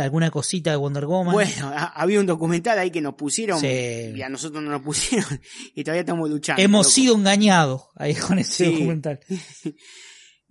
alguna 0.00 0.30
cosita 0.30 0.70
de 0.70 0.76
Wonder 0.76 1.06
Woman. 1.06 1.34
Bueno, 1.34 1.68
ha- 1.68 1.92
había 2.00 2.18
un 2.20 2.26
documental 2.26 2.78
ahí 2.78 2.90
que 2.90 3.00
nos 3.00 3.14
pusieron 3.14 3.60
Sí. 3.60 3.66
y 3.68 4.22
a 4.22 4.28
nosotros 4.28 4.62
no 4.62 4.70
nos 4.70 4.82
pusieron 4.82 5.26
y 5.74 5.84
todavía 5.84 6.00
estamos 6.00 6.30
luchando. 6.30 6.62
Hemos 6.62 6.86
loco. 6.86 6.94
sido 6.94 7.14
engañados 7.16 7.82
ahí 7.96 8.14
con 8.14 8.38
ese 8.38 8.66
documental. 8.70 9.20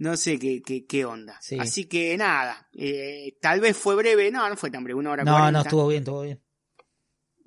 No 0.02 0.16
sé 0.16 0.40
qué, 0.40 0.62
qué, 0.66 0.86
qué 0.86 1.04
onda. 1.04 1.38
Sí. 1.42 1.58
Así 1.60 1.84
que 1.84 2.16
nada, 2.18 2.70
eh, 2.74 3.36
tal 3.42 3.60
vez 3.60 3.76
fue 3.76 3.96
breve, 3.96 4.32
no, 4.32 4.48
no 4.48 4.56
fue 4.56 4.72
tan 4.72 4.82
breve, 4.82 4.98
una 4.98 5.12
hora 5.12 5.24
No, 5.26 5.52
no, 5.52 5.60
estuvo 5.62 5.90
bien, 5.90 6.04
estuvo 6.04 6.22
bien. 6.22 6.42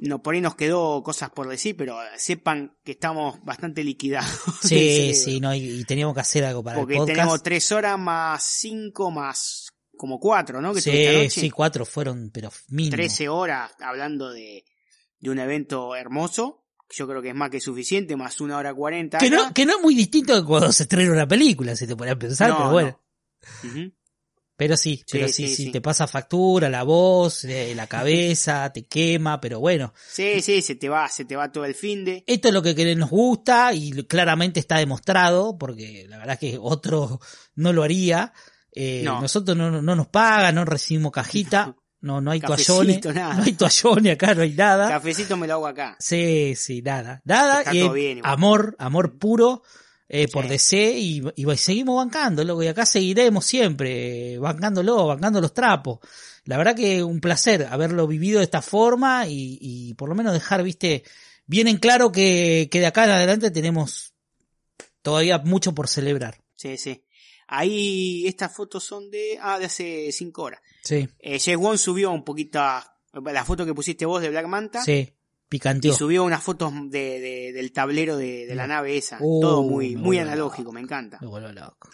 No, 0.09 0.20
por 0.23 0.35
ahí 0.35 0.41
nos 0.41 0.57
quedó 0.57 1.03
cosas 1.03 1.31
por 1.31 1.49
decir, 1.49 1.77
pero 1.77 1.97
sepan 2.16 2.77
que 2.85 2.93
estamos 2.93 3.43
bastante 3.45 3.85
liquidados. 3.85 4.29
Sí, 4.62 5.15
sí, 5.15 5.39
no, 5.41 5.55
y, 5.55 5.81
y 5.81 5.85
teníamos 5.85 6.15
que 6.15 6.20
hacer 6.20 6.45
algo 6.45 6.62
para 6.65 6.79
Porque 6.79 6.95
el 6.95 6.99
podcast. 7.01 7.16
tenemos 7.16 7.43
tres 7.43 7.70
horas 7.73 7.99
más 7.99 8.43
cinco 8.45 9.11
más 9.11 9.69
como 9.97 10.19
cuatro, 10.19 10.61
¿no? 10.61 10.74
Que 10.74 10.81
sí, 10.81 11.07
anoche. 11.07 11.31
sí, 11.31 11.51
cuatro 11.51 11.85
fueron, 11.87 12.31
pero 12.33 12.51
mínimo. 12.69 12.97
13 12.97 13.29
horas 13.29 13.70
hablando 13.79 14.31
de, 14.33 14.65
de 15.20 15.31
un 15.31 15.39
evento 15.39 15.95
hermoso. 15.95 16.65
que 16.89 16.97
Yo 16.97 17.07
creo 17.07 17.23
que 17.23 17.29
es 17.29 17.35
más 17.37 17.51
que 17.51 17.61
suficiente, 17.61 18.16
más 18.16 18.41
una 18.41 18.57
hora 18.57 18.74
cuarenta. 18.74 19.19
Que 19.19 19.31
no, 19.31 19.55
que 19.55 19.65
no 19.66 19.77
es 19.77 19.83
muy 19.83 19.95
distinto 19.95 20.35
de 20.35 20.45
cuando 20.45 20.73
se 20.73 20.83
estrena 20.85 21.12
una 21.12 21.29
película, 21.29 21.77
si 21.77 21.87
te 21.87 21.95
pones 21.95 22.15
a 22.15 22.19
pensar, 22.19 22.49
No, 22.51 22.57
pero 22.57 22.70
bueno. 22.70 23.01
no. 23.62 23.93
Pero 24.62 24.76
sí, 24.76 25.02
pero 25.10 25.26
sí, 25.26 25.52
sí, 25.52 25.72
te 25.72 25.80
pasa 25.80 26.06
factura, 26.06 26.70
la 26.70 26.84
voz, 26.84 27.43
eh, 27.47 27.72
la 27.74 27.89
cabeza, 27.89 28.72
te 28.72 28.84
quema, 28.84 29.40
pero 29.40 29.59
bueno, 29.59 29.93
Sí, 30.09 30.40
sí, 30.40 30.62
se 30.62 30.76
te 30.76 30.89
va, 30.89 31.09
se 31.09 31.24
te 31.24 31.34
va 31.34 31.51
todo 31.51 31.64
el 31.64 31.74
fin 31.74 32.05
de. 32.05 32.22
esto 32.28 32.47
es 32.47 32.55
lo 32.55 32.62
que 32.62 32.94
nos 32.94 33.10
gusta 33.10 33.74
y 33.74 33.90
claramente 34.05 34.60
está 34.60 34.76
demostrado, 34.78 35.59
porque 35.59 36.06
la 36.09 36.18
verdad 36.18 36.39
que 36.39 36.59
otro 36.60 37.18
no 37.56 37.72
lo 37.72 37.82
haría. 37.82 38.32
Eh, 38.72 39.02
No. 39.05 39.20
Nosotros 39.20 39.56
no, 39.56 39.82
no 39.82 39.97
nos 39.97 40.06
pagan, 40.06 40.55
no 40.55 40.64
recibimos 40.64 41.10
cajita, 41.10 41.74
no, 42.01 42.20
no 42.20 42.30
hay 42.30 42.40
toallones, 42.40 43.05
no 43.05 43.43
hay 43.43 43.52
toallones 43.55 44.14
acá, 44.14 44.32
no 44.36 44.43
hay 44.43 44.52
nada. 44.52 44.89
Cafecito 44.89 45.36
me 45.36 45.48
lo 45.48 45.55
hago 45.55 45.66
acá. 45.66 45.97
Sí, 45.98 46.55
sí, 46.56 46.82
nada, 46.82 47.20
nada, 47.24 47.59
Está 47.62 47.74
y 47.74 47.80
todo 47.80 47.93
bien 47.94 48.18
igual. 48.18 48.32
amor, 48.32 48.76
amor 48.78 49.18
puro 49.18 49.62
eh, 50.14 50.28
por 50.28 50.44
Sí. 50.44 50.51
DC 50.51 50.93
y, 50.98 51.22
y 51.36 51.56
seguimos 51.56 51.97
bancando, 51.97 52.44
loco, 52.44 52.62
y 52.62 52.66
acá 52.68 52.84
seguiremos 52.84 53.47
siempre, 53.47 54.39
bancándolo, 54.39 55.06
bancando 55.06 55.40
los 55.40 55.55
trapos. 55.55 56.01
La 56.44 56.59
verdad 56.59 56.76
que 56.76 57.02
un 57.02 57.20
placer 57.20 57.66
haberlo 57.70 58.06
vivido 58.06 58.39
de 58.39 58.44
esta 58.44 58.60
forma 58.60 59.26
y, 59.26 59.59
y 59.60 59.94
por 59.94 60.09
lo 60.10 60.14
menos 60.14 60.32
dejar, 60.34 60.62
viste, 60.62 61.02
bien 61.47 61.66
en 61.66 61.78
claro 61.78 62.12
que, 62.12 62.68
que 62.70 62.80
de 62.80 62.86
acá 62.86 63.05
en 63.05 63.10
adelante 63.12 63.51
tenemos 63.51 64.12
todavía 65.01 65.39
mucho 65.39 65.74
por 65.74 65.89
celebrar. 65.89 66.39
Sí, 66.56 66.76
sí. 66.76 67.05
Ahí 67.48 68.26
estas 68.26 68.55
fotos 68.55 68.84
son 68.84 69.10
de, 69.10 69.39
ah, 69.40 69.59
de 69.59 69.66
hace 69.66 70.10
cinco 70.12 70.43
horas. 70.43 70.60
Sí, 70.84 71.09
Eh, 71.18 71.39
Jay 71.39 71.55
Won 71.56 71.78
subió 71.78 72.10
un 72.10 72.24
poquito 72.24 72.59
a- 72.60 72.89
la 73.12 73.44
foto 73.44 73.64
que 73.66 73.74
pusiste 73.74 74.05
vos 74.06 74.20
de 74.22 74.30
Black 74.30 74.47
Manta. 74.47 74.82
sí, 74.82 75.12
Y 75.53 75.59
picanteó. 75.59 75.95
subió 75.95 76.24
unas 76.24 76.43
fotos 76.43 76.73
de, 76.91 77.20
de- 77.20 77.53
del 77.53 77.73
tablero 77.73 78.16
de, 78.16 78.47
de 78.47 78.55
la 78.55 78.66
nave 78.66 78.97
esa. 78.97 79.19
Uh, 79.20 79.41
todo 79.41 79.62
muy, 79.62 79.91
me 79.91 79.97
muy 80.03 80.16
vuelvo 80.16 80.23
analógico, 80.31 80.62
loco. 80.65 80.73
me 80.73 80.81
encanta. 80.81 81.19
Me 81.20 81.27
vuelvo 81.27 81.49
loco. 81.53 81.91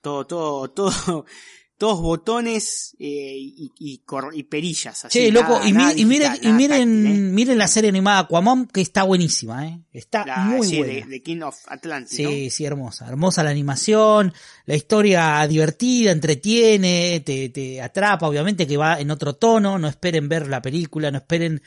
Todo, 0.00 0.26
todo, 0.26 0.70
todo, 0.70 1.24
todos 1.78 2.00
botones 2.00 2.94
eh, 2.98 3.36
y, 3.38 3.72
y, 3.78 4.02
y 4.34 4.42
perillas. 4.44 5.04
Así, 5.04 5.18
Che, 5.18 5.30
loco, 5.32 5.54
nada- 5.54 5.68
y, 5.68 5.72
nada 5.72 5.92
y 5.96 6.04
miren, 6.04 6.32
y 6.42 6.48
miren, 6.52 7.06
¿eh? 7.06 7.10
miren 7.32 7.58
la 7.58 7.68
serie 7.68 7.90
animada 7.90 8.20
Aquaman 8.20 8.66
que 8.66 8.80
está 8.80 9.02
buenísima, 9.04 9.66
eh. 9.66 9.80
Está 9.92 10.24
La- 10.26 10.36
muy 10.38 10.66
sí, 10.66 10.78
buena. 10.78 10.92
de, 10.94 11.04
de 11.06 11.22
King 11.22 11.40
of 11.42 11.56
Atlantis, 11.66 12.16
Sí, 12.16 12.22
¿no? 12.22 12.50
sí, 12.50 12.64
hermosa. 12.64 13.06
Hermosa 13.08 13.42
la 13.42 13.50
animación, 13.50 14.32
la 14.66 14.74
historia 14.76 15.46
divertida, 15.48 16.10
entretiene, 16.12 17.20
te, 17.24 17.48
te 17.50 17.80
atrapa, 17.82 18.28
obviamente 18.28 18.66
que 18.66 18.76
va 18.76 19.00
en 19.00 19.10
otro 19.10 19.34
tono, 19.34 19.78
no 19.78 19.88
esperen 19.88 20.28
ver 20.28 20.48
la 20.48 20.62
película, 20.62 21.10
no 21.10 21.18
esperen 21.18 21.60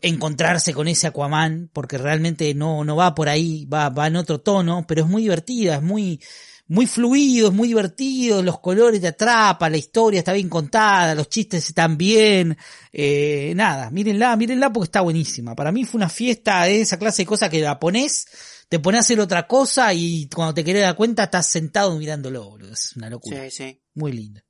encontrarse 0.00 0.72
con 0.72 0.88
ese 0.88 1.06
Aquaman, 1.06 1.70
porque 1.72 1.98
realmente 1.98 2.54
no, 2.54 2.84
no 2.84 2.96
va 2.96 3.14
por 3.14 3.28
ahí, 3.28 3.66
va, 3.66 3.88
va 3.90 4.06
en 4.06 4.16
otro 4.16 4.40
tono, 4.40 4.86
pero 4.86 5.02
es 5.02 5.08
muy 5.08 5.22
divertida, 5.22 5.76
es 5.76 5.82
muy, 5.82 6.20
muy 6.66 6.86
fluido, 6.86 7.48
es 7.48 7.54
muy 7.54 7.68
divertido, 7.68 8.42
los 8.42 8.60
colores 8.60 9.00
te 9.00 9.08
atrapan, 9.08 9.72
la 9.72 9.78
historia 9.78 10.18
está 10.20 10.32
bien 10.32 10.48
contada, 10.48 11.14
los 11.14 11.28
chistes 11.28 11.68
están 11.68 11.98
bien, 11.98 12.56
eh, 12.92 13.52
nada, 13.54 13.90
mírenla, 13.90 14.34
mírenla 14.36 14.72
porque 14.72 14.86
está 14.86 15.02
buenísima. 15.02 15.54
Para 15.54 15.72
mí 15.72 15.84
fue 15.84 15.98
una 15.98 16.08
fiesta 16.08 16.64
de 16.64 16.80
esa 16.80 16.98
clase 16.98 17.22
de 17.22 17.26
cosas 17.26 17.50
que 17.50 17.60
la 17.60 17.78
pones, 17.78 18.26
te 18.70 18.78
pones 18.78 18.98
a 18.98 19.02
hacer 19.02 19.20
otra 19.20 19.46
cosa 19.46 19.92
y 19.92 20.28
cuando 20.34 20.54
te 20.54 20.64
querés 20.64 20.82
dar 20.82 20.96
cuenta 20.96 21.24
estás 21.24 21.46
sentado 21.48 21.98
mirándolo, 21.98 22.48
boludo. 22.48 22.72
Es 22.72 22.96
una 22.96 23.10
locura. 23.10 23.44
Sí, 23.44 23.50
sí. 23.50 23.82
Muy 23.94 24.12
linda. 24.12 24.42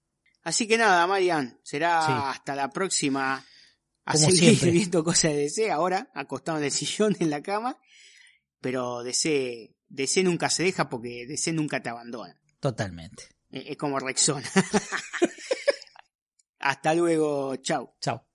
Así 0.44 0.68
que 0.68 0.78
nada, 0.78 1.04
Marian, 1.06 1.58
será 1.64 2.02
Sí. 2.06 2.12
hasta 2.14 2.54
la 2.54 2.70
próxima 2.70 3.44
a 4.04 4.12
Como 4.12 4.26
seguir 4.26 4.50
siempre. 4.50 4.70
viendo 4.70 5.04
cosas 5.04 5.32
de 5.32 5.38
DC 5.38 5.70
ahora, 5.70 6.10
acostado 6.14 6.58
en 6.58 6.64
el 6.64 6.70
sillón 6.70 7.16
en 7.20 7.30
la 7.30 7.42
cama. 7.42 7.78
Pero 8.60 9.02
DC, 9.02 9.74
DC 9.88 10.22
nunca 10.22 10.48
se 10.50 10.62
deja 10.62 10.88
porque 10.88 11.26
DC 11.26 11.52
nunca 11.52 11.82
te 11.82 11.90
abandona. 11.90 12.38
Totalmente. 12.60 13.24
Es 13.50 13.64
es 13.68 13.76
como 13.76 13.98
Rexona. 13.98 14.48
hasta 16.58 16.94
luego, 16.94 17.56
chau. 17.56 17.94
Chao. 18.00 18.26